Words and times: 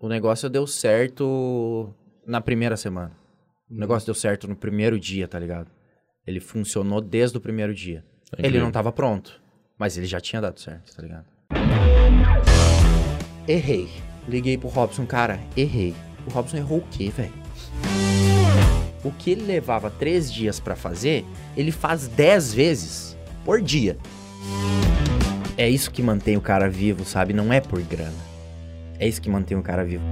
o 0.00 0.08
negócio 0.08 0.48
deu 0.48 0.66
certo 0.66 1.92
na 2.26 2.40
primeira 2.40 2.76
semana. 2.76 3.12
O 3.70 3.74
Uhum. 3.74 3.80
negócio 3.80 4.06
deu 4.06 4.14
certo 4.14 4.46
no 4.48 4.56
primeiro 4.56 4.98
dia, 4.98 5.26
tá 5.28 5.38
ligado? 5.38 5.70
Ele 6.26 6.40
funcionou 6.40 7.00
desde 7.00 7.36
o 7.36 7.40
primeiro 7.40 7.74
dia. 7.74 8.04
Ele 8.32 8.48
Incrível. 8.48 8.64
não 8.66 8.70
tava 8.72 8.92
pronto, 8.92 9.40
mas 9.78 9.96
ele 9.96 10.06
já 10.06 10.20
tinha 10.20 10.40
dado 10.42 10.60
certo, 10.60 10.94
tá 10.94 11.02
ligado? 11.02 11.24
Errei. 13.46 13.88
Liguei 14.28 14.58
pro 14.58 14.68
Robson, 14.68 15.06
cara, 15.06 15.40
errei. 15.56 15.94
O 16.26 16.30
Robson 16.30 16.58
errou 16.58 16.78
o 16.78 16.86
quê, 16.90 17.08
velho? 17.08 17.32
O 19.02 19.10
que 19.12 19.30
ele 19.30 19.42
levava 19.42 19.90
três 19.90 20.30
dias 20.30 20.60
pra 20.60 20.76
fazer, 20.76 21.24
ele 21.56 21.72
faz 21.72 22.06
dez 22.08 22.52
vezes 22.52 23.16
por 23.44 23.60
dia. 23.62 23.96
É 25.56 25.68
isso 25.68 25.90
que 25.90 26.02
mantém 26.02 26.36
o 26.36 26.40
cara 26.42 26.68
vivo, 26.68 27.04
sabe? 27.04 27.32
Não 27.32 27.50
é 27.52 27.60
por 27.60 27.80
grana. 27.82 28.27
É 29.00 29.06
isso 29.06 29.22
que 29.22 29.30
mantém 29.30 29.56
o 29.56 29.62
cara 29.62 29.84
vivo. 29.84 30.02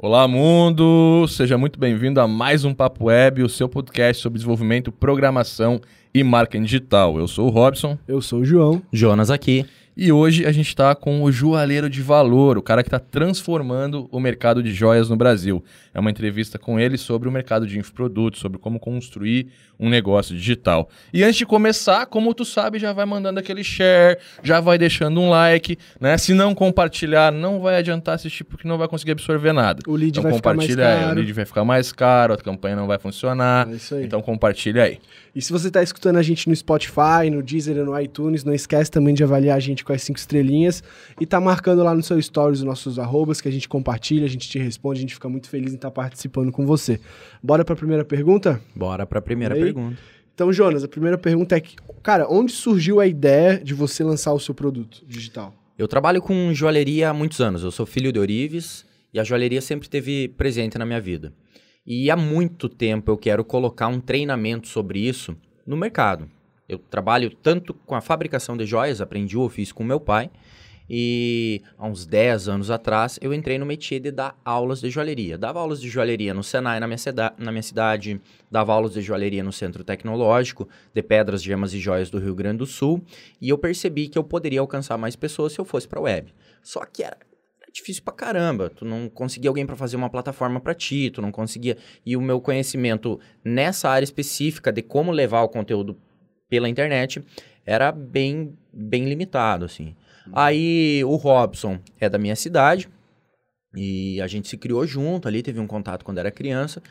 Olá, 0.00 0.26
mundo! 0.26 1.26
Seja 1.28 1.58
muito 1.58 1.78
bem-vindo 1.78 2.20
a 2.20 2.26
mais 2.26 2.64
um 2.64 2.72
Papo 2.72 3.06
Web, 3.06 3.42
o 3.42 3.48
seu 3.50 3.68
podcast 3.68 4.22
sobre 4.22 4.38
desenvolvimento, 4.38 4.90
programação 4.90 5.78
e 6.14 6.24
marketing 6.24 6.64
digital. 6.64 7.18
Eu 7.18 7.28
sou 7.28 7.48
o 7.48 7.50
Robson 7.50 7.98
Eu 8.08 8.22
sou 8.22 8.40
o 8.40 8.44
João. 8.46 8.80
Jonas 8.90 9.30
aqui. 9.30 9.66
e 9.94 10.10
hoje 10.10 10.46
a 10.46 10.52
gente 10.52 10.68
está 10.68 10.94
com 10.94 11.22
o 11.22 11.30
Joalheiro 11.30 11.90
de 11.90 12.00
Valor, 12.00 12.56
o 12.56 12.62
cara 12.62 12.82
que 12.82 12.88
está 12.88 13.00
transformando 13.00 14.08
o 14.10 14.18
mercado 14.18 14.62
de 14.62 14.72
joias 14.72 15.10
no 15.10 15.16
Brasil. 15.16 15.62
É 15.92 16.00
uma 16.00 16.10
entrevista 16.10 16.58
com 16.58 16.80
ele 16.80 16.96
sobre 16.96 17.28
o 17.28 17.32
mercado 17.32 17.66
de 17.66 17.78
infoprodutos, 17.78 18.40
sobre 18.40 18.58
como 18.58 18.80
construir 18.80 19.48
um 19.78 19.88
negócio 19.88 20.34
digital. 20.34 20.88
E 21.12 21.22
antes 21.22 21.36
de 21.36 21.46
começar, 21.46 22.06
como 22.06 22.34
tu 22.34 22.44
sabe, 22.44 22.78
já 22.78 22.92
vai 22.92 23.06
mandando 23.06 23.38
aquele 23.38 23.62
share, 23.62 24.18
já 24.42 24.60
vai 24.60 24.76
deixando 24.78 25.20
um 25.20 25.30
like, 25.30 25.78
né? 26.00 26.18
Se 26.18 26.34
não 26.34 26.54
compartilhar, 26.54 27.30
não 27.32 27.60
vai 27.60 27.76
adiantar 27.76 28.16
assistir 28.16 28.44
porque 28.44 28.66
não 28.66 28.76
vai 28.76 28.88
conseguir 28.88 29.12
absorver 29.12 29.52
nada. 29.52 29.80
O 29.86 29.94
lead 29.94 30.10
Então 30.10 30.22
vai 30.22 30.32
ficar 30.32 30.54
mais 30.54 30.68
compartilha 30.68 30.88
aí, 30.88 30.96
o 30.96 31.06
caro. 31.06 31.16
lead 31.20 31.32
vai 31.32 31.44
ficar 31.44 31.64
mais 31.64 31.92
caro, 31.92 32.34
a 32.34 32.36
campanha 32.36 32.76
não 32.76 32.86
vai 32.86 32.98
funcionar. 32.98 33.68
É 33.68 33.74
isso 33.74 33.94
aí. 33.94 34.04
Então 34.04 34.20
compartilha 34.20 34.82
aí. 34.84 34.98
E 35.34 35.40
se 35.42 35.52
você 35.52 35.70
tá 35.70 35.82
escutando 35.82 36.16
a 36.16 36.22
gente 36.22 36.48
no 36.48 36.56
Spotify, 36.56 37.30
no 37.30 37.42
Deezer 37.42 37.76
e 37.76 37.82
no 37.82 37.98
iTunes, 38.00 38.42
não 38.42 38.52
esquece 38.52 38.90
também 38.90 39.14
de 39.14 39.22
avaliar 39.22 39.56
a 39.56 39.60
gente 39.60 39.84
com 39.84 39.92
as 39.92 40.02
cinco 40.02 40.18
estrelinhas 40.18 40.82
e 41.20 41.26
tá 41.26 41.40
marcando 41.40 41.84
lá 41.84 41.94
no 41.94 42.02
seu 42.02 42.20
stories 42.20 42.58
os 42.58 42.64
nossos 42.64 42.98
arrobas 42.98 43.40
que 43.40 43.46
a 43.48 43.52
gente 43.52 43.68
compartilha, 43.68 44.24
a 44.24 44.28
gente 44.28 44.48
te 44.48 44.58
responde, 44.58 44.98
a 44.98 45.02
gente 45.02 45.14
fica 45.14 45.28
muito 45.28 45.48
feliz 45.48 45.72
em 45.72 45.76
estar 45.76 45.90
participando 45.92 46.50
com 46.50 46.66
você. 46.66 46.98
Bora 47.42 47.64
pra 47.64 47.76
primeira 47.76 48.04
pergunta? 48.04 48.60
Bora 48.74 49.06
pra 49.06 49.20
primeira 49.20 49.54
Aí. 49.54 49.60
Pergunta. 49.74 49.98
Então, 50.34 50.52
Jonas, 50.52 50.84
a 50.84 50.88
primeira 50.88 51.18
pergunta 51.18 51.56
é 51.56 51.60
que, 51.60 51.76
cara, 52.02 52.26
onde 52.30 52.52
surgiu 52.52 53.00
a 53.00 53.06
ideia 53.06 53.58
de 53.58 53.74
você 53.74 54.04
lançar 54.04 54.32
o 54.32 54.38
seu 54.38 54.54
produto 54.54 55.04
digital? 55.06 55.52
Eu 55.76 55.88
trabalho 55.88 56.22
com 56.22 56.52
joalheria 56.54 57.10
há 57.10 57.14
muitos 57.14 57.40
anos. 57.40 57.62
Eu 57.62 57.70
sou 57.70 57.86
filho 57.86 58.12
de 58.12 58.18
Orives 58.18 58.84
e 59.12 59.18
a 59.18 59.24
joalheria 59.24 59.60
sempre 59.60 59.86
esteve 59.86 60.28
presente 60.28 60.78
na 60.78 60.86
minha 60.86 61.00
vida. 61.00 61.32
E 61.86 62.10
há 62.10 62.16
muito 62.16 62.68
tempo 62.68 63.10
eu 63.10 63.16
quero 63.16 63.44
colocar 63.44 63.88
um 63.88 64.00
treinamento 64.00 64.68
sobre 64.68 65.00
isso 65.00 65.36
no 65.66 65.76
mercado. 65.76 66.28
Eu 66.68 66.78
trabalho 66.78 67.30
tanto 67.30 67.72
com 67.72 67.94
a 67.94 68.00
fabricação 68.00 68.56
de 68.56 68.66
joias, 68.66 69.00
aprendi 69.00 69.36
o 69.36 69.42
ofício 69.42 69.74
com 69.74 69.82
meu 69.82 69.98
pai, 69.98 70.30
e 70.88 71.62
há 71.76 71.86
uns 71.86 72.06
10 72.06 72.48
anos 72.48 72.70
atrás 72.70 73.18
eu 73.20 73.34
entrei 73.34 73.58
no 73.58 73.66
métier 73.66 74.00
de 74.00 74.10
dar 74.10 74.38
aulas 74.44 74.80
de 74.80 74.90
joalheria. 74.90 75.36
Dava 75.36 75.60
aulas 75.60 75.80
de 75.80 75.88
joalheria 75.88 76.32
no 76.32 76.42
Senai, 76.42 76.80
na 76.80 76.86
minha, 76.86 76.98
na 77.36 77.52
minha 77.52 77.62
cidade, 77.62 78.20
dava 78.50 78.72
aulas 78.72 78.94
de 78.94 79.02
joalheria 79.02 79.42
no 79.44 79.52
Centro 79.52 79.84
Tecnológico, 79.84 80.68
de 80.94 81.02
Pedras, 81.02 81.42
Gemas 81.42 81.74
e 81.74 81.78
Joias 81.78 82.10
do 82.10 82.18
Rio 82.18 82.34
Grande 82.34 82.58
do 82.58 82.66
Sul, 82.66 83.04
e 83.40 83.48
eu 83.48 83.58
percebi 83.58 84.08
que 84.08 84.18
eu 84.18 84.24
poderia 84.24 84.60
alcançar 84.60 84.96
mais 84.96 85.14
pessoas 85.14 85.52
se 85.52 85.60
eu 85.60 85.64
fosse 85.64 85.86
para 85.86 86.00
web. 86.00 86.32
Só 86.62 86.84
que 86.84 87.02
era, 87.02 87.16
era 87.60 87.70
difícil 87.72 88.02
pra 88.02 88.14
caramba. 88.14 88.70
Tu 88.70 88.84
não 88.84 89.08
conseguia 89.08 89.50
alguém 89.50 89.66
para 89.66 89.76
fazer 89.76 89.96
uma 89.96 90.10
plataforma 90.10 90.60
para 90.60 90.74
ti, 90.74 91.10
tu 91.10 91.20
não 91.20 91.30
conseguia. 91.30 91.76
E 92.04 92.16
o 92.16 92.20
meu 92.20 92.40
conhecimento 92.40 93.20
nessa 93.44 93.88
área 93.90 94.04
específica 94.04 94.72
de 94.72 94.82
como 94.82 95.12
levar 95.12 95.42
o 95.42 95.48
conteúdo 95.48 95.98
pela 96.48 96.68
internet 96.68 97.22
era 97.64 97.92
bem, 97.92 98.56
bem 98.72 99.04
limitado, 99.04 99.66
assim. 99.66 99.94
Aí 100.32 101.02
o 101.04 101.16
Robson 101.16 101.78
é 101.98 102.08
da 102.08 102.18
minha 102.18 102.36
cidade 102.36 102.88
e 103.74 104.20
a 104.20 104.26
gente 104.26 104.48
se 104.48 104.56
criou 104.56 104.86
junto 104.86 105.28
ali, 105.28 105.42
teve 105.42 105.60
um 105.60 105.66
contato 105.66 106.04
quando 106.04 106.18
era 106.18 106.30
criança. 106.30 106.82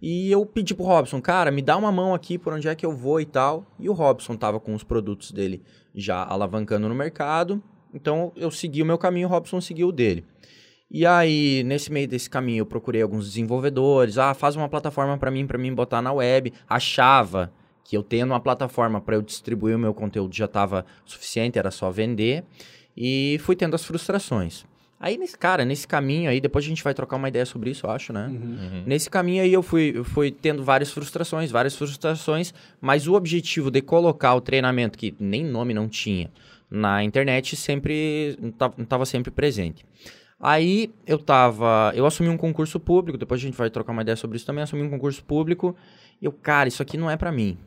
E 0.00 0.30
eu 0.30 0.44
pedi 0.44 0.74
pro 0.74 0.84
Robson, 0.84 1.20
cara, 1.20 1.50
me 1.50 1.62
dá 1.62 1.76
uma 1.76 1.90
mão 1.90 2.14
aqui 2.14 2.36
por 2.36 2.52
onde 2.52 2.68
é 2.68 2.74
que 2.74 2.84
eu 2.84 2.94
vou 2.94 3.20
e 3.20 3.24
tal. 3.24 3.64
E 3.78 3.88
o 3.88 3.92
Robson 3.92 4.36
tava 4.36 4.60
com 4.60 4.74
os 4.74 4.84
produtos 4.84 5.32
dele 5.32 5.62
já 5.94 6.22
alavancando 6.22 6.88
no 6.88 6.94
mercado. 6.94 7.62
Então 7.92 8.32
eu 8.36 8.50
segui 8.50 8.82
o 8.82 8.86
meu 8.86 8.98
caminho, 8.98 9.28
o 9.28 9.30
Robson 9.30 9.60
seguiu 9.60 9.88
o 9.88 9.92
dele. 9.92 10.24
E 10.90 11.06
aí, 11.06 11.62
nesse 11.64 11.90
meio 11.90 12.06
desse 12.06 12.28
caminho, 12.28 12.60
eu 12.60 12.66
procurei 12.66 13.02
alguns 13.02 13.26
desenvolvedores. 13.26 14.18
Ah, 14.18 14.34
faz 14.34 14.54
uma 14.54 14.68
plataforma 14.68 15.16
para 15.16 15.30
mim, 15.30 15.46
para 15.46 15.58
mim 15.58 15.74
botar 15.74 16.02
na 16.02 16.12
web. 16.12 16.52
Achava 16.68 17.52
que 17.82 17.96
eu 17.96 18.02
tendo 18.02 18.30
uma 18.30 18.40
plataforma 18.40 19.00
para 19.00 19.16
eu 19.16 19.22
distribuir 19.22 19.76
o 19.76 19.78
meu 19.78 19.92
conteúdo 19.92 20.34
já 20.34 20.44
estava 20.44 20.86
suficiente, 21.04 21.58
era 21.58 21.70
só 21.70 21.90
vender. 21.90 22.44
E 22.96 23.38
fui 23.40 23.56
tendo 23.56 23.74
as 23.74 23.84
frustrações. 23.84 24.64
Aí, 24.98 25.18
nesse, 25.18 25.36
cara, 25.36 25.64
nesse 25.64 25.86
caminho 25.86 26.30
aí, 26.30 26.40
depois 26.40 26.64
a 26.64 26.68
gente 26.68 26.82
vai 26.82 26.94
trocar 26.94 27.16
uma 27.16 27.28
ideia 27.28 27.44
sobre 27.44 27.70
isso, 27.70 27.84
eu 27.84 27.90
acho, 27.90 28.12
né? 28.12 28.28
Nesse 28.86 29.10
caminho 29.10 29.42
aí 29.42 29.52
eu 29.52 29.62
fui, 29.62 29.92
eu 29.94 30.04
fui 30.04 30.30
tendo 30.30 30.64
várias 30.64 30.90
frustrações, 30.90 31.50
várias 31.50 31.76
frustrações, 31.76 32.54
mas 32.80 33.06
o 33.06 33.12
objetivo 33.12 33.70
de 33.70 33.82
colocar 33.82 34.34
o 34.34 34.40
treinamento, 34.40 34.96
que 34.96 35.14
nem 35.18 35.44
nome 35.44 35.74
não 35.74 35.88
tinha, 35.88 36.30
na 36.70 37.04
internet 37.04 37.54
sempre 37.54 38.38
estava 38.80 39.04
sempre 39.04 39.30
presente. 39.30 39.84
Aí 40.40 40.90
eu 41.06 41.18
tava. 41.18 41.92
Eu 41.94 42.06
assumi 42.06 42.28
um 42.28 42.36
concurso 42.36 42.78
público, 42.80 43.18
depois 43.18 43.40
a 43.40 43.44
gente 43.44 43.56
vai 43.56 43.70
trocar 43.70 43.92
uma 43.92 44.02
ideia 44.02 44.16
sobre 44.16 44.36
isso 44.36 44.46
também. 44.46 44.62
Assumi 44.62 44.82
um 44.82 44.90
concurso 44.90 45.24
público 45.24 45.76
e 46.20 46.24
eu, 46.24 46.32
cara, 46.32 46.68
isso 46.68 46.82
aqui 46.82 46.96
não 46.96 47.10
é 47.10 47.16
pra 47.16 47.32
mim. 47.32 47.58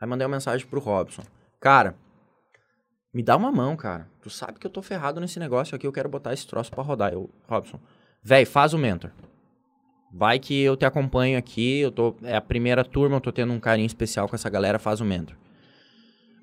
Aí 0.00 0.08
mandei 0.08 0.26
uma 0.26 0.36
mensagem 0.36 0.66
pro 0.66 0.80
Robson. 0.80 1.22
Cara, 1.60 1.94
me 3.16 3.22
dá 3.22 3.34
uma 3.34 3.50
mão, 3.50 3.74
cara. 3.76 4.06
Tu 4.20 4.28
sabe 4.28 4.58
que 4.58 4.66
eu 4.66 4.70
tô 4.70 4.82
ferrado 4.82 5.18
nesse 5.22 5.38
negócio 5.38 5.74
aqui, 5.74 5.86
eu 5.86 5.92
quero 5.92 6.06
botar 6.06 6.34
esse 6.34 6.46
troço 6.46 6.70
pra 6.70 6.82
rodar. 6.82 7.14
Eu, 7.14 7.30
Robson, 7.48 7.80
véi, 8.22 8.44
faz 8.44 8.74
o 8.74 8.78
mentor. 8.78 9.10
Vai 10.12 10.38
que 10.38 10.60
eu 10.60 10.76
te 10.76 10.84
acompanho 10.84 11.38
aqui, 11.38 11.80
eu 11.80 11.90
tô. 11.90 12.14
É 12.22 12.36
a 12.36 12.40
primeira 12.42 12.84
turma, 12.84 13.16
eu 13.16 13.20
tô 13.22 13.32
tendo 13.32 13.54
um 13.54 13.58
carinho 13.58 13.86
especial 13.86 14.28
com 14.28 14.36
essa 14.36 14.50
galera, 14.50 14.78
faz 14.78 15.00
o 15.00 15.04
mentor. 15.04 15.34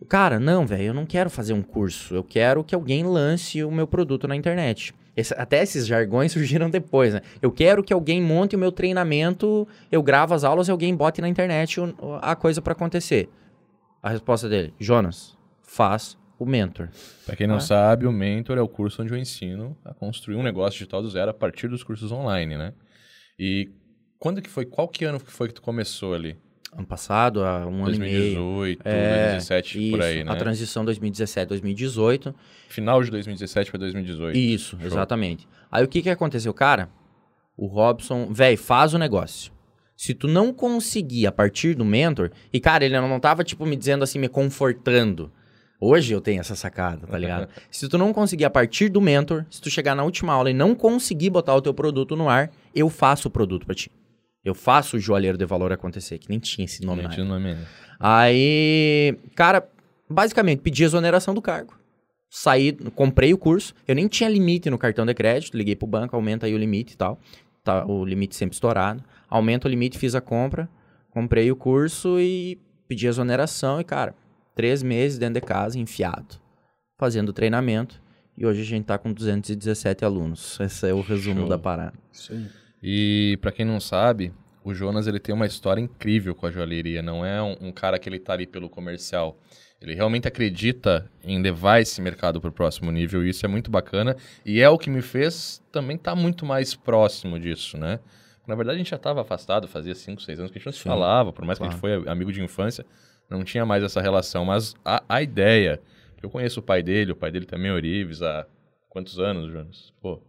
Cara, 0.09 0.39
não, 0.39 0.65
velho, 0.65 0.85
eu 0.85 0.93
não 0.95 1.05
quero 1.05 1.29
fazer 1.29 1.53
um 1.53 1.61
curso. 1.61 2.15
Eu 2.15 2.23
quero 2.23 2.63
que 2.63 2.73
alguém 2.73 3.03
lance 3.03 3.63
o 3.63 3.71
meu 3.71 3.85
produto 3.87 4.27
na 4.27 4.35
internet. 4.35 4.93
Esse- 5.15 5.33
até 5.35 5.61
esses 5.61 5.85
jargões 5.85 6.31
surgiram 6.33 6.69
depois, 6.71 7.13
né? 7.13 7.21
Eu 7.39 7.51
quero 7.51 7.83
que 7.83 7.93
alguém 7.93 8.19
monte 8.19 8.55
o 8.55 8.59
meu 8.59 8.71
treinamento, 8.71 9.67
eu 9.91 10.01
gravo 10.01 10.33
as 10.33 10.43
aulas 10.43 10.67
e 10.67 10.71
alguém 10.71 10.95
bote 10.95 11.21
na 11.21 11.29
internet 11.29 11.79
a 12.21 12.35
coisa 12.35 12.61
pra 12.63 12.73
acontecer. 12.73 13.29
A 14.01 14.09
resposta 14.09 14.49
dele, 14.49 14.73
Jonas, 14.79 15.37
faz 15.61 16.17
o 16.43 16.45
mentor. 16.45 16.89
Para 17.25 17.35
quem 17.35 17.47
não 17.47 17.55
Ah. 17.55 17.59
sabe, 17.61 18.05
o 18.05 18.11
Mentor 18.11 18.57
é 18.57 18.61
o 18.61 18.67
curso 18.67 19.01
onde 19.01 19.11
eu 19.13 19.17
ensino 19.17 19.77
a 19.83 19.93
construir 19.93 20.35
um 20.35 20.43
negócio 20.43 20.73
digital 20.79 21.01
do 21.01 21.09
zero 21.09 21.31
a 21.31 21.33
partir 21.33 21.67
dos 21.67 21.83
cursos 21.83 22.11
online, 22.11 22.57
né? 22.57 22.73
E 23.39 23.69
quando 24.19 24.41
que 24.41 24.49
foi, 24.49 24.65
qual 24.65 24.87
que 24.87 25.05
ano 25.05 25.19
que 25.19 25.31
foi 25.31 25.47
que 25.47 25.53
tu 25.53 25.61
começou 25.61 26.13
ali? 26.13 26.37
Ano 26.75 26.87
passado, 26.87 27.43
há 27.43 27.67
um 27.67 27.85
ano 27.85 27.95
e 27.95 27.99
meio. 27.99 28.33
2018, 28.35 28.81
É, 28.83 29.15
2017, 29.37 29.73
por 29.91 29.99
Isso, 29.99 30.07
aí, 30.07 30.23
né? 30.23 30.31
a 30.31 30.35
transição 30.35 30.83
2017, 30.83 31.49
2018. 31.49 32.33
Final 32.67 33.03
de 33.03 33.11
2017 33.11 33.69
para 33.69 33.79
2018. 33.79 34.35
Isso, 34.37 34.77
Show. 34.77 34.87
exatamente. 34.87 35.47
Aí 35.71 35.83
o 35.83 35.87
que 35.87 36.01
que 36.01 36.09
aconteceu, 36.09 36.51
cara? 36.53 36.89
O 37.55 37.67
Robson, 37.67 38.33
velho, 38.33 38.57
faz 38.57 38.93
o 38.95 38.97
negócio. 38.97 39.51
Se 39.95 40.15
tu 40.15 40.27
não 40.27 40.51
conseguir 40.51 41.27
a 41.27 41.31
partir 41.31 41.75
do 41.75 41.85
mentor, 41.85 42.31
e 42.51 42.59
cara, 42.59 42.83
ele 42.83 42.99
não 42.99 43.19
tava 43.19 43.43
tipo 43.43 43.63
me 43.67 43.75
dizendo 43.75 44.03
assim, 44.03 44.17
me 44.17 44.27
confortando. 44.27 45.31
Hoje 45.85 46.13
eu 46.13 46.21
tenho 46.21 46.39
essa 46.39 46.55
sacada, 46.55 47.05
tá 47.05 47.17
ligado? 47.17 47.49
se 47.69 47.89
tu 47.89 47.97
não 47.97 48.13
conseguir 48.13 48.45
a 48.45 48.49
partir 48.49 48.87
do 48.87 49.01
mentor, 49.01 49.45
se 49.49 49.61
tu 49.61 49.69
chegar 49.69 49.93
na 49.93 50.03
última 50.03 50.31
aula 50.31 50.49
e 50.49 50.53
não 50.53 50.73
conseguir 50.73 51.29
botar 51.29 51.53
o 51.53 51.61
teu 51.61 51.73
produto 51.73 52.15
no 52.15 52.29
ar, 52.29 52.49
eu 52.73 52.89
faço 52.89 53.27
o 53.27 53.31
produto 53.31 53.65
pra 53.65 53.75
ti. 53.75 53.91
Eu 54.45 54.55
faço 54.55 54.95
o 54.95 54.99
joalheiro 54.99 55.37
de 55.37 55.45
valor 55.45 55.73
acontecer, 55.73 56.19
que 56.19 56.29
nem 56.29 56.39
tinha 56.39 56.63
esse 56.63 56.85
nome 56.85 57.01
Não 57.01 57.09
tinha 57.09 57.25
nome 57.25 57.49
ainda. 57.49 57.67
Aí, 57.99 59.17
cara, 59.35 59.67
basicamente, 60.09 60.61
pedi 60.61 60.85
exoneração 60.85 61.33
do 61.33 61.41
cargo. 61.41 61.77
Saí, 62.29 62.71
comprei 62.95 63.33
o 63.33 63.37
curso. 63.37 63.75
Eu 63.85 63.93
nem 63.93 64.07
tinha 64.07 64.29
limite 64.29 64.69
no 64.69 64.77
cartão 64.77 65.05
de 65.05 65.13
crédito. 65.13 65.57
Liguei 65.57 65.75
pro 65.75 65.85
banco, 65.85 66.15
aumenta 66.15 66.45
aí 66.45 66.53
o 66.53 66.57
limite 66.57 66.93
e 66.93 66.97
tal. 66.97 67.19
Tá, 67.61 67.85
o 67.85 68.05
limite 68.05 68.35
sempre 68.35 68.53
estourado. 68.53 69.03
Aumenta 69.29 69.67
o 69.67 69.69
limite, 69.69 69.97
fiz 69.97 70.15
a 70.15 70.21
compra. 70.21 70.69
Comprei 71.09 71.51
o 71.51 71.55
curso 71.55 72.19
e 72.19 72.57
pedi 72.87 73.05
exoneração. 73.05 73.79
E, 73.79 73.83
cara, 73.83 74.15
três 74.55 74.83
meses 74.83 75.17
dentro 75.17 75.35
de 75.35 75.41
casa, 75.41 75.79
enfiado. 75.79 76.39
Fazendo 76.97 77.33
treinamento. 77.33 78.01
E 78.37 78.45
hoje 78.45 78.61
a 78.61 78.65
gente 78.65 78.85
tá 78.85 78.97
com 78.97 79.13
217 79.13 80.03
alunos. 80.03 80.59
Esse 80.59 80.89
é 80.89 80.93
o 80.93 81.01
resumo 81.01 81.41
Show. 81.41 81.49
da 81.49 81.57
parada. 81.57 81.93
Isso 82.11 82.33
aí. 82.33 82.45
E 82.81 83.37
para 83.41 83.51
quem 83.51 83.65
não 83.65 83.79
sabe, 83.79 84.33
o 84.63 84.73
Jonas 84.73 85.07
ele 85.07 85.19
tem 85.19 85.33
uma 85.33 85.45
história 85.45 85.81
incrível 85.81 86.33
com 86.33 86.45
a 86.45 86.51
joalheria. 86.51 87.01
Não 87.01 87.25
é 87.25 87.41
um, 87.41 87.67
um 87.67 87.71
cara 87.71 87.99
que 87.99 88.09
ele 88.09 88.19
tá 88.19 88.33
ali 88.33 88.47
pelo 88.47 88.69
comercial. 88.69 89.37
Ele 89.79 89.93
realmente 89.93 90.27
acredita 90.27 91.09
em 91.23 91.41
levar 91.41 91.81
esse 91.81 92.01
mercado 92.01 92.39
para 92.39 92.49
o 92.49 92.53
próximo 92.53 92.89
nível 92.89 93.25
e 93.25 93.29
isso 93.29 93.45
é 93.45 93.49
muito 93.49 93.69
bacana. 93.69 94.15
E 94.45 94.61
é 94.61 94.69
o 94.69 94.77
que 94.77 94.89
me 94.89 95.01
fez 95.01 95.61
também 95.71 95.97
estar 95.97 96.11
tá 96.11 96.15
muito 96.15 96.45
mais 96.45 96.73
próximo 96.73 97.37
disso, 97.37 97.77
né? 97.77 97.99
Na 98.47 98.55
verdade, 98.55 98.75
a 98.75 98.77
gente 98.79 98.89
já 98.89 98.97
estava 98.97 99.21
afastado, 99.21 99.67
fazia 99.67 99.95
5, 99.95 100.21
6 100.21 100.39
anos 100.39 100.51
que 100.51 100.57
a 100.57 100.59
gente 100.59 100.65
não 100.65 100.73
se 100.73 100.79
Sim, 100.79 100.89
falava, 100.89 101.31
por 101.31 101.45
mais 101.45 101.57
claro. 101.57 101.77
que 101.77 101.85
a 101.85 101.89
gente 101.89 102.01
foi 102.01 102.11
amigo 102.11 102.31
de 102.31 102.41
infância, 102.41 102.85
não 103.29 103.43
tinha 103.43 103.65
mais 103.65 103.83
essa 103.83 104.01
relação. 104.01 104.45
Mas 104.45 104.75
a, 104.83 105.03
a 105.07 105.21
ideia, 105.21 105.81
eu 106.21 106.29
conheço 106.29 106.59
o 106.59 106.63
pai 106.63 106.83
dele, 106.83 107.11
o 107.11 107.15
pai 107.15 107.31
dele 107.31 107.45
também 107.45 107.69
é 107.69 107.73
Orives, 107.73 108.21
há 108.21 108.45
quantos 108.89 109.19
anos, 109.19 109.51
Jonas? 109.51 109.93
Pô, 110.01 110.21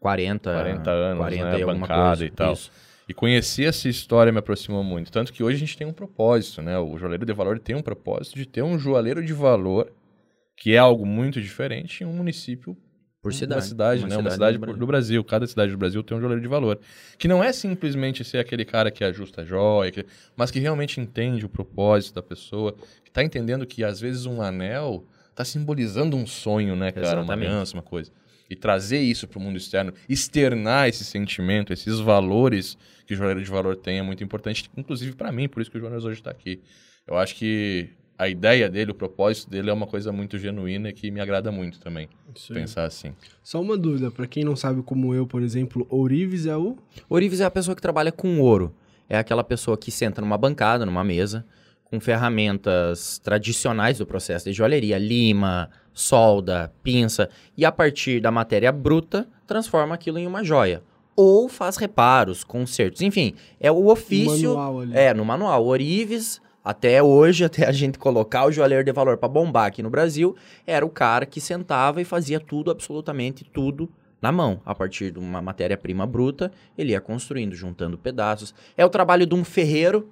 40, 0.00 0.52
40 0.52 0.90
anos, 0.90 1.18
40 1.18 1.44
né? 1.44 1.60
E 1.60 1.64
bancada 1.64 2.06
coisa. 2.08 2.24
e 2.24 2.30
tal. 2.30 2.52
Isso. 2.52 2.70
E 3.08 3.14
conhecer 3.14 3.64
essa 3.64 3.88
história 3.88 4.30
me 4.30 4.38
aproximou 4.38 4.84
muito. 4.84 5.10
Tanto 5.10 5.32
que 5.32 5.42
hoje 5.42 5.56
a 5.56 5.60
gente 5.60 5.76
tem 5.76 5.86
um 5.86 5.92
propósito, 5.92 6.60
né? 6.60 6.78
O 6.78 6.98
joalheiro 6.98 7.24
de 7.24 7.32
valor 7.32 7.58
tem 7.58 7.74
um 7.74 7.82
propósito 7.82 8.36
de 8.36 8.46
ter 8.46 8.62
um 8.62 8.78
joalheiro 8.78 9.24
de 9.24 9.32
valor, 9.32 9.90
que 10.54 10.74
é 10.74 10.78
algo 10.78 11.06
muito 11.06 11.40
diferente, 11.40 12.04
em 12.04 12.06
um 12.06 12.12
município. 12.12 12.76
Por 13.20 13.34
cidade. 13.34 13.60
Uma 13.60 13.66
cidade, 13.66 14.00
uma 14.00 14.08
né? 14.08 14.14
Cidade 14.14 14.26
uma 14.26 14.30
cidade 14.30 14.56
do 14.56 14.60
Brasil. 14.60 14.78
do 14.78 14.86
Brasil. 14.86 15.24
Cada 15.24 15.46
cidade 15.46 15.72
do 15.72 15.78
Brasil 15.78 16.02
tem 16.02 16.16
um 16.16 16.20
joalheiro 16.20 16.42
de 16.42 16.48
valor. 16.48 16.78
Que 17.18 17.26
não 17.26 17.42
é 17.42 17.52
simplesmente 17.52 18.24
ser 18.24 18.38
aquele 18.38 18.64
cara 18.64 18.90
que 18.90 19.02
ajusta 19.02 19.42
a 19.42 19.44
joia, 19.44 19.90
que... 19.90 20.06
mas 20.36 20.50
que 20.50 20.58
realmente 20.58 21.00
entende 21.00 21.44
o 21.44 21.48
propósito 21.48 22.14
da 22.14 22.22
pessoa, 22.22 22.72
que 23.02 23.10
está 23.10 23.22
entendendo 23.24 23.66
que 23.66 23.82
às 23.82 24.00
vezes 24.00 24.24
um 24.24 24.40
anel 24.40 25.04
está 25.30 25.44
simbolizando 25.44 26.16
um 26.16 26.26
sonho, 26.26 26.76
né, 26.76 26.92
cara? 26.92 27.06
Exatamente. 27.06 27.26
Uma 27.26 27.34
aliança, 27.34 27.74
uma 27.74 27.82
coisa 27.82 28.12
e 28.50 28.56
trazer 28.56 29.00
isso 29.00 29.28
para 29.28 29.38
o 29.38 29.42
mundo 29.42 29.56
externo, 29.56 29.92
externar 30.08 30.88
esse 30.88 31.04
sentimento, 31.04 31.72
esses 31.72 31.98
valores 32.00 32.78
que 33.06 33.14
o 33.14 33.16
joalheiro 33.16 33.42
de 33.42 33.50
valor 33.50 33.76
tem 33.76 33.98
é 33.98 34.02
muito 34.02 34.24
importante, 34.24 34.70
inclusive 34.76 35.14
para 35.14 35.30
mim, 35.30 35.48
por 35.48 35.60
isso 35.60 35.70
que 35.70 35.76
o 35.76 35.80
Jonas 35.80 36.04
hoje 36.04 36.20
está 36.20 36.30
aqui. 36.30 36.62
Eu 37.06 37.16
acho 37.16 37.34
que 37.34 37.90
a 38.18 38.28
ideia 38.28 38.68
dele, 38.68 38.90
o 38.90 38.94
propósito 38.94 39.48
dele 39.48 39.70
é 39.70 39.72
uma 39.72 39.86
coisa 39.86 40.10
muito 40.10 40.36
genuína 40.38 40.88
e 40.88 40.92
que 40.92 41.08
me 41.08 41.20
agrada 41.20 41.52
muito 41.52 41.78
também 41.78 42.08
pensar 42.52 42.84
assim. 42.84 43.14
Só 43.44 43.60
uma 43.60 43.78
dúvida, 43.78 44.10
para 44.10 44.26
quem 44.26 44.42
não 44.42 44.56
sabe 44.56 44.82
como 44.82 45.14
eu, 45.14 45.24
por 45.24 45.40
exemplo, 45.40 45.86
Ourives 45.88 46.44
é 46.44 46.56
o? 46.56 46.76
Ourives 47.08 47.40
é 47.40 47.44
a 47.44 47.50
pessoa 47.50 47.76
que 47.76 47.80
trabalha 47.80 48.10
com 48.10 48.40
ouro. 48.40 48.74
É 49.08 49.16
aquela 49.16 49.44
pessoa 49.44 49.78
que 49.78 49.92
senta 49.92 50.20
numa 50.20 50.36
bancada, 50.36 50.84
numa 50.84 51.04
mesa, 51.04 51.46
com 51.84 52.00
ferramentas 52.00 53.20
tradicionais 53.20 53.98
do 53.98 54.06
processo 54.06 54.46
de 54.46 54.52
joalheria, 54.52 54.98
lima, 54.98 55.70
solda, 55.94 56.72
pinça, 56.82 57.30
e 57.56 57.64
a 57.64 57.70
partir 57.70 58.20
da 58.20 58.32
matéria 58.32 58.72
bruta, 58.72 59.28
transforma 59.46 59.94
aquilo 59.94 60.18
em 60.18 60.26
uma 60.26 60.42
joia. 60.42 60.82
Ou 61.16 61.48
faz 61.48 61.76
reparos, 61.76 62.44
consertos, 62.44 63.00
enfim, 63.00 63.34
é 63.58 63.70
o 63.70 63.86
ofício. 63.86 64.54
Manual 64.54 64.80
ali. 64.80 64.96
É, 64.96 65.14
no 65.14 65.24
manual. 65.24 65.66
Orives, 65.66 66.40
até 66.64 67.02
hoje, 67.02 67.44
até 67.46 67.66
a 67.66 67.72
gente 67.72 67.98
colocar 67.98 68.46
o 68.46 68.52
joalheiro 68.52 68.84
de 68.84 68.92
valor 68.92 69.16
para 69.16 69.28
bombar 69.28 69.66
aqui 69.66 69.82
no 69.82 69.90
Brasil, 69.90 70.36
era 70.66 70.84
o 70.84 70.90
cara 70.90 71.26
que 71.26 71.40
sentava 71.40 72.00
e 72.00 72.04
fazia 72.04 72.40
tudo, 72.40 72.70
absolutamente 72.70 73.44
tudo, 73.44 73.88
na 74.20 74.32
mão. 74.32 74.60
A 74.64 74.74
partir 74.74 75.10
de 75.10 75.18
uma 75.18 75.40
matéria-prima 75.40 76.06
bruta, 76.06 76.50
ele 76.76 76.92
ia 76.92 77.00
construindo, 77.00 77.54
juntando 77.54 77.96
pedaços. 77.96 78.54
É 78.76 78.84
o 78.84 78.90
trabalho 78.90 79.26
de 79.26 79.34
um 79.34 79.44
ferreiro 79.44 80.08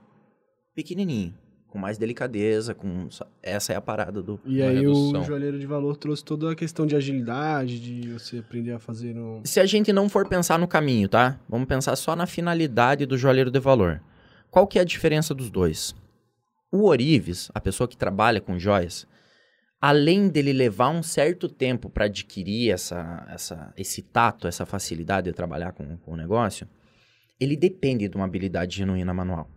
pequenininho 0.74 1.34
com 1.76 1.78
mais 1.78 1.98
delicadeza, 1.98 2.74
com 2.74 3.06
essa 3.42 3.74
é 3.74 3.76
a 3.76 3.80
parada 3.82 4.22
do 4.22 4.40
E 4.46 4.62
aí 4.62 4.76
redução. 4.76 5.20
o 5.20 5.24
joalheiro 5.24 5.58
de 5.58 5.66
valor 5.66 5.94
trouxe 5.96 6.24
toda 6.24 6.50
a 6.50 6.54
questão 6.54 6.86
de 6.86 6.96
agilidade, 6.96 7.78
de 7.78 8.12
você 8.12 8.38
aprender 8.38 8.72
a 8.72 8.78
fazer 8.78 9.14
no... 9.14 9.42
Se 9.44 9.60
a 9.60 9.66
gente 9.66 9.92
não 9.92 10.08
for 10.08 10.26
pensar 10.26 10.58
no 10.58 10.66
caminho, 10.66 11.06
tá? 11.06 11.38
Vamos 11.46 11.68
pensar 11.68 11.94
só 11.96 12.16
na 12.16 12.26
finalidade 12.26 13.04
do 13.04 13.18
joalheiro 13.18 13.50
de 13.50 13.60
valor. 13.60 14.00
Qual 14.50 14.66
que 14.66 14.78
é 14.78 14.82
a 14.82 14.84
diferença 14.84 15.34
dos 15.34 15.50
dois? 15.50 15.94
O 16.76 16.84
Orives, 16.84 17.50
a 17.54 17.60
pessoa 17.60 17.88
que 17.88 17.96
trabalha 17.96 18.38
com 18.38 18.58
joias, 18.58 19.06
além 19.80 20.28
dele 20.28 20.52
levar 20.52 20.90
um 20.90 21.02
certo 21.02 21.48
tempo 21.48 21.88
para 21.88 22.04
adquirir 22.04 22.70
essa, 22.70 23.26
essa, 23.30 23.72
esse 23.78 24.02
tato, 24.02 24.46
essa 24.46 24.66
facilidade 24.66 25.30
de 25.30 25.32
trabalhar 25.32 25.72
com, 25.72 25.96
com 25.96 26.12
o 26.12 26.16
negócio, 26.16 26.68
ele 27.40 27.56
depende 27.56 28.06
de 28.10 28.14
uma 28.14 28.26
habilidade 28.26 28.76
genuína 28.76 29.14
manual. 29.14 29.48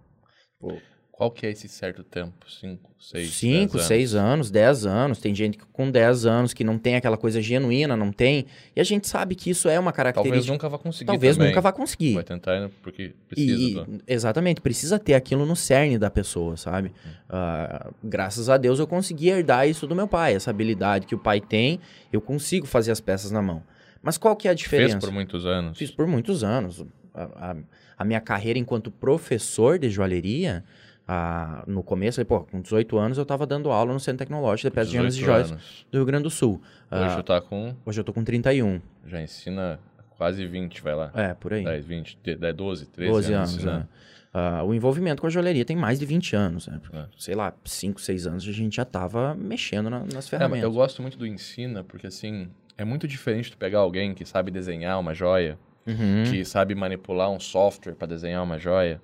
Pô, 0.58 0.78
qual 1.20 1.30
que 1.30 1.46
é 1.46 1.52
esse 1.52 1.68
certo 1.68 2.02
tempo? 2.02 2.50
Cinco, 2.50 2.90
seis, 2.98 3.32
Cinco, 3.34 3.76
dez 3.76 3.88
seis 3.88 4.16
anos, 4.16 4.50
dez 4.50 4.86
anos. 4.86 5.20
Tem 5.20 5.36
gente 5.36 5.58
com 5.74 5.92
dez 5.92 6.26
anos 6.26 6.54
que 6.54 6.64
não 6.64 6.80
tem 6.80 6.96
aquela 6.96 7.18
coisa 7.18 7.42
genuína, 7.42 7.98
não 7.98 8.10
tem. 8.10 8.46
E 8.74 8.80
a 8.80 8.86
gente 8.86 9.06
sabe 9.06 9.36
que 9.36 9.50
isso 9.50 9.68
é 9.68 9.78
uma 9.78 9.92
característica. 9.92 10.34
Talvez 10.34 10.48
nunca 10.50 10.70
vá 10.70 10.78
conseguir 10.78 11.08
Talvez 11.08 11.36
também. 11.36 11.50
nunca 11.50 11.60
vá 11.60 11.74
conseguir. 11.74 12.14
Vai 12.14 12.24
tentar 12.24 12.70
porque 12.82 13.12
precisa. 13.28 13.62
E, 13.62 13.74
do... 13.74 14.02
Exatamente, 14.08 14.62
precisa 14.62 14.98
ter 14.98 15.14
aquilo 15.14 15.46
no 15.46 15.58
cerne 15.58 15.98
da 15.98 16.10
pessoa, 16.10 16.56
sabe? 16.56 16.94
Hum. 17.06 17.10
Uh, 17.30 17.94
graças 18.02 18.48
a 18.48 18.56
Deus 18.56 18.80
eu 18.80 18.88
consegui 18.88 19.28
herdar 19.28 19.68
isso 19.68 19.86
do 19.86 19.94
meu 19.94 20.08
pai. 20.08 20.36
Essa 20.36 20.52
habilidade 20.52 21.06
que 21.06 21.16
o 21.16 21.20
pai 21.20 21.42
tem, 21.42 21.82
eu 22.14 22.22
consigo 22.22 22.66
fazer 22.66 22.94
as 22.94 23.02
peças 23.02 23.30
na 23.30 23.42
mão. 23.42 23.62
Mas 24.02 24.18
qual 24.18 24.38
que 24.38 24.48
é 24.48 24.52
a 24.52 24.54
diferença? 24.54 24.92
Fez 24.94 25.04
por 25.04 25.12
muitos 25.12 25.46
anos. 25.46 25.78
Fiz 25.78 25.92
por 25.92 26.08
muitos 26.08 26.46
anos. 26.46 26.86
a, 27.14 27.52
a, 27.52 27.56
a 27.98 28.06
minha 28.06 28.22
carreira 28.22 28.58
enquanto 28.58 28.90
professor 28.90 29.78
de 29.78 29.90
joalheria 29.90 30.64
ah, 31.12 31.64
no 31.66 31.82
começo, 31.82 32.24
pô, 32.24 32.42
com 32.42 32.62
18 32.62 32.96
anos 33.00 33.18
eu 33.18 33.24
estava 33.24 33.44
dando 33.48 33.72
aula 33.72 33.92
no 33.92 34.00
Centro 34.00 34.20
Tecnológico 34.20 34.70
de 34.70 34.76
Peças 34.76 34.92
de 34.92 34.98
Gemas 34.98 35.16
e 35.16 35.20
Joias 35.20 35.50
do 35.92 35.98
Rio 35.98 36.06
Grande 36.06 36.22
do 36.22 36.30
Sul. 36.30 36.62
Hoje 36.92 37.04
ah, 37.18 37.24
tá 37.24 37.42
com... 37.42 37.74
Hoje 37.84 38.00
eu 38.00 38.04
tô 38.04 38.14
com 38.14 38.24
31. 38.24 38.80
Já 39.08 39.20
ensina 39.20 39.80
quase 40.12 40.46
20, 40.46 40.84
vai 40.84 40.94
lá. 40.94 41.12
É, 41.16 41.34
por 41.34 41.52
aí. 41.52 41.64
10, 41.64 41.84
20, 41.84 42.20
10, 42.38 42.56
12, 42.56 42.86
13 42.86 43.12
12 43.12 43.34
anos. 43.34 43.66
anos 43.66 43.88
é. 44.32 44.62
o 44.62 44.72
envolvimento 44.72 45.20
com 45.20 45.26
a 45.26 45.32
joalheria 45.32 45.66
tem 45.66 45.76
mais 45.76 45.98
de 45.98 46.06
20 46.06 46.36
anos. 46.36 46.68
Né? 46.68 46.80
É. 46.94 47.06
Sei 47.18 47.34
lá, 47.34 47.56
5, 47.66 48.00
6 48.00 48.28
anos 48.28 48.48
a 48.48 48.52
gente 48.52 48.76
já 48.76 48.84
estava 48.84 49.34
mexendo 49.34 49.90
na, 49.90 50.06
nas 50.14 50.30
ferramentas. 50.30 50.64
É, 50.64 50.68
eu 50.68 50.72
gosto 50.72 51.02
muito 51.02 51.18
do 51.18 51.26
ensina, 51.26 51.84
porque 51.84 52.06
assim, 52.06 52.50
é 52.78 52.86
muito 52.86 53.08
diferente 53.08 53.50
tu 53.50 53.58
pegar 53.58 53.80
alguém 53.80 54.14
que 54.14 54.26
sabe 54.26 54.52
desenhar 54.52 55.00
uma 55.00 55.16
joia, 55.16 55.58
uhum. 55.88 56.24
que 56.30 56.46
sabe 56.46 56.76
manipular 56.76 57.32
um 57.32 57.40
software 57.40 57.96
para 57.96 58.10
desenhar 58.10 58.44
uma 58.44 58.60
joia, 58.60 59.02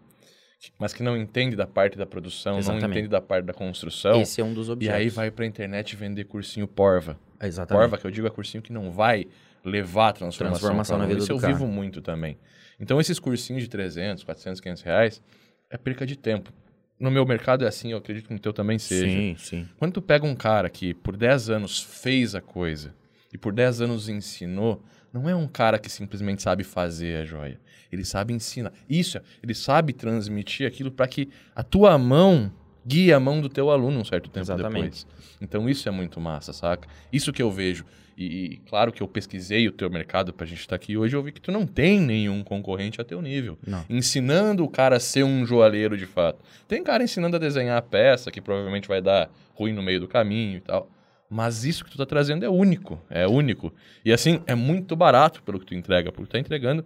mas 0.79 0.93
que 0.93 1.03
não 1.03 1.15
entende 1.17 1.55
da 1.55 1.67
parte 1.67 1.97
da 1.97 2.05
produção, 2.05 2.57
Exatamente. 2.57 2.83
não 2.83 2.89
entende 2.89 3.07
da 3.07 3.21
parte 3.21 3.45
da 3.45 3.53
construção. 3.53 4.21
Esse 4.21 4.41
é 4.41 4.43
um 4.43 4.53
dos 4.53 4.69
objetos. 4.69 4.99
E 4.99 5.03
aí 5.03 5.09
vai 5.09 5.31
para 5.31 5.45
a 5.45 5.47
internet 5.47 5.95
vender 5.95 6.25
cursinho 6.25 6.67
Porva. 6.67 7.17
Exatamente. 7.41 7.81
Porva, 7.81 7.97
que 7.97 8.05
eu 8.05 8.11
digo, 8.11 8.27
é 8.27 8.29
cursinho 8.29 8.61
que 8.61 8.71
não 8.71 8.91
vai 8.91 9.25
levar 9.63 10.09
a 10.09 10.13
transformação, 10.13 10.59
transformação 10.59 10.97
na 10.97 11.05
vida 11.05 11.19
Isso 11.19 11.27
do 11.27 11.33
eu 11.33 11.39
cara. 11.39 11.53
vivo 11.53 11.67
muito 11.67 12.01
também. 12.01 12.37
Então, 12.79 12.99
esses 12.99 13.19
cursinhos 13.19 13.63
de 13.63 13.69
300, 13.69 14.23
400, 14.23 14.61
500 14.61 14.83
reais 14.83 15.21
é 15.69 15.77
perca 15.77 16.05
de 16.05 16.15
tempo. 16.15 16.51
No 16.99 17.11
meu 17.11 17.25
mercado 17.25 17.65
é 17.65 17.67
assim, 17.67 17.91
eu 17.91 17.97
acredito 17.97 18.27
que 18.27 18.33
no 18.33 18.39
teu 18.39 18.53
também 18.53 18.79
seja. 18.79 19.05
Sim, 19.05 19.35
sim. 19.37 19.69
Quando 19.77 19.93
tu 19.93 20.01
pega 20.01 20.25
um 20.25 20.35
cara 20.35 20.69
que 20.69 20.93
por 20.93 21.17
10 21.17 21.49
anos 21.49 21.81
fez 21.81 22.35
a 22.35 22.41
coisa 22.41 22.93
e 23.33 23.37
por 23.37 23.53
10 23.53 23.81
anos 23.81 24.07
ensinou, 24.07 24.81
não 25.11 25.29
é 25.29 25.35
um 25.35 25.47
cara 25.47 25.77
que 25.77 25.89
simplesmente 25.89 26.41
sabe 26.41 26.63
fazer 26.63 27.21
a 27.21 27.25
joia 27.25 27.59
ele 27.95 28.05
sabe 28.05 28.33
ensinar. 28.33 28.71
Isso, 28.89 29.19
ele 29.41 29.53
sabe 29.53 29.93
transmitir 29.93 30.67
aquilo 30.67 30.91
para 30.91 31.07
que 31.07 31.29
a 31.55 31.63
tua 31.63 31.97
mão 31.97 32.51
guie 32.85 33.11
a 33.11 33.19
mão 33.19 33.41
do 33.41 33.49
teu 33.49 33.71
aluno 33.71 33.99
um 33.99 34.05
certo 34.05 34.29
tempo 34.29 34.45
Exatamente. 34.45 35.05
depois. 35.05 35.07
Então 35.41 35.67
isso 35.67 35.89
é 35.89 35.91
muito 35.91 36.19
massa, 36.19 36.53
saca? 36.53 36.87
Isso 37.11 37.33
que 37.33 37.41
eu 37.41 37.51
vejo. 37.51 37.83
E, 38.17 38.25
e 38.25 38.57
claro 38.69 38.91
que 38.91 39.03
eu 39.03 39.07
pesquisei 39.07 39.67
o 39.67 39.71
teu 39.71 39.89
mercado 39.89 40.31
pra 40.31 40.45
gente 40.45 40.59
estar 40.59 40.69
tá 40.69 40.75
aqui 40.75 40.95
hoje, 40.95 41.15
eu 41.15 41.23
vi 41.23 41.31
que 41.31 41.41
tu 41.41 41.51
não 41.51 41.65
tem 41.65 41.99
nenhum 41.99 42.43
concorrente 42.43 43.01
a 43.01 43.03
teu 43.03 43.21
nível. 43.21 43.57
Não. 43.65 43.83
Ensinando 43.89 44.63
o 44.63 44.69
cara 44.69 44.97
a 44.97 44.99
ser 44.99 45.23
um 45.23 45.45
joalheiro 45.45 45.97
de 45.97 46.05
fato. 46.05 46.39
Tem 46.67 46.83
cara 46.83 47.03
ensinando 47.03 47.35
a 47.35 47.39
desenhar 47.39 47.77
a 47.77 47.81
peça, 47.81 48.31
que 48.31 48.39
provavelmente 48.39 48.87
vai 48.87 49.01
dar 49.01 49.29
ruim 49.53 49.73
no 49.73 49.81
meio 49.81 49.99
do 49.99 50.07
caminho 50.07 50.57
e 50.57 50.61
tal. 50.61 50.89
Mas 51.29 51.65
isso 51.65 51.83
que 51.83 51.91
tu 51.91 51.97
tá 51.97 52.05
trazendo 52.05 52.45
é 52.45 52.49
único, 52.49 53.01
é 53.09 53.27
único. 53.27 53.73
E 54.05 54.13
assim, 54.13 54.41
é 54.45 54.55
muito 54.55 54.95
barato 54.95 55.41
pelo 55.43 55.59
que 55.59 55.65
tu 55.65 55.75
entrega, 55.75 56.11
porque 56.11 56.29
tu 56.29 56.31
tá 56.31 56.39
entregando 56.39 56.85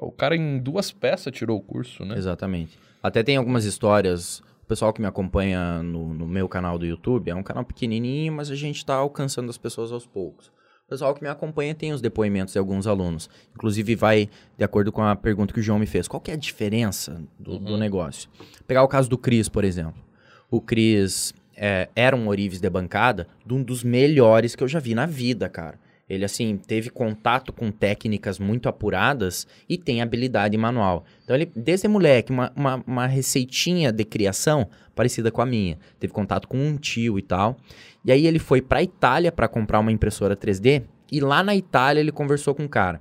o 0.00 0.10
cara 0.10 0.34
em 0.34 0.58
duas 0.58 0.90
peças 0.90 1.32
tirou 1.32 1.58
o 1.58 1.60
curso, 1.60 2.04
né? 2.04 2.16
Exatamente. 2.16 2.78
Até 3.02 3.22
tem 3.22 3.36
algumas 3.36 3.64
histórias. 3.64 4.40
O 4.62 4.66
pessoal 4.66 4.92
que 4.92 5.00
me 5.00 5.06
acompanha 5.06 5.82
no, 5.82 6.14
no 6.14 6.26
meu 6.26 6.48
canal 6.48 6.78
do 6.78 6.86
YouTube 6.86 7.30
é 7.30 7.34
um 7.34 7.42
canal 7.42 7.64
pequenininho, 7.64 8.32
mas 8.32 8.50
a 8.50 8.54
gente 8.54 8.76
está 8.76 8.94
alcançando 8.94 9.50
as 9.50 9.58
pessoas 9.58 9.92
aos 9.92 10.06
poucos. 10.06 10.48
O 10.86 10.88
pessoal 10.90 11.14
que 11.14 11.22
me 11.22 11.28
acompanha 11.28 11.74
tem 11.74 11.92
os 11.92 12.00
depoimentos 12.00 12.52
de 12.52 12.58
alguns 12.58 12.86
alunos. 12.86 13.28
Inclusive, 13.54 13.94
vai 13.94 14.28
de 14.56 14.64
acordo 14.64 14.90
com 14.90 15.02
a 15.02 15.14
pergunta 15.14 15.52
que 15.52 15.60
o 15.60 15.62
João 15.62 15.78
me 15.78 15.86
fez. 15.86 16.08
Qual 16.08 16.20
que 16.20 16.30
é 16.30 16.34
a 16.34 16.36
diferença 16.36 17.22
do, 17.38 17.52
uhum. 17.52 17.64
do 17.64 17.76
negócio? 17.76 18.28
Pegar 18.66 18.82
o 18.82 18.88
caso 18.88 19.08
do 19.08 19.18
Cris, 19.18 19.48
por 19.48 19.64
exemplo. 19.64 20.02
O 20.50 20.60
Cris 20.60 21.32
é, 21.56 21.88
era 21.94 22.16
um 22.16 22.26
Orives 22.26 22.60
de 22.60 22.70
bancada 22.70 23.28
de 23.46 23.54
um 23.54 23.62
dos 23.62 23.84
melhores 23.84 24.56
que 24.56 24.64
eu 24.64 24.68
já 24.68 24.80
vi 24.80 24.94
na 24.94 25.06
vida, 25.06 25.48
cara. 25.48 25.78
Ele, 26.10 26.24
assim, 26.24 26.56
teve 26.56 26.90
contato 26.90 27.52
com 27.52 27.70
técnicas 27.70 28.40
muito 28.40 28.68
apuradas 28.68 29.46
e 29.68 29.78
tem 29.78 30.02
habilidade 30.02 30.56
manual. 30.58 31.04
Então, 31.22 31.36
ele, 31.36 31.48
desde 31.54 31.86
moleque, 31.86 32.32
uma, 32.32 32.52
uma, 32.56 32.82
uma 32.84 33.06
receitinha 33.06 33.92
de 33.92 34.04
criação 34.04 34.68
parecida 34.92 35.30
com 35.30 35.40
a 35.40 35.46
minha. 35.46 35.78
Teve 36.00 36.12
contato 36.12 36.48
com 36.48 36.58
um 36.58 36.76
tio 36.76 37.16
e 37.16 37.22
tal. 37.22 37.56
E 38.04 38.10
aí, 38.10 38.26
ele 38.26 38.40
foi 38.40 38.60
para 38.60 38.82
Itália 38.82 39.30
para 39.30 39.46
comprar 39.46 39.78
uma 39.78 39.92
impressora 39.92 40.36
3D. 40.36 40.82
E 41.12 41.20
lá 41.20 41.44
na 41.44 41.54
Itália, 41.54 42.00
ele 42.00 42.10
conversou 42.10 42.56
com 42.56 42.64
um 42.64 42.68
cara. 42.68 43.00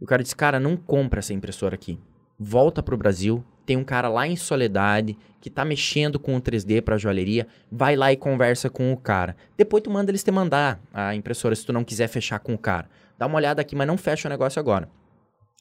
E 0.00 0.04
o 0.04 0.06
cara 0.06 0.20
disse: 0.20 0.34
Cara, 0.34 0.58
não 0.58 0.76
compra 0.76 1.20
essa 1.20 1.32
impressora 1.32 1.76
aqui. 1.76 2.00
Volta 2.36 2.82
para 2.82 2.96
o 2.96 2.98
Brasil, 2.98 3.44
tem 3.68 3.76
um 3.76 3.84
cara 3.84 4.08
lá 4.08 4.26
em 4.26 4.34
Soledade 4.34 5.14
que 5.42 5.50
tá 5.50 5.62
mexendo 5.62 6.18
com 6.18 6.34
o 6.34 6.40
3D 6.40 6.80
pra 6.80 6.96
joalheria, 6.96 7.46
vai 7.70 7.96
lá 7.96 8.10
e 8.10 8.16
conversa 8.16 8.70
com 8.70 8.90
o 8.90 8.96
cara. 8.96 9.36
Depois 9.58 9.82
tu 9.82 9.90
manda 9.90 10.10
eles 10.10 10.24
te 10.24 10.30
mandar 10.30 10.80
a 10.90 11.14
impressora 11.14 11.54
se 11.54 11.66
tu 11.66 11.70
não 11.70 11.84
quiser 11.84 12.08
fechar 12.08 12.38
com 12.38 12.54
o 12.54 12.58
cara. 12.58 12.88
Dá 13.18 13.26
uma 13.26 13.36
olhada 13.36 13.60
aqui, 13.60 13.76
mas 13.76 13.86
não 13.86 13.98
fecha 13.98 14.26
o 14.26 14.30
negócio 14.30 14.58
agora. 14.58 14.88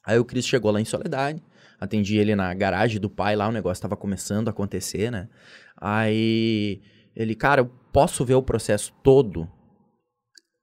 Aí 0.05 0.17
o 0.17 0.23
Cris 0.23 0.47
chegou 0.47 0.71
lá 0.71 0.79
em 0.79 0.85
Soledade, 0.85 1.43
atendi 1.81 2.17
ele 2.17 2.33
na 2.33 2.53
garagem 2.53 2.97
do 2.97 3.09
pai 3.09 3.35
lá, 3.35 3.45
o 3.45 3.51
negócio 3.51 3.81
tava 3.81 3.97
começando 3.97 4.47
a 4.47 4.51
acontecer, 4.51 5.11
né? 5.11 5.27
Aí 5.75 6.81
ele, 7.13 7.35
cara, 7.35 7.59
eu 7.59 7.71
posso 7.91 8.23
ver 8.23 8.35
o 8.35 8.41
processo 8.41 8.93
todo? 9.03 9.51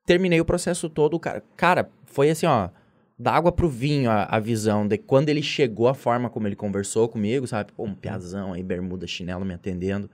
Terminei 0.06 0.40
o 0.40 0.46
processo 0.46 0.88
todo, 0.88 1.20
cara. 1.20 1.44
Cara, 1.58 1.90
foi 2.06 2.30
assim, 2.30 2.46
ó, 2.46 2.70
da 3.18 3.32
água 3.32 3.52
pro 3.52 3.68
vinho 3.68 4.10
a, 4.10 4.24
a 4.24 4.40
visão 4.40 4.86
de 4.86 4.98
quando 4.98 5.28
ele 5.28 5.42
chegou, 5.42 5.88
a 5.88 5.94
forma 5.94 6.28
como 6.28 6.48
ele 6.48 6.56
conversou 6.56 7.08
comigo, 7.08 7.46
sabe? 7.46 7.72
Pô, 7.72 7.84
um 7.84 7.94
piazão 7.94 8.52
aí, 8.52 8.62
bermuda, 8.62 9.06
chinelo 9.06 9.44
me 9.44 9.54
atendendo. 9.54 10.10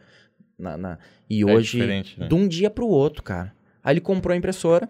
Na, 0.59 0.77
na... 0.77 0.99
E 1.29 1.41
É 1.41 1.47
hoje, 1.47 1.87
né? 1.87 2.03
de 2.29 2.35
um 2.35 2.47
dia 2.47 2.69
pro 2.69 2.87
outro, 2.87 3.23
cara. 3.23 3.55
Aí 3.83 3.95
ele 3.95 4.01
comprou 4.01 4.35
a 4.35 4.37
impressora, 4.37 4.89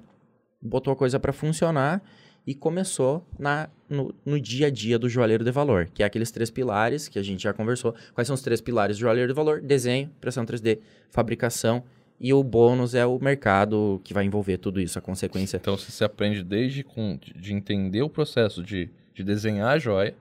botou 0.60 0.92
a 0.92 0.96
coisa 0.96 1.20
pra 1.20 1.32
funcionar 1.32 2.02
e 2.44 2.54
começou 2.54 3.24
na, 3.38 3.68
no, 3.88 4.12
no 4.24 4.40
dia 4.40 4.66
a 4.66 4.70
dia 4.70 4.98
do 4.98 5.08
joalheiro 5.08 5.44
de 5.44 5.52
valor, 5.52 5.88
que 5.94 6.02
é 6.02 6.06
aqueles 6.06 6.32
três 6.32 6.50
pilares 6.50 7.06
que 7.06 7.18
a 7.18 7.22
gente 7.22 7.44
já 7.44 7.52
conversou. 7.52 7.94
Quais 8.12 8.26
são 8.26 8.34
os 8.34 8.42
três 8.42 8.60
pilares 8.60 8.96
do 8.96 9.00
joalheiro 9.00 9.28
de 9.28 9.36
valor? 9.36 9.60
Desenho, 9.60 10.10
impressão 10.16 10.44
3D, 10.44 10.80
fabricação 11.10 11.84
e 12.20 12.34
o 12.34 12.42
bônus 12.44 12.94
é 12.94 13.06
o 13.06 13.18
mercado 13.18 14.00
que 14.04 14.12
vai 14.12 14.24
envolver 14.24 14.58
tudo 14.58 14.80
isso, 14.80 14.98
a 14.98 15.02
consequência. 15.02 15.56
Então 15.56 15.76
você 15.76 15.90
se 15.90 16.04
aprende 16.04 16.44
desde 16.44 16.84
com, 16.84 17.16
de, 17.20 17.32
de 17.32 17.54
entender 17.54 18.02
o 18.02 18.10
processo 18.10 18.62
de, 18.62 18.90
de 19.14 19.24
desenhar 19.24 19.70
a 19.74 19.78
joia, 19.78 20.14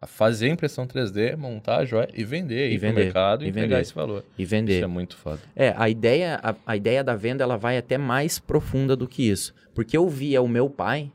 a 0.00 0.06
fazer 0.06 0.46
a 0.46 0.48
impressão 0.50 0.86
3D, 0.86 1.36
montar 1.36 1.78
a 1.78 1.84
joia 1.84 2.08
e 2.14 2.24
vender, 2.24 2.70
E 2.70 2.74
ir 2.74 2.78
vender, 2.78 3.04
mercado 3.04 3.44
e, 3.44 3.48
e 3.48 3.50
vender. 3.50 3.80
esse 3.80 3.94
valor. 3.94 4.24
E 4.38 4.44
vender. 4.44 4.76
Isso 4.76 4.84
é 4.84 4.88
muito 4.88 5.16
foda. 5.16 5.40
É, 5.54 5.74
a 5.76 5.88
ideia, 5.88 6.40
a, 6.42 6.54
a 6.66 6.76
ideia 6.76 7.04
da 7.04 7.14
venda 7.14 7.44
ela 7.44 7.56
vai 7.58 7.76
até 7.76 7.98
mais 7.98 8.38
profunda 8.38 8.96
do 8.96 9.06
que 9.06 9.28
isso. 9.30 9.54
Porque 9.74 9.96
eu 9.96 10.08
via 10.08 10.40
o 10.40 10.48
meu 10.48 10.70
pai 10.70 11.10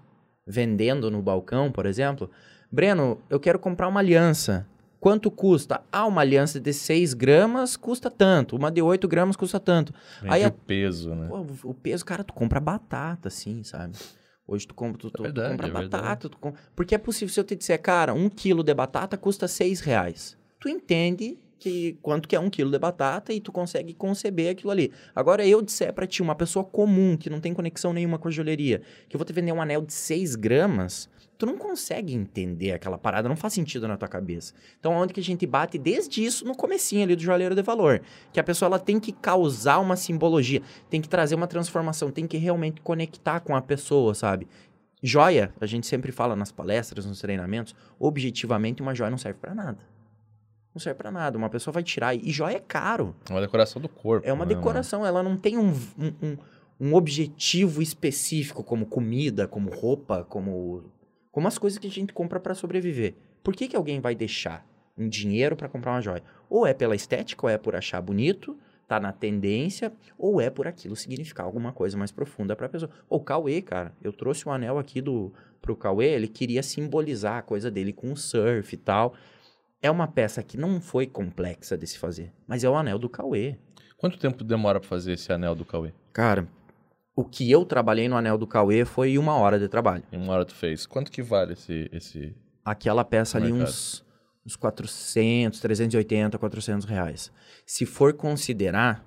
vendendo 0.46 1.10
no 1.12 1.22
balcão, 1.22 1.72
por 1.72 1.86
exemplo. 1.86 2.30
Breno, 2.72 3.20
eu 3.30 3.40
quero 3.40 3.58
comprar 3.60 3.88
uma 3.88 4.00
aliança. 4.00 4.66
Quanto 5.00 5.32
custa? 5.32 5.82
Ah, 5.92 6.06
uma 6.06 6.22
aliança 6.22 6.60
de 6.60 6.74
6 6.74 7.14
gramas 7.14 7.78
custa 7.78 8.10
tanto. 8.12 8.56
Uma 8.56 8.70
de 8.70 8.82
8 8.82 9.08
gramas 9.08 9.36
custa 9.36 9.60
tanto. 9.60 9.94
Vende 10.22 10.34
Aí 10.36 10.44
a- 10.44 10.50
o 10.50 10.52
peso, 10.52 11.16
né? 11.16 11.28
Pô, 11.28 11.46
o 11.64 11.74
peso, 11.74 12.04
cara, 12.06 12.24
tu 12.24 12.34
compra 12.34 12.60
batata, 12.60 13.30
assim, 13.30 13.64
sabe? 13.64 13.98
Hoje 14.46 14.68
tu 14.68 14.74
compra, 14.74 14.98
tu, 15.00 15.10
tu- 15.10 15.18
tu 15.18 15.24
verdade, 15.24 15.52
compra 15.52 15.68
é 15.68 15.72
batata. 15.72 16.28
tu 16.28 16.38
com- 16.38 16.54
Porque 16.76 16.94
é 16.96 16.98
possível, 16.98 17.34
se 17.34 17.40
eu 17.40 17.44
te 17.44 17.56
disser, 17.56 17.82
cara, 17.82 18.14
um 18.14 18.28
quilo 18.30 18.64
de 18.64 18.74
batata 18.74 19.16
custa 19.16 19.48
6 19.48 19.80
reais. 19.80 20.38
Tu 20.60 20.68
entende 20.68 21.38
que 21.60 21.98
quanto 22.02 22.28
que 22.28 22.36
é 22.36 22.40
um 22.40 22.50
quilo 22.50 22.72
de 22.72 22.80
batata 22.80 23.32
e 23.34 23.40
tu 23.40 23.52
consegue 23.52 23.94
conceber 23.94 24.52
aquilo 24.52 24.72
ali. 24.72 24.92
Agora, 25.16 25.46
eu 25.46 25.62
disser 25.62 25.94
pra 25.94 26.08
ti, 26.08 26.22
uma 26.22 26.34
pessoa 26.36 26.64
comum, 26.66 27.16
que 27.16 27.30
não 27.30 27.40
tem 27.40 27.54
conexão 27.54 27.94
nenhuma 27.94 28.18
com 28.18 28.28
a 28.28 28.32
joalheria, 28.32 28.82
que 29.08 29.16
eu 29.16 29.20
vou 29.20 29.26
te 29.26 29.34
vender 29.34 29.52
um 29.52 29.62
anel 29.62 29.82
de 29.82 29.94
6 29.94 30.36
gramas, 30.36 31.10
tu 31.40 31.46
não 31.46 31.58
consegue 31.58 32.14
entender 32.14 32.74
aquela 32.74 32.98
parada, 32.98 33.30
não 33.30 33.36
faz 33.36 33.54
sentido 33.54 33.88
na 33.88 33.96
tua 33.98 34.10
cabeça. 34.10 34.54
Então, 34.80 34.92
onde 34.94 35.14
que 35.14 35.22
a 35.22 35.24
gente 35.24 35.48
bate 35.48 35.78
desde 35.78 36.24
isso 36.24 36.46
no 36.46 36.54
comecinho 36.56 37.02
ali 37.04 37.16
do 37.16 37.22
joalheiro 37.24 37.56
de 37.56 37.62
valor? 37.62 38.02
Que 38.34 38.40
a 38.42 38.44
pessoa 38.44 38.68
ela 38.68 38.78
tem 38.78 39.00
que 39.00 39.14
causar 39.14 39.80
uma 39.80 39.96
simbologia, 39.96 40.62
tem 40.90 41.00
que 41.02 41.08
trazer 41.08 41.36
uma 41.36 41.48
transformação, 41.48 42.12
tem 42.12 42.28
que 42.28 42.38
realmente 42.38 42.82
conectar 42.82 43.40
com 43.40 43.56
a 43.56 43.62
pessoa, 43.62 44.14
sabe? 44.14 44.48
Joia, 45.02 45.54
a 45.62 45.66
gente 45.66 45.88
sempre 45.88 46.12
fala 46.12 46.36
nas 46.36 46.52
palestras, 46.52 47.06
nos 47.06 47.22
treinamentos, 47.22 47.74
objetivamente 47.98 48.82
uma 48.82 48.94
joia 48.94 49.10
não 49.10 49.18
serve 49.18 49.40
pra 49.40 49.56
nada. 49.56 49.78
Não 50.76 50.80
serve 50.82 50.98
pra 50.98 51.10
nada. 51.10 51.38
Uma 51.38 51.50
pessoa 51.50 51.74
vai 51.74 51.84
tirar 51.84 52.14
e 52.16 52.30
joia 52.32 52.58
é 52.58 52.60
caro. 52.60 53.16
É 53.30 53.32
uma 53.34 53.40
decoração 53.42 53.82
do 53.82 53.88
corpo. 53.88 54.28
É 54.28 54.34
uma 54.34 54.46
né, 54.46 54.54
decoração, 54.54 55.06
ela 55.06 55.24
não 55.24 55.38
tem 55.38 55.58
um, 55.58 55.70
um, 55.98 56.14
um- 56.22 56.38
um 56.82 56.94
objetivo 56.96 57.82
específico, 57.82 58.64
como 58.64 58.86
comida, 58.86 59.48
como 59.48 59.70
roupa, 59.70 60.26
como, 60.30 60.84
como 61.32 61.48
as 61.48 61.58
coisas 61.58 61.80
que 61.80 61.88
a 61.88 61.92
gente 61.92 62.14
compra 62.14 62.40
para 62.40 62.54
sobreviver. 62.54 63.16
Por 63.44 63.56
que, 63.56 63.68
que 63.68 63.76
alguém 63.76 64.00
vai 64.00 64.16
deixar 64.16 64.66
um 64.98 65.08
dinheiro 65.08 65.56
para 65.56 65.70
comprar 65.70 65.92
uma 65.92 66.02
joia? 66.02 66.24
Ou 66.50 66.66
é 66.66 66.74
pela 66.74 66.96
estética, 66.96 67.46
ou 67.46 67.50
é 67.50 67.58
por 67.58 67.76
achar 67.76 68.02
bonito, 68.02 68.58
tá 68.88 69.00
na 69.00 69.12
tendência, 69.12 69.94
ou 70.18 70.42
é 70.42 70.50
por 70.50 70.68
aquilo 70.68 70.96
significar 70.96 71.46
alguma 71.46 71.72
coisa 71.72 71.96
mais 71.96 72.12
profunda 72.12 72.56
para 72.56 72.66
a 72.66 72.70
pessoa. 72.70 72.92
O 73.08 73.20
Cauê, 73.20 73.62
cara, 73.62 73.94
eu 74.02 74.12
trouxe 74.12 74.50
um 74.50 74.52
anel 74.52 74.80
aqui 74.80 75.00
do 75.00 75.32
pro 75.62 75.76
Cauê, 75.76 76.08
ele 76.08 76.28
queria 76.28 76.64
simbolizar 76.64 77.38
a 77.38 77.42
coisa 77.42 77.70
dele 77.70 77.94
com 77.94 78.12
o 78.12 78.18
surf 78.18 78.74
e 78.74 78.78
tal. 78.78 79.14
É 79.82 79.90
uma 79.92 80.08
peça 80.08 80.42
que 80.42 80.58
não 80.58 80.82
foi 80.82 81.06
complexa 81.06 81.78
de 81.78 81.86
se 81.86 81.98
fazer, 81.98 82.34
mas 82.48 82.64
é 82.64 82.70
o 82.70 82.76
anel 82.76 82.98
do 82.98 83.08
Cauê. 83.08 83.58
Quanto 83.96 84.18
tempo 84.18 84.44
demora 84.44 84.80
pra 84.80 84.90
fazer 84.90 85.14
esse 85.14 85.32
anel 85.32 85.54
do 85.54 85.64
Cauê? 85.64 85.94
Cara, 86.12 86.48
o 87.20 87.24
que 87.26 87.50
eu 87.52 87.66
trabalhei 87.66 88.08
no 88.08 88.16
anel 88.16 88.38
do 88.38 88.48
Cauê 88.48 88.86
foi 88.86 89.18
uma 89.18 89.34
hora 89.36 89.60
de 89.60 89.68
trabalho. 89.68 90.04
Em 90.12 90.18
uma 90.18 90.34
hora 90.34 90.46
tu 90.46 90.56
fez. 90.56 90.86
Quanto 90.86 91.12
que 91.12 91.22
vale 91.22 91.54
esse... 91.54 91.90
esse... 91.92 92.36
Aquela 92.64 93.04
peça 93.04 93.38
ali, 93.38 93.52
Mercado. 93.52 93.70
uns, 93.70 94.06
uns 94.46 94.56
400, 94.56 95.60
380, 95.60 96.38
400 96.38 96.86
reais. 96.86 97.32
Se 97.66 97.86
for 97.86 98.14
considerar 98.14 99.04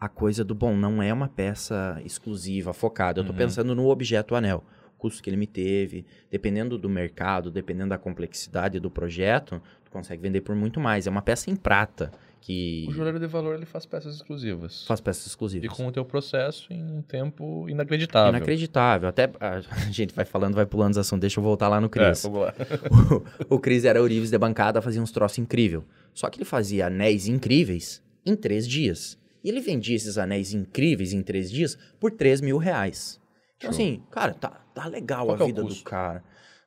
a 0.00 0.08
coisa 0.08 0.42
do, 0.42 0.54
bom, 0.54 0.74
não 0.76 1.02
é 1.02 1.12
uma 1.12 1.28
peça 1.28 2.00
exclusiva, 2.04 2.72
focada. 2.72 3.20
Eu 3.20 3.24
tô 3.24 3.32
Uhum. 3.32 3.38
pensando 3.38 3.74
no 3.74 3.88
objeto 3.88 4.34
anel. 4.34 4.64
O 4.96 4.98
custo 4.98 5.22
que 5.22 5.28
ele 5.30 5.36
me 5.36 5.46
teve, 5.46 6.04
dependendo 6.30 6.76
do 6.78 6.88
mercado, 6.88 7.50
dependendo 7.50 7.90
da 7.90 7.98
complexidade 7.98 8.80
do 8.80 8.90
projeto, 8.90 9.60
tu 9.84 9.90
consegue 9.90 10.22
vender 10.22 10.40
por 10.40 10.54
muito 10.56 10.80
mais. 10.80 11.06
É 11.06 11.10
uma 11.10 11.22
peça 11.22 11.50
em 11.50 11.56
prata 11.56 12.10
que 12.42 12.84
O 12.88 12.92
joalheiro 12.92 13.20
de 13.20 13.26
valor, 13.26 13.54
ele 13.54 13.64
faz 13.64 13.86
peças 13.86 14.16
exclusivas. 14.16 14.84
faz 14.84 15.00
peças 15.00 15.24
E 15.24 15.28
exclusivas. 15.28 15.70
com 15.76 15.86
o 15.86 15.92
teu 15.92 16.04
processo 16.04 16.72
em 16.72 16.82
um 16.84 17.00
tempo 17.00 17.68
inacreditável. 17.68 18.28
Inacreditável. 18.30 19.08
Até 19.08 19.30
a 19.40 19.60
gente 19.90 20.12
vai 20.14 20.24
falando, 20.24 20.54
vai 20.54 20.66
pulando 20.66 20.90
os 20.92 20.98
assuntos. 20.98 21.20
Deixa 21.20 21.38
eu 21.40 21.44
voltar 21.44 21.68
lá 21.68 21.80
no 21.80 21.86
É, 21.86 21.90
Cris. 21.90 22.22
vamos 22.24 22.40
lá. 22.40 22.54
o, 23.48 23.54
o 23.54 23.58
Cris 23.60 23.84
era 23.84 24.00
Ourives 24.02 24.30
de 24.30 24.36
bancada, 24.38 24.82
fazia 24.82 25.00
uns 25.00 25.12
troços 25.12 25.38
incrível. 25.38 25.84
Só 26.12 26.28
que 26.28 26.38
ele 26.38 26.44
fazia 26.44 26.88
anéis 26.88 27.28
incríveis 27.28 28.02
em 28.26 28.34
três 28.36 28.66
dias. 28.68 29.16
E 29.44 29.48
ele 29.48 29.60
vendia 29.60 29.96
esses 29.96 30.18
anéis 30.18 30.52
incríveis 30.52 31.12
em 31.12 31.22
três 31.22 31.50
dias 31.50 31.78
por 31.98 32.10
3 32.10 32.40
mil 32.40 32.58
reais. 32.58 33.20
Então, 33.56 33.72
Show. 33.72 33.80
assim, 33.80 34.02
cara, 34.10 34.34
tá, 34.34 34.50
tá 34.74 34.86
legal 34.86 35.26
Qual 35.26 35.38
a 35.38 35.42
é 35.42 35.46
vida 35.46 35.62
do 35.62 35.68
custo? 35.68 35.84
cara. 35.84 36.22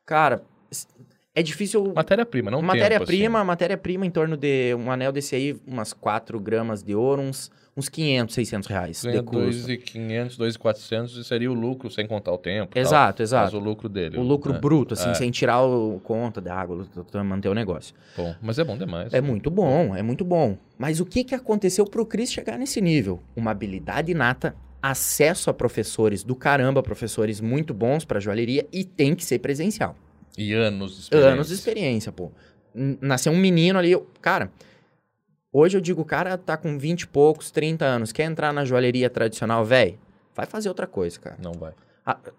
Cara, 0.05 0.44
é 1.36 1.44
difícil. 1.44 1.92
Matéria-prima, 1.94 2.50
não 2.50 2.62
Matéria-prima, 2.62 3.39
assim. 3.39 3.48
matéria-prima 3.48 4.06
em 4.06 4.10
torno 4.10 4.36
de 4.38 4.74
um 4.75 4.89
anel 4.89 5.12
desse 5.12 5.36
aí, 5.36 5.56
umas 5.68 5.92
4 5.94 6.39
gramas 6.39 6.82
de 6.82 6.96
ouro, 6.96 7.22
uns, 7.22 7.51
uns 7.75 7.89
500, 7.89 8.34
600 8.34 8.68
reais 8.70 9.04
Ganha 9.04 9.18
de 9.20 9.24
custo. 9.24 9.68
2.500, 9.68 10.38
2.400 10.38 11.18
e 11.20 11.24
seria 11.24 11.51
o 11.51 11.54
lucro 11.54 11.92
sem 11.92 12.08
contar 12.08 12.32
o 12.32 12.38
tempo. 12.38 12.72
e 12.72 12.74
tal. 12.75 12.82
Exato, 12.82 13.22
Mas 13.22 13.30
exato. 13.30 13.58
o 13.58 13.60
lucro 13.60 13.89
dele. 13.89 14.18
O 14.18 14.22
lucro 14.24 14.54
né? 14.54 14.60
bruto, 14.60 14.94
assim, 14.94 15.10
É. 15.10 15.13
sem 15.13 15.30
tirar 15.30 15.62
o 15.62 16.00
conta 16.04 16.39
da 16.39 16.56
água, 16.56 16.88
manter 17.24 17.50
o 17.50 17.54
negócio. 17.54 17.94
Bom, 18.15 18.34
mas 18.42 18.58
é 18.58 18.63
bom 18.63 18.77
demais. 18.77 19.13
É 19.13 19.20
muito 19.22 19.51
bom, 19.51 19.96
é 19.96 20.01
muito 20.01 20.24
bom. 20.24 20.58
Mas 20.77 21.00
o 21.00 21.06
que, 21.06 21.24
que 21.24 21.36
aconteceu 21.36 21.86
pro 21.86 22.06
Cris 22.06 22.32
chegar 22.32 22.58
nesse 22.58 22.80
nível? 22.80 23.22
Uma 23.36 23.51
habilidade 23.51 24.12
inata, 24.12 24.56
acesso 24.82 25.50
a 25.50 25.54
professores 25.54 26.24
do 26.24 26.36
caramba, 26.36 26.82
professores 26.84 27.42
muito 27.42 27.74
bons 27.74 28.06
pra 28.06 28.20
joalheria 28.20 28.65
e 28.72 28.84
tem 28.84 29.15
que 29.15 29.25
ser 29.25 29.39
presencial. 29.39 29.96
E 30.38 30.54
anos 30.54 30.96
de 30.96 31.01
experiência. 31.01 31.32
Anos 31.34 31.48
de 31.48 31.54
experiência, 31.54 32.12
pô. 32.12 32.32
Nasceu 32.74 33.32
um 33.32 33.38
menino 33.38 33.80
ali, 33.80 33.92
eu- 33.92 34.10
cara. 34.22 34.51
Hoje 35.51 35.77
eu 35.77 35.82
digo, 35.82 36.01
o 36.01 36.06
cara 36.06 36.38
tá 36.38 36.58
com 36.58 36.77
20 36.77 37.04
e 37.04 37.08
poucos, 37.08 37.50
30 37.50 37.86
anos, 37.86 38.12
quer 38.12 38.24
entrar 38.25 38.51
na 38.51 38.65
joalheria 38.65 39.10
tradicional, 39.10 39.63
velho, 39.63 39.98
vai 40.36 40.46
fazer 40.46 40.68
outra 40.68 40.86
coisa, 40.86 41.18
cara. 41.20 41.38
Não 41.42 41.54
vai. 41.54 41.74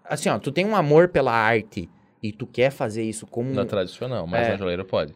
Assim, 0.04 0.28
ó, 0.28 0.38
tu 0.38 0.52
tem 0.52 0.66
um 0.66 0.76
amor 0.76 1.08
pela 1.08 1.32
arte 1.32 1.88
e 2.22 2.30
tu 2.32 2.46
quer 2.46 2.70
fazer 2.70 3.02
isso 3.02 3.26
como. 3.26 3.52
Na 3.54 3.64
tradicional, 3.64 4.26
mas 4.26 4.46
É. 4.46 4.50
na 4.50 4.56
joalheira 4.58 4.84
pode. 4.84 5.14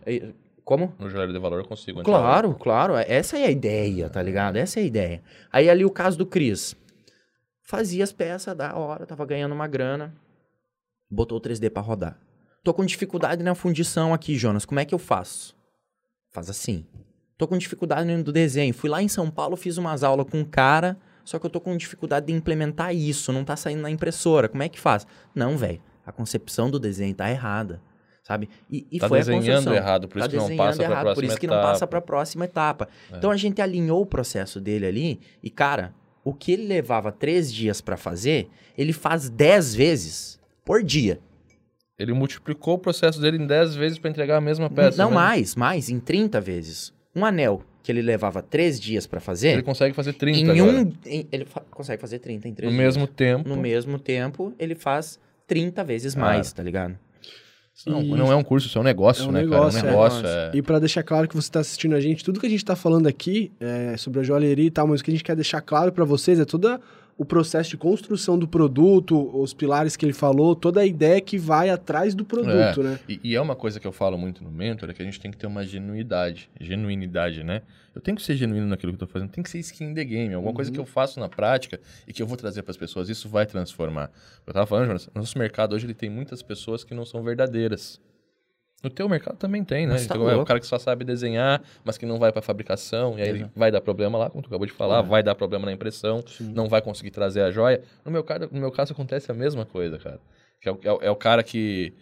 Como? 0.64 0.94
No 0.98 1.08
joalheiro 1.10 1.32
de 1.32 1.38
valor 1.38 1.58
eu 1.60 1.64
consigo. 1.66 2.02
Claro, 2.02 2.54
claro. 2.54 2.94
Essa 2.96 3.38
é 3.38 3.44
a 3.46 3.50
ideia, 3.50 4.08
tá 4.08 4.22
ligado? 4.22 4.56
Essa 4.56 4.80
é 4.80 4.82
a 4.82 4.86
ideia. 4.86 5.22
Aí 5.52 5.68
ali 5.68 5.84
o 5.84 5.90
caso 5.90 6.16
do 6.16 6.24
Cris. 6.24 6.74
Fazia 7.62 8.02
as 8.02 8.12
peças 8.12 8.56
da 8.56 8.74
hora, 8.76 9.04
tava 9.06 9.24
ganhando 9.26 9.52
uma 9.52 9.66
grana. 9.68 10.14
Botou 11.10 11.38
o 11.38 11.40
3D 11.40 11.68
pra 11.70 11.82
rodar. 11.82 12.18
Tô 12.62 12.74
com 12.74 12.84
dificuldade 12.84 13.42
na 13.42 13.54
fundição 13.54 14.12
aqui, 14.12 14.36
Jonas. 14.36 14.64
Como 14.64 14.78
é 14.80 14.84
que 14.84 14.94
eu 14.94 14.98
faço? 14.98 15.56
Faz 16.30 16.50
assim. 16.50 16.84
Tô 17.38 17.48
com 17.48 17.56
dificuldade 17.56 18.06
no 18.14 18.22
desenho. 18.32 18.74
Fui 18.74 18.90
lá 18.90 19.02
em 19.02 19.08
São 19.08 19.30
Paulo, 19.30 19.56
fiz 19.56 19.78
umas 19.78 20.04
aulas 20.04 20.26
com 20.30 20.40
um 20.40 20.44
cara, 20.44 20.98
só 21.24 21.38
que 21.38 21.46
eu 21.46 21.50
tô 21.50 21.58
com 21.58 21.74
dificuldade 21.76 22.26
de 22.26 22.32
implementar 22.34 22.94
isso, 22.94 23.32
não 23.32 23.44
tá 23.44 23.56
saindo 23.56 23.80
na 23.80 23.90
impressora. 23.90 24.46
Como 24.48 24.62
é 24.62 24.68
que 24.68 24.78
faz? 24.78 25.06
Não, 25.34 25.56
velho. 25.56 25.80
A 26.04 26.12
concepção 26.12 26.70
do 26.70 26.78
desenho 26.78 27.14
tá 27.14 27.30
errada, 27.30 27.80
sabe? 28.22 28.48
E, 28.70 28.86
e 28.90 28.98
Tá 28.98 29.08
foi 29.08 29.18
a 29.18 29.20
desenhando 29.22 29.44
construção 29.46 29.74
errado, 29.74 30.08
por 30.08 30.18
tá 30.18 30.26
isso 30.26 30.30
que 30.30 30.36
não 30.36 30.56
passa 30.56 30.76
pra 30.76 30.84
errado, 30.84 31.02
próxima 31.02 31.14
por 31.14 31.24
isso 31.24 31.38
que 31.40 31.46
etapa. 31.46 31.60
não 31.62 31.68
passa 31.70 31.86
para 31.86 31.98
a 31.98 32.02
próxima 32.02 32.44
etapa. 32.44 32.88
É. 33.10 33.16
Então 33.16 33.30
a 33.30 33.36
gente 33.36 33.62
alinhou 33.62 34.02
o 34.02 34.06
processo 34.06 34.60
dele 34.60 34.86
ali 34.86 35.20
e 35.42 35.48
cara, 35.48 35.94
o 36.22 36.34
que 36.34 36.52
ele 36.52 36.66
levava 36.66 37.10
três 37.10 37.50
dias 37.52 37.80
para 37.80 37.96
fazer, 37.96 38.50
ele 38.76 38.92
faz 38.92 39.30
dez 39.30 39.74
vezes 39.74 40.38
por 40.64 40.82
dia. 40.82 41.20
Ele 42.00 42.12
multiplicou 42.12 42.74
o 42.74 42.78
processo 42.78 43.20
dele 43.20 43.36
em 43.36 43.46
10 43.46 43.74
vezes 43.74 43.98
para 43.98 44.10
entregar 44.10 44.36
a 44.38 44.40
mesma 44.40 44.68
peça. 44.70 45.00
Não 45.02 45.10
né? 45.10 45.14
mais, 45.16 45.54
mais, 45.54 45.88
em 45.90 46.00
30 46.00 46.40
vezes. 46.40 46.92
Um 47.14 47.24
anel 47.24 47.62
que 47.82 47.92
ele 47.92 48.02
levava 48.02 48.42
3 48.42 48.78
dias 48.80 49.06
pra 49.06 49.20
fazer, 49.20 49.48
Ele 49.50 49.62
consegue 49.62 49.94
fazer 49.94 50.12
30 50.14 50.38
em 50.54 50.60
agora. 50.60 50.78
um. 50.82 50.92
em- 51.06 51.26
ele 51.32 51.44
fa- 51.44 51.62
consegue 51.70 52.00
fazer 52.00 52.18
30 52.18 52.46
em 52.48 52.54
3 52.54 52.70
No 52.72 52.76
dias. 52.78 52.96
mesmo 52.96 53.06
tempo. 53.06 53.48
No 53.48 53.56
mesmo 53.56 53.98
tempo, 53.98 54.52
ele 54.58 54.74
faz 54.74 55.18
30 55.46 55.82
vezes 55.84 56.14
Cara. 56.14 56.26
mais, 56.26 56.52
tá 56.52 56.62
ligado? 56.62 56.96
Não, 57.86 58.02
E- 58.02 58.08
não 58.10 58.30
é 58.30 58.36
um 58.36 58.42
curso, 58.42 58.66
isso 58.66 58.76
é 58.76 58.80
um 58.80 58.84
negócio, 58.84 59.24
É 59.24 59.28
um 59.28 59.32
né, 59.32 59.40
negócio, 59.40 59.80
cara? 59.80 59.88
é. 59.88 59.94
É 59.94 59.96
um 59.96 59.96
negócio. 59.96 60.26
É, 60.26 60.50
E 60.54 60.60
pra 60.62 60.78
deixar 60.78 61.02
claro 61.02 61.26
que 61.26 61.34
você 61.34 61.48
está 61.48 61.60
assistindo 61.60 61.94
a 61.94 62.00
gente, 62.00 62.22
tudo 62.22 62.38
que 62.38 62.46
a 62.46 62.50
gente 62.50 62.62
tá 62.64 62.76
falando 62.76 63.06
aqui 63.06 63.50
é 63.58 63.96
sobre 63.96 64.20
a 64.20 64.22
joalheria 64.22 64.66
e 64.66 64.70
tal, 64.70 64.86
mas 64.86 65.00
o 65.00 65.04
que 65.04 65.10
a 65.10 65.14
gente 65.14 65.24
quer 65.24 65.34
deixar 65.34 65.62
claro 65.62 65.90
pra 65.90 66.04
vocês 66.04 66.38
é 66.38 66.44
todo 66.44 66.78
o 67.20 67.24
processo 67.26 67.68
de 67.68 67.76
construção 67.76 68.38
do 68.38 68.48
produto, 68.48 69.30
os 69.38 69.52
pilares 69.52 69.94
que 69.94 70.06
ele 70.06 70.14
falou, 70.14 70.56
toda 70.56 70.80
a 70.80 70.86
ideia 70.86 71.20
que 71.20 71.36
vai 71.36 71.68
atrás 71.68 72.14
do 72.14 72.24
produto, 72.24 72.82
né? 72.82 72.98
E, 73.06 73.20
e 73.22 73.36
é 73.36 73.40
uma 73.42 73.54
coisa 73.54 73.78
que 73.78 73.86
eu 73.86 73.92
falo 73.92 74.16
muito 74.16 74.42
no 74.42 74.50
Mentor, 74.50 74.88
é 74.88 74.94
que 74.94 75.02
a 75.02 75.04
gente 75.04 75.20
tem 75.20 75.30
que 75.30 75.36
ter 75.36 75.46
uma 75.46 75.62
genuidade, 75.62 76.48
genuinidade, 76.58 77.44
né? 77.44 77.60
Eu 77.94 78.00
tenho 78.00 78.16
que 78.16 78.22
ser 78.22 78.36
genuíno 78.36 78.66
naquilo 78.66 78.92
que 78.92 79.02
eu 79.02 79.06
tô 79.06 79.12
fazendo, 79.12 79.28
tem 79.28 79.44
que 79.44 79.50
ser 79.50 79.58
skin 79.58 79.90
in 79.90 79.94
the 79.94 80.02
game, 80.02 80.32
alguma 80.32 80.54
coisa 80.54 80.70
Uhum. 80.70 80.74
que 80.76 80.80
eu 80.80 80.86
faço 80.86 81.20
na 81.20 81.28
prática 81.28 81.78
e 82.08 82.12
que 82.14 82.22
eu 82.22 82.26
vou 82.26 82.38
trazer 82.38 82.62
para 82.62 82.70
as 82.70 82.78
pessoas, 82.78 83.10
isso 83.10 83.28
vai 83.28 83.44
transformar. 83.44 84.10
Eu 84.46 84.54
tava 84.54 84.66
falando, 84.66 84.86
Jonas, 84.86 85.10
nosso 85.14 85.38
mercado 85.38 85.74
hoje 85.74 85.84
ele 85.84 85.92
tem 85.92 86.08
muitas 86.08 86.42
pessoas 86.42 86.84
que 86.84 86.94
não 86.94 87.04
são 87.04 87.22
verdadeiras. 87.22 88.00
No 88.82 88.88
teu 88.88 89.08
mercado 89.08 89.36
também 89.36 89.62
tem, 89.62 89.86
né? 89.86 89.96
Tá 89.96 90.14
Então, 90.16 90.30
é 90.30 90.36
o 90.36 90.44
cara 90.44 90.58
que 90.58 90.66
só 90.66 90.78
sabe 90.78 91.04
desenhar, 91.04 91.62
mas 91.84 91.98
que 91.98 92.06
não 92.06 92.18
vai 92.18 92.32
para 92.32 92.40
fabricação, 92.40 93.18
e 93.18 93.22
aí 93.22 93.28
ele 93.28 93.38
Exato. 93.40 93.52
vai 93.54 93.70
dar 93.70 93.80
problema 93.82 94.16
lá, 94.18 94.30
como 94.30 94.42
tu 94.42 94.46
acabou 94.46 94.66
de 94.66 94.72
falar, 94.72 95.02
vai 95.02 95.22
dar 95.22 95.34
problema 95.34 95.66
na 95.66 95.72
impressão, 95.72 96.24
não 96.40 96.66
vai 96.68 96.80
conseguir 96.80 97.10
trazer 97.10 97.42
a 97.42 97.50
joia. 97.50 97.82
No 98.04 98.10
meu, 98.10 98.24
caso, 98.24 98.48
no 98.50 98.58
meu 98.60 98.70
caso 98.72 98.92
acontece 98.92 99.30
a 99.30 99.34
mesma 99.34 99.66
coisa, 99.66 99.98
cara. 99.98 100.18
Que 100.60 100.68
é, 100.68 100.72
o- 100.72 100.80
é 101.02 101.06
é 101.06 101.10
o 101.10 101.16
cara 101.16 101.42
que 101.42 101.92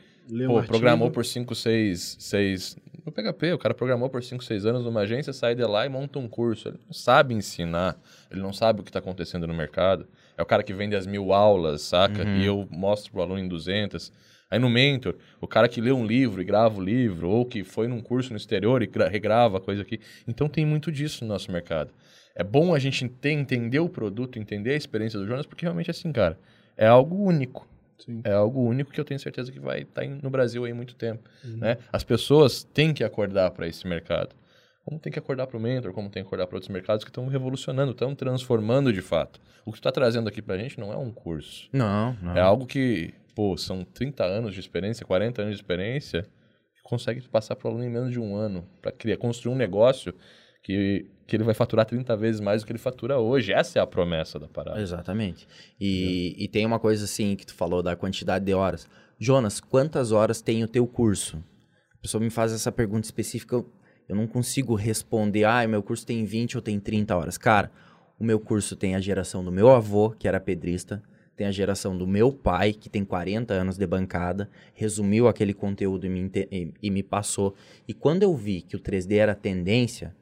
Pô, 0.46 0.62
programou 0.62 1.10
por 1.10 1.24
5, 1.24 1.54
6, 1.54 2.16
6... 2.20 2.76
No 3.06 3.10
PHP, 3.12 3.54
o 3.54 3.58
cara 3.58 3.72
programou 3.74 4.10
por 4.10 4.22
5, 4.22 4.44
6 4.44 4.66
anos 4.66 4.84
numa 4.84 5.00
agência, 5.00 5.32
sai 5.32 5.54
de 5.54 5.64
lá 5.64 5.86
e 5.86 5.88
monta 5.88 6.18
um 6.18 6.28
curso. 6.28 6.68
Ele 6.68 6.78
não 6.86 6.92
sabe 6.92 7.34
ensinar, 7.34 7.96
ele 8.30 8.40
não 8.42 8.52
sabe 8.52 8.80
o 8.80 8.84
que 8.84 8.90
está 8.90 8.98
acontecendo 8.98 9.46
no 9.46 9.54
mercado. 9.54 10.06
É 10.36 10.42
o 10.42 10.46
cara 10.46 10.62
que 10.62 10.74
vende 10.74 10.94
as 10.94 11.06
mil 11.06 11.32
aulas, 11.32 11.80
saca? 11.82 12.22
Uhum. 12.22 12.36
E 12.36 12.44
eu 12.44 12.68
mostro 12.70 13.10
pro 13.10 13.22
aluno 13.22 13.40
em 13.40 13.48
200. 13.48 14.12
Aí 14.50 14.58
no 14.58 14.70
Mentor, 14.70 15.16
o 15.40 15.46
cara 15.46 15.68
que 15.68 15.80
lê 15.80 15.92
um 15.92 16.06
livro 16.06 16.40
e 16.40 16.44
grava 16.44 16.78
o 16.78 16.82
livro, 16.82 17.28
ou 17.28 17.44
que 17.44 17.62
foi 17.64 17.86
num 17.86 18.00
curso 18.00 18.30
no 18.30 18.36
exterior 18.36 18.82
e 18.82 18.86
gra- 18.86 19.08
regrava 19.08 19.58
a 19.58 19.60
coisa 19.60 19.82
aqui. 19.82 20.00
Então 20.26 20.48
tem 20.48 20.64
muito 20.64 20.90
disso 20.90 21.24
no 21.24 21.28
nosso 21.28 21.52
mercado. 21.52 21.92
É 22.34 22.42
bom 22.44 22.74
a 22.74 22.78
gente 22.78 23.06
ter, 23.08 23.30
entender 23.32 23.80
o 23.80 23.88
produto, 23.88 24.38
entender 24.38 24.70
a 24.70 24.76
experiência 24.76 25.18
do 25.18 25.26
Jonas, 25.26 25.44
porque 25.44 25.64
realmente 25.64 25.90
assim, 25.90 26.10
cara, 26.12 26.38
é 26.76 26.86
algo 26.86 27.16
único. 27.16 27.68
Sim. 27.98 28.20
É 28.24 28.32
algo 28.32 28.62
único 28.62 28.92
que 28.92 29.00
eu 29.00 29.04
tenho 29.04 29.18
certeza 29.18 29.50
que 29.50 29.58
vai 29.58 29.80
estar 29.82 30.06
no 30.06 30.30
Brasil 30.30 30.64
aí 30.64 30.72
muito 30.72 30.94
tempo. 30.94 31.28
Uhum. 31.44 31.56
Né? 31.56 31.78
As 31.92 32.04
pessoas 32.04 32.62
têm 32.62 32.94
que 32.94 33.02
acordar 33.02 33.50
para 33.50 33.66
esse 33.66 33.86
mercado. 33.86 34.36
Como 34.84 34.98
tem 34.98 35.12
que 35.12 35.18
acordar 35.18 35.46
para 35.46 35.56
o 35.58 35.60
Mentor, 35.60 35.92
como 35.92 36.08
tem 36.08 36.22
que 36.22 36.26
acordar 36.28 36.46
para 36.46 36.56
outros 36.56 36.72
mercados 36.72 37.04
que 37.04 37.10
estão 37.10 37.26
revolucionando, 37.26 37.90
estão 37.90 38.14
transformando 38.14 38.90
de 38.90 39.02
fato. 39.02 39.38
O 39.66 39.72
que 39.72 39.78
está 39.78 39.92
trazendo 39.92 40.28
aqui 40.28 40.40
para 40.40 40.54
a 40.54 40.58
gente 40.58 40.80
não 40.80 40.90
é 40.92 40.96
um 40.96 41.10
curso. 41.10 41.68
Não, 41.72 42.16
não. 42.22 42.34
É 42.36 42.40
algo 42.40 42.64
que, 42.64 43.12
pô, 43.38 43.56
são 43.56 43.84
30 43.84 44.24
anos 44.24 44.52
de 44.52 44.58
experiência, 44.58 45.06
40 45.06 45.42
anos 45.42 45.54
de 45.54 45.62
experiência, 45.62 46.22
que 46.74 46.82
consegue 46.82 47.20
passar 47.28 47.54
para 47.54 47.68
o 47.68 47.70
aluno 47.70 47.84
em 47.84 47.88
menos 47.88 48.10
de 48.10 48.18
um 48.18 48.34
ano, 48.34 48.68
para 48.82 48.90
criar, 48.90 49.16
construir 49.16 49.54
um 49.54 49.56
negócio 49.56 50.12
que, 50.60 51.08
que 51.24 51.36
ele 51.36 51.44
vai 51.44 51.54
faturar 51.54 51.86
30 51.86 52.16
vezes 52.16 52.40
mais 52.40 52.62
do 52.62 52.66
que 52.66 52.72
ele 52.72 52.80
fatura 52.80 53.16
hoje. 53.16 53.52
Essa 53.52 53.78
é 53.78 53.80
a 53.80 53.86
promessa 53.86 54.40
da 54.40 54.48
parada. 54.48 54.80
Exatamente. 54.80 55.46
E, 55.78 56.34
e 56.36 56.48
tem 56.48 56.66
uma 56.66 56.80
coisa 56.80 57.04
assim 57.04 57.36
que 57.36 57.46
tu 57.46 57.54
falou 57.54 57.80
da 57.80 57.94
quantidade 57.94 58.44
de 58.44 58.52
horas. 58.52 58.88
Jonas, 59.20 59.60
quantas 59.60 60.10
horas 60.10 60.42
tem 60.42 60.64
o 60.64 60.68
teu 60.68 60.84
curso? 60.84 61.36
A 61.96 62.02
pessoa 62.02 62.20
me 62.20 62.30
faz 62.30 62.52
essa 62.52 62.72
pergunta 62.72 63.06
específica, 63.06 63.54
eu, 63.54 63.72
eu 64.08 64.16
não 64.16 64.26
consigo 64.26 64.74
responder, 64.74 65.44
ah, 65.44 65.64
meu 65.68 65.80
curso 65.80 66.04
tem 66.04 66.24
20 66.24 66.56
ou 66.56 66.60
tem 66.60 66.80
30 66.80 67.16
horas. 67.16 67.38
Cara, 67.38 67.70
o 68.18 68.24
meu 68.24 68.40
curso 68.40 68.74
tem 68.74 68.96
a 68.96 69.00
geração 69.00 69.44
do 69.44 69.52
meu 69.52 69.70
avô, 69.70 70.10
que 70.10 70.26
era 70.26 70.40
pedrista, 70.40 71.00
tem 71.38 71.46
a 71.46 71.52
geração 71.52 71.96
do 71.96 72.06
meu 72.06 72.32
pai, 72.32 72.72
que 72.72 72.90
tem 72.90 73.04
40 73.04 73.54
anos 73.54 73.78
de 73.78 73.86
bancada, 73.86 74.50
resumiu 74.74 75.28
aquele 75.28 75.54
conteúdo 75.54 76.04
e 76.04 76.08
me, 76.10 76.30
e- 76.50 76.72
e 76.82 76.90
me 76.90 77.02
passou. 77.02 77.54
E 77.86 77.94
quando 77.94 78.24
eu 78.24 78.34
vi 78.36 78.60
que 78.60 78.74
o 78.74 78.78
3D 78.80 79.16
era 79.18 79.34
tendência, 79.36 80.14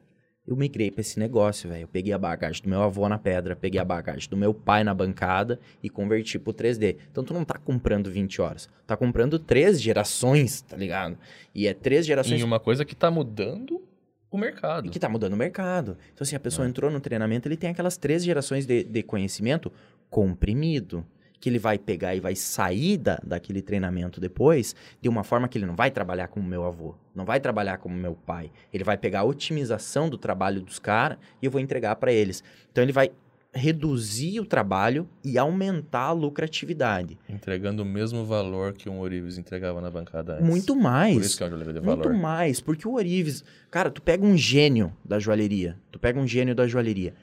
eu 0.45 0.55
migrei 0.55 0.91
pra 0.91 1.01
esse 1.01 1.19
negócio, 1.19 1.67
velho. 1.69 1.81
Eu 1.83 1.87
peguei 1.87 2.13
a 2.13 2.17
bagagem 2.19 2.61
do 2.63 2.69
meu 2.69 2.81
avô 2.83 3.09
na 3.09 3.17
pedra, 3.17 3.55
peguei 3.55 3.81
a 3.81 3.83
bagagem 3.83 4.29
do 4.29 4.37
meu 4.37 4.53
pai 4.53 4.83
na 4.83 4.93
bancada 4.93 5.59
e 5.83 5.89
converti 5.89 6.37
pro 6.39 6.53
3D. 6.53 6.95
Então 7.11 7.23
tu 7.23 7.33
não 7.33 7.43
tá 7.43 7.57
comprando 7.57 8.09
20 8.11 8.39
horas, 8.39 8.69
tá 8.85 8.95
comprando 8.95 9.39
três 9.39 9.81
gerações, 9.81 10.61
tá 10.61 10.77
ligado? 10.77 11.17
E 11.53 11.67
é 11.67 11.73
três 11.73 12.05
gerações 12.05 12.39
Em 12.39 12.43
uma 12.43 12.59
coisa 12.59 12.85
que 12.85 12.93
está 12.93 13.09
mudando 13.11 13.81
o 14.29 14.37
mercado. 14.37 14.85
e 14.87 14.89
que 14.89 14.99
tá 14.99 15.09
mudando 15.09 15.33
o 15.33 15.37
mercado. 15.37 15.97
Então, 16.13 16.23
assim, 16.23 16.35
a 16.35 16.39
pessoa 16.39 16.65
É. 16.65 16.69
entrou 16.69 16.91
no 16.91 16.99
treinamento, 16.99 17.47
ele 17.47 17.57
tem 17.57 17.69
aquelas 17.69 17.97
três 17.97 18.23
gerações 18.23 18.65
de, 18.65 18.83
de 18.83 19.01
conhecimento 19.03 19.71
comprimido. 20.09 21.05
Que 21.39 21.49
ele 21.49 21.59
vai 21.59 21.77
pegar 21.77 22.15
e 22.15 22.19
vai 22.19 22.35
sair 22.35 22.97
da, 22.97 23.19
daquele 23.23 23.61
treinamento 23.61 24.19
depois 24.19 24.75
de 24.99 25.07
uma 25.07 25.23
forma 25.23 25.47
que 25.47 25.55
ele 25.55 25.67
não 25.67 25.75
vai 25.75 25.91
trabalhar 25.91 26.29
como 26.29 26.47
meu 26.47 26.63
avô, 26.65 26.95
não 27.13 27.25
vai 27.25 27.39
trabalhar 27.39 27.77
como 27.77 27.95
meu 27.95 28.15
pai. 28.15 28.51
Ele 28.73 28.83
vai 28.83 28.97
pegar 28.97 29.19
a 29.19 29.23
otimização 29.23 30.09
do 30.09 30.17
trabalho 30.17 30.61
dos 30.61 30.79
caras 30.79 31.19
e 31.39 31.45
eu 31.45 31.51
vou 31.51 31.61
entregar 31.61 31.95
para 31.97 32.11
eles. 32.11 32.43
Então, 32.71 32.83
ele 32.83 32.91
vai 32.91 33.11
reduzir 33.53 34.39
o 34.39 34.45
trabalho 34.45 35.07
e 35.23 35.37
aumentar 35.37 36.07
a 36.07 36.11
lucratividade. 36.11 37.17
Entregando 37.29 37.83
o 37.83 37.85
mesmo 37.85 38.25
valor 38.25 38.73
que 38.73 38.89
um 38.89 38.99
Orives 38.99 39.37
entregava 39.37 39.79
na 39.79 39.89
bancada 39.89 40.33
antes. 40.33 40.45
Muito 40.45 40.75
mais. 40.75 41.15
Por 41.15 41.23
isso 41.23 41.37
que 41.37 41.43
é 41.43 41.45
um 41.45 41.49
joalheiro 41.49 41.73
de 41.73 41.81
Muito 41.81 42.03
valor. 42.03 42.17
mais, 42.19 42.59
porque 42.61 42.87
o 42.87 42.93
Orives, 42.93 43.43
cara, 43.69 43.89
tu 43.89 44.01
pega 44.01 44.25
um 44.25 44.37
gênio 44.37 44.91
da 45.05 45.19
joalheria, 45.19 45.77
tu 45.91 45.99
pega 45.99 46.19
um 46.19 46.27
gênio 46.27 46.55
da 46.55 46.67
joalheria. 46.67 47.13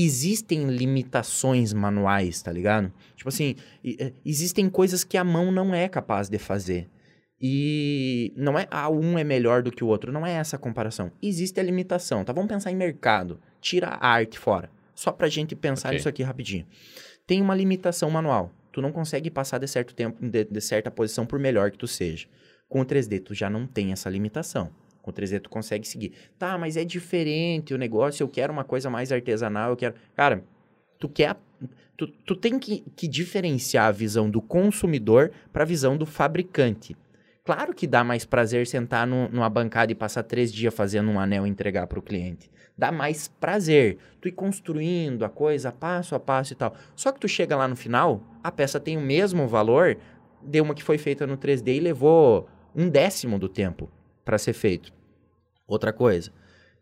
Existem 0.00 0.64
limitações 0.70 1.72
manuais, 1.72 2.40
tá 2.40 2.52
ligado? 2.52 2.92
Tipo 3.16 3.28
assim, 3.30 3.56
e- 3.82 3.96
é, 3.98 4.12
existem 4.24 4.70
coisas 4.70 5.02
que 5.02 5.16
a 5.16 5.24
mão 5.24 5.50
não 5.50 5.74
é 5.74 5.88
capaz 5.88 6.28
de 6.28 6.38
fazer. 6.38 6.88
E 7.40 8.32
não 8.36 8.58
é, 8.58 8.66
ah, 8.70 8.88
um 8.90 9.18
é 9.18 9.24
melhor 9.24 9.62
do 9.62 9.70
que 9.72 9.82
o 9.82 9.86
outro, 9.88 10.12
não 10.12 10.24
é 10.26 10.32
essa 10.34 10.56
a 10.56 10.58
comparação. 10.58 11.10
Existe 11.22 11.58
a 11.58 11.62
limitação, 11.62 12.24
tá? 12.24 12.32
Vamos 12.32 12.48
pensar 12.48 12.70
em 12.70 12.76
mercado. 12.76 13.40
Tira 13.60 13.88
a 13.88 14.08
arte 14.08 14.38
fora. 14.38 14.70
Só 14.94 15.10
pra 15.12 15.28
gente 15.28 15.56
pensar 15.56 15.88
Ok. 15.88 15.96
nisso 15.98 16.08
aqui 16.08 16.22
rapidinho. 16.22 16.66
Tem 17.26 17.40
uma 17.40 17.54
limitação 17.54 18.10
manual. 18.10 18.52
Tu 18.72 18.80
não 18.82 18.92
consegue 18.92 19.30
passar 19.30 19.58
de 19.58 19.66
certo 19.66 19.94
tempo, 19.94 20.24
de, 20.24 20.44
de 20.44 20.60
certa 20.60 20.90
posição, 20.90 21.26
por 21.26 21.38
melhor 21.38 21.70
que 21.70 21.78
tu 21.78 21.86
seja. 21.88 22.26
Com 22.68 22.80
o 22.80 22.84
3D, 22.84 23.20
tu 23.20 23.34
já 23.34 23.48
não 23.48 23.66
tem 23.66 23.92
essa 23.92 24.08
limitação. 24.10 24.70
Com 25.08 25.10
o 25.10 25.14
3D, 25.14 25.40
tu 25.40 25.48
consegue 25.48 25.88
seguir. 25.88 26.12
Tá, 26.38 26.58
mas 26.58 26.76
é 26.76 26.84
diferente 26.84 27.72
o 27.72 27.78
negócio, 27.78 28.22
eu 28.22 28.28
quero 28.28 28.52
uma 28.52 28.62
coisa 28.64 28.90
mais 28.90 29.10
artesanal, 29.10 29.70
eu 29.70 29.76
quero... 29.76 29.94
Cara, 30.14 30.44
tu 30.98 31.08
quer... 31.08 31.34
Tu, 31.96 32.06
tu 32.06 32.36
tem 32.36 32.58
que, 32.58 32.84
que 32.94 33.08
diferenciar 33.08 33.86
a 33.86 33.90
visão 33.90 34.28
do 34.30 34.42
consumidor 34.42 35.30
para 35.50 35.62
a 35.62 35.66
visão 35.66 35.96
do 35.96 36.04
fabricante. 36.04 36.94
Claro 37.42 37.74
que 37.74 37.86
dá 37.86 38.04
mais 38.04 38.26
prazer 38.26 38.66
sentar 38.66 39.06
no- 39.06 39.30
numa 39.30 39.48
bancada 39.48 39.90
e 39.90 39.94
passar 39.94 40.22
três 40.24 40.52
dias 40.52 40.74
fazendo 40.74 41.10
um 41.10 41.18
anel 41.18 41.46
e 41.46 41.50
entregar 41.50 41.86
para 41.86 41.98
o 41.98 42.02
cliente. 42.02 42.50
Dá 42.76 42.92
mais 42.92 43.26
prazer. 43.26 43.96
Tu 44.20 44.28
ir 44.28 44.32
construindo 44.32 45.24
a 45.24 45.28
coisa 45.30 45.72
passo 45.72 46.14
a 46.14 46.20
passo 46.20 46.52
e 46.52 46.56
tal. 46.56 46.74
Só 46.94 47.10
que 47.10 47.18
tu 47.18 47.26
chega 47.26 47.56
lá 47.56 47.66
no 47.66 47.74
final, 47.74 48.22
a 48.44 48.52
peça 48.52 48.78
tem 48.78 48.98
o 48.98 49.00
mesmo 49.00 49.48
valor 49.48 49.96
de 50.42 50.60
uma 50.60 50.74
que 50.74 50.84
foi 50.84 50.98
feita 50.98 51.26
no 51.26 51.38
3D 51.38 51.76
e 51.76 51.80
levou 51.80 52.46
um 52.76 52.88
décimo 52.88 53.38
do 53.38 53.48
tempo 53.48 53.90
para 54.24 54.36
ser 54.38 54.52
feito. 54.52 54.92
Outra 55.68 55.92
coisa, 55.92 56.32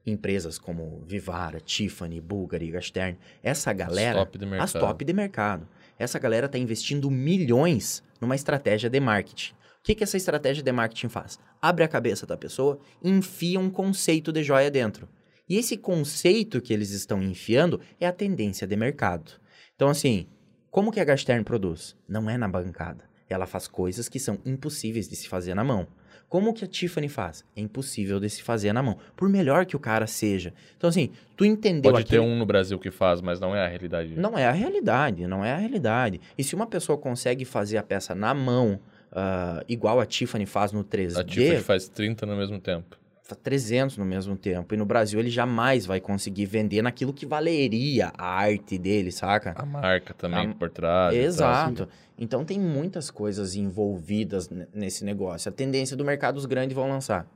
empresas 0.06 0.58
como 0.58 1.02
Vivara, 1.04 1.60
Tiffany, 1.60 2.20
Bulgari, 2.20 2.70
Gastern, 2.70 3.18
essa 3.42 3.72
galera, 3.72 4.20
top 4.20 4.38
de 4.38 4.46
mercado. 4.46 4.64
as 4.64 4.72
top 4.72 5.04
de 5.04 5.12
mercado. 5.12 5.68
Essa 5.98 6.20
galera 6.20 6.46
está 6.46 6.56
investindo 6.56 7.10
milhões 7.10 8.02
numa 8.20 8.36
estratégia 8.36 8.88
de 8.88 9.00
marketing. 9.00 9.52
O 9.52 9.56
que, 9.82 9.94
que 9.96 10.04
essa 10.04 10.16
estratégia 10.16 10.62
de 10.62 10.72
marketing 10.72 11.08
faz? 11.08 11.38
Abre 11.60 11.82
a 11.82 11.88
cabeça 11.88 12.24
da 12.26 12.36
pessoa, 12.36 12.78
enfia 13.02 13.58
um 13.58 13.68
conceito 13.68 14.32
de 14.32 14.44
joia 14.44 14.70
dentro. 14.70 15.08
E 15.48 15.56
esse 15.56 15.76
conceito 15.76 16.60
que 16.60 16.72
eles 16.72 16.90
estão 16.90 17.20
enfiando 17.22 17.80
é 18.00 18.06
a 18.06 18.12
tendência 18.12 18.66
de 18.66 18.76
mercado. 18.76 19.32
Então, 19.74 19.88
assim, 19.88 20.28
como 20.70 20.92
que 20.92 21.00
a 21.00 21.04
Gastern 21.04 21.42
produz? 21.44 21.96
Não 22.08 22.30
é 22.30 22.36
na 22.36 22.48
bancada. 22.48 23.04
Ela 23.28 23.46
faz 23.46 23.66
coisas 23.66 24.08
que 24.08 24.20
são 24.20 24.38
impossíveis 24.44 25.08
de 25.08 25.16
se 25.16 25.28
fazer 25.28 25.54
na 25.54 25.64
mão. 25.64 25.86
Como 26.28 26.52
que 26.52 26.64
a 26.64 26.66
Tiffany 26.66 27.08
faz? 27.08 27.44
É 27.56 27.60
impossível 27.60 28.18
de 28.18 28.28
se 28.28 28.42
fazer 28.42 28.72
na 28.72 28.82
mão. 28.82 28.98
Por 29.14 29.28
melhor 29.28 29.64
que 29.64 29.76
o 29.76 29.78
cara 29.78 30.06
seja. 30.06 30.52
Então, 30.76 30.90
assim, 30.90 31.10
tu 31.36 31.44
entendeu 31.44 31.92
Pode 31.92 32.04
ter 32.04 32.18
um 32.18 32.36
no 32.36 32.44
Brasil 32.44 32.78
que 32.78 32.90
faz, 32.90 33.20
mas 33.20 33.38
não 33.38 33.54
é 33.54 33.64
a 33.64 33.68
realidade. 33.68 34.14
não 34.16 34.36
é 34.36 34.46
a 34.46 34.52
realidade, 34.52 35.26
não 35.26 35.44
é 35.44 35.52
a 35.52 35.56
realidade. 35.56 36.20
E 36.36 36.42
se 36.42 36.54
uma 36.54 36.66
pessoa 36.66 36.98
consegue 36.98 37.44
fazer 37.44 37.76
a 37.78 37.82
peça 37.82 38.14
na 38.14 38.34
mão, 38.34 38.80
ah, 39.12 39.62
igual 39.68 40.00
a 40.00 40.06
Tiffany 40.06 40.46
faz 40.46 40.72
no 40.72 40.82
3D, 40.82 41.20
A 41.20 41.24
Tiffany 41.24 41.60
faz 41.60 41.88
30 41.88 42.26
no 42.26 42.36
mesmo 42.36 42.58
tempo. 42.58 42.98
300 43.42 43.96
no 43.96 44.04
mesmo 44.04 44.36
tempo. 44.36 44.72
E 44.74 44.76
no 44.76 44.84
Brasil 44.84 45.18
ele 45.18 45.30
jamais 45.30 45.84
vai 45.84 46.00
conseguir 46.00 46.46
vender 46.46 46.80
naquilo 46.82 47.12
que 47.12 47.26
valeria 47.26 48.12
a 48.16 48.24
arte 48.24 48.78
dele, 48.78 49.10
saca? 49.10 49.52
A 49.56 49.66
marca 49.66 50.14
também 50.14 50.50
A- 50.50 50.54
por 50.54 50.70
trás. 50.70 51.14
Exato. 51.14 51.88
Então 52.18 52.44
tem 52.44 52.58
muitas 52.58 53.10
coisas 53.10 53.54
envolvidas 53.54 54.48
nesse 54.72 55.04
negócio. 55.04 55.48
A 55.48 55.52
tendência 55.52 55.96
do 55.96 56.04
mercado 56.04 56.36
os 56.36 56.46
grandes 56.46 56.74
vão 56.74 56.88
lançar. 56.88 57.26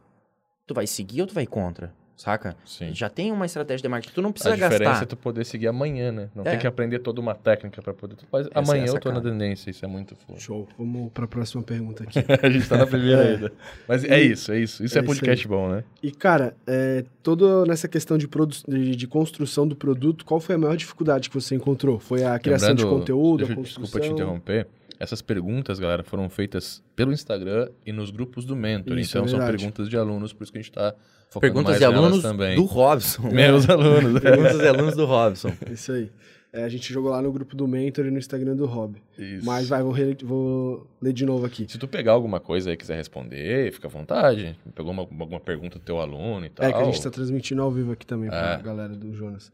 Tu 0.66 0.73
vai 0.73 0.87
seguir 0.87 1.21
ou 1.21 1.27
tu 1.27 1.35
vai 1.35 1.47
contra? 1.47 1.93
Saca? 2.20 2.54
Sim. 2.66 2.94
Já 2.94 3.09
tem 3.09 3.33
uma 3.33 3.46
estratégia 3.46 3.80
de 3.83 3.88
marketing. 3.88 4.14
Tu 4.14 4.20
não 4.20 4.28
A 4.28 4.33
precisa 4.33 4.54
diferença 4.54 4.85
gastar. 4.85 5.02
é 5.04 5.06
tu 5.06 5.16
poder 5.16 5.42
seguir 5.46 5.68
amanhã, 5.68 6.12
né? 6.12 6.28
Não 6.35 6.44
É. 6.44 6.50
tem 6.50 6.59
que 6.59 6.66
aprender 6.66 6.98
toda 6.98 7.18
uma 7.18 7.35
técnica 7.35 7.80
pra 7.80 7.94
poder. 7.94 8.14
Tu 8.16 8.26
faz- 8.26 8.46
Essa 8.46 8.59
é 8.59 8.62
amanhã 8.62 8.85
a 8.85 8.87
eu 8.94 9.00
tô 9.00 9.11
na 9.11 9.22
tendência, 9.22 9.70
isso 9.70 9.83
é 9.83 9.88
muito 9.88 10.14
foda. 10.14 10.38
Show. 10.38 10.68
Vamos 10.76 11.11
para 11.12 11.24
a 11.24 11.28
próxima 11.28 11.62
pergunta 11.62 12.02
aqui. 12.04 12.18
a 12.46 12.50
gente 12.50 12.68
tá 12.68 12.76
na 12.76 12.87
primeira 12.87 13.22
É. 13.24 13.33
ainda. 13.37 13.52
Mas 13.88 14.04
é 14.04 14.20
E- 14.22 14.33
isso, 14.33 14.52
é 14.52 14.59
isso. 14.61 14.85
Isso 14.85 14.98
é 14.98 15.00
é, 15.00 15.02
podcast 15.02 15.48
bom, 15.48 15.70
né? 15.70 15.83
E, 16.02 16.11
cara, 16.11 16.54
é, 16.66 17.04
toda 17.22 17.64
nessa 17.64 17.88
questão 17.88 18.18
de, 18.18 18.28
produ- 18.28 18.54
de, 18.68 18.94
de 18.94 19.06
construção 19.06 19.66
do 19.66 19.74
produto, 19.74 20.22
qual 20.26 20.40
foi 20.40 20.56
a 20.56 20.59
maior 20.59 20.76
dificuldade 20.76 21.30
que 21.30 21.35
você 21.35 21.54
encontrou? 21.54 21.98
Foi 21.98 22.22
a 22.22 22.38
criação 22.38 22.74
de 22.74 22.83
Lembrando- 22.83 23.00
conteúdo, 23.00 23.38
deixa 23.38 23.52
a 23.54 23.56
construção? 23.56 23.83
Desculpa 23.85 24.06
te 24.06 24.12
interromper. 24.12 24.66
Essas 24.98 25.22
perguntas, 25.22 25.78
galera, 25.78 26.02
foram 26.02 26.28
feitas 26.28 26.83
pelo 26.94 27.11
Instagram 27.11 27.70
e 27.87 27.90
nos 27.92 28.11
grupos 28.11 28.44
do 28.44 28.54
Mentor. 28.54 28.98
Isso, 28.98 29.16
então 29.16 29.24
é 29.24 29.28
são 29.28 29.38
perguntas 29.38 29.88
de 29.88 29.96
alunos, 29.96 30.35
por 30.35 30.42
isso 30.44 30.52
que 30.52 30.59
a 30.59 30.61
gente 30.61 30.70
tá 30.70 30.94
focando 31.31 31.53
Perguntas 31.53 31.79
de 31.79 31.85
alunos 31.85 32.23
também. 32.23 32.57
do 32.57 32.64
Robson. 32.64 33.23
Meus 33.33 33.69
alunos. 33.69 34.21
Perguntas 34.21 34.59
de 34.59 34.66
alunos 34.69 34.97
do 34.97 35.07
Robson. 35.07 35.53
Isso 35.71 35.93
aí. 35.93 36.11
É, 36.53 36.64
a 36.64 36.69
gente 36.69 36.93
jogou 36.93 37.12
lá 37.12 37.23
no 37.23 37.31
grupo 37.31 37.55
do 37.55 37.69
Mentor 37.69 38.07
e 38.07 38.11
no 38.11 38.19
Instagram 38.19 38.57
do 38.57 38.66
Rob. 38.66 38.97
Isso. 39.16 39.47
Mas 39.47 39.69
vai, 39.69 39.85
vou, 39.85 39.95
vou 40.25 40.87
ler 41.01 41.12
de 41.12 41.25
novo 41.25 41.47
aqui. 41.47 41.64
Se 41.69 41.79
tu 41.79 41.87
pegar 41.87 42.11
alguma 42.11 42.40
coisa 42.40 42.71
aí 42.71 42.75
e 42.75 42.77
quiser 42.77 42.97
responder, 42.97 43.73
fica 43.73 43.87
à 43.87 43.90
vontade. 43.90 44.59
Pegou 44.75 44.90
uma, 44.90 45.03
alguma 45.03 45.38
pergunta 45.38 45.79
do 45.79 45.85
teu 45.85 46.01
aluno 46.01 46.45
e 46.47 46.51
tal. 46.51 46.66
É 46.66 46.73
que 46.73 46.79
a 46.81 46.85
gente 46.85 47.01
tá 47.01 47.09
transmitindo 47.09 47.62
ao 47.62 47.71
vivo 47.71 47.93
aqui 47.93 48.05
também 48.05 48.29
pra 48.29 48.55
É. 48.59 48.62
galera 48.62 48.95
do 48.95 49.14
Jonas. 49.14 49.53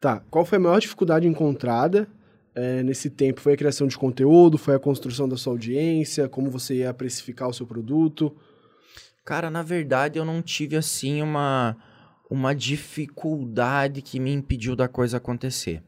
Tá, 0.00 0.22
qual 0.30 0.44
foi 0.44 0.58
a 0.58 0.60
maior 0.60 0.78
dificuldade 0.78 1.26
encontrada 1.26 2.06
é, 2.54 2.84
nesse 2.84 3.10
tempo? 3.10 3.40
Foi 3.40 3.54
a 3.54 3.56
criação 3.56 3.88
de 3.88 3.98
conteúdo? 3.98 4.56
Foi 4.56 4.76
a 4.76 4.78
construção 4.78 5.28
da 5.28 5.36
sua 5.36 5.54
audiência? 5.54 6.28
Como 6.28 6.50
você 6.52 6.76
ia 6.76 6.94
precificar 6.94 7.48
o 7.48 7.52
seu 7.52 7.66
produto? 7.66 8.32
Cara, 9.28 9.50
na 9.50 9.62
verdade 9.62 10.18
eu 10.18 10.24
não 10.24 10.40
tive 10.40 10.74
assim 10.74 11.20
uma, 11.20 11.76
uma 12.30 12.54
dificuldade 12.54 14.00
que 14.00 14.18
me 14.18 14.32
impediu 14.32 14.74
da 14.74 14.88
coisa 14.88 15.18
acontecer. 15.18 15.82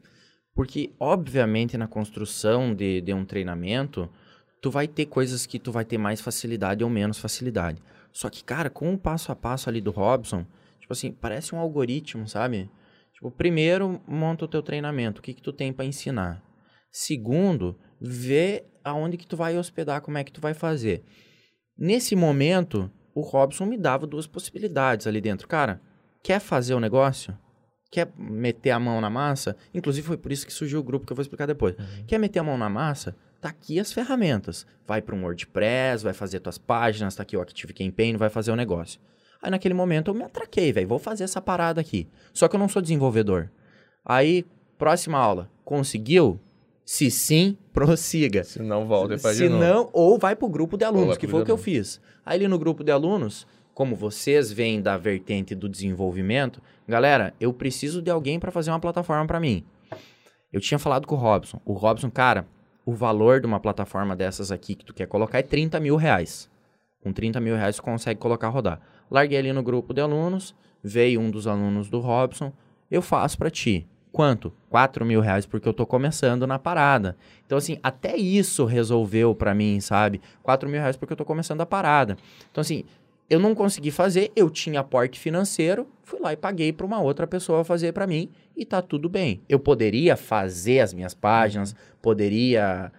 Porque, 0.55 0.93
obviamente, 1.01 1.79
na 1.79 1.89
construção 1.89 2.75
de, 2.75 3.01
de 3.01 3.15
um 3.15 3.25
treinamento, 3.25 4.11
tu 4.61 4.71
vai 4.71 4.87
ter 4.87 5.07
coisas 5.07 5.47
que 5.47 5.59
tu 5.59 5.73
vai 5.73 5.87
ter 5.87 5.97
mais 5.97 6.21
facilidade 6.21 6.85
ou 6.85 6.91
menos 6.91 7.17
facilidade. 7.17 7.83
Só 8.13 8.29
que, 8.29 8.45
cara, 8.45 8.69
com 8.69 8.93
o 8.93 8.99
passo 8.99 9.33
a 9.33 9.35
passo 9.35 9.71
ali 9.71 9.81
do 9.81 9.91
Robson, 9.91 10.45
tipo 10.79 10.93
assim, 10.93 11.11
parece 11.11 11.55
um 11.55 11.59
algoritmo, 11.59 12.29
sabe? 12.29 12.71
Tipo, 13.15 13.31
primeiro, 13.31 14.03
monta 14.07 14.45
o 14.45 14.49
teu 14.49 14.63
treinamento, 14.63 15.21
o 15.21 15.23
que 15.23 15.33
que 15.33 15.41
tu 15.41 15.51
tem 15.51 15.73
para 15.73 15.87
ensinar. 15.87 16.45
Segundo, 16.93 17.75
vê 17.99 18.67
aonde 18.85 19.17
que 19.17 19.27
tu 19.27 19.35
vai 19.35 19.57
hospedar, 19.57 20.03
como 20.03 20.19
é 20.19 20.25
que 20.25 20.33
tu 20.33 20.43
vai 20.43 20.53
fazer. 20.53 21.03
Nesse 21.79 22.15
momento, 22.15 22.93
o 23.21 23.23
Robson 23.23 23.67
me 23.67 23.77
dava 23.77 24.07
duas 24.07 24.27
possibilidades 24.27 25.07
ali 25.07 25.21
dentro. 25.21 25.47
Cara, 25.47 25.81
quer 26.23 26.41
fazer 26.41 26.75
o 26.75 26.81
negócio? 26.81 27.37
Quer 27.91 28.11
meter 28.17 28.71
a 28.71 28.81
mão 28.81 29.01
na 29.01 29.11
massa? 29.11 29.57
Inclusive 29.75 30.07
foi 30.07 30.17
por 30.17 30.33
isso 30.33 30.47
que 30.47 30.53
surgiu 30.53 30.81
o 30.81 30.83
grupo 30.83 31.07
que 31.07 31.13
eu 31.13 31.17
vou 31.17 31.23
explicar 31.23 31.47
depois. 31.47 31.75
Quer 32.07 32.19
meter 32.19 32.39
a 32.39 32.45
mão 32.45 32.57
na 32.57 32.69
massa? 32.69 33.17
Tá 33.41 33.49
aqui 33.49 33.79
as 33.81 33.93
ferramentas. 33.93 34.67
Vai 34.87 35.03
para 35.03 35.15
um 35.15 35.23
WordPress, 35.23 36.05
vai 36.05 36.13
fazer 36.13 36.41
tuas 36.41 36.57
páginas, 36.57 37.15
tá 37.15 37.23
aqui 37.23 37.37
o 37.37 37.41
Active 37.41 37.73
Campaign, 37.73 38.17
vai 38.17 38.31
fazer 38.31 38.53
o 38.53 38.57
negócio. 38.57 39.01
Aí 39.43 39.51
naquele 39.51 39.75
momento 39.75 40.11
eu 40.11 40.15
me 40.15 40.23
atraquei, 40.23 40.73
velho, 40.73 40.89
vou 40.89 40.99
fazer 40.99 41.25
essa 41.25 41.41
parada 41.41 41.81
aqui. 41.81 42.09
Só 42.33 42.49
que 42.49 42.55
eu 42.55 42.61
não 42.61 42.69
sou 42.69 42.81
desenvolvedor. 42.81 43.51
Aí, 44.05 44.47
próxima 44.79 45.19
aula, 45.19 45.51
conseguiu? 45.65 46.41
Se 46.93 47.09
sim, 47.09 47.57
prossiga. 47.73 48.43
Se 48.43 48.61
não, 48.61 48.85
volta 48.85 49.17
Se 49.17 49.45
de 49.45 49.49
novo. 49.49 49.63
não, 49.63 49.91
ou 49.93 50.19
vai 50.19 50.35
pro 50.35 50.49
grupo 50.49 50.77
de 50.77 50.85
alunos, 50.85 51.17
que 51.17 51.29
foi 51.29 51.43
o 51.43 51.45
que 51.45 51.51
eu 51.51 51.57
fiz. 51.57 52.01
Aí 52.27 52.35
ali 52.35 52.49
no 52.49 52.59
grupo 52.59 52.83
de 52.83 52.91
alunos, 52.91 53.47
como 53.73 53.95
vocês 53.95 54.51
vêm 54.51 54.83
da 54.83 54.99
vertente 54.99 55.55
do 55.55 55.69
desenvolvimento, 55.69 56.61
galera, 56.89 57.33
eu 57.39 57.53
preciso 57.53 58.03
de 58.03 58.11
alguém 58.11 58.41
para 58.41 58.51
fazer 58.51 58.73
uma 58.73 58.81
plataforma 58.81 59.25
para 59.25 59.39
mim. 59.39 59.65
Eu 60.53 60.61
tinha 60.61 60.81
falado 60.81 61.07
com 61.07 61.15
o 61.15 61.19
Robson. 61.19 61.61
O 61.65 61.75
Robson, 61.75 62.11
cara, 62.11 62.45
o 62.85 62.93
valor 62.93 63.41
de 63.41 63.47
uma 63.47 63.61
plataforma 63.61 64.17
dessas 64.17 64.51
aqui 64.51 64.75
que 64.75 64.85
tu 64.85 64.93
quer 64.93 65.07
colocar 65.07 65.39
é 65.39 65.43
30 65.43 65.79
mil 65.79 65.95
reais. 65.95 66.51
Com 67.01 67.13
30 67.13 67.41
mil 67.41 67.55
reais 67.55 67.77
tu 67.77 67.85
consegue 67.85 68.19
colocar 68.19 68.49
rodar. 68.49 68.81
Larguei 69.09 69.39
ali 69.39 69.53
no 69.53 69.63
grupo 69.63 69.95
de 69.95 70.01
alunos, 70.01 70.57
veio 70.83 71.21
um 71.21 71.31
dos 71.31 71.47
alunos 71.47 71.89
do 71.89 72.01
Robson, 72.01 72.53
eu 72.91 73.01
faço 73.01 73.39
para 73.39 73.49
ti. 73.49 73.87
Quanto? 74.13 74.53
4 74.69 75.05
mil 75.05 75.21
reais, 75.21 75.47
porque 75.47 75.69
eu 75.69 75.73
tô 75.73 75.87
começando 75.87 76.47
na 76.47 76.59
parada. 76.59 77.17
Então, 77.47 77.57
assim, 77.57 77.79
até 77.83 78.17
isso 78.17 78.65
resolveu 78.65 79.35
pra 79.35 79.55
mim, 79.55 79.81
sabe? 79.81 80.21
4 80.43 80.69
mil 80.69 80.81
reais 80.81 80.97
porque 80.97 81.13
eu 81.13 81.17
tô 81.17 81.25
começando 81.25 81.61
a 81.61 81.67
parada. 81.67 82.17
Então, 82.51 82.61
assim, 82.61 82.85
eu 83.31 83.39
não 83.39 83.55
consegui 83.55 83.93
fazer, 83.93 84.33
eu 84.35 84.51
tinha 84.51 84.81
aporte 84.81 85.19
financeiro, 85.19 85.87
fui 86.03 86.19
lá 86.19 86.33
e 86.33 86.37
paguei 86.37 86.73
pra 86.73 86.85
uma 86.85 87.01
outra 87.01 87.29
pessoa 87.29 87.65
fazer 87.65 87.93
pra 87.93 88.05
mim 88.05 88.29
e 88.57 88.67
tá 88.67 88.83
tudo 88.83 89.09
bem. 89.09 89.41
Eu 89.49 89.61
poderia 89.61 90.17
fazer 90.17 90.81
as 90.81 90.93
minhas 90.93 91.15
páginas, 91.15 91.77
poderia. 92.03 92.91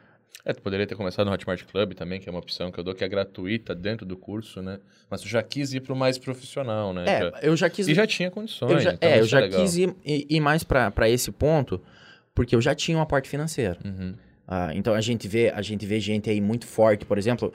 É, 0.43 0.53
tu 0.53 0.61
poderia 0.61 0.87
ter 0.87 0.95
começado 0.95 1.27
no 1.27 1.31
Hotmart 1.33 1.63
Club 1.65 1.93
também, 1.93 2.19
que 2.19 2.27
é 2.27 2.31
uma 2.31 2.39
opção 2.39 2.71
que 2.71 2.79
eu 2.79 2.83
dou, 2.83 2.95
que 2.95 3.03
é 3.03 3.07
gratuita 3.07 3.75
dentro 3.75 4.05
do 4.05 4.17
curso, 4.17 4.61
né? 4.61 4.79
Mas 5.09 5.21
tu 5.21 5.27
já 5.27 5.43
quis 5.43 5.73
ir 5.73 5.81
pro 5.81 5.95
mais 5.95 6.17
profissional, 6.17 6.93
né? 6.93 7.03
É, 7.07 7.19
Já- 7.19 7.39
eu 7.43 7.55
já 7.55 7.69
quis. 7.69 7.87
E 7.87 7.93
já 7.93 8.07
tinha 8.07 8.31
condições. 8.31 8.71
eu 8.71 8.79
já, 8.79 8.93
então 8.93 9.07
é, 9.09 9.17
eu 9.17 9.21
isso 9.21 9.29
já 9.29 9.39
legal. 9.39 9.61
quis 9.61 9.77
ir, 9.77 9.95
ir- 10.03 10.39
mais 10.39 10.63
pra 10.63 10.89
pra 10.89 11.07
esse 11.09 11.31
ponto, 11.31 11.79
porque 12.33 12.55
eu 12.55 12.61
já 12.61 12.73
tinha 12.73 12.97
um 12.97 13.01
aporte 13.01 13.29
financeiro. 13.29 13.77
Uhum. 13.85 14.13
Ah, 14.47 14.71
então 14.73 14.93
a 14.93 15.01
gente 15.01 15.27
vê 15.27 15.49
a 15.49 15.61
gente 15.61 15.85
vê 15.85 15.99
gente 15.99 16.29
aí 16.29 16.41
muito 16.41 16.65
forte, 16.65 17.05
por 17.05 17.17
exemplo, 17.17 17.53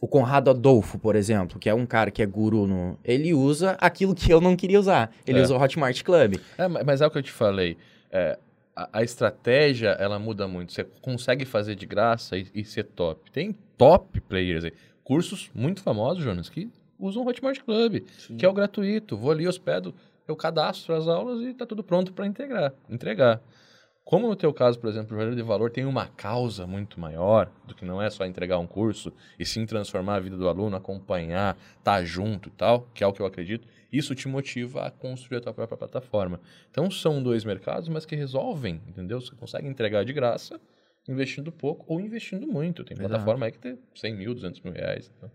o 0.00 0.06
Conrado 0.08 0.50
Adolfo, 0.50 0.98
por 0.98 1.14
exemplo, 1.16 1.58
que 1.58 1.68
é 1.68 1.74
um 1.74 1.86
cara 1.86 2.10
que 2.10 2.22
é 2.22 2.26
guru 2.26 2.66
no, 2.66 2.98
ele 3.04 3.32
usa 3.32 3.76
aquilo 3.80 4.14
que 4.14 4.32
eu 4.32 4.40
não 4.40 4.54
queria 4.56 4.78
usar. 4.78 5.12
Ele 5.26 5.38
É. 5.38 5.42
usa 5.42 5.54
o 5.56 5.60
Hotmart 5.62 6.02
Club. 6.02 6.36
É, 6.58 6.66
ma- 6.68 6.82
mas 6.84 7.00
é 7.00 7.06
o 7.06 7.10
que 7.10 7.18
eu 7.18 7.22
te 7.22 7.32
falei. 7.32 7.76
É, 8.10 8.38
a, 8.78 8.88
a 9.00 9.02
estratégia, 9.02 9.88
ela 9.98 10.20
muda 10.20 10.46
muito. 10.46 10.72
Você 10.72 10.84
consegue 11.02 11.44
fazer 11.44 11.74
de 11.74 11.84
graça 11.84 12.38
e, 12.38 12.46
e 12.54 12.64
ser 12.64 12.84
top. 12.84 13.28
Tem 13.32 13.52
top 13.76 14.20
players 14.20 14.64
aí. 14.64 14.72
Cursos 15.02 15.50
muito 15.52 15.82
famosos, 15.82 16.22
Jonas, 16.22 16.48
que 16.48 16.70
usam 16.98 17.24
o 17.24 17.28
Hotmart 17.28 17.60
Club, 17.60 18.04
que 18.38 18.46
é 18.46 18.48
o 18.48 18.52
gratuito. 18.52 19.16
Vou 19.16 19.32
ali, 19.32 19.48
hospedo, 19.48 19.92
eu 20.28 20.36
cadastro 20.36 20.94
as 20.94 21.08
aulas 21.08 21.40
e 21.40 21.54
tá 21.54 21.66
tudo 21.66 21.82
pronto 21.82 22.12
para 22.12 22.26
integrar, 22.26 22.72
entregar. 22.88 23.40
Como 24.08 24.26
no 24.26 24.34
teu 24.34 24.54
caso, 24.54 24.78
por 24.78 24.88
exemplo, 24.88 25.14
o 25.14 25.20
Jornal 25.20 25.36
de 25.36 25.42
Valor 25.42 25.70
tem 25.70 25.84
uma 25.84 26.06
causa 26.06 26.66
muito 26.66 26.98
maior 26.98 27.50
do 27.66 27.74
que 27.74 27.84
não 27.84 28.00
é 28.00 28.08
só 28.08 28.24
entregar 28.24 28.56
um 28.58 28.66
curso, 28.66 29.12
e 29.38 29.44
sim 29.44 29.66
transformar 29.66 30.14
a 30.14 30.20
vida 30.20 30.34
do 30.34 30.48
aluno, 30.48 30.74
acompanhar, 30.74 31.58
estar 31.78 32.02
junto 32.06 32.48
e 32.48 32.52
tal, 32.52 32.88
que 32.94 33.04
é 33.04 33.06
o 33.06 33.12
que 33.12 33.20
eu 33.20 33.26
acredito, 33.26 33.68
isso 33.92 34.14
te 34.14 34.26
motiva 34.26 34.86
a 34.86 34.90
construir 34.90 35.36
a 35.36 35.40
tua 35.42 35.52
própria 35.52 35.76
plataforma. 35.76 36.40
Então 36.70 36.90
são 36.90 37.22
dois 37.22 37.44
mercados, 37.44 37.86
mas 37.90 38.06
que 38.06 38.16
resolvem, 38.16 38.80
entendeu? 38.88 39.20
Você 39.20 39.34
consegue 39.36 39.68
entregar 39.68 40.06
de 40.06 40.14
graça, 40.14 40.58
investindo 41.06 41.52
pouco 41.52 41.84
ou 41.86 42.00
investindo 42.00 42.46
muito. 42.46 42.84
Tem 42.84 42.94
Exato. 42.96 43.10
plataforma 43.10 43.44
aí 43.44 43.52
que 43.52 43.58
tem 43.58 43.78
100 43.94 44.16
mil, 44.16 44.32
200 44.34 44.62
mil 44.62 44.72
reais. 44.72 45.10
Então. 45.18 45.30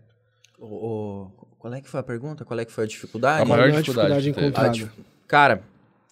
O, 0.58 0.66
o- 0.66 1.30
qual 1.60 1.72
é 1.72 1.80
que 1.80 1.88
foi 1.88 2.00
a 2.00 2.02
pergunta? 2.02 2.44
Qual 2.44 2.58
é 2.58 2.64
que 2.64 2.72
foi 2.72 2.82
a 2.82 2.86
dificuldade? 2.88 3.42
A 3.42 3.44
maior 3.44 3.70
Qual 3.70 3.80
dificuldade 3.82 4.28
que 4.32 4.34
teve. 4.34 4.46
encontrada? 4.48 4.90
A 4.92 5.28
Cara, 5.28 5.62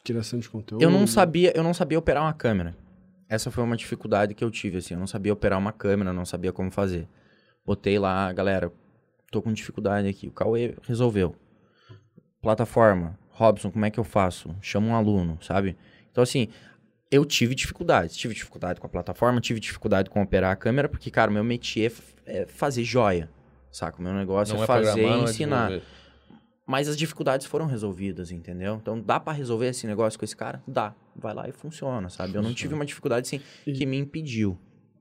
Criação 0.04 0.38
de 0.38 0.48
conteúdo. 0.48 0.82
eu 0.82 0.90
não 0.90 1.06
sabia, 1.06 1.52
eu 1.56 1.62
não 1.62 1.72
sabia 1.74 1.98
operar 1.98 2.22
uma 2.24 2.32
câmera. 2.32 2.76
Essa 3.28 3.50
foi 3.50 3.62
uma 3.64 3.76
dificuldade 3.76 4.34
que 4.34 4.42
eu 4.44 4.50
tive, 4.50 4.78
assim. 4.78 4.94
Eu 4.94 5.00
não 5.00 5.06
sabia 5.06 5.32
operar 5.32 5.58
uma 5.58 5.72
câmera, 5.72 6.12
não 6.12 6.24
sabia 6.24 6.52
como 6.52 6.70
fazer. 6.70 7.08
Botei 7.64 7.98
lá, 7.98 8.30
galera, 8.32 8.70
tô 9.30 9.40
com 9.40 9.52
dificuldade 9.52 10.06
aqui. 10.08 10.26
O 10.28 10.32
Cauê 10.32 10.74
resolveu. 10.82 11.34
Plataforma, 12.40 13.18
Robson, 13.30 13.70
como 13.70 13.84
é 13.84 13.90
que 13.90 13.98
eu 14.00 14.04
faço? 14.04 14.54
Chama 14.60 14.88
um 14.88 14.94
aluno, 14.94 15.38
sabe? 15.40 15.76
Então, 16.10 16.22
assim, 16.22 16.48
eu 17.10 17.24
tive 17.24 17.54
dificuldades. 17.54 18.16
Tive 18.16 18.34
dificuldade 18.34 18.80
com 18.80 18.86
a 18.86 18.90
plataforma, 18.90 19.40
tive 19.40 19.60
dificuldade 19.60 20.10
com 20.10 20.20
operar 20.20 20.50
a 20.52 20.56
câmera, 20.56 20.88
porque, 20.88 21.10
cara, 21.10 21.30
o 21.30 21.34
meu 21.34 21.44
métier 21.44 21.92
é 22.26 22.44
fazer 22.46 22.82
joia, 22.84 23.30
saca? 23.70 23.98
O 23.98 24.02
meu 24.02 24.12
negócio 24.12 24.54
Não 24.54 24.62
é 24.62 24.64
é 24.64 24.66
fazer 24.66 25.00
e 25.00 25.04
é 25.04 25.18
ensinar. 25.18 25.68
desenvolver. 25.68 26.01
Mas 26.66 26.88
as 26.88 26.96
dificuldades 26.96 27.46
foram 27.46 27.66
resolvidas, 27.66 28.30
entendeu? 28.30 28.78
Então 28.80 29.00
dá 29.00 29.18
pra 29.18 29.32
resolver 29.32 29.66
esse 29.68 29.86
negócio 29.86 30.18
com 30.18 30.24
esse 30.24 30.36
cara? 30.36 30.62
Dá. 30.66 30.94
Vai 31.16 31.34
lá 31.34 31.48
e 31.48 31.52
funciona, 31.52 32.08
sabe? 32.08 32.34
Eu 32.36 32.42
não 32.42 32.54
tive 32.54 32.72
uma 32.74 32.86
dificuldade 32.86 33.26
assim 33.26 33.40
E- 33.66 33.72
que 33.72 33.84
me 33.84 33.96
impediu. 33.98 34.56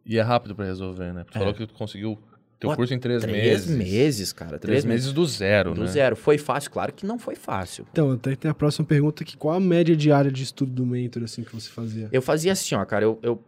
E 0.06 0.18
é 0.18 0.22
rápido 0.22 0.56
para 0.56 0.66
resolver, 0.66 1.14
né? 1.14 1.24
Tu 1.24 1.36
É. 1.38 1.40
falou 1.40 1.54
que 1.54 1.66
tu 1.68 1.74
conseguiu 1.76 2.18
teu 2.60 2.70
Pô, 2.72 2.76
curso 2.76 2.94
em 2.94 3.00
três, 3.00 3.22
Três 3.22 3.38
meses. 3.66 3.76
meses, 3.76 4.34
cara. 4.34 4.58
Três 4.60 4.84
meses 4.84 5.14
do 5.14 5.26
zero, 5.26 5.74
do 5.76 5.82
né? 5.82 5.88
zero. 5.88 6.16
Foi 6.16 6.38
fácil? 6.40 6.72
Claro 6.72 6.92
que 6.94 7.06
não 7.06 7.18
foi 7.20 7.36
fácil. 7.36 7.86
Então, 7.92 8.12
até 8.12 8.36
tem 8.36 8.50
a 8.50 8.54
próxima 8.54 8.86
pergunta 8.86 9.24
aqui. 9.24 9.38
Qual 9.38 9.54
a 9.56 9.60
média 9.60 9.96
diária 9.96 10.32
de 10.32 10.44
estudo 10.44 10.72
do 10.72 10.86
mentor, 10.86 11.24
assim, 11.24 11.44
que 11.44 11.54
você 11.54 11.70
fazia? 11.70 12.10
Eu 12.12 12.22
fazia 12.22 12.52
assim, 12.52 12.74
ó, 12.76 12.84
cara. 12.86 13.06
Eu, 13.06 13.20
eu, 13.22 13.44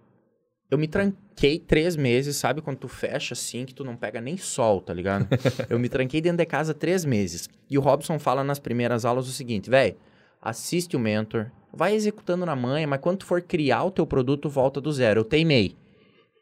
Eu 0.73 0.77
me 0.79 0.88
tranquei 0.88 1.59
três 1.59 1.95
meses, 1.95 2.36
sabe 2.36 2.59
quando 2.59 2.77
tu 2.77 2.88
fecha 2.88 3.33
assim, 3.33 3.63
que 3.63 3.75
tu 3.75 3.83
não 3.83 3.95
pega 3.95 4.19
nem 4.19 4.38
sol, 4.38 4.81
tá 4.81 4.91
ligado? 4.91 5.27
eu 5.69 5.77
me 5.77 5.88
tranquei 5.88 6.19
dentro 6.19 6.39
de 6.39 6.47
casa 6.47 6.73
três 6.73 7.05
meses. 7.05 7.47
E 7.69 7.77
o 7.77 7.81
Robson 7.81 8.17
fala 8.17 8.43
nas 8.43 8.57
primeiras 8.57 9.05
aulas 9.05 9.27
o 9.27 9.31
seguinte, 9.31 9.69
velho, 9.69 9.95
assiste 10.41 10.95
o 10.95 10.99
mentor, 10.99 11.51
vai 11.71 11.93
executando 11.93 12.43
na 12.43 12.55
manha, 12.55 12.88
mas 12.88 12.99
quando 13.01 13.19
tu 13.19 13.25
for 13.27 13.39
criar 13.43 13.83
o 13.83 13.91
teu 13.91 14.07
produto, 14.07 14.49
volta 14.49 14.81
do 14.81 14.91
zero. 14.91 15.19
Eu 15.19 15.23
teimei. 15.23 15.77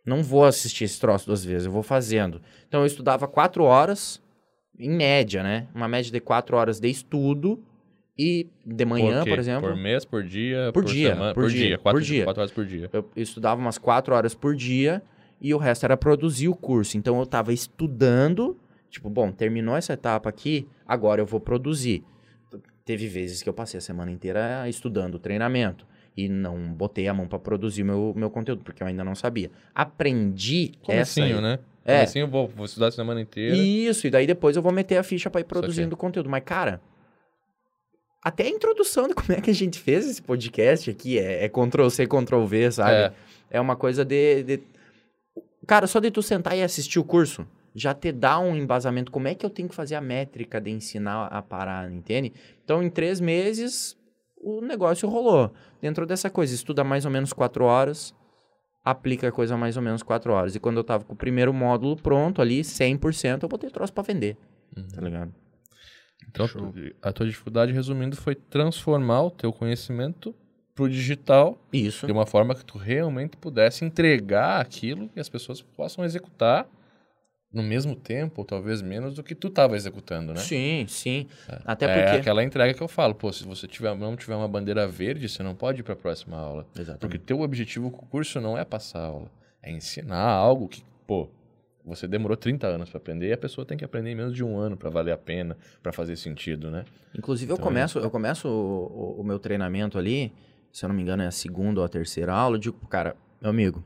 Não 0.05 0.23
vou 0.23 0.45
assistir 0.45 0.85
esse 0.85 0.97
troço 0.97 1.25
duas 1.25 1.43
vezes, 1.43 1.65
eu 1.65 1.71
vou 1.73 1.83
fazendo. 1.83 2.41
Então 2.69 2.79
eu 2.79 2.85
estudava 2.85 3.27
quatro 3.27 3.65
horas, 3.65 4.21
em 4.79 4.91
média, 4.91 5.43
né? 5.43 5.67
Uma 5.75 5.89
média 5.89 6.09
de 6.09 6.21
quatro 6.21 6.55
horas 6.55 6.79
de 6.79 6.87
estudo 6.87 7.61
e 8.17 8.47
de 8.65 8.85
manhã, 8.85 9.23
por, 9.23 9.29
por 9.29 9.39
exemplo. 9.39 9.69
Por 9.69 9.77
mês, 9.77 10.05
por 10.05 10.23
dia, 10.23 10.71
Por 10.73 10.83
dia, 10.85 11.09
semana? 11.09 11.33
por 11.33 11.49
dia, 11.49 11.77
Quatro, 11.77 11.99
por 11.99 12.05
dia. 12.05 12.23
Quatro 12.25 12.41
horas 12.41 12.51
por 12.51 12.65
dia. 12.65 12.89
Eu 12.93 13.09
estudava 13.15 13.59
umas 13.59 13.77
quatro 13.77 14.13
horas 14.13 14.33
por 14.35 14.55
dia 14.55 15.01
e 15.39 15.53
o 15.53 15.57
resto 15.57 15.85
era 15.85 15.97
produzir 15.97 16.47
o 16.47 16.55
curso. 16.55 16.97
Então 16.97 17.17
eu 17.17 17.23
estava 17.23 17.51
estudando, 17.51 18.57
tipo, 18.89 19.09
bom, 19.09 19.31
terminou 19.31 19.75
essa 19.75 19.93
etapa 19.93 20.29
aqui, 20.29 20.67
agora 20.87 21.21
eu 21.21 21.25
vou 21.25 21.39
produzir. 21.39 22.03
Teve 22.85 23.07
vezes 23.07 23.41
que 23.41 23.47
eu 23.49 23.53
passei 23.53 23.77
a 23.77 23.81
semana 23.81 24.11
inteira 24.11 24.67
estudando 24.67 25.15
o 25.15 25.19
treinamento 25.19 25.85
e 26.17 26.27
não 26.27 26.57
botei 26.73 27.07
a 27.07 27.13
mão 27.13 27.27
para 27.27 27.39
produzir 27.39 27.83
meu, 27.83 28.13
meu 28.15 28.29
conteúdo, 28.29 28.63
porque 28.63 28.83
eu 28.83 28.87
ainda 28.87 29.03
não 29.03 29.15
sabia. 29.15 29.49
Aprendi 29.73 30.71
essa 30.87 31.21
Comecinho, 31.21 31.37
aí. 31.37 31.41
né? 31.41 31.59
É. 31.85 31.95
Comecinho, 31.99 32.23
eu 32.23 32.27
vou, 32.27 32.47
vou 32.47 32.65
estudar 32.65 32.87
a 32.87 32.91
semana 32.91 33.21
inteira. 33.21 33.55
Isso, 33.55 34.05
e 34.07 34.09
daí 34.09 34.27
depois 34.27 34.55
eu 34.55 34.61
vou 34.61 34.71
meter 34.71 34.97
a 34.97 35.03
ficha 35.03 35.29
para 35.29 35.41
ir 35.41 35.45
produzindo 35.45 35.95
conteúdo. 35.95 36.29
Mas, 36.29 36.43
cara, 36.43 36.81
até 38.21 38.43
a 38.43 38.49
introdução 38.49 39.07
de 39.07 39.13
como 39.13 39.31
é 39.33 39.41
que 39.41 39.49
a 39.49 39.53
gente 39.53 39.79
fez 39.79 40.07
esse 40.07 40.21
podcast 40.21 40.89
aqui 40.89 41.17
é, 41.17 41.43
é 41.45 41.49
Ctrl-C, 41.49 42.05
Ctrl-V, 42.07 42.71
sabe? 42.71 42.91
É. 42.91 43.13
É. 43.51 43.61
uma 43.61 43.75
coisa 43.75 44.05
de, 44.05 44.43
de- 44.43 44.63
Cara, 45.67 45.87
só 45.87 45.99
de 45.99 46.09
tu 46.11 46.21
sentar 46.21 46.57
e 46.57 46.61
assistir 46.63 46.99
o 46.99 47.03
curso, 47.03 47.45
já 47.73 47.93
te 47.93 48.11
dá 48.11 48.39
um 48.39 48.55
embasamento. 48.55 49.11
Como 49.11 49.27
é 49.27 49.35
que 49.35 49.45
eu 49.45 49.49
tenho 49.49 49.69
que 49.69 49.75
fazer 49.75 49.95
a 49.95 50.01
métrica 50.01 50.59
de 50.59 50.71
ensinar 50.71 51.27
a 51.27 51.41
parar, 51.41 51.91
entende? 51.91 52.33
Então, 52.63 52.81
em 52.83 52.89
três 52.89 53.19
meses, 53.19 53.95
o 54.37 54.59
negócio 54.61 55.07
rolou. 55.07 55.51
Dentro 55.81 56.05
dessa 56.05 56.29
coisa, 56.29 56.53
estuda 56.53 56.83
mais 56.83 57.05
ou 57.05 57.11
menos 57.11 57.31
quatro 57.31 57.63
horas, 57.65 58.13
aplica 58.83 59.27
a 59.27 59.31
coisa 59.31 59.55
mais 59.55 59.77
ou 59.77 59.83
menos 59.83 60.01
quatro 60.03 60.33
horas. 60.33 60.55
E 60.55 60.59
quando 60.59 60.77
eu 60.77 60.83
tava 60.83 61.03
com 61.03 61.13
o 61.13 61.15
primeiro 61.17 61.53
módulo 61.53 61.95
pronto 61.95 62.41
ali, 62.41 62.61
100%, 62.61 63.43
eu 63.43 63.49
botei 63.49 63.69
troço 63.69 63.93
pra 63.93 64.03
vender. 64.03 64.35
Tá 64.95 65.01
ligado? 65.01 65.33
Então, 66.31 66.47
a 67.01 67.11
tua 67.11 67.25
dificuldade, 67.25 67.73
resumindo, 67.73 68.15
foi 68.15 68.35
transformar 68.35 69.23
o 69.23 69.31
teu 69.31 69.51
conhecimento 69.51 70.33
pro 70.73 70.89
digital 70.89 71.57
Isso. 71.71 72.05
de 72.05 72.11
uma 72.11 72.25
forma 72.25 72.55
que 72.55 72.63
tu 72.63 72.77
realmente 72.77 73.35
pudesse 73.37 73.83
entregar 73.83 74.61
aquilo 74.61 75.09
que 75.09 75.19
as 75.19 75.29
pessoas 75.29 75.61
possam 75.61 76.03
executar 76.05 76.67
no 77.53 77.61
mesmo 77.61 77.95
tempo, 77.95 78.41
ou 78.41 78.45
talvez 78.45 78.81
menos 78.81 79.13
do 79.15 79.21
que 79.21 79.35
tu 79.35 79.49
estava 79.49 79.75
executando, 79.75 80.33
né? 80.33 80.39
Sim, 80.39 80.85
sim. 80.87 81.27
Até 81.65 81.85
é 81.85 82.01
porque... 82.01 82.17
aquela 82.21 82.43
entrega 82.43 82.73
que 82.73 82.81
eu 82.81 82.87
falo, 82.87 83.13
pô, 83.13 83.31
se 83.33 83.43
você 83.43 83.67
tiver, 83.67 83.93
não 83.97 84.15
tiver 84.15 84.35
uma 84.35 84.47
bandeira 84.47 84.87
verde, 84.87 85.27
você 85.27 85.43
não 85.43 85.53
pode 85.53 85.81
ir 85.81 85.83
para 85.83 85.93
a 85.93 85.97
próxima 85.97 86.37
aula. 86.37 86.63
Porque 86.63 86.81
Exatamente. 86.81 87.19
teu 87.19 87.41
objetivo 87.41 87.91
com 87.91 88.05
o 88.05 88.07
curso 88.07 88.39
não 88.39 88.57
é 88.57 88.63
passar 88.63 88.99
a 88.99 89.07
aula, 89.07 89.31
é 89.61 89.69
ensinar 89.69 90.23
algo 90.23 90.69
que, 90.69 90.81
pô, 91.05 91.29
você 91.85 92.07
demorou 92.07 92.37
30 92.37 92.67
anos 92.67 92.89
para 92.89 92.97
aprender 92.97 93.27
e 93.29 93.33
a 93.33 93.37
pessoa 93.37 93.65
tem 93.65 93.77
que 93.77 93.83
aprender 93.85 94.11
em 94.11 94.15
menos 94.15 94.33
de 94.35 94.43
um 94.43 94.57
ano 94.57 94.77
para 94.77 94.89
valer 94.89 95.11
a 95.11 95.17
pena, 95.17 95.57
para 95.81 95.91
fazer 95.91 96.15
sentido, 96.15 96.69
né? 96.71 96.85
Inclusive, 97.15 97.51
eu 97.51 97.55
Então, 97.55 97.63
começo, 97.63 97.99
eu 97.99 98.09
começo 98.11 98.47
o, 98.47 99.17
o- 99.17 99.21
o 99.21 99.23
meu 99.23 99.39
treinamento 99.39 99.97
ali, 99.97 100.31
se 100.71 100.85
eu 100.85 100.89
não 100.89 100.95
me 100.95 101.01
engano, 101.01 101.23
é 101.23 101.27
a 101.27 101.31
segunda 101.31 101.79
ou 101.79 101.85
a 101.85 101.89
terceira 101.89 102.33
aula, 102.33 102.55
eu 102.55 102.59
digo 102.59 102.77
cara, 102.87 103.15
meu 103.41 103.49
amigo, 103.49 103.83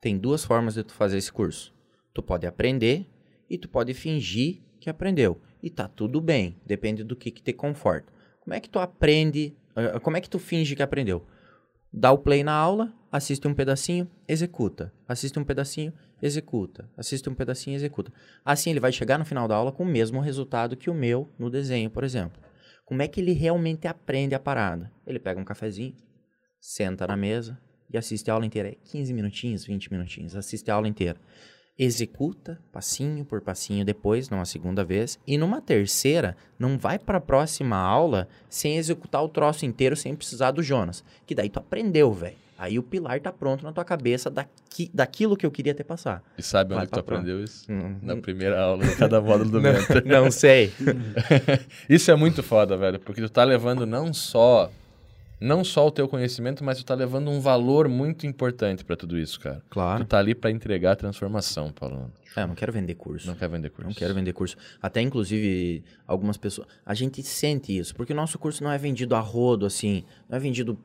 tem 0.00 0.16
duas 0.16 0.44
formas 0.44 0.74
de 0.74 0.82
tu 0.84 0.92
fazer 0.94 1.18
esse 1.18 1.32
curso. 1.32 1.74
Tu 2.14 2.22
pode 2.22 2.46
aprender 2.46 3.06
e 3.48 3.58
tu 3.58 3.68
pode 3.68 3.92
fingir 3.94 4.60
que 4.80 4.88
aprendeu. 4.88 5.40
E 5.62 5.68
tá 5.68 5.86
tudo 5.88 6.20
bem, 6.20 6.56
depende 6.64 7.04
do 7.04 7.14
que, 7.14 7.30
que 7.30 7.42
te 7.42 7.52
conforta. 7.52 8.10
Como 8.40 8.54
é 8.54 8.60
que 8.60 8.68
tu 8.70 8.78
aprende, 8.78 9.54
eh, 9.76 9.98
como 9.98 10.16
é 10.16 10.20
que 10.20 10.30
tu 10.30 10.38
finge 10.38 10.74
que 10.74 10.82
aprendeu? 10.82 11.26
Dá 11.92 12.10
o 12.12 12.18
play 12.18 12.42
na 12.42 12.52
aula, 12.52 12.92
assiste 13.12 13.46
um 13.46 13.52
pedacinho, 13.52 14.08
executa. 14.26 14.92
Assiste 15.06 15.38
um 15.38 15.44
pedacinho, 15.44 15.92
executa. 15.92 16.09
Assiste 16.96 17.28
um 17.28 17.34
pedacinho, 17.34 17.76
executa. 17.76 18.12
Assim 18.44 18.70
ele 18.70 18.80
vai 18.80 18.92
chegar 18.92 19.18
no 19.18 19.24
final 19.24 19.48
da 19.48 19.56
aula 19.56 19.72
com 19.72 19.82
o 19.82 19.86
mesmo 19.86 20.20
resultado 20.20 20.76
que 20.76 20.90
o 20.90 20.94
meu 20.94 21.28
no 21.38 21.50
desenho, 21.50 21.90
por 21.90 22.04
exemplo. 22.04 22.40
Como 22.84 23.02
é 23.02 23.08
que 23.08 23.20
ele 23.20 23.32
realmente 23.32 23.86
aprende 23.86 24.34
a 24.34 24.38
parada? 24.40 24.90
Ele 25.06 25.18
pega 25.18 25.40
um 25.40 25.44
cafezinho, 25.44 25.94
senta 26.60 27.06
na 27.06 27.16
mesa 27.16 27.58
e 27.88 27.96
assiste 27.96 28.30
a 28.30 28.34
aula 28.34 28.44
inteira. 28.44 28.68
É 28.68 28.76
15 28.84 29.12
minutinhos, 29.14 29.64
20 29.64 29.92
minutinhos, 29.92 30.36
assiste 30.36 30.70
a 30.70 30.74
aula 30.74 30.88
inteira. 30.88 31.18
Executa 31.82 32.58
passinho 32.70 33.24
por 33.24 33.40
passinho 33.40 33.86
depois, 33.86 34.28
numa 34.28 34.44
segunda 34.44 34.84
vez, 34.84 35.18
e 35.26 35.38
numa 35.38 35.62
terceira, 35.62 36.36
não 36.58 36.76
vai 36.76 36.98
para 36.98 37.16
a 37.16 37.20
próxima 37.22 37.74
aula 37.74 38.28
sem 38.50 38.76
executar 38.76 39.24
o 39.24 39.30
troço 39.30 39.64
inteiro, 39.64 39.96
sem 39.96 40.14
precisar 40.14 40.50
do 40.50 40.62
Jonas. 40.62 41.02
Que 41.26 41.34
daí 41.34 41.48
tu 41.48 41.58
aprendeu, 41.58 42.12
velho. 42.12 42.36
Aí 42.58 42.78
o 42.78 42.82
pilar 42.82 43.18
tá 43.20 43.32
pronto 43.32 43.64
na 43.64 43.72
tua 43.72 43.82
cabeça 43.86 44.28
daqui, 44.28 44.90
daquilo 44.92 45.34
que 45.34 45.46
eu 45.46 45.50
queria 45.50 45.74
ter 45.74 45.82
passar. 45.82 46.22
E 46.36 46.42
sabe 46.42 46.74
Vai 46.74 46.82
onde 46.82 46.92
tu 46.92 47.00
aprendeu 47.00 47.42
isso? 47.42 47.64
Hum, 47.72 47.96
Na 48.02 48.14
primeira 48.14 48.60
aula 48.60 48.84
de 48.84 48.94
cada 48.96 49.18
módulo 49.18 49.48
do 49.50 49.60
não, 49.62 49.72
Mentor. 49.72 50.02
não 50.04 50.30
sei. 50.30 50.70
Isso 51.88 52.10
é 52.10 52.14
muito 52.14 52.42
foda, 52.42 52.76
velho, 52.76 53.00
porque 53.00 53.22
tu 53.22 53.30
tá 53.30 53.42
levando 53.42 53.86
não 53.86 54.12
só 54.12 54.70
não 55.40 55.64
só 55.64 55.86
o 55.86 55.90
teu 55.90 56.06
conhecimento, 56.06 56.62
mas 56.62 56.78
tu 56.78 56.84
tá 56.84 56.94
levando 56.94 57.30
um 57.30 57.40
valor 57.40 57.88
muito 57.88 58.26
importante 58.26 58.84
pra 58.84 58.94
tudo 58.96 59.18
isso, 59.18 59.40
cara. 59.40 59.56
Tu 59.60 59.64
Claro. 59.70 60.04
tá 60.04 60.18
ali 60.18 60.34
pra 60.34 60.50
entregar 60.50 60.92
a 60.92 60.96
transformação, 60.96 61.72
Paulo. 61.72 62.12
É, 62.36 62.42
eu 62.42 62.46
não 62.48 62.54
quero 62.54 62.72
vender 62.72 62.94
curso. 62.94 63.26
Não 63.26 63.34
quer 63.34 63.48
vender 63.48 63.70
curso. 63.70 63.88
Não 63.88 63.94
quero 63.94 64.14
vender 64.14 64.32
curso. 64.32 64.56
Até, 64.82 65.00
inclusive, 65.00 65.82
algumas 66.06 66.36
pessoas... 66.36 66.68
A 66.84 66.94
gente 66.94 67.22
sente 67.22 67.76
isso, 67.76 67.94
porque 67.94 68.12
o 68.12 68.16
nosso 68.16 68.38
curso 68.38 68.62
não 68.62 68.70
é 68.70 68.78
vendido 68.78 69.14
a 69.16 69.20
rodo, 69.20 69.64
assim. 69.66 70.04
Não 70.28 70.36
é 70.36 70.40
vendido... 70.40 70.78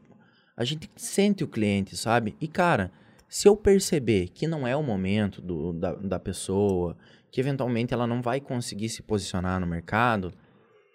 A 0.56 0.64
gente 0.64 0.90
sente 0.96 1.44
o 1.44 1.48
cliente, 1.48 1.98
sabe? 1.98 2.36
E, 2.40 2.48
cara, 2.48 2.90
se 3.28 3.48
eu 3.48 3.58
perceber 3.58 4.30
que 4.30 4.48
não 4.48 4.66
é 4.66 4.76
o 4.76 4.82
momento 4.82 5.42
do, 5.42 5.74
da, 5.74 5.94
da 5.96 6.20
pessoa, 6.20 6.96
que 7.30 7.42
eventualmente 7.42 7.94
ela 7.94 8.08
não 8.08 8.22
vai 8.22 8.40
conseguir 8.40 8.88
se 8.88 9.04
posicionar 9.04 9.60
no 9.60 9.68
mercado, 9.68 10.32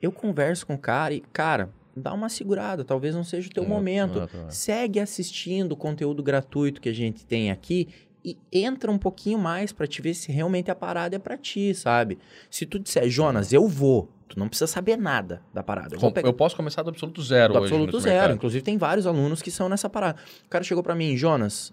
eu 0.00 0.10
converso 0.10 0.66
com 0.66 0.74
o 0.74 0.78
cara 0.78 1.12
e, 1.12 1.20
cara, 1.20 1.68
dá 2.00 2.12
uma 2.12 2.28
segurada. 2.28 2.84
Talvez 2.84 3.14
não 3.14 3.22
seja 3.24 3.48
o 3.48 3.52
teu 3.52 3.64
É, 3.64 3.66
momento. 3.66 4.20
é, 4.20 4.24
é. 4.46 4.50
Segue 4.50 4.98
assistindo 5.00 5.72
o 5.72 5.76
conteúdo 5.76 6.22
gratuito 6.22 6.80
que 6.80 6.88
a 6.88 6.92
gente 6.94 7.24
tem 7.26 7.50
aqui 7.50 7.88
e 8.24 8.36
entra 8.52 8.90
um 8.90 8.98
pouquinho 8.98 9.38
mais 9.38 9.72
pra 9.72 9.86
te 9.86 10.02
ver 10.02 10.14
se 10.14 10.30
realmente 10.32 10.70
a 10.70 10.74
parada 10.74 11.16
é 11.16 11.18
pra 11.18 11.36
ti, 11.38 11.74
sabe? 11.74 12.18
Se 12.50 12.66
tu 12.66 12.78
disser, 12.78 13.08
Jonas, 13.08 13.50
eu 13.52 13.66
vou, 13.66 14.10
tu 14.28 14.38
não 14.38 14.46
precisa 14.48 14.66
saber 14.66 14.96
nada 14.98 15.40
da 15.54 15.62
parada. 15.62 15.94
Eu 15.94 16.00
Com- 16.00 16.12
pegar 16.12 16.28
Eu 16.28 16.34
posso 16.34 16.54
começar 16.54 16.82
do 16.82 16.90
absoluto 16.90 17.22
zero 17.22 17.52
do 17.54 17.58
hoje 17.60 17.72
absoluto 17.72 17.98
zero. 18.00 18.14
mercado. 18.14 18.34
Inclusive, 18.36 18.62
tem 18.64 18.76
vários 18.76 19.06
alunos 19.06 19.40
que 19.40 19.50
são 19.50 19.68
nessa 19.70 19.88
parada. 19.88 20.18
O 20.44 20.48
cara 20.50 20.62
chegou 20.64 20.82
pra 20.82 20.94
mim, 20.94 21.16
Jonas, 21.16 21.72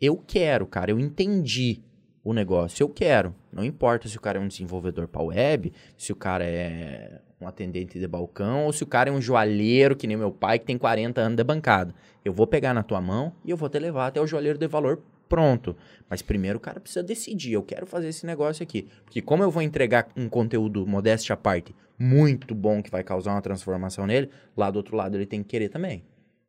eu 0.00 0.16
quero, 0.16 0.66
cara, 0.66 0.92
eu 0.92 1.00
entendi 1.00 1.80
o 2.22 2.32
negócio, 2.32 2.82
eu 2.84 2.88
quero. 2.88 3.34
Não 3.52 3.64
importa 3.64 4.06
se 4.08 4.16
o 4.16 4.20
cara 4.20 4.38
é 4.38 4.40
um 4.40 4.46
desenvolvedor 4.46 5.08
para 5.08 5.22
web, 5.22 5.72
se 5.96 6.12
o 6.12 6.16
cara 6.16 6.44
é 6.44 7.20
um 7.40 7.46
atendente 7.46 7.98
de 7.98 8.08
balcão 8.08 8.66
ou 8.66 8.72
se 8.72 8.82
o 8.82 8.86
cara 8.86 9.10
é 9.10 9.12
um 9.12 9.20
joalheiro, 9.20 9.94
que 9.96 10.06
nem 10.06 10.16
meu 10.16 10.32
pai, 10.32 10.58
que 10.58 10.66
tem 10.66 10.76
40 10.76 11.20
anos 11.20 11.36
de 11.36 11.44
bancada. 11.44 11.94
Eu 12.24 12.32
vou 12.32 12.46
pegar 12.46 12.74
na 12.74 12.82
tua 12.82 13.00
mão 13.00 13.32
e 13.44 13.50
eu 13.50 13.56
vou 13.56 13.68
te 13.68 13.78
levar 13.78 14.08
até 14.08 14.20
o 14.20 14.26
joalheiro 14.26 14.58
de 14.58 14.66
valor 14.66 15.00
pronto. 15.28 15.76
Mas 16.08 16.22
primeiro 16.22 16.58
o 16.58 16.60
cara 16.60 16.80
precisa 16.80 17.02
decidir, 17.02 17.52
eu 17.52 17.62
quero 17.62 17.86
fazer 17.86 18.08
esse 18.08 18.26
negócio 18.26 18.62
aqui. 18.62 18.88
Porque 19.04 19.20
como 19.20 19.42
eu 19.42 19.50
vou 19.50 19.62
entregar 19.62 20.08
um 20.16 20.28
conteúdo, 20.28 20.86
modéstia 20.86 21.34
à 21.34 21.36
parte, 21.36 21.74
muito 21.98 22.54
bom 22.54 22.82
que 22.82 22.90
vai 22.90 23.04
causar 23.04 23.32
uma 23.32 23.42
transformação 23.42 24.06
nele, 24.06 24.30
lá 24.56 24.70
do 24.70 24.76
outro 24.76 24.96
lado 24.96 25.16
ele 25.16 25.26
tem 25.26 25.42
que 25.42 25.48
querer 25.48 25.68
também. 25.68 26.02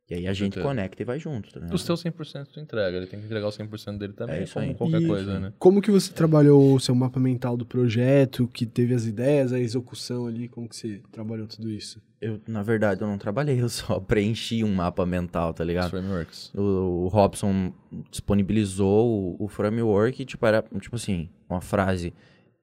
E 0.09 0.15
aí 0.15 0.27
a 0.27 0.33
gente 0.33 0.55
certeza. 0.55 0.65
conecta 0.67 1.01
e 1.03 1.05
vai 1.05 1.19
junto. 1.19 1.51
Tá 1.51 1.59
ligado? 1.59 1.75
Os 1.75 1.83
teus 1.83 2.03
100% 2.03 2.47
tu 2.51 2.59
entrega, 2.59 2.97
ele 2.97 3.05
tem 3.05 3.19
que 3.19 3.25
entregar 3.27 3.47
os 3.47 3.55
100% 3.57 3.97
dele 3.99 4.13
também, 4.13 4.37
É 4.37 4.43
isso 4.43 4.55
como 4.55 4.65
aí. 4.65 4.73
qualquer 4.73 5.01
E 5.03 5.05
coisa, 5.07 5.39
né? 5.39 5.53
Como 5.59 5.81
que 5.81 5.91
você 5.91 6.11
trabalhou 6.11 6.73
o 6.73 6.79
seu 6.79 6.95
mapa 6.95 7.19
mental 7.19 7.55
do 7.55 7.63
projeto, 7.65 8.47
que 8.47 8.65
teve 8.65 8.95
as 8.95 9.05
ideias, 9.05 9.53
a 9.53 9.59
execução 9.59 10.25
ali, 10.25 10.47
como 10.47 10.67
que 10.67 10.75
você 10.75 11.01
trabalhou 11.11 11.45
tudo 11.45 11.69
isso? 11.69 12.01
Eu, 12.19 12.41
na 12.47 12.63
verdade, 12.63 13.01
eu 13.01 13.07
não 13.07 13.17
trabalhei, 13.19 13.61
eu 13.61 13.69
só 13.69 13.99
preenchi 14.01 14.63
um 14.63 14.73
mapa 14.73 15.05
mental, 15.05 15.53
tá 15.53 15.63
Os 15.63 15.67
ligado? 15.67 15.89
frameworks. 15.91 16.51
O, 16.55 16.61
o 17.03 17.07
Robson 17.07 17.71
disponibilizou 18.11 19.35
o, 19.39 19.45
o 19.45 19.47
framework, 19.47 20.25
tipo, 20.25 20.45
era, 20.45 20.63
tipo 20.81 20.95
assim, 20.95 21.29
uma 21.49 21.61
frase. 21.61 22.13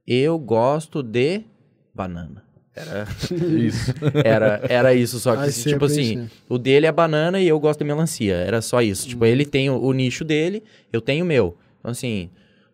Eu 0.06 0.38
gosto 0.38 1.02
de 1.02 1.42
banana. 1.94 2.44
Era, 2.76 3.08
Isso. 3.58 3.94
era, 4.22 4.60
era 4.68 4.94
isso, 4.94 5.18
só 5.18 5.34
que, 5.34 5.50
tipo 5.50 5.86
assim, 5.86 6.16
preenche. 6.16 6.34
o 6.46 6.58
dele 6.58 6.84
é 6.86 6.92
banana 6.92 7.40
e 7.40 7.48
eu 7.48 7.58
gosto 7.58 7.78
de 7.78 7.86
melancia. 7.86 8.34
Era 8.34 8.60
só 8.60 8.82
isso. 8.82 9.08
Tipo, 9.08 9.24
ele 9.24 9.46
tem 9.46 9.70
o, 9.70 9.78
o 9.80 9.92
nicho 9.94 10.24
dele, 10.24 10.62
eu 10.92 11.00
tenho 11.00 11.24
o 11.24 11.28
meu. 11.28 11.56
Então, 11.80 11.90
assim, 11.90 12.28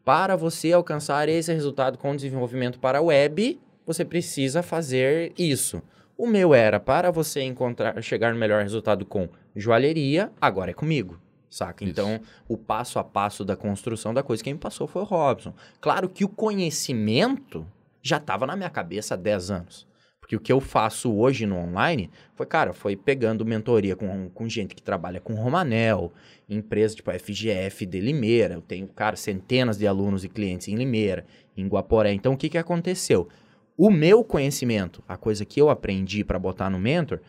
para 0.05 0.35
você 0.35 0.73
alcançar 0.73 1.29
esse 1.29 1.53
resultado 1.53 1.97
com 1.99 2.17
desenvolvimento 2.17 2.81
para 2.81 2.99
a 2.99 3.03
web, 3.03 3.61
você 3.87 4.05
precisa 4.05 4.61
fazer 4.61 5.33
isso. 5.39 5.81
O 6.19 6.27
meu 6.27 6.53
era 6.53 6.81
para 6.81 7.11
você 7.13 7.41
encontrar, 7.43 8.03
chegar 8.03 8.33
no 8.35 8.41
melhor 8.41 8.63
resultado 8.63 9.07
com 9.07 9.29
joalheria, 9.55 10.33
agora 10.41 10.73
é 10.73 10.75
comigo. 10.75 11.21
saca? 11.49 11.85
Isso. 11.85 11.93
Então, 11.93 12.21
o 12.49 12.57
passo 12.57 12.99
a 12.99 13.05
passo 13.05 13.45
da 13.45 13.55
construção 13.57 14.13
da 14.13 14.23
coisa, 14.23 14.43
quem 14.43 14.55
me 14.55 14.59
passou 14.59 14.89
foi 14.89 15.03
o 15.03 15.05
Robson. 15.05 15.55
Claro 15.81 16.09
que 16.09 16.25
o 16.25 16.29
conhecimento 16.29 17.65
já 18.03 18.17
estava 18.17 18.47
na 18.47 18.57
minha 18.57 18.71
cabeça 18.71 19.15
há 19.15 19.17
10 19.17 19.51
anos. 19.53 19.92
Porque 20.33 20.37
o 20.37 20.41
que 20.41 20.53
eu 20.53 20.61
faço 20.61 21.15
hoje 21.15 21.45
no 21.45 21.57
online 21.57 22.11
foi, 22.35 22.47
cara, 22.47 22.73
foi 22.73 22.97
pegando 22.97 23.45
mentoria 23.45 23.95
com, 23.95 24.31
com 24.31 24.49
gente 24.49 24.75
que 24.75 24.83
trabalha 24.83 25.21
com 25.21 25.35
Romanel, 25.35 26.11
empresas 26.49 26.95
tipo 26.95 27.11
a 27.11 27.19
FGF 27.19 27.85
de 27.85 28.01
Limeira. 28.01 28.55
Eu 28.55 28.63
tenho, 28.63 28.87
cara, 28.89 29.15
centenas 29.15 29.77
de 29.77 29.87
alunos 29.87 30.25
e 30.25 30.31
clientes 30.31 30.69
em 30.69 30.75
Limeira, 30.75 31.27
em 31.55 31.67
Guaporé. 31.67 32.15
Então, 32.15 32.33
o 32.33 32.37
que, 32.37 32.49
que 32.49 32.57
aconteceu? 32.57 33.29
O 33.77 33.91
meu 33.91 34.25
conhecimento, 34.25 35.05
a 35.07 35.19
coisa 35.19 35.45
que 35.45 35.61
eu 35.61 35.69
aprendi 35.69 36.25
para 36.25 36.39
botar 36.39 36.71
no 36.71 36.79
mentor, 36.79 37.21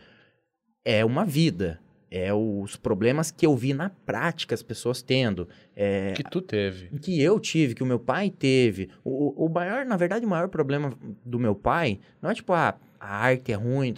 é 0.85 1.03
uma 1.03 1.25
vida. 1.25 1.81
É 2.09 2.31
os 2.31 2.75
problemas 2.75 3.31
que 3.31 3.43
eu 3.43 3.55
vi 3.55 3.73
na 3.73 3.89
prática 3.89 4.53
as 4.53 4.61
pessoas 4.61 5.01
tendo. 5.01 5.49
É, 5.75 6.13
Que 6.13 6.23
tu 6.23 6.41
teve. 6.41 6.87
que 6.99 7.19
eu 7.19 7.39
tive, 7.39 7.73
que 7.73 7.81
o 7.81 7.87
meu 7.87 7.99
pai 7.99 8.29
teve. 8.29 8.87
O, 9.03 9.45
o 9.45 9.49
maior, 9.49 9.83
na 9.83 9.97
verdade, 9.97 10.23
o 10.23 10.29
maior 10.29 10.47
problema 10.47 10.93
do 11.25 11.39
meu 11.39 11.55
pai 11.55 11.99
não 12.21 12.29
é 12.29 12.35
tipo, 12.35 12.53
ah, 12.53 12.77
a 13.05 13.15
arte 13.25 13.51
é 13.51 13.55
ruim, 13.55 13.93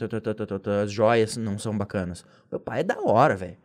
as 0.84 0.92
joias 0.92 1.38
não 1.38 1.58
são 1.60 1.78
bacanas. 1.78 2.26
Meu 2.52 2.60
pai 2.60 2.80
é 2.80 2.84
da 2.84 3.00
hora, 3.02 3.36
velho. 3.36 3.58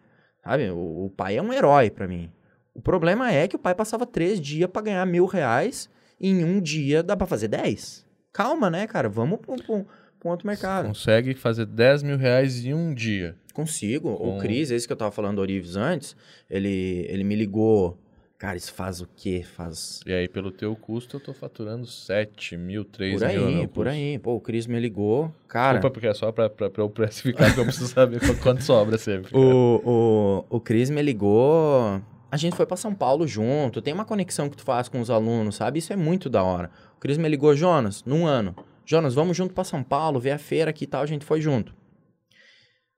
Sabe? 0.44 0.70
O, 0.70 1.06
o 1.06 1.10
pai 1.16 1.36
é 1.36 1.42
um 1.42 1.52
herói 1.52 1.90
pra 1.90 2.06
mim. 2.06 2.30
O 2.74 2.80
problema 2.80 3.32
é 3.32 3.48
que 3.48 3.56
o 3.56 3.58
pai 3.58 3.74
passava 3.74 4.06
três 4.06 4.40
dias 4.40 4.68
pra 4.70 4.82
ganhar 4.82 5.04
mil 5.06 5.26
reais 5.26 5.88
e 6.20 6.28
em 6.30 6.44
um 6.44 6.60
dia 6.60 7.02
dá 7.02 7.16
pra 7.16 7.26
fazer 7.26 7.48
dez. 7.48 8.06
Calma, 8.32 8.70
né, 8.70 8.86
cara? 8.86 9.08
Vamos 9.08 9.40
pra, 9.40 9.54
um- 9.54 9.84
outro 10.24 10.46
mercado. 10.46 10.86
Consegue 10.88 11.34
fazer 11.34 11.64
10 11.66 12.02
mil 12.02 12.16
reais 12.18 12.64
em 12.64 12.74
um 12.74 12.94
dia. 12.94 13.34
Consigo. 13.54 14.16
Com- 14.16 14.36
O 14.36 14.40
Cris, 14.40 14.70
esse 14.70 14.86
que 14.86 14.92
eu 14.92 14.96
tava 14.96 15.10
falando 15.10 15.36
do 15.36 15.40
Orives 15.40 15.74
antes, 15.76 16.14
ele, 16.48 17.06
ele 17.08 17.24
me 17.24 17.34
ligou. 17.34 17.98
Cara, 18.40 18.56
isso 18.56 18.72
faz 18.72 19.02
o 19.02 19.06
quê? 19.14 19.44
Faz 19.44 20.00
E 20.06 20.12
aí, 20.14 20.26
pelo 20.26 20.50
teu 20.50 20.74
custo, 20.74 21.16
eu 21.16 21.20
tô 21.20 21.34
faturando 21.34 21.86
7 21.86 22.56
mil, 22.56 22.86
3 22.86 23.20
Por 23.20 23.28
mil. 23.28 23.46
aí, 23.46 23.68
por 23.68 23.84
custo. 23.84 23.88
aí. 23.90 24.18
Pô, 24.18 24.34
o 24.36 24.40
Cris 24.40 24.66
me 24.66 24.80
ligou. 24.80 25.30
Cara, 25.46 25.74
Desculpa, 25.74 25.92
porque 25.92 26.06
é 26.06 26.14
só 26.14 26.32
pra, 26.32 26.48
pra, 26.48 26.70
pra 26.70 26.82
eu 26.82 26.88
precificar, 26.88 27.52
que 27.52 27.60
eu 27.60 27.64
preciso 27.64 27.88
saber 27.88 28.18
qu- 28.26 28.40
quanto 28.42 28.62
sobra 28.62 28.96
sempre. 28.96 29.30
o, 29.36 30.46
o, 30.50 30.56
o 30.56 30.60
Cris 30.60 30.88
me 30.88 31.02
ligou. 31.02 32.00
A 32.32 32.36
gente 32.38 32.56
foi 32.56 32.64
pra 32.64 32.78
São 32.78 32.94
Paulo 32.94 33.26
junto. 33.26 33.82
Tem 33.82 33.92
uma 33.92 34.06
conexão 34.06 34.48
que 34.48 34.56
tu 34.56 34.62
faz 34.64 34.88
com 34.88 35.00
os 35.02 35.10
alunos, 35.10 35.56
sabe? 35.56 35.78
Isso 35.78 35.92
é 35.92 35.96
muito 35.96 36.30
da 36.30 36.42
hora. 36.42 36.70
O 36.96 37.00
Cris 37.00 37.18
me 37.18 37.28
ligou, 37.28 37.54
Jonas, 37.54 38.02
num 38.04 38.26
ano. 38.26 38.56
Jonas, 38.86 39.12
vamos 39.14 39.36
junto 39.36 39.52
pra 39.52 39.64
São 39.64 39.82
Paulo, 39.82 40.18
ver 40.18 40.30
a 40.30 40.38
feira 40.38 40.70
aqui 40.70 40.84
e 40.84 40.86
tal. 40.86 41.02
A 41.02 41.06
gente 41.06 41.26
foi 41.26 41.42
junto. 41.42 41.74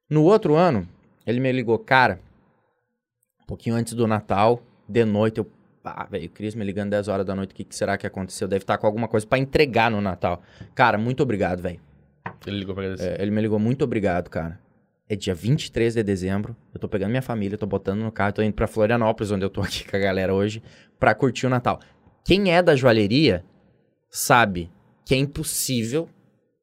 No 0.09 0.23
outro 0.23 0.55
ano, 0.55 0.87
ele 1.27 1.41
me 1.41 1.51
ligou, 1.51 1.79
cara, 1.81 2.21
um 3.43 3.47
pouquinho 3.47 3.75
antes 3.75 3.93
do 3.95 4.07
Natal, 4.07 4.63
de 4.89 5.05
noite, 5.05 5.39
eu. 5.39 5.51
Ah, 5.85 6.07
velho, 6.09 6.27
o 6.27 6.31
Cris 6.31 6.55
me 6.55 6.65
ligando 6.65 6.91
10 6.91 7.09
horas 7.09 7.27
da 7.27 7.35
noite, 7.35 7.51
o 7.51 7.55
que, 7.55 7.65
que 7.65 7.75
será 7.75 7.99
que 7.99 8.07
aconteceu? 8.07 8.47
Deve 8.47 8.63
estar 8.63 8.79
com 8.79 8.87
alguma 8.87 9.09
coisa 9.09 9.27
pra 9.27 9.39
entregar 9.39 9.91
no 9.91 10.01
Natal. 10.01 10.41
Cara, 10.75 10.97
muito 10.97 11.23
obrigado, 11.23 11.61
velho. 11.61 11.81
Ele 12.47 12.59
ligou 12.61 12.75
pra 12.75 12.85
agradecer. 12.85 13.21
É, 13.21 13.23
ele 13.23 13.33
me 13.33 13.41
ligou, 13.41 13.59
muito 13.59 13.83
obrigado, 13.83 14.29
cara. 14.29 14.61
É 15.09 15.17
dia 15.17 15.35
23 15.35 15.95
de 15.95 16.03
dezembro. 16.03 16.57
Eu 16.73 16.79
tô 16.79 16.89
pegando 16.89 17.11
minha 17.11 17.23
família, 17.23 17.59
tô 17.59 17.67
botando 17.67 18.01
no 18.01 18.13
carro, 18.13 18.33
tô 18.33 18.43
indo 18.43 18.55
pra 18.55 18.69
Florianópolis, 18.69 19.33
onde 19.33 19.45
eu 19.45 19.51
tô 19.51 19.61
aqui 19.63 19.85
com 19.85 19.97
a 19.97 20.01
galera 20.01 20.33
hoje, 20.33 20.63
pra 20.99 21.15
curtir 21.15 21.47
o 21.47 21.51
Natal. 21.51 21.81
Quem 22.25 22.55
é 22.55 22.63
da 22.63 22.77
joalheria 22.77 23.45
sabe 24.09 24.71
que 25.05 25.15
é 25.15 25.19
impossível 25.19 26.09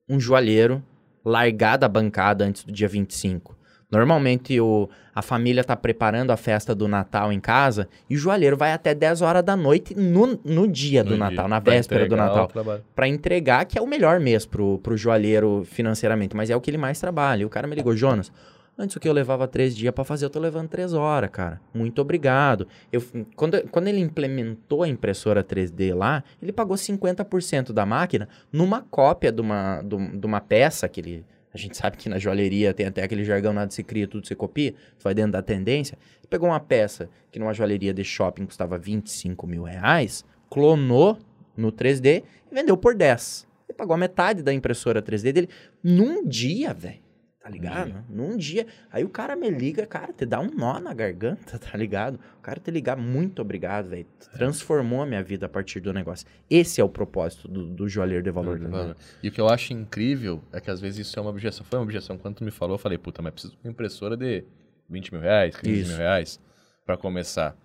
um 0.07 0.19
joalheiro 0.19 0.83
largar 1.23 1.77
da 1.77 1.87
bancada 1.87 2.45
antes 2.45 2.63
do 2.63 2.71
dia 2.71 2.87
25. 2.87 3.58
Normalmente 3.91 4.59
o, 4.59 4.87
a 5.15 5.21
família 5.21 5.63
tá 5.63 5.75
preparando 5.75 6.29
a 6.31 6.37
festa 6.37 6.75
do 6.75 6.87
Natal 6.87 7.31
em 7.33 7.39
casa 7.39 7.89
e 8.07 8.15
o 8.15 8.19
joalheiro 8.19 8.55
vai 8.55 8.71
até 8.71 8.93
10 8.93 9.21
horas 9.21 9.43
da 9.43 9.55
noite 9.55 9.95
no, 9.95 10.39
no 10.45 10.67
dia 10.67 11.03
do 11.03 11.11
No 11.11 11.17
Natal, 11.17 11.45
dia, 11.45 11.47
na 11.47 11.59
véspera 11.59 12.07
do 12.07 12.15
Natal. 12.15 12.51
Pra 12.95 13.07
entregar, 13.07 13.65
que 13.65 13.79
é 13.79 13.81
o 13.81 13.87
melhor 13.87 14.19
mês 14.19 14.45
pro, 14.45 14.77
pro 14.79 14.95
joalheiro 14.95 15.63
financeiramente, 15.65 16.35
mas 16.35 16.51
é 16.51 16.55
o 16.55 16.61
que 16.61 16.69
ele 16.69 16.77
mais 16.77 16.99
trabalha. 16.99 17.41
E 17.41 17.45
o 17.45 17.49
cara 17.49 17.67
me 17.67 17.75
ligou, 17.75 17.95
Jonas, 17.95 18.31
antes 18.77 18.95
o 18.95 18.99
que 18.99 19.09
eu 19.09 19.13
levava 19.13 19.47
três 19.47 19.75
dias 19.75 19.91
pra 19.93 20.03
fazer, 20.03 20.25
eu 20.25 20.29
tô 20.29 20.39
levando 20.39 20.69
três 20.69 20.93
horas, 20.93 21.31
cara. 21.31 21.59
Muito 21.73 21.99
obrigado. 21.99 22.67
Eu, 22.91 23.03
quando, 23.35 23.59
quando 23.69 23.87
ele 23.87 23.99
implementou 23.99 24.83
a 24.83 24.87
impressora 24.87 25.43
3D 25.43 25.95
lá, 25.95 26.23
ele 26.41 26.53
pagou 26.53 26.77
50% 26.77 27.73
da 27.73 27.87
máquina 27.87 28.29
numa 28.53 28.81
cópia 28.81 29.31
de 29.31 29.41
uma, 29.41 29.81
de 29.81 30.19
de 30.19 30.25
uma 30.27 30.39
peça 30.39 30.87
que 30.87 31.01
ele... 31.01 31.25
A 31.53 31.57
gente 31.57 31.75
sabe 31.75 31.97
que 31.97 32.07
na 32.07 32.19
joalheria 32.19 32.73
tem 32.73 32.85
até 32.85 33.03
aquele 33.03 33.23
jargão, 33.23 33.51
nada 33.51 33.71
se 33.71 33.83
cria, 33.83 34.07
tudo 34.07 34.27
se 34.27 34.35
copia. 34.35 34.71
Tu 34.71 35.03
vai 35.03 35.13
dentro 35.13 35.31
da 35.31 35.41
tendência. 35.41 35.97
Ele 36.19 36.27
pegou 36.29 36.49
uma 36.49 36.59
peça 36.59 37.09
que 37.31 37.39
numa 37.39 37.53
joalheria 37.53 37.93
de 37.93 38.03
shopping 38.03 38.45
custava 38.45 38.77
25 38.77 39.47
mil 39.47 39.63
reais, 39.63 40.23
clonou 40.49 41.17
no 41.57 41.71
3D 41.71 42.23
e 42.51 42.55
vendeu 42.55 42.77
por 42.77 42.95
10. 42.95 43.47
Ele 43.67 43.75
pagou 43.75 43.95
a 43.95 43.97
metade 43.97 44.43
da 44.43 44.53
impressora 44.53 45.01
3D 45.01 45.31
dele 45.31 45.49
num 45.83 46.25
dia, 46.27 46.73
velho. 46.73 47.08
Tá 47.49 47.53
ligado? 47.53 48.05
Num 48.07 48.37
dia. 48.37 48.67
Aí 48.91 49.03
o 49.03 49.09
cara 49.09 49.35
me 49.35 49.49
liga, 49.49 49.85
cara, 49.87 50.13
te 50.13 50.23
dá 50.25 50.39
um 50.39 50.51
nó 50.51 50.79
na 50.79 50.93
garganta, 50.93 51.57
tá 51.59 51.75
ligado? 51.75 52.19
O 52.37 52.41
cara 52.41 52.59
te 52.59 52.69
ligar, 52.69 52.95
muito 52.95 53.41
obrigado, 53.41 53.89
velho. 53.89 54.05
Transformou 54.33 55.01
a 55.01 55.05
minha 55.05 55.23
vida 55.23 55.47
a 55.47 55.49
partir 55.49 55.79
do 55.79 55.91
negócio. 55.91 56.27
Esse 56.49 56.79
é 56.79 56.83
o 56.83 56.89
propósito 56.89 57.47
do, 57.47 57.65
do 57.65 57.89
joalheiro 57.89 58.23
de 58.23 58.29
valor. 58.29 58.59
Tá 58.59 58.65
ligado? 58.65 58.95
E 59.23 59.29
o 59.29 59.31
que 59.31 59.41
eu 59.41 59.49
acho 59.49 59.73
incrível 59.73 60.43
é 60.53 60.61
que 60.61 60.69
às 60.69 60.79
vezes 60.79 61.07
isso 61.07 61.17
é 61.17 61.21
uma 61.21 61.31
objeção. 61.31 61.65
Foi 61.65 61.79
uma 61.79 61.85
objeção. 61.85 62.17
Quando 62.17 62.35
tu 62.35 62.43
me 62.43 62.51
falou, 62.51 62.75
eu 62.75 62.79
falei, 62.79 62.97
puta, 62.97 63.21
mas 63.21 63.33
preciso 63.33 63.53
de 63.53 63.59
uma 63.63 63.71
impressora 63.71 64.15
de 64.15 64.45
20 64.87 65.13
mil 65.13 65.21
reais, 65.21 65.55
15 65.55 65.79
Isso. 65.79 65.89
mil 65.89 65.97
reais 65.97 66.39
pra 66.85 66.95
começar. 66.95 67.55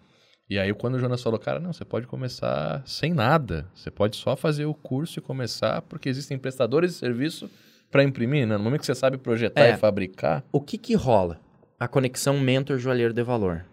E 0.48 0.58
aí 0.58 0.72
quando 0.74 0.94
o 0.94 0.98
Jonas 0.98 1.22
falou, 1.22 1.38
cara, 1.38 1.58
não, 1.58 1.72
você 1.72 1.84
pode 1.84 2.06
começar 2.06 2.82
sem 2.86 3.12
nada. 3.12 3.66
Você 3.74 3.90
pode 3.90 4.16
só 4.16 4.36
fazer 4.36 4.64
o 4.66 4.74
curso 4.74 5.18
e 5.18 5.22
começar, 5.22 5.82
porque 5.82 6.08
existem 6.08 6.38
prestadores 6.38 6.92
de 6.92 6.98
serviço 6.98 7.50
pra 7.94 8.02
imprimir, 8.02 8.44
né? 8.44 8.56
No 8.56 8.64
momento 8.64 8.80
que 8.80 8.86
você 8.86 8.94
sabe 8.96 9.16
projetar 9.16 9.66
É. 9.66 9.70
e 9.74 9.76
fabricar, 9.76 10.44
O 10.50 10.60
que 10.60 10.76
que 10.76 10.94
rola? 10.94 11.40
A 11.78 11.86
conexão 11.86 12.40
mentor-joalheiro 12.40 13.14
de 13.14 13.22
valor. 13.22 13.64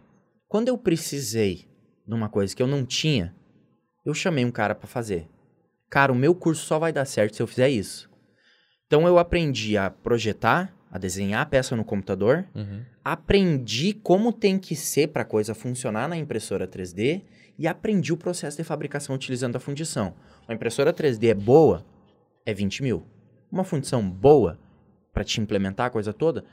Quando 0.48 0.68
eu 0.68 0.78
precisei 0.78 1.66
de 2.08 2.14
uma 2.14 2.30
coisa 2.30 2.56
que 2.56 2.62
eu 2.62 2.68
não 2.68 2.86
tinha, 2.86 3.34
eu 4.06 4.14
chamei 4.14 4.46
um 4.46 4.52
cara 4.52 4.76
pra 4.76 4.86
fazer. 4.88 5.28
Cara, 5.90 6.12
o 6.12 6.16
meu 6.16 6.36
curso 6.36 6.64
só 6.64 6.78
vai 6.78 6.94
dar 6.94 7.06
certo 7.06 7.36
se 7.36 7.42
eu 7.42 7.48
fizer 7.48 7.70
isso. 7.70 8.12
Então 8.86 9.08
eu 9.08 9.18
aprendi 9.18 9.76
a 9.76 9.90
projetar, 9.90 10.72
a 10.92 11.00
desenhar 11.00 11.42
a 11.42 11.46
peça 11.48 11.76
no 11.76 11.84
computador, 11.84 12.46
Uhum. 12.54 12.84
aprendi 13.04 13.92
como 13.92 14.32
tem 14.32 14.60
que 14.60 14.76
ser 14.76 15.08
para 15.08 15.24
a 15.24 15.26
coisa 15.26 15.56
funcionar 15.56 16.08
na 16.08 16.16
impressora 16.16 16.68
3D 16.68 17.24
e 17.58 17.68
aprendi 17.68 18.14
o 18.14 18.18
processo 18.18 18.56
de 18.58 18.64
fabricação 18.64 19.16
utilizando 19.16 19.56
a 19.56 19.60
fundição. 19.60 20.14
Uma 20.48 20.54
impressora 20.54 20.94
3D 20.94 21.30
é 21.30 21.34
boa, 21.34 21.84
é 22.46 22.54
20 22.54 22.84
mil. 22.84 23.04
Uma 23.52 23.64
fundição 23.64 24.08
boa, 24.10 24.58
para 25.14 25.24
te 25.24 25.42
implementar 25.42 25.88
a 25.88 25.90
coisa 25.90 26.14
toda, 26.14 26.46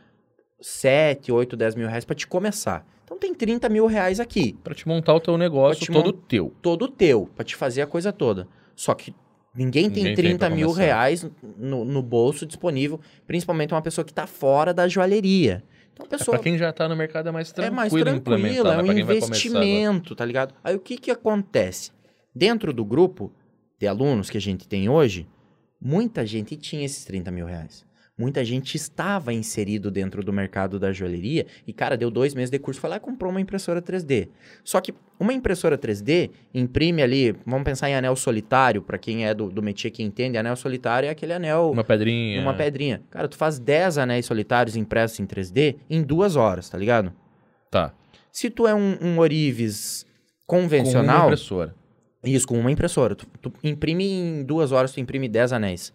7, 0.61 1.30
8, 1.30 1.56
10 1.56 1.74
mil 1.76 1.87
reais 1.88 2.04
para 2.04 2.16
te 2.16 2.26
começar. 2.26 2.87
Então 3.04 3.16
tem 3.18 3.32
30 3.34 3.68
mil 3.68 3.87
reais 3.87 4.20
aqui, 4.20 4.54
Pra 4.62 4.74
te 4.74 4.87
montar 4.87 5.14
o 5.14 5.20
teu 5.20 5.38
negócio 5.38 5.84
te 5.87 5.92
todo 5.92 6.12
teu. 6.12 6.52
todo 6.61 6.88
teu, 6.88 7.28
para 7.34 7.44
te 7.44 7.56
fazer 7.56 7.82
a 7.82 7.87
coisa 7.87 8.12
toda. 8.12 8.46
Só 8.76 8.94
que 8.94 9.14
ninguém 9.54 9.84
tem 9.90 10.02
Ninguém 10.04 10.14
tem 10.16 10.24
30 10.24 10.46
pra 10.46 10.54
mil 10.54 10.66
começar. 10.68 10.82
reais 10.84 11.30
no, 11.56 11.84
no 11.84 12.02
bolso 12.02 12.44
disponível, 12.44 13.00
principalmente 13.26 13.72
uma 13.72 13.80
pessoa 13.82 14.04
que 14.04 14.12
está 14.12 14.26
fora 14.26 14.74
da 14.74 14.87
joalheria. 14.88 15.64
Então 15.94 16.04
É, 16.06 16.08
pessoa 16.11 16.37
pra 16.37 16.42
quem 16.44 16.58
já 16.58 16.72
tá 16.72 16.88
no 16.88 16.94
mercado 16.96 17.28
é 17.28 17.32
mais 17.32 17.50
é 17.50 17.54
tranquilo, 17.54 17.76
mais 17.76 17.92
implementar, 17.92 18.22
tranquilo, 18.24 18.68
é 18.68 18.70
né? 18.70 18.76
um 18.76 18.80
agora. 18.80 18.98
investimento, 19.00 20.14
tá 20.14 20.24
ligado? 20.24 20.54
Aí 20.62 20.74
o 20.76 20.80
que 20.80 20.98
que 20.98 21.11
acontece? 21.11 21.92
Dentro 22.34 22.72
do 22.72 22.84
grupo 22.84 23.32
de 23.80 23.87
alunos 23.87 24.28
que 24.28 24.37
a 24.37 24.40
gente 24.40 24.68
tem 24.68 24.88
hoje, 24.88 25.26
muita 25.80 26.24
gente 26.26 26.56
tinha 26.56 26.84
esses 26.84 27.04
30 27.04 27.30
mil 27.30 27.46
reais. 27.46 27.86
Muita 28.18 28.44
gente 28.44 28.74
estava 28.74 29.32
inserido 29.32 29.92
dentro 29.92 30.24
do 30.24 30.32
mercado 30.32 30.76
da 30.76 30.92
joalheria 30.92 31.46
e, 31.64 31.72
cara, 31.72 31.96
deu 31.96 32.10
dois 32.10 32.34
meses 32.34 32.50
de 32.50 32.58
curso, 32.58 32.80
foi 32.80 32.90
lá 32.90 32.96
e 32.96 33.00
comprou 33.00 33.30
uma 33.30 33.40
impressora 33.40 33.80
3D. 33.80 34.28
Só 34.64 34.80
que 34.80 34.92
uma 35.20 35.32
impressora 35.32 35.78
3D 35.78 36.30
imprime 36.52 37.00
ali, 37.00 37.32
vamos 37.46 37.62
pensar 37.62 37.88
em 37.88 37.94
anel 37.94 38.16
solitário, 38.16 38.82
para 38.82 38.98
quem 38.98 39.24
é 39.24 39.32
do, 39.32 39.48
do 39.48 39.62
métier 39.62 39.92
que 39.92 40.02
entende, 40.02 40.36
anel 40.36 40.56
solitário 40.56 41.06
é 41.06 41.10
aquele 41.10 41.32
anel 41.32 41.70
Uma 41.70 41.84
pedrinha. 41.84 42.42
uma 42.42 42.54
pedrinha. 42.54 43.00
Cara, 43.08 43.28
tu 43.28 43.36
faz 43.36 43.56
10 43.60 43.98
anéis 43.98 44.26
solitários 44.26 44.74
impressos 44.74 45.20
em 45.20 45.24
3D 45.24 45.76
em 45.88 46.02
duas 46.02 46.34
horas, 46.34 46.68
tá 46.68 46.76
ligado? 46.76 47.12
Tá. 47.70 47.94
Se 48.32 48.50
tu 48.50 48.66
é 48.66 48.74
um, 48.74 48.98
um 49.00 49.18
Orives 49.20 50.04
Com 50.44 50.56
uma 50.56 50.62
convencional, 50.64 51.26
impressora. 51.26 51.72
Isso, 52.24 52.46
com 52.46 52.59
uma 52.59 52.70
impressora, 52.70 53.14
tu, 53.14 53.26
tu 53.40 53.52
imprime 53.62 54.04
em 54.04 54.44
duas 54.44 54.72
horas, 54.72 54.92
tu 54.92 55.00
imprime 55.00 55.28
10 55.28 55.52
anéis. 55.52 55.92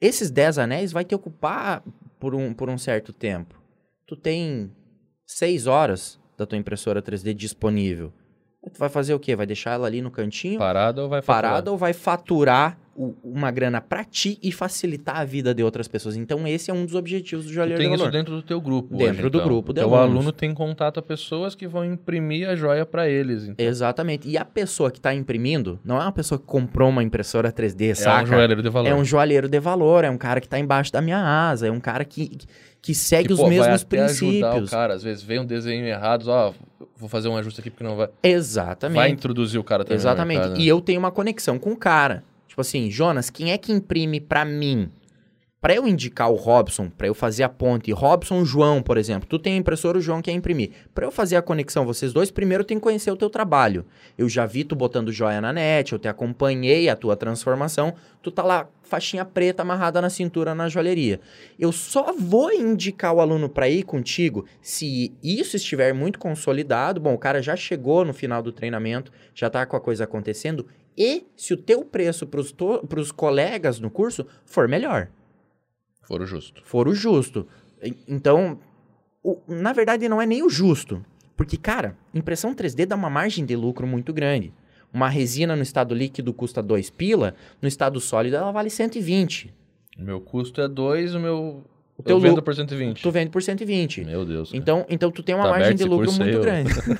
Esses 0.00 0.30
10 0.30 0.58
anéis 0.58 0.92
vai 0.92 1.04
te 1.04 1.14
ocupar 1.14 1.82
por 2.18 2.34
um, 2.34 2.52
por 2.52 2.68
um 2.68 2.78
certo 2.78 3.12
tempo. 3.12 3.60
Tu 4.06 4.16
tem 4.16 4.70
6 5.26 5.66
horas 5.66 6.18
da 6.36 6.46
tua 6.46 6.58
impressora 6.58 7.02
3D 7.02 7.32
disponível. 7.34 8.12
Tu 8.72 8.78
vai 8.78 8.88
fazer 8.88 9.14
o 9.14 9.20
quê? 9.20 9.36
Vai 9.36 9.46
deixar 9.46 9.72
ela 9.72 9.86
ali 9.86 10.00
no 10.00 10.10
cantinho, 10.10 10.58
Parada 10.58 11.02
ou 11.02 11.08
vai 11.08 11.20
faturar? 11.20 11.50
parada 11.50 11.70
ou 11.70 11.76
vai 11.78 11.92
faturar 11.92 12.78
o- 12.96 13.14
uma 13.24 13.50
grana 13.50 13.80
pra 13.80 14.04
ti 14.04 14.38
e 14.42 14.52
facilitar 14.52 15.16
a 15.18 15.24
vida 15.24 15.54
de 15.54 15.62
outras 15.62 15.88
pessoas. 15.88 16.16
Então, 16.16 16.46
esse 16.46 16.70
é 16.70 16.74
um 16.74 16.84
dos 16.84 16.94
objetivos 16.94 17.46
do 17.46 17.52
joalheiro 17.52 17.78
tem 17.80 17.88
de 17.88 17.94
isso 17.94 18.04
valor. 18.04 18.12
dentro 18.12 18.34
do 18.36 18.42
teu 18.42 18.60
grupo. 18.60 18.96
Dentro 18.96 19.12
hoje, 19.12 19.22
do 19.30 19.38
então. 19.38 19.44
grupo 19.48 19.72
de 19.72 19.80
Teu 19.80 19.94
alunos. 19.94 20.16
aluno 20.16 20.32
tem 20.32 20.54
contato 20.54 20.98
a 21.00 21.02
pessoas 21.02 21.54
que 21.54 21.66
vão 21.66 21.84
imprimir 21.84 22.48
a 22.48 22.54
joia 22.54 22.84
para 22.86 23.08
eles. 23.08 23.44
Então. 23.48 23.66
Exatamente. 23.66 24.28
E 24.28 24.36
a 24.38 24.44
pessoa 24.44 24.90
que 24.90 24.98
está 24.98 25.14
imprimindo 25.14 25.78
não 25.84 25.96
é 25.96 26.02
uma 26.04 26.12
pessoa 26.12 26.38
que 26.38 26.44
comprou 26.46 26.88
uma 26.88 27.02
impressora 27.02 27.50
3D, 27.52 27.90
É 27.90 27.94
saca? 27.94 28.22
um 28.24 28.26
joalheiro 28.26 28.62
de 28.62 28.68
valor. 28.68 28.88
É 28.88 28.94
um 28.94 29.04
joalheiro 29.04 29.48
de 29.48 29.60
valor, 29.60 30.04
é 30.04 30.10
um 30.10 30.18
cara 30.18 30.40
que 30.40 30.46
está 30.46 30.58
embaixo 30.58 30.92
da 30.92 31.00
minha 31.00 31.18
asa, 31.18 31.66
é 31.66 31.70
um 31.70 31.80
cara 31.80 32.04
que, 32.04 32.38
que 32.80 32.94
segue 32.94 33.28
que, 33.28 33.32
os 33.34 33.40
pô, 33.40 33.48
mesmos 33.48 33.82
até 33.82 34.00
ajudar 34.02 34.04
o 34.04 34.50
princípios. 34.52 34.70
cara. 34.70 34.94
Às 34.94 35.02
vezes 35.02 35.22
vem 35.22 35.38
um 35.40 35.46
desenho 35.46 35.86
errado, 35.86 36.28
ó, 36.28 36.52
vou 36.96 37.08
fazer 37.08 37.28
um 37.28 37.36
ajuste 37.36 37.60
aqui 37.60 37.70
porque 37.70 37.82
não 37.84 37.96
vai. 37.96 38.08
Exatamente. 38.22 38.96
Vai 38.96 39.08
introduzir 39.10 39.58
o 39.58 39.64
cara 39.64 39.84
também. 39.84 39.96
Exatamente. 39.96 40.38
mercado, 40.38 40.58
né? 40.58 40.64
E 40.64 40.68
eu 40.68 40.80
tenho 40.80 40.98
uma 40.98 41.10
conexão 41.10 41.58
com 41.58 41.72
o 41.72 41.76
cara. 41.76 42.22
Tipo 42.54 42.60
assim, 42.60 42.88
Jonas, 42.88 43.30
quem 43.30 43.50
é 43.50 43.58
que 43.58 43.72
imprime 43.72 44.20
pra 44.20 44.44
mim? 44.44 44.88
Pra 45.60 45.74
eu 45.74 45.88
indicar 45.88 46.30
o 46.30 46.36
Robson, 46.36 46.88
pra 46.88 47.08
eu 47.08 47.14
fazer 47.14 47.42
a 47.42 47.48
ponte, 47.48 47.90
Robson, 47.90 48.44
João, 48.44 48.80
por 48.80 48.96
exemplo, 48.96 49.28
tu 49.28 49.40
tem 49.40 49.54
a 49.54 49.56
impressora, 49.56 49.98
o 49.98 50.00
João 50.00 50.22
quer 50.22 50.30
imprimir. 50.30 50.70
Pra 50.94 51.04
eu 51.04 51.10
fazer 51.10 51.34
a 51.34 51.42
conexão, 51.42 51.84
vocês 51.84 52.12
dois, 52.12 52.30
primeiro 52.30 52.62
tem 52.62 52.76
que 52.76 52.82
conhecer 52.84 53.10
o 53.10 53.16
teu 53.16 53.28
trabalho. 53.28 53.84
Eu 54.16 54.28
já 54.28 54.46
vi 54.46 54.62
tu 54.62 54.76
botando 54.76 55.10
joia 55.10 55.40
na 55.40 55.52
net, 55.52 55.92
eu 55.92 55.98
te 55.98 56.06
acompanhei 56.06 56.88
a 56.88 56.94
tua 56.94 57.16
transformação, 57.16 57.94
tu 58.22 58.30
tá 58.30 58.44
lá, 58.44 58.68
faixinha 58.82 59.24
preta 59.24 59.62
amarrada 59.62 60.00
na 60.00 60.10
cintura 60.10 60.54
na 60.54 60.68
joalheria. 60.68 61.18
Eu 61.58 61.72
só 61.72 62.12
vou 62.16 62.52
indicar 62.52 63.12
o 63.12 63.20
aluno 63.20 63.48
pra 63.48 63.68
ir 63.68 63.82
contigo 63.82 64.44
se 64.62 65.12
isso 65.20 65.56
estiver 65.56 65.92
muito 65.92 66.20
consolidado. 66.20 67.00
Bom, 67.00 67.14
o 67.14 67.18
cara 67.18 67.42
já 67.42 67.56
chegou 67.56 68.04
no 68.04 68.12
final 68.14 68.42
do 68.42 68.52
treinamento, 68.52 69.10
já 69.34 69.50
tá 69.50 69.66
com 69.66 69.76
a 69.76 69.80
coisa 69.80 70.04
acontecendo, 70.04 70.66
e 70.96 71.24
se 71.36 71.52
o 71.54 71.56
teu 71.56 71.84
preço 71.84 72.26
to- 72.26 72.86
pros 72.86 73.10
colegas 73.12 73.80
no 73.80 73.90
curso 73.90 74.26
for 74.44 74.68
melhor 74.68 75.08
Foro 76.02 76.26
justo. 76.26 76.62
for 76.64 76.86
o 76.88 76.94
justo. 76.94 77.46
Então, 78.08 78.58
o- 79.22 79.40
na 79.48 79.72
verdade, 79.72 80.08
não 80.08 80.20
é 80.20 80.26
nem 80.26 80.42
o 80.42 80.50
justo. 80.50 81.04
Porque, 81.36 81.56
cara, 81.56 81.96
impressão 82.14 82.54
3D 82.54 82.86
dá 82.86 82.94
uma 82.94 83.10
margem 83.10 83.44
de 83.44 83.56
lucro 83.56 83.86
muito 83.86 84.12
grande. 84.12 84.52
Uma 84.92 85.08
resina 85.08 85.56
no 85.56 85.62
estado 85.62 85.94
líquido 85.94 86.32
custa 86.32 86.62
2 86.62 86.88
pila, 86.90 87.34
no 87.60 87.66
estado 87.66 87.98
sólido 88.00 88.36
ela 88.36 88.52
vale 88.52 88.70
120. 88.70 89.52
O 89.98 90.02
meu 90.02 90.20
custo 90.20 90.60
é 90.60 90.68
2, 90.68 91.14
o 91.14 91.20
meu. 91.20 91.64
O 91.96 92.02
teu 92.02 92.16
eu 92.16 92.20
vendo 92.20 92.42
por 92.42 92.54
120. 92.54 93.02
Tu 93.02 93.10
vende 93.10 93.30
por 93.30 93.42
120. 93.42 94.04
Meu 94.04 94.24
Deus. 94.24 94.50
cara. 94.50 94.60
Então, 94.60 94.86
então 94.88 95.10
tu 95.10 95.22
tem 95.22 95.34
uma 95.34 95.44
Tá 95.44 95.50
margem 95.50 95.76
de 95.76 95.84
lucro 95.84 96.12
muito 96.12 96.40
grande. 96.40 96.74
Tô 96.74 96.90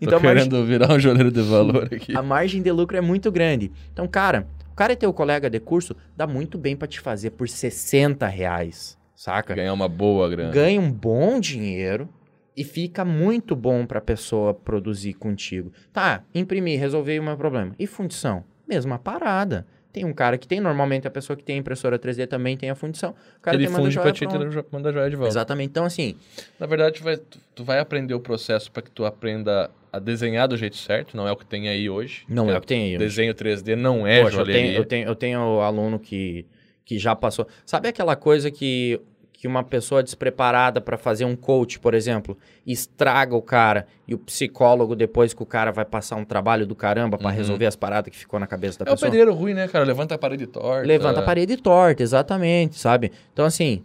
então, 0.00 0.20
margem, 0.20 0.48
querendo 0.48 0.64
virar 0.66 0.92
um 0.92 0.98
joalheiro 0.98 1.30
de 1.30 1.42
valor 1.42 1.84
aqui. 1.92 2.16
a 2.16 2.22
margem 2.22 2.60
de 2.60 2.72
lucro 2.72 2.96
é 2.96 3.00
muito 3.00 3.30
grande. 3.30 3.70
Então, 3.92 4.08
cara, 4.08 4.46
o 4.72 4.74
cara 4.74 4.94
é 4.94 4.96
teu 4.96 5.12
colega 5.12 5.48
de 5.48 5.60
curso, 5.60 5.94
dá 6.16 6.26
muito 6.26 6.58
bem 6.58 6.74
pra 6.74 6.88
te 6.88 6.98
fazer 6.98 7.30
por 7.30 7.48
60 7.48 8.26
reais, 8.26 8.98
saca? 9.14 9.54
Ganhar 9.54 9.72
uma 9.72 9.88
boa 9.88 10.28
grana. 10.28 10.50
ganha 10.50 10.80
um 10.80 10.90
bom 10.90 11.38
dinheiro 11.38 12.08
e 12.56 12.64
fica 12.64 13.04
muito 13.04 13.54
bom 13.54 13.86
para 13.86 13.98
a 13.98 14.02
pessoa 14.02 14.52
produzir 14.52 15.14
contigo. 15.14 15.70
Tá, 15.92 16.22
imprimi, 16.34 16.74
resolvi 16.76 17.18
o 17.18 17.22
meu 17.22 17.36
problema. 17.36 17.74
E 17.78 17.86
fundição? 17.86 18.44
Mesma 18.68 18.98
parada. 18.98 19.66
Tem 19.92 20.04
um 20.04 20.12
cara 20.12 20.38
que 20.38 20.48
tem, 20.48 20.58
normalmente 20.60 21.06
a 21.06 21.10
pessoa 21.10 21.36
que 21.36 21.44
tem 21.44 21.56
a 21.56 21.58
impressora 21.58 21.98
3D 21.98 22.26
também 22.26 22.56
tem 22.56 22.70
a 22.70 22.74
fundição. 22.74 23.10
O 23.10 23.40
cara 23.42 23.56
Ele 23.56 23.66
tem 23.66 23.74
funde 23.74 23.98
pra 24.00 24.10
ti 24.10 24.24
e 24.24 24.26
manda 24.72 24.88
a 24.88 24.92
joia 24.92 25.10
de 25.10 25.16
volta. 25.16 25.30
Exatamente. 25.30 25.68
Então, 25.68 25.84
assim, 25.84 26.16
Na 26.58 26.66
verdade, 26.66 26.98
tu 26.98 27.04
vai, 27.04 27.16
tu, 27.18 27.38
tu 27.54 27.64
vai 27.64 27.78
aprender 27.78 28.14
o 28.14 28.20
processo 28.20 28.72
para 28.72 28.82
que 28.82 28.90
tu 28.90 29.04
aprenda 29.04 29.70
a 29.92 29.98
desenhar 29.98 30.48
do 30.48 30.56
jeito 30.56 30.76
certo, 30.76 31.14
não 31.14 31.28
é 31.28 31.32
o 31.32 31.36
que 31.36 31.44
tem 31.44 31.68
aí 31.68 31.90
hoje. 31.90 32.24
não 32.26 32.50
é 32.50 32.56
o 32.56 32.60
que 32.62 32.66
tem 32.66 32.92
aí. 32.92 32.96
Desenho 32.98 33.34
3D 33.34 33.76
não 33.76 34.06
é 34.06 34.22
eu 34.22 34.30
joalheria. 34.30 34.62
tenho, 34.62 34.74
eu, 34.74 34.84
tenho, 34.86 35.06
eu 35.08 35.14
tenho 35.14 35.60
aluno 35.60 35.98
que, 35.98 36.46
que 36.86 36.98
já 36.98 37.14
passou. 37.14 37.46
Sabe 37.66 37.88
aquela 37.88 38.16
coisa 38.16 38.50
que, 38.50 38.98
que 39.42 39.48
uma 39.48 39.64
pessoa 39.64 40.04
despreparada 40.04 40.80
para 40.80 40.96
fazer 40.96 41.24
um 41.24 41.34
coach, 41.34 41.80
por 41.80 41.94
exemplo, 41.94 42.38
estraga 42.64 43.34
o 43.34 43.42
cara 43.42 43.88
e 44.06 44.14
o 44.14 44.18
psicólogo, 44.18 44.94
depois 44.94 45.34
que 45.34 45.42
o 45.42 45.44
cara 45.46 45.72
vai 45.72 45.84
passar 45.84 46.14
um 46.14 46.24
trabalho 46.24 46.64
do 46.64 46.76
caramba 46.76 47.18
para 47.18 47.26
Uhum. 47.28 47.34
resolver 47.34 47.66
as 47.66 47.74
paradas 47.74 48.12
que 48.12 48.16
ficou 48.16 48.38
na 48.38 48.46
cabeça 48.46 48.78
da 48.78 48.88
É 48.88 48.92
o 48.92 48.94
pessoa? 48.94 49.10
pedreiro 49.10 49.34
ruim, 49.34 49.52
né, 49.52 49.66
cara? 49.66 49.84
Levanta 49.84 50.14
a 50.14 50.18
parede 50.18 50.46
torta. 50.46 50.86
Levanta 50.86 51.18
a 51.18 51.22
parede 51.24 51.56
torta, 51.56 52.04
exatamente, 52.04 52.78
sabe? 52.78 53.10
Então, 53.32 53.44
assim, 53.44 53.84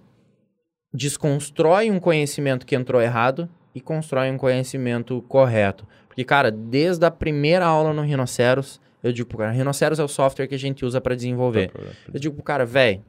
desconstrói 0.94 1.90
um 1.90 2.00
conhecimento 2.00 2.64
que 2.64 2.76
entrou 2.76 3.02
errado 3.02 3.50
e 3.74 3.82
constrói 3.82 4.30
um 4.30 4.38
conhecimento 4.38 5.24
correto. 5.24 5.88
Porque, 6.08 6.24
cara, 6.24 6.52
desde 6.52 7.04
a 7.04 7.10
primeira 7.10 7.66
aula 7.66 7.92
no 7.94 8.04
Rhinoceros, 8.04 8.80
eu 9.04 9.12
digo 9.12 9.28
pro 9.28 9.40
cara, 9.40 9.52
Rhinoceros 9.52 9.98
é 9.98 10.04
o 10.04 10.08
software 10.08 10.46
que 10.46 10.54
a 10.54 10.60
gente 10.60 10.86
usa 10.86 11.02
para 11.02 11.16
desenvolver. 11.16 11.72
Eu 12.14 12.20
digo 12.20 12.36
pro 12.36 12.44
cara, 12.44 12.64
velho, 12.64 13.04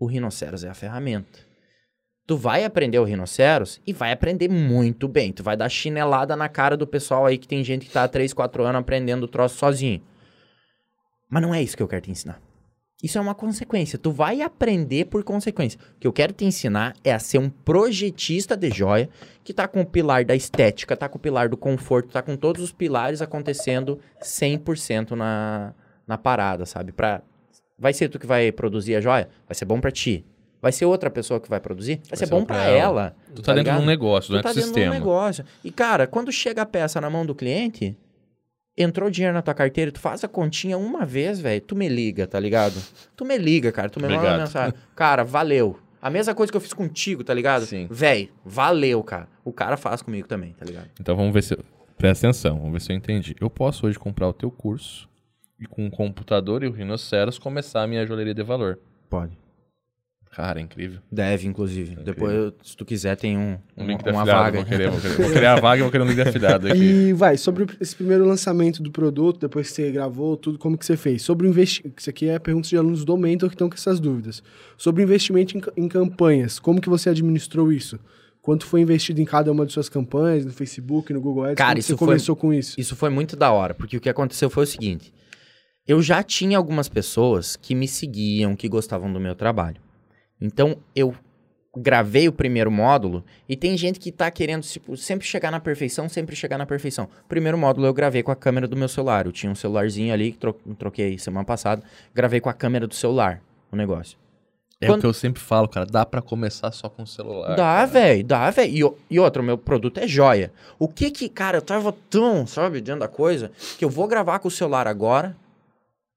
o 0.00 0.06
Rhinoceros 0.06 0.64
é 0.64 0.70
a 0.70 0.74
ferramenta. 0.74 1.51
Tu 2.26 2.36
vai 2.36 2.64
aprender 2.64 2.98
o 2.98 3.04
Rhinoceros 3.04 3.80
e 3.86 3.92
vai 3.92 4.12
aprender 4.12 4.48
muito 4.48 5.08
bem. 5.08 5.32
Tu 5.32 5.42
vai 5.42 5.56
dar 5.56 5.68
chinelada 5.68 6.36
na 6.36 6.48
cara 6.48 6.76
do 6.76 6.86
pessoal 6.86 7.26
aí 7.26 7.36
que 7.36 7.48
tem 7.48 7.64
gente 7.64 7.86
que 7.86 7.92
tá 7.92 8.04
há 8.04 8.08
3, 8.08 8.32
4 8.32 8.64
anos 8.64 8.80
aprendendo 8.80 9.24
o 9.24 9.28
troço 9.28 9.56
sozinho. 9.56 10.00
Mas 11.28 11.42
não 11.42 11.54
é 11.54 11.62
isso 11.62 11.76
que 11.76 11.82
eu 11.82 11.88
quero 11.88 12.02
te 12.02 12.10
ensinar. 12.10 12.40
Isso 13.02 13.18
é 13.18 13.20
uma 13.20 13.34
consequência. 13.34 13.98
Tu 13.98 14.12
vai 14.12 14.42
aprender 14.42 15.06
por 15.06 15.24
consequência. 15.24 15.80
O 15.96 15.98
que 15.98 16.06
eu 16.06 16.12
quero 16.12 16.32
te 16.32 16.44
ensinar 16.44 16.94
é 17.02 17.12
a 17.12 17.18
ser 17.18 17.38
um 17.38 17.50
projetista 17.50 18.56
de 18.56 18.70
joia 18.70 19.08
que 19.42 19.52
tá 19.52 19.66
com 19.66 19.80
o 19.80 19.86
pilar 19.86 20.24
da 20.24 20.36
estética, 20.36 20.96
tá 20.96 21.08
com 21.08 21.18
o 21.18 21.20
pilar 21.20 21.48
do 21.48 21.56
conforto, 21.56 22.12
tá 22.12 22.22
com 22.22 22.36
todos 22.36 22.62
os 22.62 22.70
pilares 22.70 23.20
acontecendo 23.20 23.98
100% 24.22 25.10
na, 25.12 25.74
na 26.06 26.16
parada, 26.16 26.64
sabe? 26.64 26.92
Pra, 26.92 27.22
vai 27.76 27.92
ser 27.92 28.08
tu 28.08 28.20
que 28.20 28.26
vai 28.26 28.52
produzir 28.52 28.94
a 28.94 29.00
joia? 29.00 29.28
Vai 29.48 29.56
ser 29.56 29.64
bom 29.64 29.80
pra 29.80 29.90
ti. 29.90 30.24
Vai 30.62 30.70
ser 30.72 30.84
outra 30.84 31.10
pessoa 31.10 31.40
que 31.40 31.50
vai 31.50 31.58
produzir? 31.58 31.96
Vai, 32.08 32.16
ser, 32.16 32.24
ser 32.26 32.30
bom 32.30 32.44
pra 32.44 32.54
pra 32.56 32.64
ela. 32.66 32.78
ela. 32.78 33.16
Tu 33.34 33.42
tá, 33.42 33.52
dentro 33.52 33.72
de 33.72 33.78
um 33.80 33.84
negócio, 33.84 34.28
Tu 34.30 34.34
dentro 34.34 34.42
tá 34.44 34.48
dentro 34.54 34.62
de 34.62 34.70
um 34.70 34.74
sistema. 34.74 34.94
negócio. 34.94 35.44
E, 35.64 35.72
cara, 35.72 36.06
quando 36.06 36.30
chega 36.30 36.62
a 36.62 36.66
peça 36.66 37.00
na 37.00 37.10
mão 37.10 37.26
do 37.26 37.34
cliente, 37.34 37.98
entrou 38.78 39.10
dinheiro 39.10 39.34
na 39.34 39.42
tua 39.42 39.54
carteira, 39.54 39.90
tu 39.90 39.98
faz 39.98 40.22
a 40.22 40.28
continha 40.28 40.78
uma 40.78 41.04
vez, 41.04 41.40
velho, 41.40 41.60
tu 41.60 41.74
me 41.74 41.88
liga, 41.88 42.26
tá 42.28 42.38
ligado? 42.38 42.80
Tu 43.16 43.24
me 43.24 43.36
liga, 43.36 43.72
cara, 43.72 43.90
tu 43.90 43.98
me 43.98 44.04
manda 44.04 44.14
uma 44.14 44.20
Obrigado. 44.20 44.40
mensagem. 44.46 44.74
Cara, 44.94 45.24
valeu. 45.24 45.78
A 46.00 46.08
mesma 46.08 46.34
coisa 46.34 46.50
que 46.52 46.56
eu 46.56 46.60
fiz 46.60 46.72
contigo, 46.72 47.22
tá 47.24 47.34
ligado? 47.34 47.64
Sim. 47.66 47.86
Véi, 47.90 48.30
valeu, 48.44 49.02
cara. 49.02 49.28
O 49.44 49.52
cara 49.52 49.76
faz 49.76 50.00
comigo 50.00 50.26
também, 50.28 50.52
tá 50.52 50.64
ligado? 50.64 50.88
Então 51.00 51.16
vamos 51.16 51.32
ver 51.34 51.42
se. 51.42 51.56
Presta 51.98 52.26
atenção, 52.26 52.56
vamos 52.58 52.72
ver 52.72 52.80
se 52.80 52.92
eu 52.92 52.96
entendi. 52.96 53.36
Eu 53.40 53.50
posso 53.50 53.86
hoje 53.86 53.98
comprar 53.98 54.28
o 54.28 54.32
teu 54.32 54.50
curso 54.50 55.08
e 55.60 55.66
com 55.66 55.86
o 55.86 55.90
computador 55.90 56.64
e 56.64 56.66
o 56.66 56.72
Rhinoceros 56.72 57.38
começar 57.38 57.82
a 57.82 57.86
minha 57.86 58.04
joalheria 58.06 58.34
de 58.34 58.42
valor. 58.42 58.78
Pode. 59.08 59.38
Cara, 60.34 60.60
é 60.60 60.62
incrível. 60.62 60.98
Deve, 61.12 61.46
inclusive. 61.46 61.94
Depois, 61.96 62.54
se 62.62 62.74
tu 62.74 62.86
quiser, 62.86 63.16
tem 63.16 63.36
um, 63.36 63.58
Um 63.76 63.82
uma, 63.82 63.86
link 63.86 64.00
uma 64.08 64.22
afiliado. 64.22 64.42
vaga. 64.42 64.56
Vou 64.60 64.64
querer, 64.66 64.90
vou, 64.90 65.00
querer, 65.00 65.14
vou 65.16 65.30
criar 65.30 65.52
a 65.58 65.60
vaga 65.60 65.78
e 65.80 65.82
vou 65.82 65.90
querer 65.90 66.02
um 66.04 66.06
link 66.06 66.14
de 66.16 66.22
afiliado 66.22 66.68
aqui. 66.68 66.78
E 66.82 67.12
vai, 67.12 67.36
sobre 67.36 67.66
esse 67.78 67.94
primeiro 67.94 68.24
lançamento 68.24 68.82
do 68.82 68.90
produto, 68.90 69.38
depois 69.40 69.68
que 69.68 69.74
você 69.74 69.90
gravou, 69.92 70.36
tudo, 70.38 70.58
como 70.58 70.78
que 70.78 70.86
você 70.86 70.96
fez? 70.96 71.20
Sobre 71.22 71.46
o 71.46 71.50
investimento, 71.50 72.00
isso 72.00 72.08
aqui 72.08 72.28
é 72.30 72.38
perguntas 72.38 72.70
de 72.70 72.76
alunos 72.78 73.04
do 73.04 73.14
Mentor 73.18 73.50
que 73.50 73.54
estão 73.54 73.68
com 73.68 73.74
essas 73.74 74.00
dúvidas. 74.00 74.42
Sobre 74.78 75.02
o 75.02 75.04
investimento 75.04 75.58
em, 75.58 75.84
em 75.84 75.86
campanhas, 75.88 76.58
como 76.58 76.80
que 76.80 76.88
você 76.88 77.10
administrou 77.10 77.70
isso? 77.70 77.98
Quanto 78.40 78.64
foi 78.64 78.80
investido 78.80 79.20
em 79.20 79.24
cada 79.26 79.52
uma 79.52 79.66
de 79.66 79.72
suas 79.74 79.88
campanhas, 79.90 80.46
no 80.46 80.52
Facebook, 80.52 81.12
no 81.12 81.20
Google 81.20 81.44
Ads? 81.44 81.56
Cara, 81.56 81.78
isso 81.78 81.88
você 81.92 81.96
foi- 81.98 82.08
começou 82.08 82.34
com 82.34 82.54
isso? 82.54 82.80
Isso 82.80 82.96
foi 82.96 83.10
muito 83.10 83.36
da 83.36 83.52
hora, 83.52 83.74
porque 83.74 83.98
o 83.98 84.00
que 84.00 84.08
aconteceu 84.08 84.48
foi 84.48 84.64
o 84.64 84.66
seguinte: 84.66 85.12
eu 85.86 86.00
já 86.02 86.22
tinha 86.22 86.56
algumas 86.56 86.88
pessoas 86.88 87.54
que 87.54 87.74
me 87.74 87.86
seguiam, 87.86 88.56
que 88.56 88.66
gostavam 88.68 89.12
do 89.12 89.20
meu 89.20 89.34
trabalho. 89.34 89.76
Então 90.42 90.76
eu 90.94 91.14
gravei 91.74 92.28
o 92.28 92.32
primeiro 92.32 92.70
módulo 92.70 93.24
e 93.48 93.56
tem 93.56 93.76
gente 93.78 93.98
que 93.98 94.12
tá 94.12 94.30
querendo 94.30 94.62
tipo, 94.62 94.94
sempre 94.96 95.26
chegar 95.26 95.50
na 95.50 95.58
perfeição, 95.60 96.08
sempre 96.08 96.36
chegar 96.36 96.58
na 96.58 96.66
perfeição. 96.66 97.08
O 97.24 97.28
primeiro 97.28 97.56
módulo 97.56 97.86
eu 97.86 97.94
gravei 97.94 98.22
com 98.22 98.30
a 98.30 98.36
câmera 98.36 98.68
do 98.68 98.76
meu 98.76 98.88
celular. 98.88 99.24
Eu 99.24 99.32
tinha 99.32 99.50
um 99.50 99.54
celularzinho 99.54 100.12
ali 100.12 100.32
que 100.32 100.38
tro 100.38 100.52
troquei 100.78 101.18
semana 101.18 101.44
passada, 101.44 101.82
gravei 102.14 102.40
com 102.40 102.50
a 102.50 102.52
câmera 102.52 102.86
do 102.86 102.94
celular 102.94 103.40
o 103.70 103.76
negócio. 103.76 104.18
É 104.80 104.86
Quando- 104.86 104.98
o 104.98 105.00
que 105.02 105.06
eu 105.06 105.14
sempre 105.14 105.40
falo, 105.40 105.68
cara. 105.68 105.86
Dá 105.86 106.04
pra 106.04 106.20
começar 106.20 106.72
só 106.72 106.88
com 106.88 107.04
o 107.04 107.06
celular. 107.06 107.54
Dá, 107.54 107.86
velho, 107.86 108.24
dá, 108.24 108.50
velho. 108.50 108.98
E, 109.08 109.14
e 109.14 109.20
outra, 109.20 109.40
o 109.40 109.44
meu 109.44 109.56
produto 109.56 109.98
é 109.98 110.08
joia. 110.08 110.52
O 110.76 110.88
que 110.88 111.08
que, 111.08 111.28
cara, 111.28 111.58
eu 111.58 111.62
tava 111.62 111.94
tão, 112.10 112.44
sabe, 112.48 112.80
dentro 112.80 112.98
da 113.00 113.06
coisa, 113.08 113.52
que 113.78 113.84
eu 113.84 113.88
vou 113.88 114.08
gravar 114.08 114.40
com 114.40 114.48
o 114.48 114.50
celular 114.50 114.88
agora. 114.88 115.36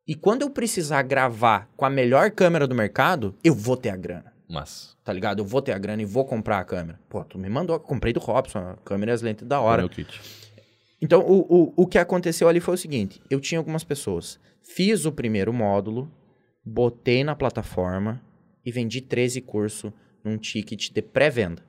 E 0.07 0.13
quando 0.13 0.43
eu 0.43 0.51
precisar 0.51 1.01
gravar 1.01 1.67
com 1.75 1.83
a 1.83 1.89
melhor 1.89 2.29
câmera 2.29 2.67
do 2.67 2.75
mercado, 2.75 3.35
eu 3.43 3.55
vou 3.55 3.75
ter 3.75 3.89
a 3.89 3.95
grana. 3.95 4.31
Mas. 4.47 4.95
Tá 5.03 5.11
ligado? 5.11 5.39
Eu 5.39 5.45
vou 5.45 5.63
ter 5.63 5.71
a 5.71 5.79
grana 5.79 6.03
e 6.03 6.05
vou 6.05 6.23
comprar 6.23 6.59
a 6.59 6.63
câmera. 6.63 6.99
Pô, 7.09 7.23
tu 7.23 7.39
me 7.39 7.49
mandou, 7.49 7.79
comprei 7.79 8.13
do 8.13 8.19
Robson, 8.19 8.59
a 8.59 8.75
câmera 8.85 9.11
e 9.11 9.15
as 9.15 9.23
lentes 9.23 9.47
da 9.47 9.59
hora. 9.59 9.81
Meu 9.81 9.89
kit. 9.89 10.21
Então, 11.01 11.21
o, 11.21 11.39
o, 11.49 11.73
o 11.75 11.87
que 11.87 11.97
aconteceu 11.97 12.47
ali 12.47 12.59
foi 12.59 12.75
o 12.75 12.77
seguinte: 12.77 13.19
eu 13.31 13.39
tinha 13.39 13.57
algumas 13.57 13.83
pessoas. 13.83 14.39
Fiz 14.61 15.05
o 15.05 15.11
primeiro 15.11 15.51
módulo, 15.51 16.11
botei 16.63 17.23
na 17.23 17.35
plataforma 17.35 18.21
e 18.63 18.71
vendi 18.71 19.01
13 19.01 19.41
cursos 19.41 19.91
num 20.23 20.37
ticket 20.37 20.91
de 20.91 21.01
pré-venda. 21.01 21.63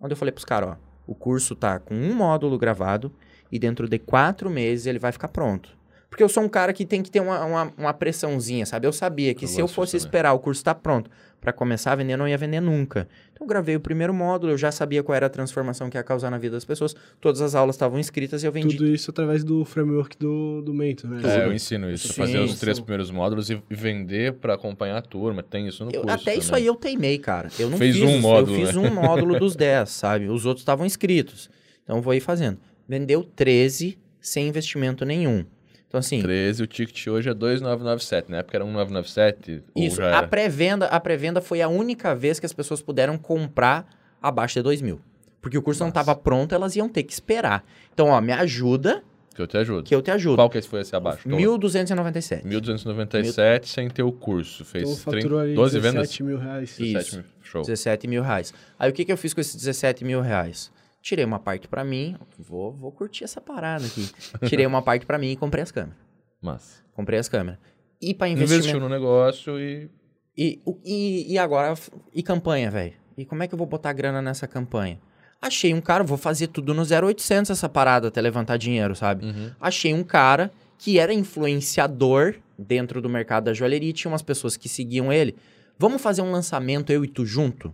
Onde 0.00 0.14
eu 0.14 0.16
falei 0.16 0.32
pros 0.32 0.44
caras, 0.44 0.70
ó, 0.70 0.76
o 1.06 1.14
curso 1.14 1.54
tá 1.54 1.78
com 1.78 1.94
um 1.94 2.12
módulo 2.14 2.58
gravado 2.58 3.12
e 3.50 3.58
dentro 3.58 3.88
de 3.88 3.98
quatro 4.00 4.50
meses 4.50 4.86
ele 4.86 4.98
vai 4.98 5.12
ficar 5.12 5.28
pronto. 5.28 5.77
Porque 6.10 6.22
eu 6.22 6.28
sou 6.28 6.42
um 6.42 6.48
cara 6.48 6.72
que 6.72 6.86
tem 6.86 7.02
que 7.02 7.10
ter 7.10 7.20
uma, 7.20 7.44
uma, 7.44 7.72
uma 7.76 7.94
pressãozinha, 7.94 8.64
sabe? 8.64 8.86
Eu 8.86 8.92
sabia 8.92 9.34
que 9.34 9.44
Eu 9.44 9.48
se 9.48 9.60
eu 9.60 9.68
fosse 9.68 9.96
esperar 9.96 10.32
o 10.32 10.38
curso 10.38 10.60
estar 10.60 10.74
pronto 10.74 11.10
para 11.38 11.52
começar 11.52 11.92
a 11.92 11.94
vender, 11.96 12.14
eu 12.14 12.18
não 12.18 12.26
ia 12.26 12.36
vender 12.38 12.60
nunca. 12.60 13.06
Então 13.32 13.44
eu 13.44 13.48
gravei 13.48 13.76
o 13.76 13.80
primeiro 13.80 14.12
módulo, 14.14 14.52
eu 14.54 14.58
já 14.58 14.72
sabia 14.72 15.02
qual 15.02 15.14
era 15.14 15.26
a 15.26 15.28
transformação 15.28 15.90
que 15.90 15.96
ia 15.98 16.02
causar 16.02 16.30
na 16.30 16.38
vida 16.38 16.56
das 16.56 16.64
pessoas. 16.64 16.96
Todas 17.20 17.42
as 17.42 17.54
aulas 17.54 17.76
estavam 17.76 17.98
inscritas 17.98 18.42
e 18.42 18.46
eu 18.46 18.50
vendi. 18.52 18.76
Tudo 18.76 18.88
isso 18.88 19.10
através 19.10 19.44
do 19.44 19.64
framework 19.66 20.16
do, 20.18 20.62
do 20.62 20.72
Mentor, 20.72 21.10
né? 21.10 21.20
É, 21.24 21.44
eu 21.46 21.52
ensino 21.52 21.90
isso. 21.90 22.08
Sim, 22.08 22.14
fazer 22.14 22.38
os 22.40 22.58
três 22.58 22.80
primeiros 22.80 23.10
módulos 23.10 23.50
e 23.50 23.62
vender 23.68 24.32
pra 24.32 24.54
acompanhar 24.54 24.96
a 24.96 25.02
turma. 25.02 25.42
Tem 25.42 25.68
isso 25.68 25.84
no 25.84 25.90
Eu- 25.92 26.00
curso 26.02 26.16
até 26.16 26.34
isso 26.34 26.48
também. 26.48 26.62
aí 26.62 26.66
eu 26.66 26.74
teimei, 26.74 27.18
cara. 27.18 27.50
Eu 27.58 27.68
não 27.68 27.76
Fez 27.76 27.94
fiz 27.96 28.04
um 28.04 28.18
módulo, 28.18 28.58
Eu 28.58 28.66
fiz 28.66 28.74
né? 28.74 28.88
um 28.88 28.90
módulo 28.96 29.38
dos 29.38 29.54
10, 29.54 29.88
sabe? 29.90 30.26
Os 30.28 30.46
outros 30.46 30.62
estavam 30.62 30.86
inscritos. 30.86 31.50
Então 31.84 31.96
eu 31.96 32.02
vou 32.02 32.14
ir 32.14 32.20
fazendo. 32.20 32.58
Vendeu 32.88 33.22
13 33.22 33.98
sem 34.20 34.48
investimento 34.48 35.04
nenhum. 35.04 35.44
Então 35.88 35.98
assim, 36.00 36.20
13, 36.20 36.62
o 36.62 36.66
ticket 36.66 37.06
hoje 37.06 37.30
é 37.30 37.34
2,997. 37.34 38.30
Na 38.30 38.38
época 38.38 38.56
era 38.58 38.64
1,997. 38.64 39.62
ou 39.74 39.82
isso, 39.82 39.96
já 39.96 40.18
a 40.18 40.26
pré-venda, 40.26 40.86
a 40.86 41.00
pré-venda 41.00 41.40
foi 41.40 41.62
a 41.62 41.68
única 41.68 42.14
vez 42.14 42.38
que 42.38 42.46
as 42.46 42.52
pessoas 42.52 42.82
puderam 42.82 43.16
comprar 43.16 43.88
abaixo 44.20 44.54
de 44.54 44.62
2 44.62 44.82
mil. 44.82 45.00
Porque 45.40 45.56
o 45.56 45.62
curso 45.62 45.80
não 45.80 45.86
Nossa. 45.88 46.00
estava 46.00 46.18
pronto, 46.18 46.54
elas 46.54 46.76
iam 46.76 46.88
ter 46.88 47.04
que 47.04 47.12
esperar. 47.12 47.64
Então, 47.94 48.08
ó, 48.08 48.20
me 48.20 48.32
ajuda 48.32 49.02
Que 49.34 49.40
eu 49.40 49.46
te 49.46 49.56
ajudo. 49.56 49.82
que 49.84 49.94
eu 49.94 50.02
te 50.02 50.10
ajudo. 50.10 50.36
Qual 50.36 50.50
que 50.50 50.60
foi 50.62 50.80
esse 50.80 50.94
abaixo? 50.94 51.26
Tô- 51.28 51.36
1.297. 51.36 52.42
1.297 52.44 53.66
sem 53.66 53.88
ter 53.88 54.02
o 54.02 54.12
curso. 54.12 54.64
Fez 54.64 54.82
Então 54.84 55.12
30, 55.12 55.22
faturou 55.22 55.38
ali 55.40 55.54
12 55.54 55.80
17 55.80 55.94
vendas? 55.94 56.20
mil 56.20 56.38
reais. 56.38 56.70
Isso. 56.78 56.82
17 56.82 57.16
mil. 57.16 57.24
Show. 57.42 57.62
17 57.62 58.08
mil 58.08 58.22
reais. 58.22 58.52
Aí 58.78 58.90
o 58.90 58.92
que, 58.92 59.04
que 59.04 59.12
eu 59.12 59.16
fiz 59.16 59.32
com 59.32 59.40
esses 59.40 59.54
17 59.56 60.04
mil 60.04 60.20
reais? 60.20 60.70
Tirei 61.00 61.24
uma 61.24 61.38
parte 61.38 61.68
pra 61.68 61.84
mim, 61.84 62.16
vou, 62.38 62.72
vou 62.72 62.92
curtir 62.92 63.24
essa 63.24 63.40
parada 63.40 63.86
aqui. 63.86 64.10
Tirei 64.46 64.66
uma 64.66 64.82
parte 64.82 65.06
pra 65.06 65.18
mim 65.18 65.30
e 65.30 65.36
comprei 65.36 65.62
as 65.62 65.70
câmeras. 65.70 65.96
Mas 66.42 66.82
Comprei 66.98 67.18
as 67.18 67.28
câmeras. 67.28 67.60
E 68.02 68.12
pra 68.12 68.28
investimento... 68.28 68.66
investiu 68.66 68.80
no 68.80 68.88
negócio 68.88 69.58
e 69.60 69.88
E, 70.36 70.60
e, 70.84 71.32
e 71.32 71.38
agora, 71.38 71.74
e 72.12 72.22
campanha, 72.24 72.70
velho? 72.70 72.94
E 73.16 73.24
como 73.24 73.42
é 73.42 73.46
que 73.46 73.54
eu 73.54 73.58
vou 73.58 73.66
botar 73.66 73.92
grana 73.92 74.20
nessa 74.20 74.48
campanha? 74.48 75.00
Achei 75.40 75.72
um 75.72 75.80
cara, 75.80 76.02
vou 76.02 76.18
fazer 76.18 76.48
tudo 76.48 76.74
no 76.74 76.82
0800 76.82 77.50
essa 77.50 77.68
parada 77.68 78.08
até 78.08 78.20
levantar 78.20 78.56
dinheiro, 78.56 78.96
sabe? 78.96 79.26
Uhum. 79.26 79.52
Achei 79.60 79.94
um 79.94 80.02
cara 80.02 80.50
que 80.76 80.98
era 80.98 81.12
influenciador 81.12 82.34
dentro 82.58 83.00
do 83.00 83.08
mercado 83.08 83.44
da 83.44 83.54
joalheria 83.54 83.90
e 83.90 83.92
tinha 83.92 84.10
umas 84.10 84.22
pessoas 84.22 84.56
que 84.56 84.68
seguiam 84.68 85.12
ele. 85.12 85.36
Vamos 85.78 86.02
fazer 86.02 86.22
um 86.22 86.32
lançamento 86.32 86.90
eu 86.90 87.04
e 87.04 87.08
tu 87.08 87.24
junto? 87.24 87.72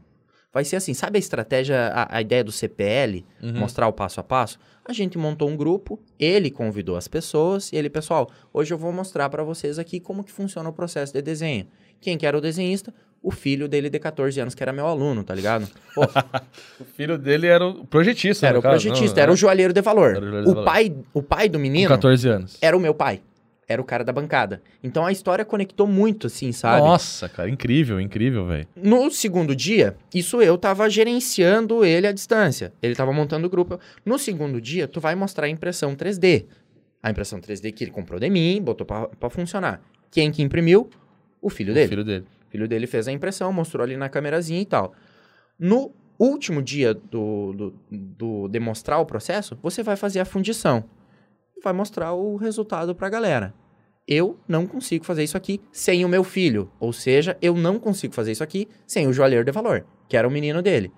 Vai 0.55 0.65
ser 0.65 0.77
assim, 0.77 0.95
sabe 0.95 1.17
a 1.17 1.19
estratégia, 1.19 1.89
a, 1.89 2.17
a 2.19 2.21
ideia 2.23 2.45
do 2.45 2.53
CPL? 2.53 3.27
Uhum. 3.43 3.55
Mostrar 3.59 3.89
o 3.89 3.93
passo 3.93 4.21
a 4.21 4.23
passo? 4.23 4.57
A 4.87 4.93
gente 4.93 5.19
montou 5.19 5.49
um 5.51 5.57
grupo, 5.57 5.99
ele 6.17 6.49
convidou 6.49 6.97
as 6.97 7.09
pessoas 7.09 7.73
e 7.73 7.77
ele, 7.77 7.91
pessoal, 7.91 8.31
hoje 8.53 8.73
eu 8.73 8.79
vou 8.79 8.93
mostrar 8.93 9.29
pra 9.29 9.43
vocês 9.43 9.81
aqui 9.81 9.99
como 9.99 10.23
que 10.23 10.31
funciona 10.31 10.69
o 10.69 10.73
processo 10.73 11.13
de 11.13 11.21
desenho. 11.21 11.67
Quem 12.01 12.17
que 12.17 12.25
era 12.25 12.39
o 12.39 12.41
desenhista? 12.41 12.95
O 13.21 13.31
filho 13.33 13.67
dele 13.67 13.91
de 13.91 13.99
14 13.99 14.39
anos, 14.39 14.55
que 14.55 14.63
era 14.63 14.73
meu 14.73 14.87
aluno, 14.87 15.25
tá 15.25 15.35
ligado? 15.35 15.67
Pô, 15.95 16.03
O 16.79 16.85
filho 16.85 17.19
dele 17.19 17.47
era 17.49 17.67
o 17.67 17.85
projetista, 17.87 18.47
era 18.47 18.59
o 18.59 18.63
caso, 18.63 18.87
projetista, 18.87 19.17
não, 19.17 19.23
era 19.25 19.33
o 19.33 19.37
joalheiro 19.37 19.73
de 19.73 19.81
valor. 19.81 20.11
Era 20.11 20.19
o 20.19 20.23
joalheiro 20.23 20.45
de 20.45 20.51
O 20.51 20.55
valor. 20.55 20.65
pai, 20.67 20.95
o 21.15 21.23
pai 21.23 21.49
do 21.49 21.59
Com 21.59 21.63
menino 21.63 21.89
14 21.89 22.29
anos. 22.29 22.59
era 22.61 22.77
o 22.77 22.81
meu 22.81 22.95
pai. 22.95 23.21
Era 23.67 23.81
o 23.81 23.85
cara 23.85 24.05
da 24.05 24.13
bancada. 24.13 24.63
Então 24.83 25.07
a 25.07 25.13
história 25.13 25.45
conectou 25.45 25.87
muito, 25.87 26.27
assim, 26.27 26.53
sabe? 26.53 26.81
Nossa, 26.87 27.29
cara, 27.29 27.49
incrível, 27.49 28.01
incrível, 28.01 28.47
velho. 28.47 28.69
No 28.77 29.11
segundo 29.11 29.57
dia, 29.57 29.97
isso 30.15 30.43
eu 30.43 30.59
tava 30.59 30.89
gerenciando 30.91 31.85
ele 31.85 32.07
à 32.07 32.13
distância. 32.13 32.73
Ele 32.83 32.95
tava 32.95 33.13
montando 33.13 33.47
o 33.47 33.51
grupo. 33.51 33.79
No 34.05 34.19
segundo 34.19 34.61
dia, 34.61 34.87
tu 34.87 35.01
vai 35.01 35.15
mostrar 35.15 35.47
a 35.47 35.49
impressão 35.49 35.95
3D. 35.97 36.45
A 37.03 37.11
impressão 37.11 37.41
3D 37.41 37.73
que 37.73 37.85
ele 37.85 37.91
comprou 37.91 38.21
de 38.21 38.29
mim, 38.29 38.61
botou 38.63 38.87
pra, 38.87 39.09
pra 39.09 39.31
funcionar. 39.31 39.81
Quem 40.11 40.31
que 40.31 40.43
imprimiu? 40.43 40.89
O 41.41 41.49
filho 41.51 41.73
O 41.73 41.75
dele. 41.75 41.89
filho 41.89 42.05
dele. 42.05 42.25
O 42.47 42.51
filho 42.51 42.69
dele 42.69 42.87
fez 42.87 43.09
a 43.09 43.13
impressão, 43.13 43.53
mostrou 43.53 43.83
ali 43.83 43.97
na 43.97 44.09
câmerazinha 44.09 44.61
e 44.61 44.65
tal. 44.67 44.93
No 45.59 45.91
último 46.19 46.63
dia 46.63 46.95
do, 46.95 47.53
do, 47.53 47.75
do 47.91 48.49
demonstrar 48.49 49.01
o 49.01 49.07
processo, 49.07 49.59
você 49.63 49.83
vai 49.83 49.97
fazer 49.97 50.21
a 50.21 50.25
fundição. 50.25 50.85
Vai 51.63 51.73
mostrar 51.73 52.13
o 52.13 52.37
resultado 52.37 52.95
pra 52.95 53.09
galera. 53.09 53.55
Eu 54.07 54.39
não 54.47 54.67
consigo 54.67 55.05
fazer 55.05 55.25
isso 55.25 55.37
aqui 55.37 55.61
sem 55.73 56.05
o 56.05 56.09
meu 56.09 56.23
filho. 56.25 56.71
Ou 56.79 56.93
seja, 56.93 57.39
eu 57.41 57.55
não 57.55 57.79
consigo 57.79 58.15
fazer 58.15 58.33
isso 58.33 58.45
aqui 58.45 58.69
sem 58.87 59.07
o 59.07 59.13
joalheiro 59.13 59.45
de 59.45 59.51
valor, 59.53 59.87
que 60.09 60.17
era 60.17 60.29
o 60.29 60.31
menino 60.31 60.61
dele. 60.61 60.93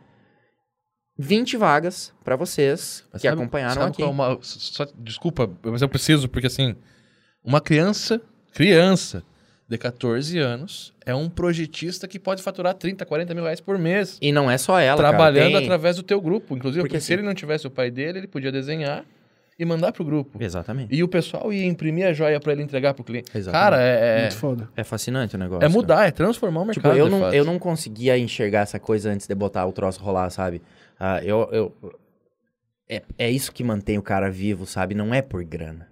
20 1.19 1.57
vagas 1.57 2.13
pra 2.25 2.37
vocês 2.37 3.05
Mas 3.13 3.23
que 3.23 3.29
sabe- 3.29 3.41
acompanharam 3.41 3.75
sabe 3.75 3.91
aqui. 3.93 4.03
é 4.03 4.07
uma- 4.07 4.39
só- 4.43 4.87
desculpa, 4.99 5.51
mas 5.63 5.81
eu 5.81 5.89
preciso, 5.89 6.29
porque 6.29 6.47
assim, 6.47 6.75
uma 7.43 7.61
criança, 7.61 8.21
criança 8.53 9.23
de 9.69 9.79
14 9.79 10.39
anos, 10.39 10.93
é 11.07 11.15
um 11.15 11.29
projetista 11.31 12.07
que 12.07 12.19
pode 12.19 12.43
faturar 12.43 12.75
30, 12.75 13.07
40 13.07 13.35
mil 13.35 13.45
reais 13.45 13.61
por 13.61 13.79
mês. 13.79 14.19
E 14.21 14.31
não 14.31 14.51
é 14.51 14.59
só 14.59 14.79
ela, 14.79 14.97
cara, 15.01 15.09
trabalhando 15.09 15.55
tem- 15.55 15.65
através 15.65 15.97
do 15.97 16.03
teu 16.03 16.21
grupo. 16.21 16.55
Inclusive, 16.57 16.83
Porque 16.83 16.95
porque 16.95 17.01
se 17.01 17.13
assim- 17.13 17.21
ele 17.21 17.27
não 17.27 17.35
tivesse 17.35 17.67
o 17.67 17.71
pai 17.71 17.91
dele, 17.91 18.19
ele 18.19 18.29
podia 18.29 18.53
desenhar 18.53 19.05
e 19.59 19.65
mandar 19.65 19.93
pro 19.93 20.05
grupo. 20.05 20.43
Exatamente. 20.43 20.95
E 20.95 21.03
o 21.03 21.09
pessoal 21.09 21.53
ia 21.53 21.65
imprimir 21.65 22.07
a 22.07 22.13
joia 22.13 22.39
pra 22.39 22.53
ele 22.53 22.63
entregar 22.63 22.93
pro 22.95 23.03
cliente. 23.05 23.31
Exatamente. 23.35 23.63
Cara, 23.65 23.83
é, 23.83 24.19
é, 24.19 24.21
Muito 24.23 24.37
foda. 24.37 24.69
É 24.77 24.85
fascinante 24.85 25.35
o 25.35 25.39
negócio. 25.39 25.59
é 25.65 25.69
cara. 25.69 25.73
mudar, 25.73 26.07
é 26.07 26.11
transformar 26.11 26.61
o 26.63 26.71
Tipo, 26.71 26.89
mercado. 26.89 26.99
eu 26.99 27.05
de 27.07 27.11
não, 27.11 27.33
eu 27.35 27.45
não 27.45 27.59
conseguia 27.59 28.19
enxergar 28.19 28.61
essa 28.61 28.79
coisa 28.79 29.11
antes 29.11 29.27
de 29.27 29.35
botar 29.35 29.65
o 29.67 29.73
troço 29.73 30.03
rolar, 30.03 30.29
sabe? 30.31 30.61
Ah, 31.01 31.23
eu, 31.25 31.49
eu, 31.53 31.73
é, 32.89 33.03
é 33.19 33.31
isso 33.31 33.51
que 33.53 33.65
mantém 33.65 33.99
o 33.99 34.03
cara 34.03 34.31
vivo, 34.31 34.67
sabe? 34.67 34.95
Não 34.95 35.13
é 35.15 35.23
por 35.23 35.43
grana. 35.45 35.89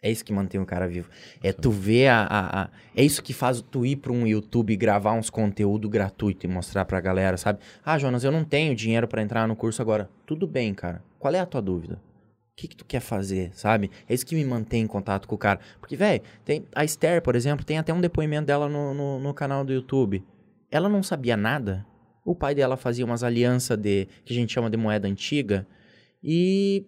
É 0.00 0.08
isso 0.10 0.24
que 0.24 0.32
mantém 0.32 0.60
o 0.60 0.66
cara 0.66 0.86
vivo. 0.86 1.08
É 1.42 1.52
tu 1.52 1.72
ver 1.72 2.06
a, 2.06 2.22
a, 2.22 2.62
a- 2.62 2.68
É 2.96 3.02
isso 3.02 3.20
que 3.20 3.32
faz 3.32 3.60
tu 3.60 3.84
ir 3.84 3.96
pra 3.96 4.12
um 4.12 4.26
YouTube 4.28 4.72
e 4.72 4.76
gravar 4.76 5.12
uns 5.12 5.28
conteúdo 5.28 5.88
gratuito 5.88 6.46
e 6.46 6.48
mostrar 6.48 6.84
pra 6.84 7.00
galera, 7.00 7.36
sabe? 7.36 7.58
Ah, 7.84 7.98
Jonas, 7.98 8.22
eu 8.22 8.30
não 8.30 8.44
tenho 8.44 8.76
dinheiro 8.76 9.08
pra 9.08 9.22
entrar 9.22 9.48
no 9.48 9.56
curso 9.56 9.82
agora. 9.82 10.08
Tudo 10.24 10.46
bem, 10.46 10.72
cara. 10.72 11.02
Qual 11.18 11.34
é 11.34 11.40
a 11.40 11.46
tua 11.46 11.60
dúvida? 11.60 12.00
Que, 12.58 12.66
que 12.66 12.74
tu 12.74 12.84
quer 12.84 12.98
fazer, 12.98 13.52
sabe? 13.54 13.88
É 14.08 14.12
isso 14.12 14.26
que 14.26 14.34
me 14.34 14.44
mantém 14.44 14.82
em 14.82 14.86
contato 14.88 15.28
com 15.28 15.36
o 15.36 15.38
cara. 15.38 15.60
Porque, 15.78 15.94
velho, 15.94 16.20
tem 16.44 16.66
a 16.74 16.84
Esther, 16.84 17.22
por 17.22 17.36
exemplo, 17.36 17.64
tem 17.64 17.78
até 17.78 17.94
um 17.94 18.00
depoimento 18.00 18.48
dela 18.48 18.68
no, 18.68 18.92
no, 18.92 19.20
no 19.20 19.32
canal 19.32 19.64
do 19.64 19.72
YouTube. 19.72 20.24
Ela 20.68 20.88
não 20.88 21.00
sabia 21.00 21.36
nada. 21.36 21.86
O 22.24 22.34
pai 22.34 22.56
dela 22.56 22.76
fazia 22.76 23.04
umas 23.04 23.22
alianças 23.22 23.78
de 23.78 24.08
que 24.24 24.32
a 24.32 24.36
gente 24.36 24.52
chama 24.52 24.68
de 24.68 24.76
moeda 24.76 25.06
antiga. 25.06 25.68
E 26.20 26.84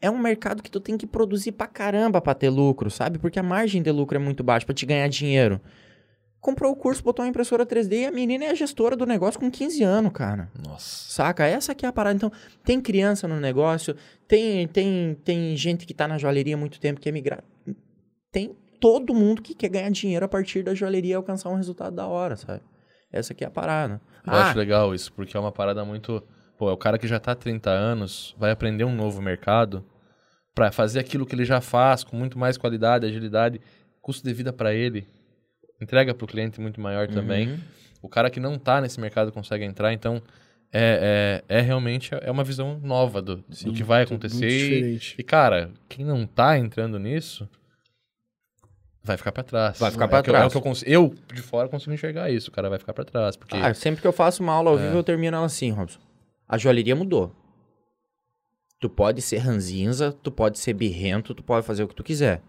é 0.00 0.08
um 0.08 0.16
mercado 0.16 0.62
que 0.62 0.70
tu 0.70 0.78
tem 0.78 0.96
que 0.96 1.08
produzir 1.08 1.50
pra 1.50 1.66
caramba 1.66 2.20
pra 2.20 2.32
ter 2.32 2.48
lucro, 2.48 2.88
sabe? 2.88 3.18
Porque 3.18 3.40
a 3.40 3.42
margem 3.42 3.82
de 3.82 3.90
lucro 3.90 4.16
é 4.16 4.20
muito 4.20 4.44
baixa 4.44 4.64
pra 4.64 4.74
te 4.76 4.86
ganhar 4.86 5.08
dinheiro. 5.08 5.60
Comprou 6.44 6.70
o 6.72 6.76
curso, 6.76 7.02
botou 7.02 7.24
uma 7.24 7.28
impressora 7.30 7.64
3D 7.64 8.02
e 8.02 8.04
a 8.04 8.10
menina 8.12 8.44
é 8.44 8.50
a 8.50 8.54
gestora 8.54 8.94
do 8.94 9.06
negócio 9.06 9.40
com 9.40 9.50
15 9.50 9.82
anos, 9.82 10.12
cara. 10.12 10.50
Nossa. 10.62 11.10
Saca? 11.10 11.46
Essa 11.46 11.74
que 11.74 11.86
é 11.86 11.88
a 11.88 11.92
parada. 11.92 12.16
Então, 12.16 12.30
tem 12.62 12.82
criança 12.82 13.26
no 13.26 13.40
negócio, 13.40 13.96
tem, 14.28 14.68
tem, 14.68 15.14
tem 15.24 15.56
gente 15.56 15.86
que 15.86 15.94
tá 15.94 16.06
na 16.06 16.18
joalheria 16.18 16.54
há 16.54 16.58
muito 16.58 16.78
tempo 16.78 17.00
que 17.00 17.08
é 17.08 17.12
migrar. 17.12 17.42
Tem 18.30 18.54
todo 18.78 19.14
mundo 19.14 19.40
que 19.40 19.54
quer 19.54 19.70
ganhar 19.70 19.90
dinheiro 19.90 20.22
a 20.26 20.28
partir 20.28 20.62
da 20.62 20.74
joalheria 20.74 21.12
e 21.12 21.14
alcançar 21.14 21.48
um 21.48 21.54
resultado 21.54 21.96
da 21.96 22.06
hora, 22.06 22.36
sabe? 22.36 22.60
Essa 23.10 23.32
que 23.32 23.42
é 23.42 23.46
a 23.46 23.50
parada. 23.50 23.98
Eu 24.26 24.32
Ah, 24.34 24.50
acho 24.50 24.58
legal 24.58 24.94
isso, 24.94 25.10
porque 25.14 25.34
é 25.34 25.40
uma 25.40 25.50
parada 25.50 25.82
muito. 25.82 26.22
Pô, 26.58 26.68
é 26.68 26.72
o 26.74 26.76
cara 26.76 26.98
que 26.98 27.08
já 27.08 27.18
tá 27.18 27.32
há 27.32 27.34
30 27.34 27.70
anos, 27.70 28.36
vai 28.38 28.50
aprender 28.50 28.84
um 28.84 28.94
novo 28.94 29.22
mercado 29.22 29.82
pra 30.54 30.70
fazer 30.70 31.00
aquilo 31.00 31.24
que 31.24 31.34
ele 31.34 31.46
já 31.46 31.62
faz 31.62 32.04
com 32.04 32.14
muito 32.18 32.38
mais 32.38 32.58
qualidade, 32.58 33.06
agilidade, 33.06 33.62
custo 34.02 34.22
de 34.28 34.34
vida 34.34 34.52
pra 34.52 34.74
ele, 34.74 35.08
entrega 35.84 36.12
pro 36.14 36.26
cliente 36.26 36.60
muito 36.60 36.80
maior 36.80 37.06
também. 37.08 37.48
Uhum. 37.50 37.58
O 38.02 38.08
cara 38.08 38.28
que 38.30 38.40
não 38.40 38.58
tá 38.58 38.80
nesse 38.80 38.98
mercado 39.00 39.30
consegue 39.30 39.64
entrar, 39.64 39.92
então 39.92 40.20
é, 40.72 41.42
é, 41.48 41.58
é 41.58 41.60
realmente 41.60 42.10
é 42.20 42.30
uma 42.30 42.42
visão 42.42 42.80
nova 42.82 43.22
do, 43.22 43.36
do 43.36 43.72
que 43.72 43.82
vai 43.84 44.02
acontecer. 44.02 44.98
E, 45.18 45.22
cara, 45.22 45.70
quem 45.88 46.04
não 46.04 46.26
tá 46.26 46.58
entrando 46.58 46.98
nisso 46.98 47.48
vai 49.02 49.16
ficar 49.16 49.32
pra 49.32 49.42
trás. 49.42 49.78
Vai 49.78 49.90
ficar 49.90 50.06
É 50.06 50.08
pra 50.08 50.20
o 50.20 50.22
que 50.22 50.30
eu- 50.30 50.34
é 50.34 50.38
trás. 50.38 50.54
o 50.54 50.60
que 50.60 50.68
eu, 50.68 50.74
eu, 51.04 51.14
de 51.32 51.42
fora, 51.42 51.68
consigo 51.68 51.92
enxergar 51.92 52.30
isso. 52.30 52.48
O 52.50 52.52
cara 52.52 52.68
vai 52.68 52.78
ficar 52.78 52.92
pra 52.92 53.04
trás. 53.04 53.36
Porque 53.36 53.56
Ah, 53.56 53.72
sempre 53.74 54.00
que 54.00 54.06
eu 54.06 54.12
faço 54.12 54.42
uma 54.42 54.52
aula 54.52 54.70
ao 54.70 54.76
vivo, 54.78 54.94
É. 54.94 54.98
eu 54.98 55.04
termino 55.04 55.36
ela 55.36 55.46
assim, 55.46 55.70
Robson. 55.70 56.00
A 56.48 56.58
joalheria 56.58 56.96
mudou. 56.96 57.34
Tu 58.80 58.88
pode 58.90 59.22
ser 59.22 59.38
ranzinza, 59.38 60.12
tu 60.12 60.30
pode 60.30 60.58
ser 60.58 60.74
birrento, 60.74 61.34
tu 61.34 61.42
pode 61.42 61.66
fazer 61.66 61.84
o 61.84 61.88
que 61.88 61.94
tu 61.94 62.02
quiser. 62.04 62.42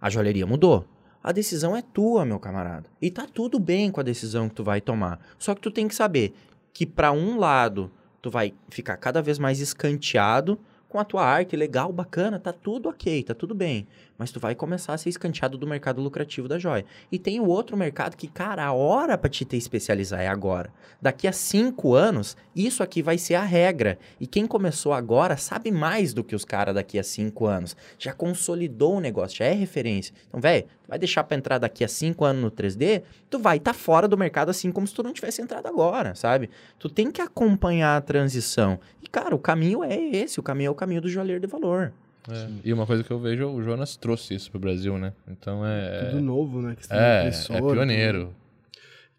A 0.00 0.08
joalheria 0.08 0.46
mudou. 0.46 0.86
A 1.22 1.32
decisão 1.32 1.76
é 1.76 1.82
tua, 1.82 2.24
meu 2.24 2.38
camarada. 2.38 2.88
E 3.00 3.10
tá 3.10 3.26
tudo 3.26 3.58
bem 3.58 3.90
com 3.90 4.00
a 4.00 4.04
decisão 4.04 4.48
que 4.48 4.54
tu 4.54 4.64
vai 4.64 4.80
tomar. 4.80 5.20
Só 5.38 5.54
que 5.54 5.60
tu 5.60 5.70
tem 5.70 5.86
que 5.86 5.94
saber 5.94 6.34
que 6.72 6.86
pra 6.86 7.12
um 7.12 7.38
lado 7.38 7.90
tu 8.22 8.30
vai 8.30 8.54
ficar 8.68 8.96
cada 8.96 9.20
vez 9.20 9.38
mais 9.38 9.60
escanteado 9.60 10.58
com 10.88 10.98
a 10.98 11.04
tua 11.04 11.24
arte 11.24 11.54
legal, 11.56 11.92
bacana, 11.92 12.38
tá 12.38 12.52
tudo 12.52 12.88
ok, 12.88 13.22
tá 13.22 13.34
tudo 13.34 13.54
bem. 13.54 13.86
Mas 14.20 14.30
tu 14.30 14.38
vai 14.38 14.54
começar 14.54 14.92
a 14.92 14.98
ser 14.98 15.08
escanteado 15.08 15.56
do 15.56 15.66
mercado 15.66 16.02
lucrativo 16.02 16.46
da 16.46 16.58
joia. 16.58 16.84
E 17.10 17.18
tem 17.18 17.40
o 17.40 17.46
outro 17.46 17.74
mercado 17.74 18.18
que, 18.18 18.28
cara, 18.28 18.62
a 18.62 18.70
hora 18.70 19.16
para 19.16 19.30
te 19.30 19.46
ter 19.46 19.56
especializar 19.56 20.20
é 20.20 20.28
agora. 20.28 20.70
Daqui 21.00 21.26
a 21.26 21.32
cinco 21.32 21.94
anos, 21.94 22.36
isso 22.54 22.82
aqui 22.82 23.00
vai 23.00 23.16
ser 23.16 23.36
a 23.36 23.42
regra. 23.42 23.98
E 24.20 24.26
quem 24.26 24.46
começou 24.46 24.92
agora 24.92 25.38
sabe 25.38 25.72
mais 25.72 26.12
do 26.12 26.22
que 26.22 26.34
os 26.34 26.44
caras 26.44 26.74
daqui 26.74 26.98
a 26.98 27.02
cinco 27.02 27.46
anos. 27.46 27.74
Já 27.98 28.12
consolidou 28.12 28.96
o 28.96 29.00
negócio, 29.00 29.38
já 29.38 29.46
é 29.46 29.54
referência. 29.54 30.14
Então, 30.28 30.38
velho, 30.38 30.66
vai 30.86 30.98
deixar 30.98 31.24
para 31.24 31.38
entrar 31.38 31.56
daqui 31.56 31.82
a 31.82 31.88
cinco 31.88 32.22
anos 32.22 32.42
no 32.42 32.50
3D, 32.50 33.02
tu 33.30 33.38
vai 33.38 33.56
estar 33.56 33.72
tá 33.72 33.78
fora 33.78 34.06
do 34.06 34.18
mercado 34.18 34.50
assim 34.50 34.70
como 34.70 34.86
se 34.86 34.92
tu 34.92 35.02
não 35.02 35.14
tivesse 35.14 35.40
entrado 35.40 35.66
agora, 35.66 36.14
sabe? 36.14 36.50
Tu 36.78 36.90
tem 36.90 37.10
que 37.10 37.22
acompanhar 37.22 37.96
a 37.96 38.02
transição. 38.02 38.78
E, 39.02 39.08
cara, 39.08 39.34
o 39.34 39.38
caminho 39.38 39.82
é 39.82 39.96
esse, 39.96 40.38
o 40.38 40.42
caminho 40.42 40.68
é 40.68 40.70
o 40.72 40.74
caminho 40.74 41.00
do 41.00 41.08
joalheiro 41.08 41.40
de 41.40 41.46
valor. 41.46 41.94
É. 42.28 42.48
E 42.64 42.72
uma 42.72 42.86
coisa 42.86 43.02
que 43.02 43.10
eu 43.10 43.18
vejo, 43.18 43.46
o 43.48 43.62
Jonas 43.62 43.96
trouxe 43.96 44.34
isso 44.34 44.50
pro 44.50 44.60
Brasil, 44.60 44.98
né? 44.98 45.12
Então 45.28 45.64
é. 45.64 46.10
Tudo 46.10 46.22
novo, 46.22 46.60
né? 46.60 46.76
é, 46.90 47.28
é 47.28 47.60
pioneiro. 47.60 48.34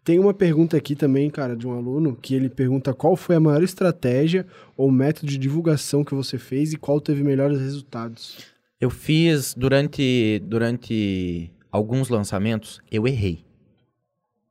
Tem 0.04 0.18
uma 0.18 0.34
pergunta 0.34 0.76
aqui 0.76 0.96
também, 0.96 1.30
cara, 1.30 1.56
de 1.56 1.66
um 1.66 1.72
aluno, 1.72 2.16
que 2.20 2.34
ele 2.34 2.48
pergunta 2.48 2.92
qual 2.92 3.14
foi 3.14 3.36
a 3.36 3.40
maior 3.40 3.62
estratégia 3.62 4.44
ou 4.76 4.90
método 4.90 5.28
de 5.28 5.38
divulgação 5.38 6.02
que 6.02 6.14
você 6.14 6.38
fez 6.38 6.72
e 6.72 6.76
qual 6.76 7.00
teve 7.00 7.22
melhores 7.22 7.60
resultados. 7.60 8.38
Eu 8.80 8.90
fiz 8.90 9.54
durante, 9.54 10.42
durante 10.44 11.52
alguns 11.70 12.08
lançamentos, 12.08 12.80
eu 12.90 13.06
errei. 13.06 13.44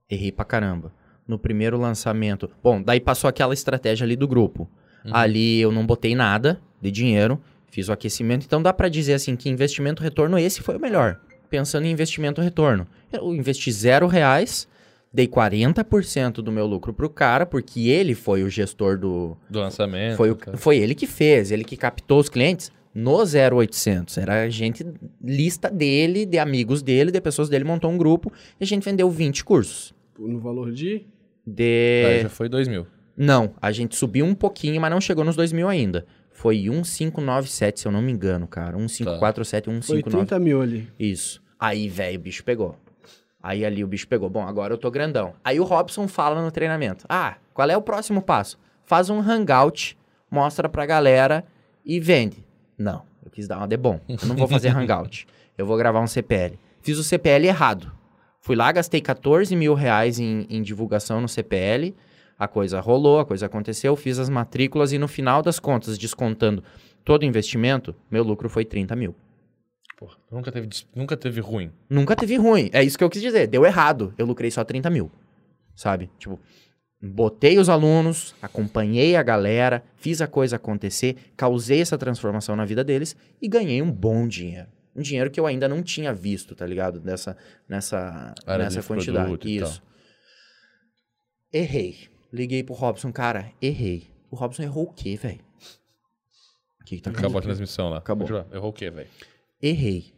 Errei 0.09 0.31
pra 0.31 0.45
caramba. 0.45 0.93
No 1.27 1.37
primeiro 1.37 1.77
lançamento. 1.77 2.49
Bom, 2.63 2.81
daí 2.81 3.01
passou 3.01 3.27
aquela 3.27 3.53
estratégia 3.53 4.05
ali 4.05 4.15
do 4.15 4.27
grupo. 4.27 4.69
Uhum. 5.03 5.11
Ali 5.13 5.59
eu 5.59 5.71
não 5.71 5.85
botei 5.85 6.15
nada 6.15 6.61
de 6.81 6.89
dinheiro, 6.91 7.41
fiz 7.71 7.87
o 7.87 7.91
aquecimento. 7.91 8.45
Então 8.45 8.61
dá 8.61 8.71
para 8.71 8.89
dizer 8.89 9.13
assim 9.13 9.35
que 9.35 9.49
investimento 9.49 10.03
retorno 10.03 10.37
esse 10.37 10.61
foi 10.61 10.77
o 10.77 10.79
melhor. 10.79 11.19
Pensando 11.49 11.85
em 11.85 11.91
investimento 11.91 12.41
retorno. 12.41 12.85
Eu 13.11 13.33
investi 13.33 13.71
zero 13.71 14.07
reais, 14.07 14.67
dei 15.11 15.27
40% 15.27 16.33
do 16.35 16.51
meu 16.51 16.67
lucro 16.67 16.93
pro 16.93 17.09
cara, 17.09 17.45
porque 17.45 17.89
ele 17.89 18.13
foi 18.13 18.43
o 18.43 18.49
gestor 18.49 18.97
do... 18.97 19.35
Do 19.49 19.59
lançamento. 19.59 20.17
Foi, 20.17 20.31
o, 20.31 20.37
foi 20.55 20.77
ele 20.77 20.93
que 20.93 21.07
fez, 21.07 21.51
ele 21.51 21.63
que 21.63 21.75
captou 21.75 22.19
os 22.19 22.29
clientes 22.29 22.71
no 22.93 23.17
0800. 23.23 24.17
Era 24.17 24.43
a 24.43 24.49
gente, 24.49 24.85
lista 25.21 25.69
dele, 25.69 26.25
de 26.25 26.37
amigos 26.37 26.81
dele, 26.81 27.11
de 27.11 27.19
pessoas 27.19 27.49
dele, 27.49 27.63
montou 27.63 27.89
um 27.89 27.97
grupo 27.97 28.31
e 28.59 28.63
a 28.63 28.67
gente 28.67 28.83
vendeu 28.83 29.09
20 29.09 29.43
cursos. 29.43 29.93
No 30.17 30.39
valor 30.39 30.71
de? 30.71 31.05
De... 31.45 32.03
Aí 32.05 32.21
já 32.21 32.29
foi 32.29 32.47
2 32.47 32.67
mil. 32.67 32.85
Não, 33.17 33.53
a 33.61 33.71
gente 33.71 33.95
subiu 33.95 34.25
um 34.25 34.33
pouquinho, 34.33 34.79
mas 34.79 34.91
não 34.91 35.01
chegou 35.01 35.23
nos 35.23 35.35
2 35.35 35.51
mil 35.51 35.67
ainda. 35.67 36.05
Foi 36.41 36.57
1597, 36.57 37.81
se 37.81 37.87
eu 37.87 37.91
não 37.91 38.01
me 38.01 38.11
engano, 38.11 38.47
cara. 38.47 38.75
1547, 38.75 39.65
tá. 39.65 39.71
159. 39.71 40.01
Foi 40.01 40.25
30 40.25 40.39
mil 40.39 40.59
ali. 40.59 40.89
Isso. 40.99 41.39
Aí, 41.59 41.87
velho, 41.87 42.17
o 42.17 42.21
bicho 42.23 42.43
pegou. 42.43 42.75
Aí 43.43 43.63
ali 43.63 43.83
o 43.83 43.87
bicho 43.87 44.07
pegou. 44.07 44.27
Bom, 44.27 44.41
agora 44.41 44.73
eu 44.73 44.77
tô 44.79 44.89
grandão. 44.89 45.33
Aí 45.43 45.59
o 45.59 45.63
Robson 45.63 46.07
fala 46.07 46.41
no 46.41 46.49
treinamento. 46.49 47.05
Ah, 47.07 47.35
qual 47.53 47.69
é 47.69 47.77
o 47.77 47.81
próximo 47.83 48.23
passo? 48.23 48.57
Faz 48.83 49.11
um 49.11 49.19
hangout, 49.19 49.95
mostra 50.31 50.67
pra 50.67 50.83
galera 50.83 51.45
e 51.85 51.99
vende. 51.99 52.43
Não, 52.75 53.03
eu 53.23 53.29
quis 53.29 53.47
dar 53.47 53.59
uma 53.59 53.67
de 53.67 53.77
bom. 53.77 53.99
Eu 54.09 54.27
não 54.27 54.35
vou 54.35 54.47
fazer 54.47 54.69
hangout. 54.75 55.27
Eu 55.55 55.67
vou 55.67 55.77
gravar 55.77 55.99
um 56.01 56.07
CPL. 56.07 56.57
Fiz 56.81 56.97
o 56.97 57.03
CPL 57.03 57.45
errado. 57.45 57.91
Fui 58.39 58.55
lá, 58.55 58.71
gastei 58.71 58.99
14 58.99 59.55
mil 59.55 59.75
reais 59.75 60.17
em, 60.17 60.47
em 60.49 60.63
divulgação 60.63 61.21
no 61.21 61.27
CPL 61.29 61.93
a 62.41 62.47
coisa 62.47 62.79
rolou, 62.79 63.19
a 63.19 63.25
coisa 63.25 63.45
aconteceu, 63.45 63.95
fiz 63.95 64.17
as 64.17 64.27
matrículas 64.27 64.91
e 64.91 64.97
no 64.97 65.07
final 65.07 65.43
das 65.43 65.59
contas, 65.59 65.95
descontando 65.95 66.63
todo 67.05 67.21
o 67.21 67.25
investimento, 67.25 67.95
meu 68.09 68.23
lucro 68.23 68.49
foi 68.49 68.65
30 68.65 68.95
mil. 68.95 69.15
Porra, 69.95 70.17
nunca 70.31 70.51
teve, 70.51 70.67
nunca 70.95 71.15
teve 71.15 71.39
ruim. 71.39 71.71
Nunca 71.87 72.15
teve 72.15 72.37
ruim. 72.37 72.67
É 72.73 72.83
isso 72.83 72.97
que 72.97 73.03
eu 73.03 73.11
quis 73.11 73.21
dizer. 73.21 73.45
Deu 73.45 73.63
errado. 73.63 74.11
Eu 74.17 74.25
lucrei 74.25 74.49
só 74.49 74.63
30 74.63 74.89
mil. 74.89 75.11
Sabe? 75.75 76.09
Tipo, 76.17 76.39
botei 76.99 77.59
os 77.59 77.69
alunos, 77.69 78.33
acompanhei 78.41 79.15
a 79.15 79.21
galera, 79.21 79.83
fiz 79.97 80.19
a 80.19 80.25
coisa 80.25 80.55
acontecer, 80.55 81.17
causei 81.37 81.79
essa 81.79 81.95
transformação 81.95 82.55
na 82.55 82.65
vida 82.65 82.83
deles 82.83 83.15
e 83.39 83.47
ganhei 83.47 83.83
um 83.83 83.91
bom 83.91 84.27
dinheiro. 84.27 84.67
Um 84.95 85.03
dinheiro 85.03 85.29
que 85.29 85.39
eu 85.39 85.45
ainda 85.45 85.69
não 85.69 85.83
tinha 85.83 86.11
visto, 86.11 86.55
tá 86.55 86.65
ligado? 86.65 86.99
Nessa, 87.01 87.37
nessa, 87.69 88.33
nessa 88.47 88.81
quantidade. 88.81 89.47
Isso. 89.47 89.83
Errei. 91.53 92.10
Liguei 92.31 92.63
pro 92.63 92.73
Robson, 92.73 93.11
cara, 93.11 93.51
errei. 93.61 94.07
O 94.29 94.35
Robson 94.35 94.63
errou 94.63 94.85
o 94.85 94.93
quê, 94.93 95.15
velho? 95.15 95.39
Que 96.85 96.97
que 96.97 97.01
tá 97.01 97.11
Acabou 97.11 97.39
a 97.39 97.41
transmissão 97.41 97.89
lá. 97.89 97.97
Acabou. 97.97 98.27
Errou 98.51 98.69
o 98.69 98.73
quê, 98.73 98.89
velho? 98.89 99.09
Errei. 99.61 100.13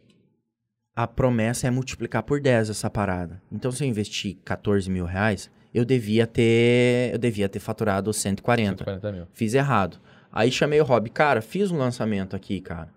A 0.94 1.06
promessa 1.06 1.66
é 1.66 1.70
multiplicar 1.70 2.22
por 2.22 2.40
10 2.40 2.70
essa 2.70 2.88
parada. 2.88 3.42
Então, 3.50 3.72
se 3.72 3.84
eu 3.84 3.88
investir 3.88 4.36
14 4.44 4.88
mil 4.88 5.04
reais, 5.04 5.50
eu 5.74 5.84
devia 5.84 6.26
ter. 6.26 7.10
Eu 7.12 7.18
devia 7.18 7.48
ter 7.48 7.58
faturado 7.58 8.12
140. 8.12 8.84
140 8.84 9.12
mil. 9.12 9.26
Fiz 9.32 9.54
errado. 9.54 10.00
Aí 10.30 10.50
chamei 10.50 10.80
o 10.80 10.84
Rob, 10.84 11.08
cara, 11.10 11.40
fiz 11.40 11.70
um 11.70 11.78
lançamento 11.78 12.34
aqui, 12.34 12.60
cara. 12.60 12.92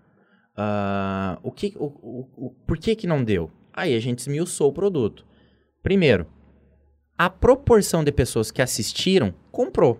Uh, 0.58 1.40
o 1.44 1.52
que, 1.52 1.74
o, 1.76 1.86
o, 1.86 2.30
o, 2.36 2.50
por 2.66 2.78
que 2.78 2.96
que 2.96 3.06
não 3.06 3.24
deu? 3.24 3.52
Aí 3.72 3.96
a 3.96 4.00
gente 4.00 4.20
esmiuçou 4.20 4.70
o 4.70 4.74
produto. 4.74 5.24
Primeiro, 5.84 6.26
a 7.18 7.30
proporção 7.30 8.04
de 8.04 8.12
pessoas 8.12 8.52
que 8.52 8.62
assistiram 8.62 9.34
comprou. 9.52 10.00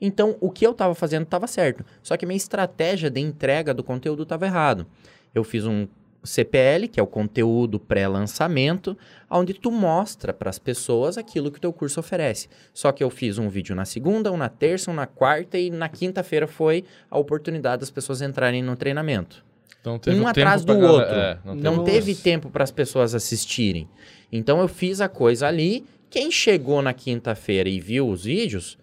Então, 0.00 0.36
o 0.40 0.50
que 0.50 0.66
eu 0.66 0.72
estava 0.72 0.94
fazendo 0.94 1.24
estava 1.24 1.46
certo. 1.46 1.84
Só 2.02 2.16
que 2.16 2.26
minha 2.26 2.36
estratégia 2.36 3.10
de 3.10 3.20
entrega 3.20 3.74
do 3.74 3.84
conteúdo 3.84 4.22
estava 4.22 4.46
errado. 4.46 4.86
Eu 5.34 5.44
fiz 5.44 5.66
um 5.66 5.86
CPL, 6.22 6.88
que 6.88 7.00
é 7.00 7.02
o 7.02 7.06
conteúdo 7.06 7.78
pré-lançamento, 7.78 8.96
onde 9.30 9.54
tu 9.54 9.70
mostra 9.70 10.32
para 10.32 10.50
as 10.50 10.58
pessoas 10.58 11.16
aquilo 11.16 11.50
que 11.50 11.58
o 11.58 11.60
teu 11.60 11.72
curso 11.72 12.00
oferece. 12.00 12.48
Só 12.74 12.92
que 12.92 13.02
eu 13.02 13.10
fiz 13.10 13.38
um 13.38 13.48
vídeo 13.48 13.74
na 13.74 13.84
segunda, 13.84 14.32
um 14.32 14.36
na 14.36 14.48
terça, 14.48 14.90
um 14.90 14.94
na 14.94 15.06
quarta 15.06 15.58
e 15.58 15.70
na 15.70 15.88
quinta-feira 15.88 16.46
foi 16.46 16.84
a 17.10 17.18
oportunidade 17.18 17.80
das 17.80 17.90
pessoas 17.90 18.20
entrarem 18.20 18.62
no 18.62 18.76
treinamento. 18.76 19.44
Então, 19.80 19.98
um 20.14 20.26
atrás 20.26 20.62
do 20.62 20.78
outro. 20.78 21.14
É, 21.14 21.38
não, 21.42 21.54
não 21.54 21.84
teve 21.84 22.14
tempo 22.14 22.50
para 22.50 22.64
as 22.64 22.70
pessoas 22.70 23.14
assistirem. 23.14 23.88
Então 24.30 24.60
eu 24.60 24.68
fiz 24.68 25.00
a 25.00 25.08
coisa 25.08 25.46
ali 25.48 25.86
quem 26.10 26.30
chegou 26.30 26.82
na 26.82 26.92
quinta-feira 26.92 27.68
e 27.68 27.80
viu 27.80 28.08
os 28.08 28.24
vídeos, 28.24 28.76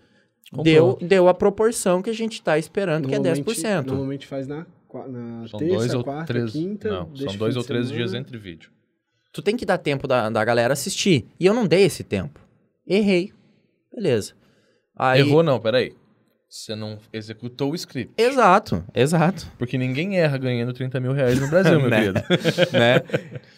deu, 0.64 0.98
deu 1.02 1.28
a 1.28 1.34
proporção 1.34 2.02
que 2.02 2.10
a 2.10 2.14
gente 2.14 2.34
está 2.34 2.58
esperando, 2.58 3.08
que 3.08 3.14
é 3.14 3.20
10%. 3.20 3.86
Normalmente 3.86 4.26
faz 4.26 4.48
na, 4.48 4.66
na 5.08 5.48
são 5.48 5.60
terça, 5.60 5.76
dois 5.76 5.94
ou 5.94 6.04
quarta, 6.04 6.34
três, 6.34 6.52
quinta. 6.52 6.90
Não, 6.90 7.16
são 7.16 7.36
dois 7.36 7.58
ou 7.58 7.64
três 7.64 7.90
dias 7.90 8.14
entre 8.14 8.38
vídeo. 8.38 8.72
Tu 9.34 9.42
tem 9.42 9.58
que 9.58 9.66
dar 9.66 9.78
tempo 9.78 10.08
da, 10.08 10.30
da 10.30 10.44
galera 10.44 10.74
assistir. 10.74 11.28
E 11.40 11.46
eu 11.46 11.54
não 11.54 11.68
dei 11.68 11.84
esse 11.84 12.04
tempo. 12.04 12.40
Errei. 12.88 13.34
Beleza. 13.94 14.34
Aí... 14.96 15.20
Errou 15.20 15.44
não, 15.44 15.60
peraí. 15.60 15.94
Você 16.50 16.76
não 16.76 16.98
executou 17.12 17.72
o 17.72 17.76
script. 17.76 18.14
Exato, 18.18 18.82
exato. 18.96 19.52
Porque 19.58 19.78
ninguém 19.78 20.18
erra 20.18 20.38
ganhando 20.38 20.72
30 20.72 20.98
mil 21.02 21.12
reais 21.12 21.40
no 21.42 21.50
Brasil, 21.50 21.78
meu 21.82 21.90
né? 21.90 22.00
querido. 22.00 22.22
né? 22.72 23.04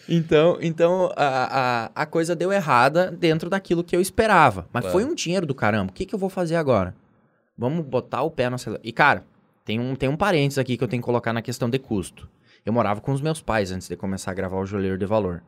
Então, 0.08 0.58
então 0.60 1.12
a, 1.16 1.84
a, 1.94 2.02
a, 2.02 2.06
coisa 2.06 2.34
deu 2.34 2.52
errada 2.52 3.08
dentro 3.12 3.48
daquilo 3.48 3.84
que 3.84 3.94
eu 3.94 4.00
esperava. 4.00 4.68
Mas 4.72 4.82
claro. 4.82 4.92
foi 4.92 5.04
um 5.04 5.14
dinheiro 5.14 5.46
do 5.46 5.54
caramba. 5.54 5.92
O 5.92 5.94
que, 5.94 6.04
que 6.04 6.12
eu 6.12 6.18
vou 6.18 6.28
fazer 6.28 6.56
agora? 6.56 6.92
Vamos 7.56 7.86
botar 7.86 8.22
o 8.22 8.30
pé 8.30 8.48
no 8.48 8.56
acelerador. 8.56 8.84
E, 8.84 8.92
cara, 8.92 9.24
tem 9.64 9.78
um, 9.78 9.94
tem 9.94 10.08
um 10.08 10.16
parênteses 10.16 10.58
aqui 10.58 10.76
que 10.76 10.82
eu 10.82 10.88
tenho 10.88 11.00
que 11.00 11.06
colocar 11.06 11.32
na 11.32 11.42
questão 11.42 11.70
de 11.70 11.78
custo. 11.78 12.28
Eu 12.66 12.72
morava 12.72 13.00
com 13.00 13.12
os 13.12 13.20
meus 13.20 13.40
pais 13.40 13.70
antes 13.70 13.88
de 13.88 13.96
começar 13.96 14.32
a 14.32 14.34
gravar 14.34 14.58
o 14.58 14.66
Joalheiro 14.66 14.98
de 14.98 15.06
Valor. 15.06 15.44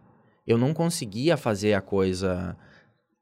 Eu 0.47 0.57
não 0.57 0.73
conseguia 0.73 1.37
fazer 1.37 1.75
a 1.75 1.81
coisa... 1.81 2.57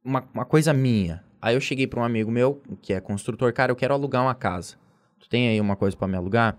Uma, 0.04 0.24
uma 0.34 0.44
coisa 0.44 0.72
minha 0.74 1.22
Aí 1.40 1.54
eu 1.54 1.60
cheguei 1.60 1.86
para 1.86 2.00
um 2.00 2.04
amigo 2.04 2.30
meu, 2.30 2.60
que 2.82 2.92
é 2.92 3.00
construtor, 3.00 3.52
cara, 3.52 3.72
eu 3.72 3.76
quero 3.76 3.94
alugar 3.94 4.22
uma 4.22 4.34
casa. 4.34 4.76
Tu 5.18 5.28
tem 5.28 5.48
aí 5.48 5.60
uma 5.60 5.76
coisa 5.76 5.96
para 5.96 6.06
me 6.06 6.16
alugar? 6.16 6.58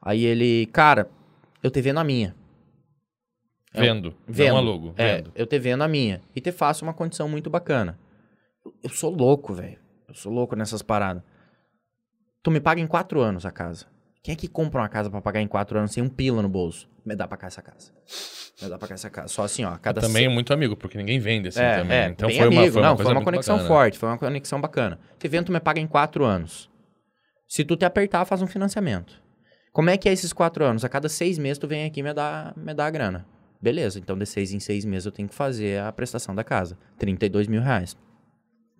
Aí 0.00 0.24
ele, 0.24 0.66
cara, 0.66 1.08
eu 1.62 1.70
te 1.70 1.80
vendo 1.80 2.00
a 2.00 2.04
minha. 2.04 2.34
Vendo, 3.72 4.14
vendo. 4.26 4.50
não 4.50 4.58
alugo, 4.58 4.94
é, 4.96 5.16
vendo. 5.16 5.32
Eu 5.34 5.46
te 5.46 5.58
vendo 5.58 5.82
a 5.82 5.88
minha. 5.88 6.20
E 6.34 6.40
te 6.40 6.50
faço 6.50 6.84
uma 6.84 6.92
condição 6.92 7.28
muito 7.28 7.48
bacana. 7.48 7.98
Eu, 8.64 8.74
eu 8.82 8.90
sou 8.90 9.14
louco, 9.14 9.54
velho. 9.54 9.78
Eu 10.08 10.14
sou 10.14 10.32
louco 10.32 10.56
nessas 10.56 10.82
paradas. 10.82 11.22
Tu 12.42 12.50
me 12.50 12.60
paga 12.60 12.80
em 12.80 12.86
quatro 12.86 13.20
anos 13.20 13.46
a 13.46 13.50
casa. 13.50 13.86
Quem 14.22 14.34
é 14.34 14.36
que 14.36 14.48
compra 14.48 14.82
uma 14.82 14.88
casa 14.88 15.08
para 15.08 15.20
pagar 15.20 15.40
em 15.40 15.48
quatro 15.48 15.78
anos 15.78 15.92
sem 15.92 16.02
um 16.02 16.08
pila 16.08 16.42
no 16.42 16.48
bolso? 16.48 16.88
Me 17.04 17.16
dá 17.16 17.26
pra 17.26 17.38
cá 17.38 17.46
essa 17.46 17.62
casa. 17.62 17.90
Me 18.60 18.68
dá 18.68 18.78
pra 18.78 18.88
cá 18.88 18.94
essa 18.94 19.08
casa. 19.08 19.28
Só 19.28 19.44
assim, 19.44 19.64
ó. 19.64 19.76
Cada 19.78 20.00
também 20.00 20.26
é 20.26 20.28
muito 20.28 20.52
amigo, 20.52 20.76
porque 20.76 20.98
ninguém 20.98 21.18
vende 21.18 21.48
assim 21.48 21.60
é, 21.60 21.78
também. 21.78 21.96
É, 21.96 22.06
então 22.08 22.28
foi 22.28 22.38
amigo. 22.40 22.60
uma, 22.60 22.72
foi 22.72 22.82
Não, 22.82 22.90
uma, 22.90 22.96
foi 23.02 23.12
uma 23.12 23.24
conexão 23.24 23.56
bacana. 23.56 23.74
forte, 23.74 23.98
foi 23.98 24.08
uma 24.10 24.18
conexão 24.18 24.60
bacana. 24.60 25.00
Esse 25.18 25.26
evento 25.26 25.50
me 25.50 25.58
paga 25.58 25.80
em 25.80 25.86
quatro 25.86 26.24
anos. 26.24 26.68
Se 27.48 27.64
tu 27.64 27.76
te 27.76 27.84
apertar, 27.86 28.24
faz 28.26 28.42
um 28.42 28.46
financiamento. 28.46 29.20
Como 29.72 29.88
é 29.88 29.96
que 29.96 30.08
é 30.08 30.12
esses 30.12 30.32
quatro 30.32 30.64
anos? 30.64 30.84
A 30.84 30.88
cada 30.88 31.08
seis 31.08 31.38
meses 31.38 31.58
tu 31.58 31.66
vem 31.66 31.84
aqui 31.86 32.00
e 32.00 32.02
me 32.02 32.12
dá, 32.12 32.52
me 32.56 32.74
dá 32.74 32.86
a 32.86 32.90
grana. 32.90 33.26
Beleza, 33.62 33.98
então 33.98 34.18
de 34.18 34.26
seis 34.26 34.52
em 34.52 34.60
seis 34.60 34.84
meses 34.84 35.06
eu 35.06 35.12
tenho 35.12 35.28
que 35.28 35.34
fazer 35.34 35.80
a 35.80 35.90
prestação 35.92 36.34
da 36.34 36.44
casa. 36.44 36.76
32 36.98 37.46
mil 37.46 37.62
reais. 37.62 37.96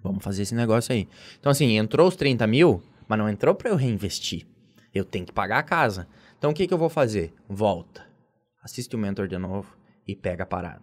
Vamos 0.03 0.23
fazer 0.23 0.43
esse 0.43 0.55
negócio 0.55 0.93
aí. 0.93 1.09
Então 1.39 1.51
assim, 1.51 1.79
entrou 1.79 2.07
os 2.07 2.17
30 2.17 2.47
mil, 2.47 2.83
mas 3.09 3.19
não 3.19 3.29
entrou 3.29 3.55
para 3.55 3.71
eu 3.71 3.77
reinvestir. 3.77 4.47
Eu 4.95 5.05
tenho 5.05 5.25
que 5.27 5.33
pagar 5.33 5.59
a 5.59 5.63
casa. 5.63 6.07
Então 6.39 6.51
o 6.51 6.55
que, 6.55 6.67
que 6.67 6.75
eu 6.75 6.79
vou 6.79 6.89
fazer? 6.89 7.33
Volta. 7.49 8.07
Assiste 8.63 8.95
o 8.95 8.99
mentor 8.99 9.29
de 9.29 9.39
novo 9.39 9.75
e 10.07 10.15
pega 10.17 10.43
a 10.43 10.47
parada. 10.47 10.83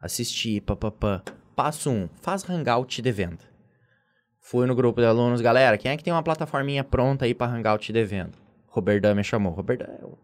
Assistir, 0.00 0.60
papapá. 0.60 1.22
Passo 1.56 1.90
um, 1.90 2.08
faz 2.20 2.48
hangout 2.48 3.02
de 3.02 3.10
venda. 3.12 3.44
Fui 4.40 4.66
no 4.66 4.74
grupo 4.74 5.00
de 5.00 5.06
alunos, 5.06 5.40
galera, 5.40 5.76
quem 5.76 5.90
é 5.90 5.96
que 5.96 6.04
tem 6.04 6.12
uma 6.12 6.22
plataforminha 6.22 6.84
pronta 6.84 7.24
aí 7.24 7.34
para 7.34 7.50
hangout 7.52 7.92
de 7.92 8.04
venda? 8.04 8.32
Roberdan 8.68 9.14
me 9.14 9.24
chamou. 9.24 9.52
Roberdan 9.52 9.86
é, 9.86 10.04
o- 10.04 10.18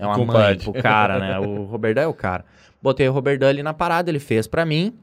é 0.00 0.06
uma 0.06 0.16
mãe 0.16 0.26
Compadre. 0.26 0.64
pro 0.64 0.82
cara, 0.82 1.18
né? 1.18 1.38
O 1.38 1.64
Roberdan 1.64 2.02
é 2.02 2.06
o 2.06 2.14
cara. 2.14 2.44
Botei 2.82 3.08
o 3.08 3.12
Roberdan 3.12 3.48
ali 3.48 3.62
na 3.62 3.74
parada, 3.74 4.10
ele 4.10 4.18
fez 4.18 4.46
pra 4.46 4.64
mim. 4.64 4.98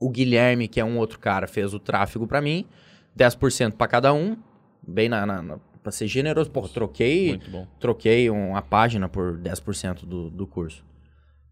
O 0.00 0.08
Guilherme, 0.08 0.66
que 0.66 0.80
é 0.80 0.84
um 0.84 0.96
outro 0.98 1.18
cara, 1.18 1.46
fez 1.46 1.74
o 1.74 1.78
tráfego 1.78 2.26
pra 2.26 2.40
mim. 2.40 2.66
10% 3.16 3.72
pra 3.76 3.86
cada 3.86 4.12
um. 4.14 4.36
Bem 4.86 5.08
na, 5.08 5.26
na, 5.26 5.42
na 5.42 5.58
pra 5.82 5.90
ser 5.92 6.06
generoso. 6.06 6.50
Pô, 6.50 6.66
troquei 6.68 7.28
Muito 7.30 7.50
bom. 7.50 7.66
troquei 7.78 8.30
um- 8.30 8.50
uma 8.50 8.62
página 8.62 9.08
por 9.08 9.36
10% 9.38 10.04
do, 10.06 10.30
do 10.30 10.46
curso. 10.46 10.84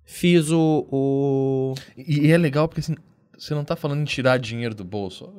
Fiz 0.04 0.50
o, 0.50 0.86
o- 0.90 1.74
E, 1.96 2.26
e 2.28 2.32
é 2.32 2.38
legal 2.38 2.66
porque 2.68 2.80
assim, 2.80 2.94
você 3.36 3.54
não 3.54 3.64
tá 3.64 3.76
falando 3.76 4.00
em 4.00 4.04
tirar 4.04 4.38
dinheiro 4.38 4.74
do 4.74 4.84
bolso. 4.84 5.32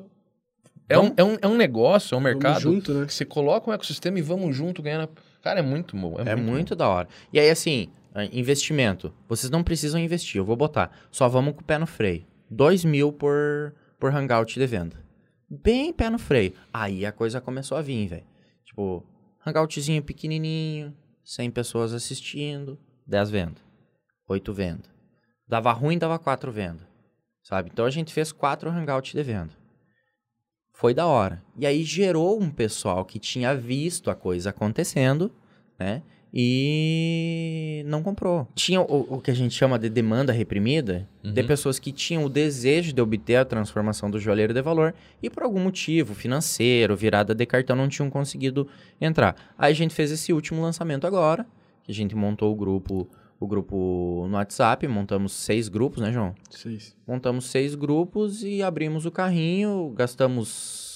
É 0.88 0.98
um, 0.98 1.12
é 1.16 1.22
um, 1.24 1.36
é 1.42 1.46
um 1.46 1.56
negócio, 1.56 2.14
é 2.14 2.18
um 2.18 2.20
Vamos 2.22 2.34
mercado 2.42 2.60
junto, 2.60 2.92
né? 2.92 3.06
que 3.06 3.14
você 3.14 3.24
coloca 3.24 3.70
um 3.70 3.72
ecossistema 3.72 4.18
e 4.18 4.22
vamos 4.22 4.56
junto 4.56 4.82
ganhando. 4.82 5.08
Cara, 5.40 5.60
é 5.60 5.62
muito 5.62 5.96
bom. 5.96 6.16
É, 6.18 6.34
muito, 6.34 6.74
da 6.74 6.88
hora. 6.88 7.08
E 7.32 7.38
aí, 7.38 7.48
assim, 7.48 7.88
ah, 8.12 8.24
investimento. 8.26 9.12
Vocês 9.28 9.50
não 9.50 9.62
precisam 9.62 10.00
investir, 10.00 10.38
eu 10.38 10.44
vou 10.44 10.56
botar. 10.56 10.90
Só 11.10 11.28
vamos 11.28 11.54
com 11.54 11.60
o 11.60 11.64
pé 11.64 11.78
no 11.78 11.86
freio. 11.86 12.24
2 12.50 12.84
mil 12.84 13.12
por, 13.12 13.72
por 14.00 14.12
hangout 14.12 14.58
de 14.58 14.66
venda. 14.66 14.96
Bem 15.48 15.92
pé 15.92 16.10
no 16.10 16.18
freio. 16.18 16.54
Aí 16.72 17.06
a 17.06 17.12
coisa 17.12 17.40
começou 17.40 17.78
a 17.78 17.82
vir, 17.82 18.08
velho. 18.08 18.24
Tipo, 18.80 19.04
hangoutzinho 19.44 20.02
pequenininho, 20.02 20.96
100 21.22 21.50
pessoas 21.50 21.92
assistindo, 21.92 22.78
10 23.06 23.30
vendas. 23.30 23.62
8 24.26 24.54
vendas. 24.54 24.90
Dava 25.46 25.70
ruim, 25.72 25.98
dava 25.98 26.18
4 26.18 26.50
vendas. 26.50 26.86
Sabe? 27.42 27.68
Então 27.70 27.84
a 27.84 27.90
gente 27.90 28.12
fez 28.12 28.32
4 28.32 28.70
hangouts 28.70 29.12
de 29.12 29.22
venda. 29.22 29.52
Foi 30.72 30.94
da 30.94 31.06
hora. 31.06 31.42
E 31.58 31.66
aí 31.66 31.84
gerou 31.84 32.40
um 32.40 32.50
pessoal 32.50 33.04
que 33.04 33.18
tinha 33.18 33.54
visto 33.54 34.10
a 34.10 34.14
coisa 34.14 34.48
acontecendo, 34.48 35.30
né? 35.78 36.02
E 36.32 37.82
não 37.86 38.02
comprou. 38.02 38.46
Tinha 38.54 38.80
o, 38.80 39.16
o 39.16 39.20
que 39.20 39.30
a 39.30 39.34
gente 39.34 39.54
chama 39.54 39.78
de 39.78 39.88
demanda 39.88 40.32
reprimida, 40.32 41.08
de 41.22 41.40
Uhum. 41.40 41.46
pessoas 41.46 41.78
que 41.78 41.92
tinham 41.92 42.24
o 42.24 42.28
desejo 42.28 42.92
de 42.92 43.00
obter 43.02 43.36
a 43.36 43.44
transformação 43.44 44.10
do 44.10 44.18
joalheiro 44.18 44.54
de 44.54 44.62
valor 44.62 44.94
e 45.22 45.28
por 45.28 45.42
algum 45.42 45.60
motivo 45.60 46.14
financeiro, 46.14 46.94
virada 46.96 47.34
de 47.34 47.44
cartão, 47.46 47.74
não 47.76 47.88
tinham 47.88 48.08
conseguido 48.10 48.66
entrar. 49.00 49.34
Aí 49.58 49.72
a 49.72 49.74
gente 49.76 49.94
fez 49.94 50.10
esse 50.10 50.32
último 50.32 50.62
lançamento 50.62 51.06
agora, 51.06 51.46
que 51.84 51.92
a 51.92 51.94
gente 51.94 52.14
montou 52.14 52.52
o 52.52 52.56
grupo, 52.56 53.08
o 53.38 53.46
grupo 53.46 54.26
no 54.28 54.36
WhatsApp, 54.36 54.86
montamos 54.86 55.32
seis 55.32 55.68
grupos, 55.68 56.00
né, 56.02 56.12
João? 56.12 56.34
Seis. 56.50 56.96
Montamos 57.06 57.46
seis 57.46 57.74
grupos 57.74 58.42
e 58.42 58.62
abrimos 58.62 59.04
o 59.06 59.10
carrinho, 59.10 59.92
gastamos 59.96 60.89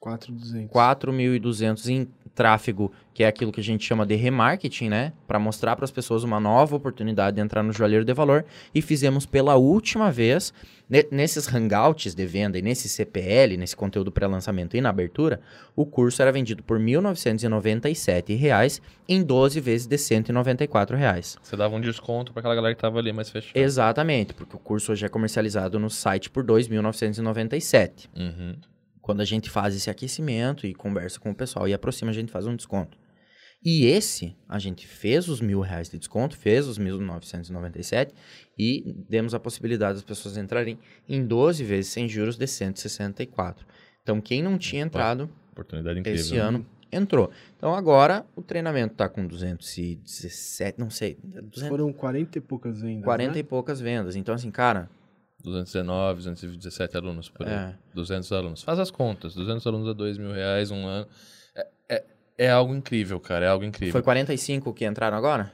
4,200. 0.00 0.70
4.200 0.70 1.88
em 1.88 2.08
tráfego, 2.34 2.92
que 3.12 3.24
é 3.24 3.26
aquilo 3.26 3.50
que 3.50 3.60
a 3.60 3.64
gente 3.64 3.84
chama 3.84 4.06
de 4.06 4.14
remarketing, 4.14 4.88
né? 4.88 5.12
Para 5.26 5.40
mostrar 5.40 5.74
para 5.74 5.84
as 5.84 5.90
pessoas 5.90 6.22
uma 6.22 6.38
nova 6.38 6.76
oportunidade 6.76 7.34
de 7.34 7.42
entrar 7.42 7.64
no 7.64 7.72
joalheiro 7.72 8.04
de 8.04 8.14
valor. 8.14 8.44
E 8.72 8.80
fizemos 8.80 9.26
pela 9.26 9.56
última 9.56 10.12
vez, 10.12 10.54
ne- 10.88 11.04
nesses 11.10 11.48
hangouts 11.52 12.14
de 12.14 12.24
venda 12.26 12.56
e 12.56 12.62
nesse 12.62 12.88
CPL, 12.88 13.56
nesse 13.56 13.74
conteúdo 13.74 14.12
pré-lançamento 14.12 14.76
e 14.76 14.80
na 14.80 14.88
abertura, 14.90 15.40
o 15.74 15.84
curso 15.84 16.22
era 16.22 16.30
vendido 16.30 16.62
por 16.62 16.78
1.997 16.78 18.36
reais 18.38 18.80
em 19.08 19.20
12 19.20 19.60
vezes 19.60 19.88
de 19.88 19.98
194 19.98 20.96
reais. 20.96 21.36
Você 21.42 21.56
dava 21.56 21.74
um 21.74 21.80
desconto 21.80 22.32
pra 22.32 22.38
aquela 22.38 22.54
galera 22.54 22.74
que 22.74 22.80
tava 22.80 23.00
ali 23.00 23.12
mais 23.12 23.30
fechada. 23.30 23.58
Exatamente, 23.58 24.32
porque 24.32 24.54
o 24.54 24.60
curso 24.60 24.92
hoje 24.92 25.04
é 25.04 25.08
comercializado 25.08 25.76
no 25.80 25.90
site 25.90 26.30
por 26.30 26.44
R$ 26.44 26.52
2.997. 26.52 28.08
Uhum. 28.16 28.54
Quando 29.08 29.22
a 29.22 29.24
gente 29.24 29.48
faz 29.48 29.74
esse 29.74 29.88
aquecimento 29.88 30.66
e 30.66 30.74
conversa 30.74 31.18
com 31.18 31.30
o 31.30 31.34
pessoal 31.34 31.66
e 31.66 31.72
aproxima, 31.72 32.10
a 32.10 32.14
gente 32.14 32.30
faz 32.30 32.46
um 32.46 32.54
desconto. 32.54 32.98
E 33.64 33.86
esse, 33.86 34.36
a 34.46 34.58
gente 34.58 34.86
fez 34.86 35.28
os 35.28 35.40
mil 35.40 35.62
reais 35.62 35.88
de 35.88 35.98
desconto, 35.98 36.36
fez 36.36 36.68
os 36.68 36.78
1.997 36.78 38.10
e 38.58 38.94
demos 39.08 39.32
a 39.32 39.40
possibilidade 39.40 39.94
das 39.94 40.02
pessoas 40.02 40.36
entrarem 40.36 40.78
em 41.08 41.24
12 41.24 41.64
vezes 41.64 41.90
sem 41.90 42.06
juros 42.06 42.36
de 42.36 42.46
164. 42.46 43.66
Então, 44.02 44.20
quem 44.20 44.42
não 44.42 44.58
tinha 44.58 44.82
entrado 44.82 45.30
Oportunidade 45.52 46.00
incrível. 46.00 46.20
esse 46.20 46.34
né? 46.34 46.40
ano, 46.40 46.66
entrou. 46.92 47.30
Então, 47.56 47.74
agora, 47.74 48.26
o 48.36 48.42
treinamento 48.42 48.92
está 48.92 49.08
com 49.08 49.26
217, 49.26 50.78
não 50.78 50.90
sei, 50.90 51.16
200, 51.24 51.62
Foram 51.66 51.90
40 51.94 52.36
e 52.36 52.40
poucas 52.42 52.82
vendas. 52.82 53.04
40 53.04 53.32
né? 53.32 53.38
e 53.38 53.42
poucas 53.42 53.80
vendas. 53.80 54.16
Então, 54.16 54.34
assim, 54.34 54.50
cara, 54.50 54.90
219, 55.42 56.16
217 56.18 56.96
alunos 56.96 57.28
por 57.28 57.46
aí. 57.46 57.52
É. 57.52 57.74
200 57.94 58.32
alunos. 58.32 58.62
Faz 58.62 58.78
as 58.78 58.90
contas. 58.90 59.34
200 59.34 59.66
alunos 59.66 59.88
a 59.88 59.92
2 59.92 60.18
mil 60.18 60.32
reais 60.32 60.70
um 60.70 60.86
ano. 60.86 61.06
É, 61.54 61.66
é, 61.88 62.04
é 62.38 62.50
algo 62.50 62.74
incrível, 62.74 63.20
cara. 63.20 63.46
É 63.46 63.48
algo 63.48 63.64
incrível. 63.64 63.92
foi 63.92 64.02
45 64.02 64.72
que 64.72 64.84
entraram 64.84 65.16
agora? 65.16 65.52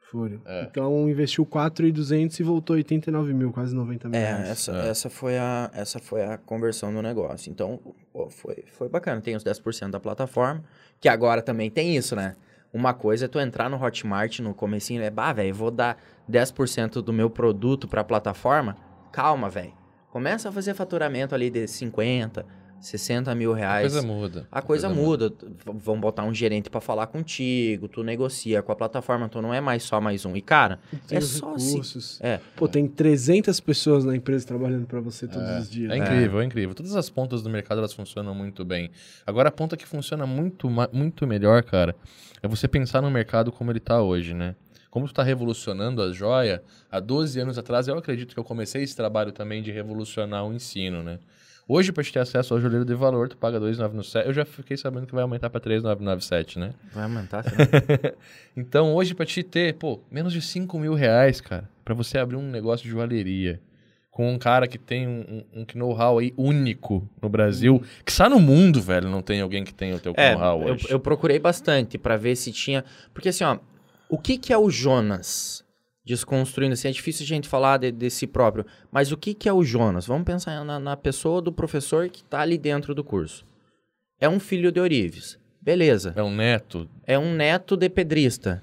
Foram. 0.00 0.40
É. 0.44 0.62
Então 0.70 1.08
investiu 1.08 1.44
4,200 1.46 2.38
e 2.38 2.42
voltou 2.42 2.76
89 2.76 3.32
mil, 3.32 3.52
quase 3.52 3.74
90 3.74 4.08
mil. 4.08 4.20
É, 4.20 4.24
reais. 4.24 4.48
essa, 4.48 4.72
É. 4.72 4.88
essa, 4.88 5.10
foi 5.10 5.38
a, 5.38 5.70
essa 5.72 5.98
foi 5.98 6.22
a 6.24 6.38
conversão 6.38 6.92
do 6.92 7.00
negócio. 7.00 7.50
Então, 7.50 7.80
pô, 8.12 8.28
foi, 8.30 8.64
foi 8.68 8.88
bacana. 8.88 9.20
Tem 9.20 9.34
os 9.34 9.44
10% 9.44 9.90
da 9.90 9.98
plataforma, 10.00 10.62
que 11.00 11.08
agora 11.08 11.42
também 11.42 11.70
tem 11.70 11.96
isso, 11.96 12.14
né? 12.14 12.36
Uma 12.72 12.92
coisa 12.92 13.26
é 13.26 13.28
tu 13.28 13.38
entrar 13.38 13.70
no 13.70 13.80
Hotmart 13.80 14.40
no 14.40 14.52
comecinho, 14.52 15.00
é, 15.00 15.08
bah, 15.08 15.32
velho, 15.32 15.54
vou 15.54 15.70
dar 15.70 15.96
10% 16.28 17.00
do 17.02 17.12
meu 17.12 17.30
produto 17.30 17.86
pra 17.86 18.02
plataforma. 18.02 18.76
Calma, 19.14 19.48
velho. 19.48 19.72
Começa 20.10 20.48
a 20.48 20.52
fazer 20.52 20.74
faturamento 20.74 21.34
ali 21.34 21.48
de 21.50 21.66
50, 21.68 22.44
60 22.80 23.32
mil 23.34 23.52
A 23.52 23.56
reais. 23.56 23.92
coisa 23.92 24.06
muda. 24.06 24.48
A 24.50 24.60
coisa 24.60 24.88
muda. 24.88 25.28
V- 25.30 25.72
Vão 25.72 25.98
botar 26.00 26.24
um 26.24 26.34
gerente 26.34 26.68
pra 26.68 26.80
falar 26.80 27.06
contigo, 27.06 27.86
tu 27.88 28.02
negocia 28.02 28.60
com 28.62 28.72
a 28.72 28.76
plataforma, 28.76 29.28
tu 29.28 29.40
não 29.40 29.54
é 29.54 29.60
mais 29.60 29.82
só 29.84 30.00
mais 30.00 30.24
um. 30.24 30.34
E, 30.36 30.42
cara, 30.42 30.78
Tem 31.06 31.16
é 31.16 31.20
os 31.20 31.28
só 31.30 31.54
assim. 31.54 31.70
recursos. 31.70 32.18
É. 32.20 32.40
Pô, 32.56 32.66
tem 32.68 32.86
300 32.88 33.58
pessoas 33.60 34.04
na 34.04 34.14
empresa 34.16 34.46
trabalhando 34.46 34.86
pra 34.86 35.00
você 35.00 35.26
todos 35.28 35.48
os 35.60 35.70
dias. 35.70 35.92
É 35.92 35.96
incrível, 35.96 36.40
é. 36.40 36.44
incrível. 36.44 36.74
Todas 36.74 36.94
as 36.96 37.08
pontas 37.08 37.40
do 37.42 37.48
mercado 37.50 37.78
elas 37.78 37.92
funcionam 37.92 38.34
muito 38.34 38.64
bem. 38.64 38.90
Agora 39.26 39.48
a 39.48 39.52
ponta 39.52 39.76
que 39.76 39.86
funciona 39.86 40.26
muito, 40.26 40.68
muito 40.92 41.26
melhor, 41.26 41.62
cara, 41.62 41.94
é 42.42 42.48
você 42.48 42.68
pensar 42.68 43.00
no 43.00 43.10
mercado 43.10 43.50
como 43.52 43.70
ele 43.70 43.80
tá 43.80 44.02
hoje, 44.02 44.34
né? 44.34 44.54
Como 44.94 45.08
tu 45.08 45.12
tá 45.12 45.24
revolucionando 45.24 46.00
a 46.00 46.12
joia, 46.12 46.62
há 46.88 47.00
12 47.00 47.40
anos 47.40 47.58
atrás 47.58 47.88
eu 47.88 47.98
acredito 47.98 48.32
que 48.32 48.38
eu 48.38 48.44
comecei 48.44 48.84
esse 48.84 48.94
trabalho 48.94 49.32
também 49.32 49.60
de 49.60 49.72
revolucionar 49.72 50.46
o 50.46 50.52
ensino, 50.54 51.02
né? 51.02 51.18
Hoje, 51.66 51.90
para 51.90 52.04
te 52.04 52.12
ter 52.12 52.20
acesso 52.20 52.54
ao 52.54 52.60
joelheiro 52.60 52.84
de 52.84 52.94
valor, 52.94 53.28
tu 53.28 53.36
paga 53.36 53.58
2,997. 53.58 54.28
Eu 54.28 54.32
já 54.32 54.44
fiquei 54.44 54.76
sabendo 54.76 55.04
que 55.04 55.12
vai 55.12 55.22
aumentar 55.22 55.50
para 55.50 55.58
3,997, 55.60 56.60
né? 56.60 56.74
Vai 56.92 57.02
aumentar, 57.02 57.42
será? 57.42 58.12
Então, 58.56 58.94
hoje, 58.94 59.16
para 59.16 59.26
te 59.26 59.42
ter, 59.42 59.74
pô, 59.74 59.98
menos 60.08 60.32
de 60.32 60.40
5 60.40 60.78
mil 60.78 60.94
reais, 60.94 61.40
cara, 61.40 61.68
para 61.84 61.92
você 61.92 62.16
abrir 62.16 62.36
um 62.36 62.48
negócio 62.48 62.84
de 62.84 62.90
joalheria 62.92 63.60
com 64.12 64.32
um 64.32 64.38
cara 64.38 64.68
que 64.68 64.78
tem 64.78 65.08
um, 65.08 65.42
um, 65.52 65.62
um 65.62 65.66
know-how 65.74 66.18
aí 66.20 66.32
único 66.36 67.08
no 67.20 67.28
Brasil, 67.28 67.82
que 68.04 68.12
está 68.12 68.28
no 68.28 68.38
mundo, 68.38 68.80
velho, 68.80 69.08
não 69.08 69.22
tem 69.22 69.40
alguém 69.40 69.64
que 69.64 69.74
tem 69.74 69.92
o 69.92 69.98
teu 69.98 70.14
É, 70.16 70.34
know-how 70.36 70.62
eu, 70.62 70.74
hoje. 70.74 70.86
eu 70.88 71.00
procurei 71.00 71.40
bastante 71.40 71.98
pra 71.98 72.16
ver 72.16 72.36
se 72.36 72.52
tinha. 72.52 72.84
Porque 73.12 73.30
assim, 73.30 73.42
ó, 73.42 73.58
o 74.08 74.18
que, 74.18 74.38
que 74.38 74.52
é 74.52 74.58
o 74.58 74.70
Jonas? 74.70 75.64
Desconstruindo 76.04 76.74
assim, 76.74 76.88
é 76.88 76.90
difícil 76.92 77.24
a 77.24 77.26
gente 77.26 77.48
falar 77.48 77.78
de, 77.78 77.90
de 77.90 78.10
si 78.10 78.26
próprio. 78.26 78.66
Mas 78.92 79.10
o 79.10 79.16
que, 79.16 79.32
que 79.32 79.48
é 79.48 79.52
o 79.52 79.64
Jonas? 79.64 80.06
Vamos 80.06 80.24
pensar 80.24 80.64
na, 80.64 80.78
na 80.78 80.96
pessoa 80.96 81.40
do 81.40 81.52
professor 81.52 82.08
que 82.08 82.22
tá 82.24 82.40
ali 82.40 82.58
dentro 82.58 82.94
do 82.94 83.02
curso. 83.02 83.46
É 84.20 84.28
um 84.28 84.38
filho 84.38 84.70
de 84.70 84.80
Orives. 84.80 85.38
Beleza. 85.60 86.12
É 86.14 86.22
um 86.22 86.34
neto. 86.34 86.88
É 87.06 87.18
um 87.18 87.32
neto 87.34 87.76
de 87.76 87.88
pedrista. 87.88 88.62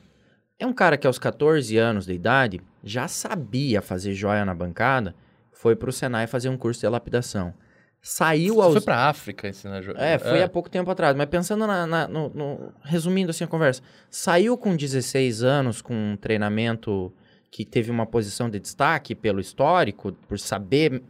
É 0.59 0.67
um 0.67 0.73
cara 0.73 0.97
que 0.97 1.07
aos 1.07 1.17
14 1.17 1.75
anos 1.77 2.05
de 2.05 2.13
idade 2.13 2.61
já 2.83 3.07
sabia 3.07 3.81
fazer 3.81 4.13
joia 4.13 4.45
na 4.45 4.53
bancada, 4.53 5.15
foi 5.51 5.75
pro 5.75 5.91
Senai 5.91 6.27
fazer 6.27 6.49
um 6.49 6.57
curso 6.57 6.81
de 6.81 6.87
lapidação. 6.87 7.53
Saiu 8.01 8.55
Você 8.55 8.61
aos 8.61 8.73
foi 8.73 8.81
pra 8.81 9.09
África 9.09 9.47
ensinar 9.47 9.81
joia. 9.81 9.95
é, 9.99 10.17
foi 10.17 10.41
há 10.41 10.49
pouco 10.49 10.69
tempo 10.69 10.89
atrás. 10.89 11.15
Mas 11.15 11.27
pensando 11.29 11.67
na, 11.67 11.85
na- 11.85 12.07
no, 12.07 12.29
no- 12.29 12.73
Resumindo 12.83 13.29
assim 13.29 13.43
a 13.43 13.47
conversa. 13.47 13.81
Saiu 14.09 14.57
com 14.57 14.75
16 14.75 15.43
anos 15.43 15.81
com 15.81 15.93
um 15.93 16.17
treinamento 16.17 17.13
que 17.51 17.63
teve 17.65 17.91
uma 17.91 18.05
posição 18.05 18.49
de 18.49 18.59
destaque 18.59 19.13
pelo 19.13 19.39
histórico, 19.39 20.13
por 20.27 20.39
saber 20.39 21.03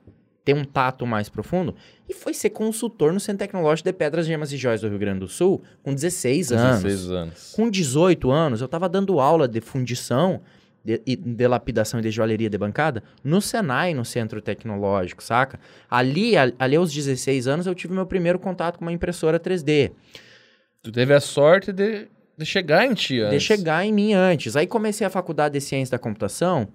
ter 0.43 0.55
um 0.55 0.65
tato 0.65 1.05
mais 1.05 1.29
profundo, 1.29 1.75
e 2.09 2.15
foi 2.15 2.33
ser 2.33 2.49
consultor 2.49 3.13
no 3.13 3.19
Centro 3.19 3.45
Tecnológico 3.45 3.87
de 3.87 3.93
Pedras, 3.93 4.25
Gemas 4.25 4.51
e 4.51 4.57
Joias 4.57 4.81
do 4.81 4.89
Rio 4.89 4.97
Grande 4.97 5.19
do 5.19 5.27
Sul 5.27 5.61
com 5.83 5.93
16 5.93 6.51
anos. 6.51 6.81
16 6.83 7.11
anos. 7.11 7.53
Com 7.55 7.69
18 7.69 8.31
anos, 8.31 8.59
eu 8.59 8.65
estava 8.65 8.89
dando 8.89 9.19
aula 9.19 9.47
de 9.47 9.61
fundição, 9.61 10.41
de, 10.83 10.99
de 11.05 11.47
lapidação 11.47 11.99
e 11.99 12.03
de 12.03 12.11
joalheria 12.11 12.49
de 12.49 12.57
bancada 12.57 13.03
no 13.23 13.39
Senai, 13.41 13.93
no 13.93 14.03
Centro 14.05 14.41
Tecnológico, 14.41 15.23
saca? 15.23 15.59
Ali, 15.89 16.35
a- 16.37 16.51
ali 16.57 16.75
aos 16.75 16.91
16 16.93 17.47
anos, 17.47 17.67
eu 17.67 17.75
tive 17.75 17.93
meu 17.93 18.05
primeiro 18.05 18.39
contato 18.39 18.77
com 18.79 18.85
uma 18.85 18.91
impressora 18.91 19.39
3D. 19.39 19.91
Tu 20.81 20.91
teve 20.91 21.13
a 21.13 21.19
sorte 21.19 21.71
de, 21.71 22.07
De 22.37 22.45
chegar 22.45 22.85
em 22.85 22.93
ti 22.93 23.19
antes. 23.21 23.39
de 23.41 23.45
chegar 23.47 23.85
em 23.85 23.93
mim 23.93 24.13
antes. 24.13 24.55
Aí 24.55 24.65
comecei 24.65 25.05
a 25.05 25.09
faculdade 25.09 25.53
de 25.53 25.61
ciência 25.61 25.91
da 25.91 25.99
computação 25.99 26.67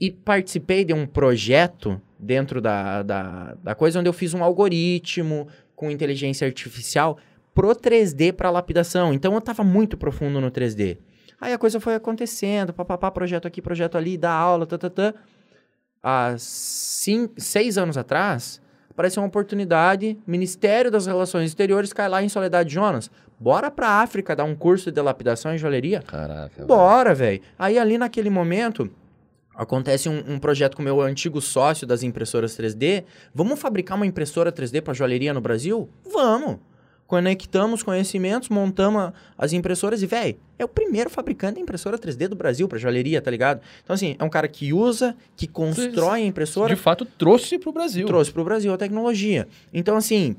e 0.00 0.10
participei 0.10 0.84
de 0.84 0.92
um 0.94 1.06
projeto 1.06 2.00
dentro 2.18 2.60
da, 2.60 3.02
da, 3.02 3.54
da 3.62 3.74
coisa 3.74 3.98
onde 4.00 4.08
eu 4.08 4.12
fiz 4.12 4.32
um 4.34 4.42
algoritmo 4.42 5.48
com 5.74 5.90
inteligência 5.90 6.46
artificial 6.46 7.18
pro 7.54 7.68
3D 7.74 8.32
para 8.32 8.50
lapidação. 8.50 9.12
Então 9.12 9.32
eu 9.32 9.38
estava 9.38 9.62
muito 9.62 9.96
profundo 9.96 10.40
no 10.40 10.50
3D. 10.50 10.98
Aí 11.40 11.52
a 11.52 11.58
coisa 11.58 11.78
foi 11.78 11.94
acontecendo, 11.94 12.72
papapá, 12.72 13.10
projeto 13.10 13.46
aqui, 13.46 13.60
projeto 13.60 13.96
ali, 13.96 14.16
dá 14.16 14.32
aula, 14.32 14.66
tá. 14.66 14.78
Há 16.02 16.34
cinco, 16.38 17.34
seis 17.38 17.76
anos 17.76 17.98
atrás, 17.98 18.60
apareceu 18.90 19.22
uma 19.22 19.28
oportunidade, 19.28 20.18
Ministério 20.26 20.90
das 20.90 21.06
Relações 21.06 21.50
Exteriores 21.50 21.92
cai 21.92 22.08
lá 22.08 22.22
em 22.22 22.28
Soledade 22.28 22.72
Jonas. 22.72 23.10
Bora 23.38 23.70
pra 23.70 24.00
África 24.00 24.34
dar 24.34 24.44
um 24.44 24.54
curso 24.54 24.90
de 24.90 25.00
lapidação 25.02 25.54
e 25.54 25.58
joalheria? 25.58 26.00
Caraca. 26.00 26.64
Bora, 26.64 27.14
velho. 27.14 27.42
Aí 27.58 27.78
ali 27.78 27.98
naquele 27.98 28.30
momento 28.30 28.90
acontece 29.54 30.08
um, 30.08 30.22
um 30.26 30.38
projeto 30.38 30.76
com 30.76 30.82
o 30.82 30.84
meu 30.84 31.00
antigo 31.02 31.40
sócio 31.40 31.86
das 31.86 32.02
impressoras 32.02 32.56
3D. 32.56 33.04
Vamos 33.34 33.60
fabricar 33.60 33.96
uma 33.96 34.06
impressora 34.06 34.50
3D 34.50 34.80
para 34.80 34.94
joalheria 34.94 35.34
no 35.34 35.40
Brasil? 35.40 35.88
Vamos. 36.10 36.58
Conectamos 37.06 37.82
conhecimentos, 37.82 38.48
montamos 38.48 39.12
as 39.38 39.52
impressoras 39.52 40.02
e, 40.02 40.06
velho, 40.06 40.36
é 40.58 40.64
o 40.64 40.68
primeiro 40.68 41.08
fabricante 41.08 41.54
de 41.56 41.60
impressora 41.60 41.96
3D 41.96 42.28
do 42.28 42.34
Brasil 42.36 42.66
para 42.68 42.78
joalheria, 42.78 43.22
tá 43.22 43.30
ligado? 43.30 43.60
Então, 43.84 43.94
assim, 43.94 44.16
é 44.18 44.24
um 44.24 44.28
cara 44.28 44.48
que 44.48 44.72
usa, 44.72 45.16
que 45.36 45.46
constrói 45.46 46.22
a 46.22 46.26
impressora, 46.26 46.74
De 46.74 46.80
fato, 46.80 47.04
trouxe 47.04 47.58
pro 47.58 47.72
Brasil. 47.72 48.06
trouxe 48.06 48.32
pro 48.32 48.42
Brasil 48.44 48.72
a 48.72 48.76
tecnologia. 48.76 49.46
Então, 49.72 49.96
assim, 49.96 50.34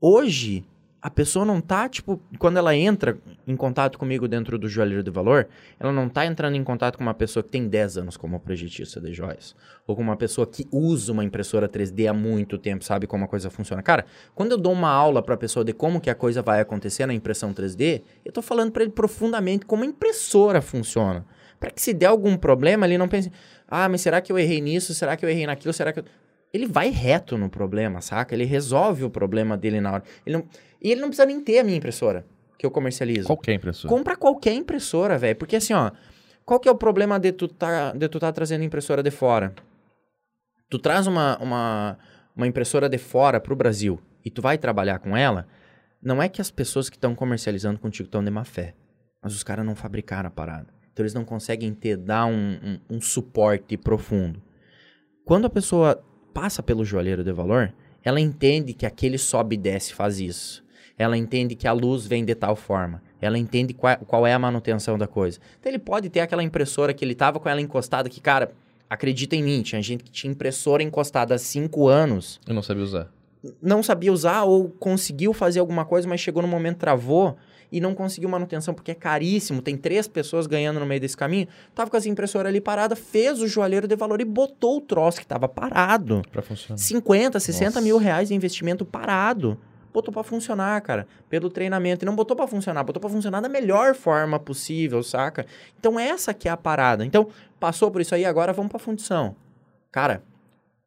hoje 0.00 0.64
a 1.06 1.10
pessoa 1.10 1.44
não 1.44 1.60
tá, 1.60 1.88
tipo, 1.88 2.20
quando 2.36 2.56
ela 2.56 2.74
entra 2.74 3.16
em 3.46 3.54
contato 3.54 3.96
comigo 3.96 4.26
dentro 4.26 4.58
do 4.58 4.68
joalheiro 4.68 5.04
de 5.04 5.10
valor, 5.12 5.46
ela 5.78 5.92
não 5.92 6.08
tá 6.08 6.26
entrando 6.26 6.56
em 6.56 6.64
contato 6.64 6.98
com 6.98 7.04
uma 7.04 7.14
pessoa 7.14 7.44
que 7.44 7.48
tem 7.48 7.68
10 7.68 7.98
anos 7.98 8.16
como 8.16 8.40
projetista 8.40 9.00
de 9.00 9.14
joias. 9.14 9.54
Ou 9.86 9.94
com 9.94 10.02
uma 10.02 10.16
pessoa 10.16 10.44
que 10.48 10.66
usa 10.68 11.12
uma 11.12 11.22
impressora 11.22 11.68
3D 11.68 12.10
há 12.10 12.12
muito 12.12 12.58
tempo, 12.58 12.82
sabe 12.82 13.06
como 13.06 13.24
a 13.24 13.28
coisa 13.28 13.48
funciona. 13.48 13.84
Cara, 13.84 14.04
quando 14.34 14.50
eu 14.50 14.58
dou 14.58 14.72
uma 14.72 14.90
aula 14.90 15.22
pra 15.22 15.36
pessoa 15.36 15.64
de 15.64 15.72
como 15.72 16.00
que 16.00 16.10
a 16.10 16.14
coisa 16.16 16.42
vai 16.42 16.60
acontecer 16.60 17.06
na 17.06 17.14
impressão 17.14 17.54
3D, 17.54 18.02
eu 18.24 18.32
tô 18.32 18.42
falando 18.42 18.72
pra 18.72 18.82
ele 18.82 18.90
profundamente 18.90 19.64
como 19.64 19.84
a 19.84 19.86
impressora 19.86 20.60
funciona. 20.60 21.24
Pra 21.60 21.70
que 21.70 21.80
se 21.80 21.94
der 21.94 22.06
algum 22.06 22.36
problema, 22.36 22.84
ele 22.84 22.98
não 22.98 23.06
pense, 23.06 23.30
ah, 23.68 23.88
mas 23.88 24.00
será 24.00 24.20
que 24.20 24.32
eu 24.32 24.38
errei 24.40 24.60
nisso? 24.60 24.92
Será 24.92 25.16
que 25.16 25.24
eu 25.24 25.30
errei 25.30 25.46
naquilo? 25.46 25.72
Será 25.72 25.92
que 25.92 26.00
eu 26.00 26.04
ele 26.52 26.66
vai 26.66 26.90
reto 26.90 27.36
no 27.36 27.48
problema, 27.48 28.00
saca? 28.00 28.34
Ele 28.34 28.44
resolve 28.44 29.04
o 29.04 29.10
problema 29.10 29.56
dele 29.56 29.80
na 29.80 29.92
hora. 29.92 30.02
Ele 30.24 30.36
não... 30.36 30.48
E 30.80 30.90
ele 30.90 31.00
não 31.00 31.08
precisa 31.08 31.26
nem 31.26 31.40
ter 31.40 31.58
a 31.58 31.64
minha 31.64 31.76
impressora, 31.76 32.26
que 32.58 32.64
eu 32.64 32.70
comercializo. 32.70 33.26
Qualquer 33.26 33.54
impressora. 33.54 33.92
Compra 33.92 34.16
qualquer 34.16 34.54
impressora, 34.54 35.18
velho. 35.18 35.36
Porque 35.36 35.56
assim, 35.56 35.72
ó, 35.72 35.90
qual 36.44 36.60
que 36.60 36.68
é 36.68 36.72
o 36.72 36.76
problema 36.76 37.18
de 37.18 37.32
tu 37.32 37.48
tá, 37.48 37.92
de 37.92 38.08
tu 38.08 38.20
tá 38.20 38.30
trazendo 38.32 38.62
impressora 38.62 39.02
de 39.02 39.10
fora? 39.10 39.54
Tu 40.70 40.78
traz 40.78 41.06
uma, 41.06 41.36
uma, 41.38 41.98
uma 42.36 42.46
impressora 42.46 42.88
de 42.88 42.98
fora 42.98 43.40
pro 43.40 43.56
Brasil 43.56 44.00
e 44.24 44.30
tu 44.30 44.42
vai 44.42 44.58
trabalhar 44.58 44.98
com 44.98 45.16
ela, 45.16 45.46
não 46.02 46.22
é 46.22 46.28
que 46.28 46.40
as 46.40 46.50
pessoas 46.50 46.88
que 46.88 46.96
estão 46.96 47.14
comercializando 47.14 47.78
contigo 47.78 48.06
estão 48.06 48.22
de 48.22 48.30
má 48.30 48.44
fé, 48.44 48.74
mas 49.22 49.34
os 49.34 49.42
caras 49.42 49.64
não 49.64 49.74
fabricaram 49.74 50.28
a 50.28 50.30
parada. 50.30 50.68
Então 50.92 51.02
eles 51.02 51.14
não 51.14 51.24
conseguem 51.24 51.74
ter, 51.74 51.96
dar 51.96 52.26
um, 52.26 52.58
um, 52.62 52.96
um 52.96 53.00
suporte 53.00 53.76
profundo. 53.76 54.40
Quando 55.24 55.46
a 55.46 55.50
pessoa 55.50 56.02
passa 56.36 56.62
pelo 56.62 56.84
joalheiro 56.84 57.24
de 57.24 57.32
valor, 57.32 57.72
ela 58.04 58.20
entende 58.20 58.74
que 58.74 58.84
aquele 58.84 59.16
sobe 59.16 59.54
e 59.54 59.58
desce 59.58 59.94
faz 59.94 60.20
isso. 60.20 60.62
Ela 60.98 61.16
entende 61.16 61.54
que 61.54 61.66
a 61.66 61.72
luz 61.72 62.06
vem 62.06 62.26
de 62.26 62.34
tal 62.34 62.54
forma. 62.54 63.02
Ela 63.22 63.38
entende 63.38 63.72
qual, 63.72 63.96
qual 64.06 64.26
é 64.26 64.34
a 64.34 64.38
manutenção 64.38 64.98
da 64.98 65.06
coisa. 65.06 65.38
Então 65.58 65.72
ele 65.72 65.78
pode 65.78 66.10
ter 66.10 66.20
aquela 66.20 66.42
impressora 66.42 66.92
que 66.92 67.02
ele 67.02 67.14
tava 67.14 67.40
com 67.40 67.48
ela 67.48 67.60
encostada, 67.60 68.10
que, 68.10 68.20
cara, 68.20 68.52
acredita 68.88 69.34
em 69.34 69.42
mim, 69.42 69.62
tinha 69.62 69.80
gente 69.80 70.04
que 70.04 70.10
tinha 70.10 70.30
impressora 70.30 70.82
encostada 70.82 71.34
há 71.34 71.38
cinco 71.38 71.88
anos, 71.88 72.38
Eu 72.46 72.54
não 72.54 72.62
sabia 72.62 72.84
usar. 72.84 73.08
não 73.62 73.82
sabia 73.82 74.12
usar 74.12 74.44
ou 74.44 74.68
conseguiu 74.68 75.32
fazer 75.32 75.60
alguma 75.60 75.86
coisa, 75.86 76.06
mas 76.06 76.20
chegou 76.20 76.42
no 76.42 76.48
momento, 76.48 76.76
travou 76.76 77.36
e 77.70 77.80
não 77.80 77.94
conseguiu 77.94 78.28
manutenção 78.28 78.74
porque 78.74 78.90
é 78.90 78.94
caríssimo. 78.94 79.62
Tem 79.62 79.76
três 79.76 80.06
pessoas 80.08 80.46
ganhando 80.46 80.80
no 80.80 80.86
meio 80.86 81.00
desse 81.00 81.16
caminho. 81.16 81.48
Tava 81.74 81.90
com 81.90 81.96
essa 81.96 82.08
impressora 82.08 82.48
ali 82.48 82.60
parada, 82.60 82.96
fez 82.96 83.40
o 83.40 83.46
joalheiro 83.46 83.88
de 83.88 83.96
valor 83.96 84.20
e 84.20 84.24
botou 84.24 84.78
o 84.78 84.80
troço 84.80 85.20
que 85.20 85.26
tava 85.26 85.48
parado. 85.48 86.22
Pra 86.30 86.42
funcionar. 86.42 86.78
50, 86.78 87.40
60 87.40 87.64
Nossa. 87.66 87.80
mil 87.80 87.98
reais 87.98 88.28
de 88.28 88.34
investimento 88.34 88.84
parado. 88.84 89.58
Botou 89.92 90.12
pra 90.12 90.22
funcionar, 90.22 90.78
cara, 90.82 91.06
pelo 91.28 91.48
treinamento. 91.48 92.04
E 92.04 92.06
não 92.06 92.14
botou 92.14 92.36
pra 92.36 92.46
funcionar, 92.46 92.84
botou 92.84 93.00
pra 93.00 93.08
funcionar 93.08 93.40
da 93.40 93.48
melhor 93.48 93.94
forma 93.94 94.38
possível, 94.38 95.02
saca? 95.02 95.46
Então 95.78 95.98
essa 95.98 96.34
que 96.34 96.48
é 96.48 96.50
a 96.50 96.56
parada. 96.56 97.04
Então, 97.04 97.28
passou 97.58 97.90
por 97.90 98.02
isso 98.02 98.14
aí, 98.14 98.24
agora 98.24 98.52
vamos 98.52 98.70
pra 98.70 98.78
fundição. 98.78 99.34
Cara, 99.90 100.22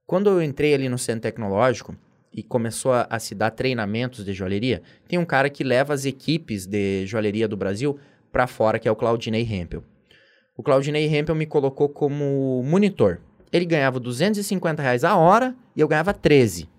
quando 0.05 0.29
eu 0.29 0.43
entrei 0.43 0.75
ali 0.75 0.87
no 0.87 0.97
centro 0.99 1.21
tecnológico 1.21 1.95
e 2.33 2.43
começou 2.43 2.93
a, 2.93 3.07
a 3.09 3.19
se 3.19 3.33
dar 3.33 3.51
treinamentos 3.51 4.23
de 4.23 4.33
joalheria, 4.33 4.81
tem 5.07 5.17
um 5.17 5.25
cara 5.25 5.49
que 5.49 5.63
leva 5.63 5.93
as 5.93 6.05
equipes 6.05 6.65
de 6.65 7.05
joalheria 7.05 7.47
do 7.47 7.57
Brasil 7.57 7.97
pra 8.31 8.47
fora, 8.47 8.79
que 8.79 8.87
é 8.87 8.91
o 8.91 8.95
Claudinei 8.95 9.41
Hempel. 9.41 9.83
O 10.55 10.63
Claudinei 10.63 11.05
Hempel 11.07 11.35
me 11.35 11.45
colocou 11.45 11.89
como 11.89 12.61
monitor. 12.63 13.21
Ele 13.51 13.65
ganhava 13.65 13.99
250 13.99 14.81
reais 14.81 15.03
a 15.03 15.15
hora 15.15 15.55
e 15.75 15.81
eu 15.81 15.87
ganhava 15.87 16.13
13. 16.13 16.69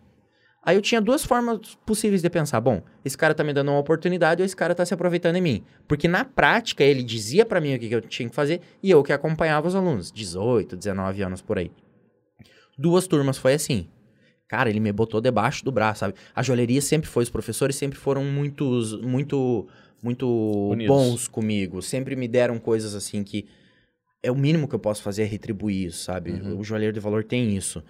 Aí 0.62 0.76
eu 0.76 0.82
tinha 0.82 1.00
duas 1.00 1.24
formas 1.24 1.58
possíveis 1.86 2.20
de 2.20 2.28
pensar. 2.28 2.60
Bom, 2.60 2.82
esse 3.02 3.16
cara 3.16 3.34
tá 3.34 3.42
me 3.42 3.52
dando 3.52 3.70
uma 3.70 3.78
oportunidade 3.78 4.42
ou 4.42 4.46
esse 4.46 4.54
cara 4.54 4.74
tá 4.74 4.84
se 4.84 4.92
aproveitando 4.92 5.36
de 5.36 5.40
mim. 5.40 5.64
Porque 5.88 6.06
na 6.06 6.24
prática 6.24 6.84
ele 6.84 7.02
dizia 7.02 7.46
pra 7.46 7.60
mim 7.60 7.74
o 7.74 7.78
que 7.78 7.90
eu 7.90 8.02
tinha 8.02 8.28
que 8.28 8.34
fazer 8.34 8.60
e 8.82 8.90
eu 8.90 9.02
que 9.02 9.12
acompanhava 9.12 9.66
os 9.66 9.74
alunos. 9.74 10.12
18, 10.12 10.76
19 10.76 11.22
anos 11.22 11.40
por 11.40 11.58
aí. 11.58 11.72
Duas 12.76 13.06
turmas 13.06 13.38
foi 13.38 13.54
assim. 13.54 13.88
Cara, 14.50 14.68
ele 14.68 14.80
me 14.80 14.90
botou 14.90 15.20
debaixo 15.20 15.64
do 15.64 15.70
braço, 15.70 16.00
sabe? 16.00 16.14
A 16.34 16.42
joalheria 16.42 16.82
sempre 16.82 17.08
foi, 17.08 17.22
os 17.22 17.30
professores 17.30 17.76
sempre 17.76 17.96
foram 17.96 18.24
muitos, 18.24 19.00
muito, 19.00 19.68
muito 20.02 20.26
Unidos. 20.72 20.92
bons 20.92 21.28
comigo. 21.28 21.80
Sempre 21.80 22.16
me 22.16 22.26
deram 22.26 22.58
coisas 22.58 22.96
assim 22.96 23.22
que 23.22 23.46
é 24.20 24.28
o 24.28 24.34
mínimo 24.34 24.66
que 24.66 24.74
eu 24.74 24.78
posso 24.80 25.04
fazer 25.04 25.22
é 25.22 25.26
retribuir 25.26 25.86
isso, 25.86 26.02
sabe? 26.02 26.32
Uhum. 26.32 26.58
O 26.58 26.64
joalheiro 26.64 26.92
de 26.92 26.98
valor 26.98 27.22
tem 27.22 27.56
isso. 27.56 27.80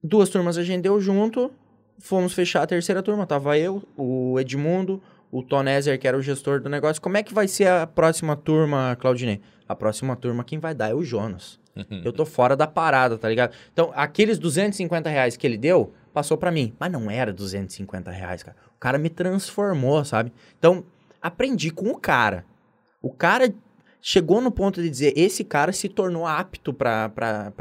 Duas 0.00 0.28
turmas 0.28 0.56
a 0.56 0.62
gente 0.62 0.82
deu 0.82 1.00
junto, 1.00 1.50
fomos 1.98 2.32
fechar 2.32 2.62
a 2.62 2.66
terceira 2.68 3.02
turma. 3.02 3.26
Tava 3.26 3.58
eu, 3.58 3.82
o 3.96 4.38
Edmundo, 4.38 5.02
o 5.32 5.42
Tonézer, 5.42 5.98
que 5.98 6.06
era 6.06 6.16
o 6.16 6.22
gestor 6.22 6.60
do 6.60 6.68
negócio. 6.68 7.02
Como 7.02 7.16
é 7.16 7.24
que 7.24 7.34
vai 7.34 7.48
ser 7.48 7.66
a 7.66 7.88
próxima 7.88 8.36
turma, 8.36 8.96
Claudinei? 9.00 9.40
A 9.68 9.74
próxima 9.74 10.14
turma 10.14 10.44
quem 10.44 10.60
vai 10.60 10.76
dar 10.76 10.90
é 10.90 10.94
o 10.94 11.02
Jonas. 11.02 11.58
Eu 12.04 12.12
tô 12.12 12.24
fora 12.24 12.56
da 12.56 12.66
parada, 12.66 13.18
tá 13.18 13.28
ligado? 13.28 13.52
Então, 13.72 13.90
aqueles 13.94 14.38
250 14.38 15.08
reais 15.08 15.36
que 15.36 15.46
ele 15.46 15.58
deu, 15.58 15.92
passou 16.12 16.36
pra 16.38 16.50
mim. 16.50 16.72
Mas 16.78 16.92
não 16.92 17.10
era 17.10 17.32
250 17.32 18.10
reais, 18.10 18.42
cara. 18.42 18.56
O 18.76 18.78
cara 18.78 18.96
me 18.98 19.08
transformou, 19.10 20.04
sabe? 20.04 20.32
Então, 20.58 20.84
aprendi 21.20 21.70
com 21.70 21.90
o 21.90 21.98
cara. 21.98 22.44
O 23.02 23.10
cara 23.12 23.52
chegou 24.00 24.40
no 24.40 24.50
ponto 24.50 24.82
de 24.82 24.88
dizer, 24.90 25.14
esse 25.16 25.42
cara 25.42 25.72
se 25.72 25.88
tornou 25.88 26.26
apto 26.26 26.72
pra 26.72 27.10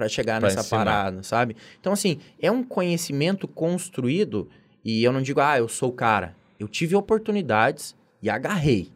chegar 0.09 0.39
Pra 0.39 0.49
nessa 0.49 0.59
ensinar. 0.61 0.77
parada, 0.85 1.23
sabe? 1.23 1.55
Então, 1.79 1.93
assim, 1.93 2.19
é 2.39 2.51
um 2.51 2.63
conhecimento 2.63 3.47
construído 3.47 4.49
e 4.83 5.03
eu 5.03 5.11
não 5.13 5.21
digo, 5.21 5.39
ah, 5.39 5.57
eu 5.57 5.67
sou 5.69 5.89
o 5.89 5.93
cara. 5.93 6.35
Eu 6.59 6.67
tive 6.67 6.95
oportunidades 6.95 7.95
e 8.21 8.29
agarrei. 8.29 8.91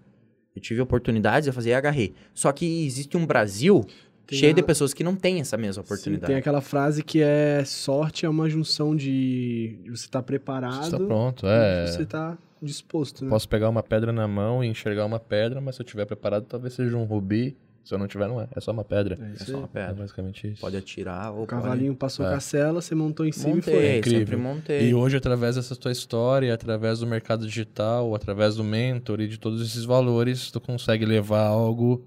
Eu 0.56 0.62
tive 0.62 0.82
oportunidades, 0.82 1.48
eu 1.48 1.54
fazia 1.54 1.74
e 1.74 1.76
agarrei. 1.76 2.14
Só 2.34 2.52
que 2.52 2.86
existe 2.86 3.16
um 3.16 3.26
Brasil 3.26 3.86
Tem 4.28 4.38
cheio 4.38 4.54
de 4.54 4.62
a- 4.62 4.64
pessoas 4.64 4.94
que 4.94 5.04
não 5.04 5.16
têm 5.16 5.40
essa 5.40 5.56
mesma 5.58 5.82
Sim, 5.82 5.88
oportunidade. 5.88 6.28
tem 6.28 6.36
aquela 6.36 6.62
frase 6.62 7.02
que 7.04 7.22
é 7.22 7.64
sorte 7.66 8.26
é 8.26 8.30
uma 8.30 8.50
junção 8.50 8.96
de 8.96 9.80
de 9.84 9.90
você 9.90 10.06
estar 10.06 10.22
preparado 10.22 10.84
Você 10.86 10.92
tá 10.92 10.98
pronto, 11.00 11.46
e 11.46 11.50
é. 11.50 11.88
você 11.88 12.06
tá 12.06 12.38
disposto, 12.62 13.24
né? 13.24 13.30
Posso 13.30 13.48
pegar 13.48 13.70
uma 13.70 13.82
pedra 13.84 14.12
na 14.12 14.28
mão 14.28 14.64
e 14.64 14.68
enxergar 14.68 15.06
uma 15.06 15.20
pedra, 15.20 15.62
mas 15.62 15.76
se 15.76 15.82
eu 15.82 15.86
tiver 15.86 16.06
preparado, 16.06 16.46
talvez 16.46 16.74
seja 16.74 16.96
um 16.98 17.04
rubi. 17.06 17.56
Se 17.84 17.94
eu 17.94 17.98
não 17.98 18.06
tiver, 18.08 18.28
não 18.28 18.42
é. 18.42 18.50
É 18.54 18.60
só 18.60 18.74
uma 18.74 18.84
pedra. 18.84 19.18
É 19.22 19.42
É 19.42 19.46
só 19.46 19.58
uma 19.60 19.64
É 19.64 19.68
pedra. 19.68 19.94
basicamente 19.94 20.46
isso. 20.52 20.60
Pode 20.60 20.76
atirar 20.76 21.32
ou 21.32 21.44
O 21.44 21.48
cavalinho 21.48 21.96
passou 21.96 22.26
É. 22.26 22.30
com 22.32 22.36
a 22.36 22.40
cela, 22.42 22.82
você 22.82 22.94
montou 22.94 23.26
em 23.26 23.30
pode... 23.30 23.40
cima 23.42 23.60
e 23.60 23.62
foi. 23.62 23.74
Montei, 23.76 23.98
incrível. 24.00 24.20
sempre 24.20 24.36
montei. 24.36 24.90
E 24.90 24.94
hoje, 24.94 25.16
através 25.16 25.56
dessa 25.56 25.74
tua 25.74 25.92
história, 25.94 26.54
através 26.54 27.00
do 27.00 27.08
mercado 27.08 27.46
digital, 27.48 28.14
através 28.14 28.56
do 28.58 28.64
mentor 28.66 29.22
e 29.22 29.28
de 29.30 29.38
todos 29.40 29.62
esses 29.62 29.86
valores, 29.86 30.52
tu 30.52 30.60
consegue 30.60 31.06
levar 31.06 31.46
algo 31.48 32.04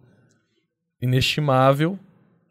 inestimável 1.01 1.99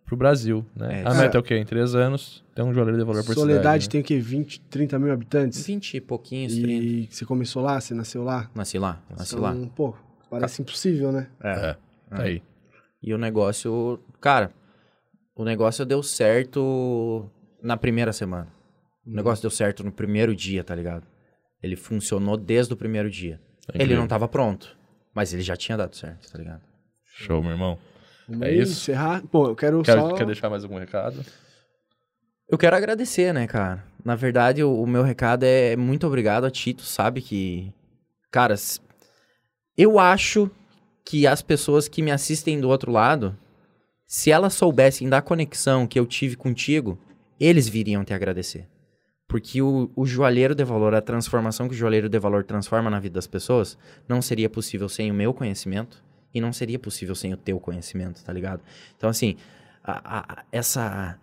pro 0.09 0.17
Brasil, 0.17 0.65
né? 0.75 1.03
É, 1.03 1.07
a 1.07 1.13
meta 1.13 1.37
é 1.37 1.39
o 1.39 1.43
quê? 1.43 1.55
Em 1.55 1.63
três 1.63 1.93
anos, 1.93 2.43
tem 2.55 2.65
um 2.65 2.73
joalheiro 2.73 2.97
de 2.97 3.05
valor 3.05 3.23
por 3.23 3.35
Soledade 3.35 3.83
cidade, 3.83 3.85
né? 3.85 3.91
tem 3.91 4.01
o 4.01 4.03
quê? 4.03 4.19
20, 4.19 4.61
30 4.61 4.97
mil 4.97 5.13
habitantes? 5.13 5.65
20 5.67 5.93
e 5.93 6.01
pouquinhos, 6.01 6.57
30. 6.57 6.71
E 6.71 7.07
você 7.11 7.25
começou 7.25 7.61
lá, 7.61 7.79
você 7.79 7.93
nasceu 7.93 8.23
lá? 8.23 8.49
Nasci 8.55 8.79
lá, 8.79 8.99
nasci 9.07 9.35
então, 9.35 9.43
lá. 9.43 9.69
pô, 9.75 9.95
parece 10.27 10.63
impossível, 10.63 11.11
né? 11.11 11.27
É, 11.39 11.75
tá 12.09 12.23
aí. 12.23 12.41
E 13.03 13.13
o 13.13 13.19
negócio, 13.19 13.99
cara, 14.19 14.51
o 15.35 15.45
negócio 15.45 15.85
deu 15.85 16.01
certo 16.01 17.29
na 17.61 17.77
primeira 17.77 18.11
semana. 18.11 18.47
O 19.05 19.11
negócio 19.11 19.43
deu 19.43 19.51
certo 19.51 19.83
no 19.83 19.91
primeiro 19.91 20.35
dia, 20.35 20.63
tá 20.63 20.73
ligado? 20.73 21.05
Ele 21.61 21.75
funcionou 21.75 22.35
desde 22.35 22.73
o 22.73 22.77
primeiro 22.77 23.11
dia. 23.11 23.39
Tá 23.65 23.73
Ele 23.75 23.95
não 23.95 24.07
tava 24.07 24.27
pronto, 24.27 24.75
Mas 25.13 25.33
ele 25.33 25.43
já 25.43 25.55
tinha 25.55 25.77
dado 25.77 25.95
certo, 25.95 26.31
tá 26.31 26.37
ligado? 26.37 26.61
Show, 27.05 27.43
meu 27.43 27.51
irmão. 27.51 27.77
Vamos 28.29 28.47
É 28.47 28.53
isso? 28.53 28.71
encerrar? 28.73 29.23
Bom, 29.31 29.47
eu 29.47 29.55
quero 29.55 29.81
Quer, 29.81 29.97
só... 29.97 30.13
quer 30.13 30.25
deixar 30.25 30.49
mais 30.49 30.63
algum 30.63 30.77
recado? 30.77 31.25
Eu 32.47 32.57
quero 32.57 32.75
agradecer, 32.75 33.33
né, 33.33 33.47
cara? 33.47 33.83
Na 34.03 34.15
verdade, 34.15 34.63
o, 34.63 34.81
o 34.81 34.87
meu 34.87 35.03
recado 35.03 35.43
é 35.43 35.75
muito 35.75 36.05
obrigado 36.07 36.45
a 36.45 36.51
ti. 36.51 36.73
Tu 36.73 36.83
sabe 36.83 37.21
que. 37.21 37.71
Cara, 38.31 38.55
eu 39.77 39.99
acho 39.99 40.49
que 41.05 41.25
as 41.25 41.41
pessoas 41.41 41.87
que 41.87 42.01
me 42.01 42.11
assistem 42.11 42.59
do 42.59 42.69
outro 42.69 42.91
lado, 42.91 43.37
se 44.05 44.31
elas 44.31 44.53
soubessem 44.53 45.09
da 45.09 45.21
conexão 45.21 45.87
que 45.87 45.99
eu 45.99 46.05
tive 46.05 46.35
contigo, 46.35 46.97
eles 47.39 47.67
viriam 47.67 48.03
te 48.03 48.13
agradecer. 48.13 48.67
Porque 49.27 49.61
o, 49.61 49.91
o 49.95 50.05
joalheiro 50.05 50.55
de 50.55 50.63
valor, 50.63 50.93
a 50.95 51.01
transformação 51.01 51.67
que 51.67 51.73
o 51.75 51.77
joalheiro 51.77 52.09
de 52.09 52.17
valor 52.19 52.43
transforma 52.43 52.89
na 52.89 52.99
vida 52.99 53.13
das 53.13 53.27
pessoas, 53.27 53.77
não 54.07 54.21
seria 54.21 54.49
possível 54.49 54.89
sem 54.89 55.11
o 55.11 55.13
meu 55.13 55.33
conhecimento 55.33 56.03
e 56.33 56.39
não 56.41 56.53
seria 56.53 56.79
possível 56.79 57.15
sem 57.15 57.33
o 57.33 57.37
teu 57.37 57.59
conhecimento, 57.59 58.23
tá 58.23 58.31
ligado? 58.33 58.61
Então, 58.97 59.09
assim, 59.09 59.35
a- 59.83 60.19
a- 60.39 60.43
essa 60.51 61.19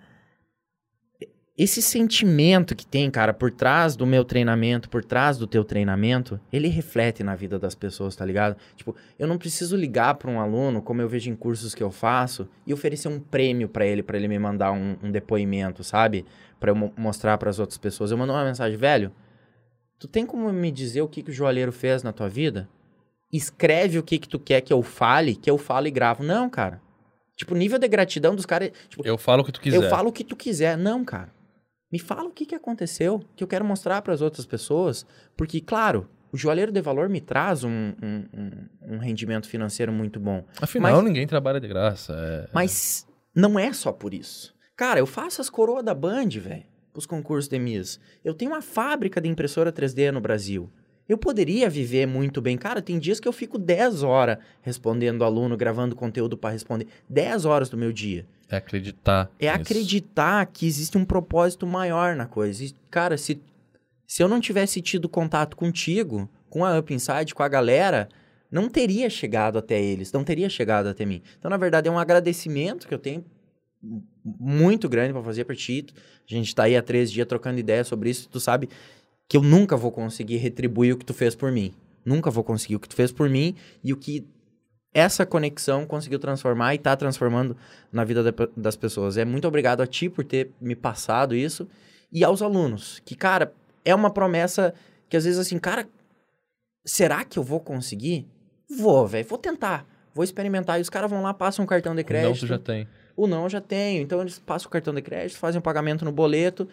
esse 1.59 1.81
sentimento 1.81 2.77
que 2.77 2.87
tem, 2.87 3.11
cara, 3.11 3.33
por 3.33 3.51
trás 3.51 3.97
do 3.97 4.07
meu 4.07 4.23
treinamento, 4.27 4.91
por 4.91 5.03
trás 5.03 5.39
do 5.39 5.47
teu 5.47 5.65
treinamento, 5.65 6.39
ele 6.53 6.69
reflete 6.69 7.25
na 7.25 7.35
vida 7.35 7.59
das 7.59 7.75
pessoas, 7.75 8.15
tá 8.15 8.27
ligado? 8.27 8.57
Tipo, 8.77 8.95
eu 9.19 9.27
não 9.27 9.39
preciso 9.39 9.75
ligar 9.75 10.17
para 10.17 10.31
um 10.31 10.39
aluno, 10.39 10.83
como 10.83 11.01
eu 11.01 11.09
vejo 11.09 11.31
em 11.31 11.35
cursos 11.35 11.75
que 11.75 11.83
eu 11.83 11.91
faço, 11.91 12.47
e 12.67 12.75
oferecer 12.75 13.09
um 13.09 13.19
prêmio 13.19 13.71
para 13.71 13.87
ele, 13.87 14.03
para 14.03 14.19
ele 14.19 14.29
me 14.29 14.39
mandar 14.39 14.71
um, 14.73 14.99
um 15.03 15.11
depoimento, 15.11 15.83
sabe? 15.83 16.27
Para 16.61 16.73
eu 16.73 16.77
mo- 16.77 16.93
mostrar 16.95 17.39
para 17.39 17.49
as 17.49 17.59
outras 17.59 17.79
pessoas. 17.79 18.11
Eu 18.11 18.19
mando 18.19 18.35
uma 18.35 18.45
mensagem, 18.45 18.77
velho, 18.77 19.11
tu 19.99 20.07
tem 20.07 20.27
como 20.27 20.53
me 20.53 20.71
dizer 20.71 21.01
o 21.01 21.09
que, 21.09 21.23
que 21.23 21.31
o 21.31 21.35
joalheiro 21.35 21.73
fez 21.73 22.03
na 22.03 22.13
tua 22.13 22.29
vida? 22.29 22.69
Escreve 23.33 23.99
o 23.99 24.03
que 24.03 24.19
que 24.19 24.29
tu 24.29 24.39
quer 24.39 24.61
que 24.61 24.73
eu 24.73 24.83
fale, 24.83 25.35
que 25.35 25.51
eu 25.51 25.59
falo 25.59 25.87
e 25.87 25.91
gravo. 25.91 26.23
Não, 26.23 26.49
cara. 26.49 26.81
Tipo, 27.37 27.55
o 27.55 27.57
nível 27.57 27.79
de 27.79 27.87
gratidão 27.89 28.35
dos 28.35 28.47
caras... 28.47 28.71
Tipo, 28.89 29.07
Eu 29.07 29.19
falo 29.19 29.43
o 29.43 29.45
que 29.45 29.53
tu 29.53 29.61
quiser. 29.61 29.77
eu 29.77 29.91
falo 29.91 30.09
o 30.09 30.13
que 30.13 30.25
tu 30.25 30.35
quiser. 30.37 30.77
Não, 30.79 31.05
cara. 31.05 31.31
Me 31.93 31.99
fala 31.99 32.25
o 32.25 32.31
que, 32.33 32.47
que 32.47 32.55
aconteceu, 32.55 33.23
que 33.37 33.45
eu 33.45 33.49
quero 33.49 33.65
mostrar 33.65 34.01
para 34.03 34.15
as 34.15 34.21
outras 34.23 34.47
pessoas. 34.47 35.05
Porque, 35.37 35.61
claro, 35.61 36.09
o 36.33 36.37
joalheiro 36.37 36.73
de 36.73 36.81
valor 36.81 37.09
me 37.09 37.21
traz 37.21 37.63
um, 37.63 37.71
um, 38.03 38.25
um- 38.35 38.95
um 38.95 38.99
rendimento 38.99 39.49
financeiro 39.49 39.93
muito 39.93 40.19
bom. 40.19 40.45
Afinal, 40.61 40.93
Mas- 40.97 41.05
ninguém 41.05 41.27
trabalha 41.27 41.61
de 41.61 41.69
graça. 41.69 42.15
é- 42.15 42.49
Mas 42.55 43.07
não 43.35 43.59
é 43.59 43.73
só 43.73 43.93
por 43.93 44.15
isso. 44.15 44.55
Cara, 44.75 44.99
eu 45.01 45.07
faço 45.07 45.41
as 45.41 45.51
coroas 45.51 45.85
da 45.85 45.95
Band, 45.95 46.29
velho, 46.31 46.65
os 46.95 47.07
concursos 47.07 47.49
de 47.49 47.59
Miss. 47.59 48.01
Eu 48.25 48.35
tenho 48.35 48.51
uma 48.53 48.63
fábrica 48.63 49.21
de 49.21 49.29
impressora 49.29 49.71
3D 49.73 50.11
no 50.11 50.21
Brasil. 50.21 50.71
Eu 51.09 51.17
poderia 51.17 51.71
viver 51.71 52.07
muito 52.07 52.41
bem. 52.41 52.57
Cara, 52.57 52.83
tem 52.83 52.99
dias 52.99 53.21
que 53.21 53.29
eu 53.29 53.33
fico 53.33 53.59
10 53.59 54.03
horas 54.03 54.39
respondendo 54.61 55.25
aluno, 55.25 55.57
gravando 55.57 55.95
conteúdo 55.95 56.37
para 56.37 56.51
responder. 56.51 56.87
10 57.09 57.45
horas 57.45 57.69
do 57.69 57.77
meu 57.77 57.93
dia. 57.93 58.27
É 58.49 58.57
acreditar. 58.57 59.31
É 59.39 59.47
nisso. 59.47 59.61
acreditar 59.61 60.47
que 60.47 60.67
existe 60.67 60.99
um 60.99 61.05
propósito 61.05 61.67
maior 61.67 62.17
na 62.17 62.27
coisa. 62.27 62.65
E, 62.65 62.75
cara, 62.91 63.17
se, 63.17 63.41
se 64.07 64.23
eu 64.23 64.29
não 64.29 64.41
tivesse 64.41 64.81
tido 64.81 65.09
contato 65.09 65.57
contigo, 65.57 66.29
com 66.51 66.65
a 66.65 66.79
Up 66.79 66.93
Inside, 66.93 67.35
com 67.35 67.43
a 67.43 67.49
galera, 67.49 68.09
não 68.51 68.69
teria 68.69 69.11
chegado 69.11 69.59
até 69.59 69.81
eles, 69.81 70.13
não 70.13 70.25
teria 70.25 70.49
chegado 70.49 70.89
até 70.89 71.05
mim. 71.05 71.23
Então, 71.39 71.51
na 71.51 71.57
verdade, 71.57 71.89
é 71.89 71.91
um 71.91 71.99
agradecimento 71.99 72.89
que 72.89 72.95
eu 72.95 72.99
tenho 72.99 73.25
muito 74.25 74.89
grande 74.89 75.13
pra 75.13 75.23
fazer 75.23 75.45
pra 75.45 75.55
ti. 75.55 75.87
A 76.29 76.35
gente 76.35 76.55
tá 76.55 76.65
aí 76.65 76.77
há 76.77 76.83
três 76.83 77.13
dias 77.13 77.27
trocando 77.27 77.61
ideia 77.61 77.85
sobre 77.85 78.11
isso. 78.11 78.29
Tu 78.29 78.41
sabe 78.41 78.69
que 79.29 79.37
eu 79.37 79.43
nunca 79.43 79.77
vou 79.77 79.91
conseguir 79.91 80.37
retribuir 80.37 80.95
o 80.95 80.99
que 80.99 81.05
tu 81.05 81.15
fez 81.15 81.35
por 81.35 81.51
mim. 81.51 81.75
Nunca 82.05 82.31
vou 82.31 82.45
conseguir 82.45 82.77
o 82.77 82.81
que 82.81 82.89
tu 82.89 82.95
fez 82.95 83.11
por 83.11 83.29
mim 83.29 83.55
e 83.83 83.93
o 83.93 83.97
que 83.97 84.27
essa 84.95 85.27
conexão 85.27 85.85
conseguiu 85.85 86.19
transformar 86.19 86.75
e 86.75 86.79
tá 86.79 86.97
transformando 86.97 87.57
na 87.93 88.05
vida 88.05 88.23
da- 88.23 88.49
das 88.57 88.77
pessoas. 88.77 89.17
É 89.17 89.25
muito 89.25 89.47
obrigado 89.47 89.81
a 89.83 89.87
ti 89.87 90.09
por 90.09 90.25
ter 90.25 90.51
me 90.61 90.75
passado 90.77 91.35
isso 91.35 91.69
e 92.13 92.25
aos 92.25 92.41
alunos, 92.41 93.01
que, 93.05 93.15
cara, 93.17 93.53
é 93.85 93.95
uma 93.95 94.11
promessa 94.11 94.73
que 95.09 95.17
às 95.17 95.25
vezes 95.25 95.39
assim, 95.39 95.59
cara, 95.59 95.87
será 96.85 97.25
que 97.25 97.39
eu 97.39 97.43
vou 97.43 97.61
conseguir? 97.61 98.27
Vou, 98.79 99.07
velho, 99.07 99.27
vou 99.29 99.39
tentar. 99.39 99.87
Vou 100.15 100.25
experimentar. 100.25 100.79
E 100.79 100.83
os 100.83 100.89
caras 100.89 101.11
vão 101.11 101.23
lá, 101.23 101.35
passam 101.35 101.65
um 101.65 101.67
cartão 101.69 101.95
de 101.95 102.03
Não, 102.03 102.07
crédito. 102.07 102.41
tu 102.41 102.47
já 102.47 102.59
tem. 102.59 102.89
O 103.17 103.27
não 103.27 103.45
eu 103.45 103.49
já 103.51 103.61
tenho. 103.61 104.03
Então 104.03 104.21
eles 104.21 104.39
passam 104.39 104.69
o 104.69 104.71
cartão 104.71 104.95
de 104.95 105.03
crédito, 105.03 105.37
fazem 105.39 105.59
o 105.59 105.63
pagamento 105.63 106.05
no 106.05 106.13
boleto. 106.13 106.67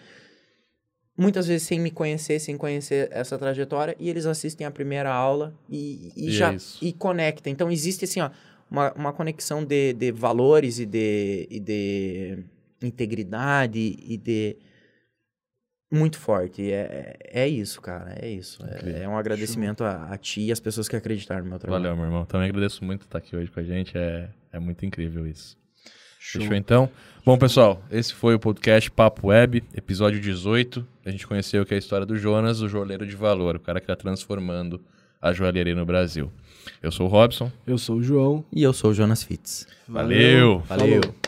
Muitas 1.16 1.46
vezes 1.48 1.68
sem 1.68 1.80
me 1.80 1.92
conhecer, 1.92 2.40
sem 2.40 2.58
conhecer 2.58 3.08
essa 3.12 3.38
trajetória, 3.38 3.96
e 4.00 4.10
eles 4.10 4.26
assistem 4.26 4.66
a 4.66 4.72
primeira 4.72 5.14
aula 5.14 5.54
e, 5.70 6.12
e 6.16 6.26
E 6.26 6.30
é 6.30 6.32
já 6.32 6.54
isso. 6.54 6.80
e 6.84 6.92
conectam. 6.92 7.54
Então 7.54 7.72
existe 7.72 8.06
assim, 8.06 8.20
ó, 8.20 8.32
uma, 8.70 8.92
uma 8.94 9.14
conexão 9.14 9.64
de, 9.64 9.94
de 9.94 10.12
valores 10.12 10.80
e 10.80 10.86
de, 10.88 11.48
e 11.52 11.60
de 11.60 12.44
integridade 12.82 13.80
e 13.80 14.18
de 14.18 14.58
muito 15.92 16.18
forte. 16.18 16.72
É, 16.72 17.16
é 17.26 17.48
isso, 17.48 17.80
cara. 17.80 18.16
É 18.20 18.28
isso. 18.28 18.66
É, 18.66 19.04
é 19.04 19.08
um 19.08 19.16
agradecimento 19.16 19.84
a, 19.84 20.08
a 20.12 20.18
ti 20.18 20.42
e 20.42 20.52
às 20.52 20.60
pessoas 20.60 20.88
que 20.90 20.96
acreditaram 20.96 21.44
no 21.44 21.50
meu 21.52 21.60
trabalho. 21.60 21.84
Valeu, 21.84 21.96
meu 21.96 22.06
irmão. 22.06 22.26
Também 22.26 22.50
agradeço 22.50 22.84
muito 22.84 23.04
estar 23.04 23.20
aqui 23.20 23.36
hoje 23.36 23.52
com 23.52 23.60
a 23.60 23.64
gente. 23.64 23.96
É, 23.96 24.30
é 24.52 24.60
muito 24.60 24.84
incrível 24.84 25.28
isso. 25.28 25.56
Fechou 26.32 26.56
então? 26.56 26.90
Bom, 27.26 27.38
pessoal, 27.38 27.84
esse 27.92 28.14
foi 28.14 28.34
o 28.34 28.40
podcast 28.40 28.90
Papo 28.90 29.28
Web, 29.28 29.62
episódio 29.76 30.22
18. 30.22 30.86
A 31.06 31.12
gente 31.12 31.28
conheceu 31.28 31.66
que 31.66 31.74
é 31.74 31.76
a 31.76 31.80
história 31.80 32.06
do 32.06 32.18
Jonas, 32.18 32.62
o 32.62 32.70
joalheiro 32.70 33.06
de 33.06 33.16
valor, 33.16 33.58
o 33.58 33.60
cara 33.60 33.80
que 33.80 33.84
está 33.84 33.96
transformando 33.96 34.82
a 35.22 35.34
joalheria 35.34 35.76
no 35.76 35.86
Brasil. 35.86 36.32
Eu 36.82 36.92
sou 36.92 37.08
o 37.08 37.10
Robson. 37.10 37.52
Eu 37.68 37.78
sou 37.78 37.98
o 37.98 38.04
João. 38.04 38.44
E 38.52 38.64
eu 38.64 38.72
sou 38.72 38.92
o 38.92 38.94
Jonas 38.94 39.22
Fitz. 39.22 39.68
Valeu! 39.88 40.60
Valeu. 40.60 41.02
Falou. 41.02 41.23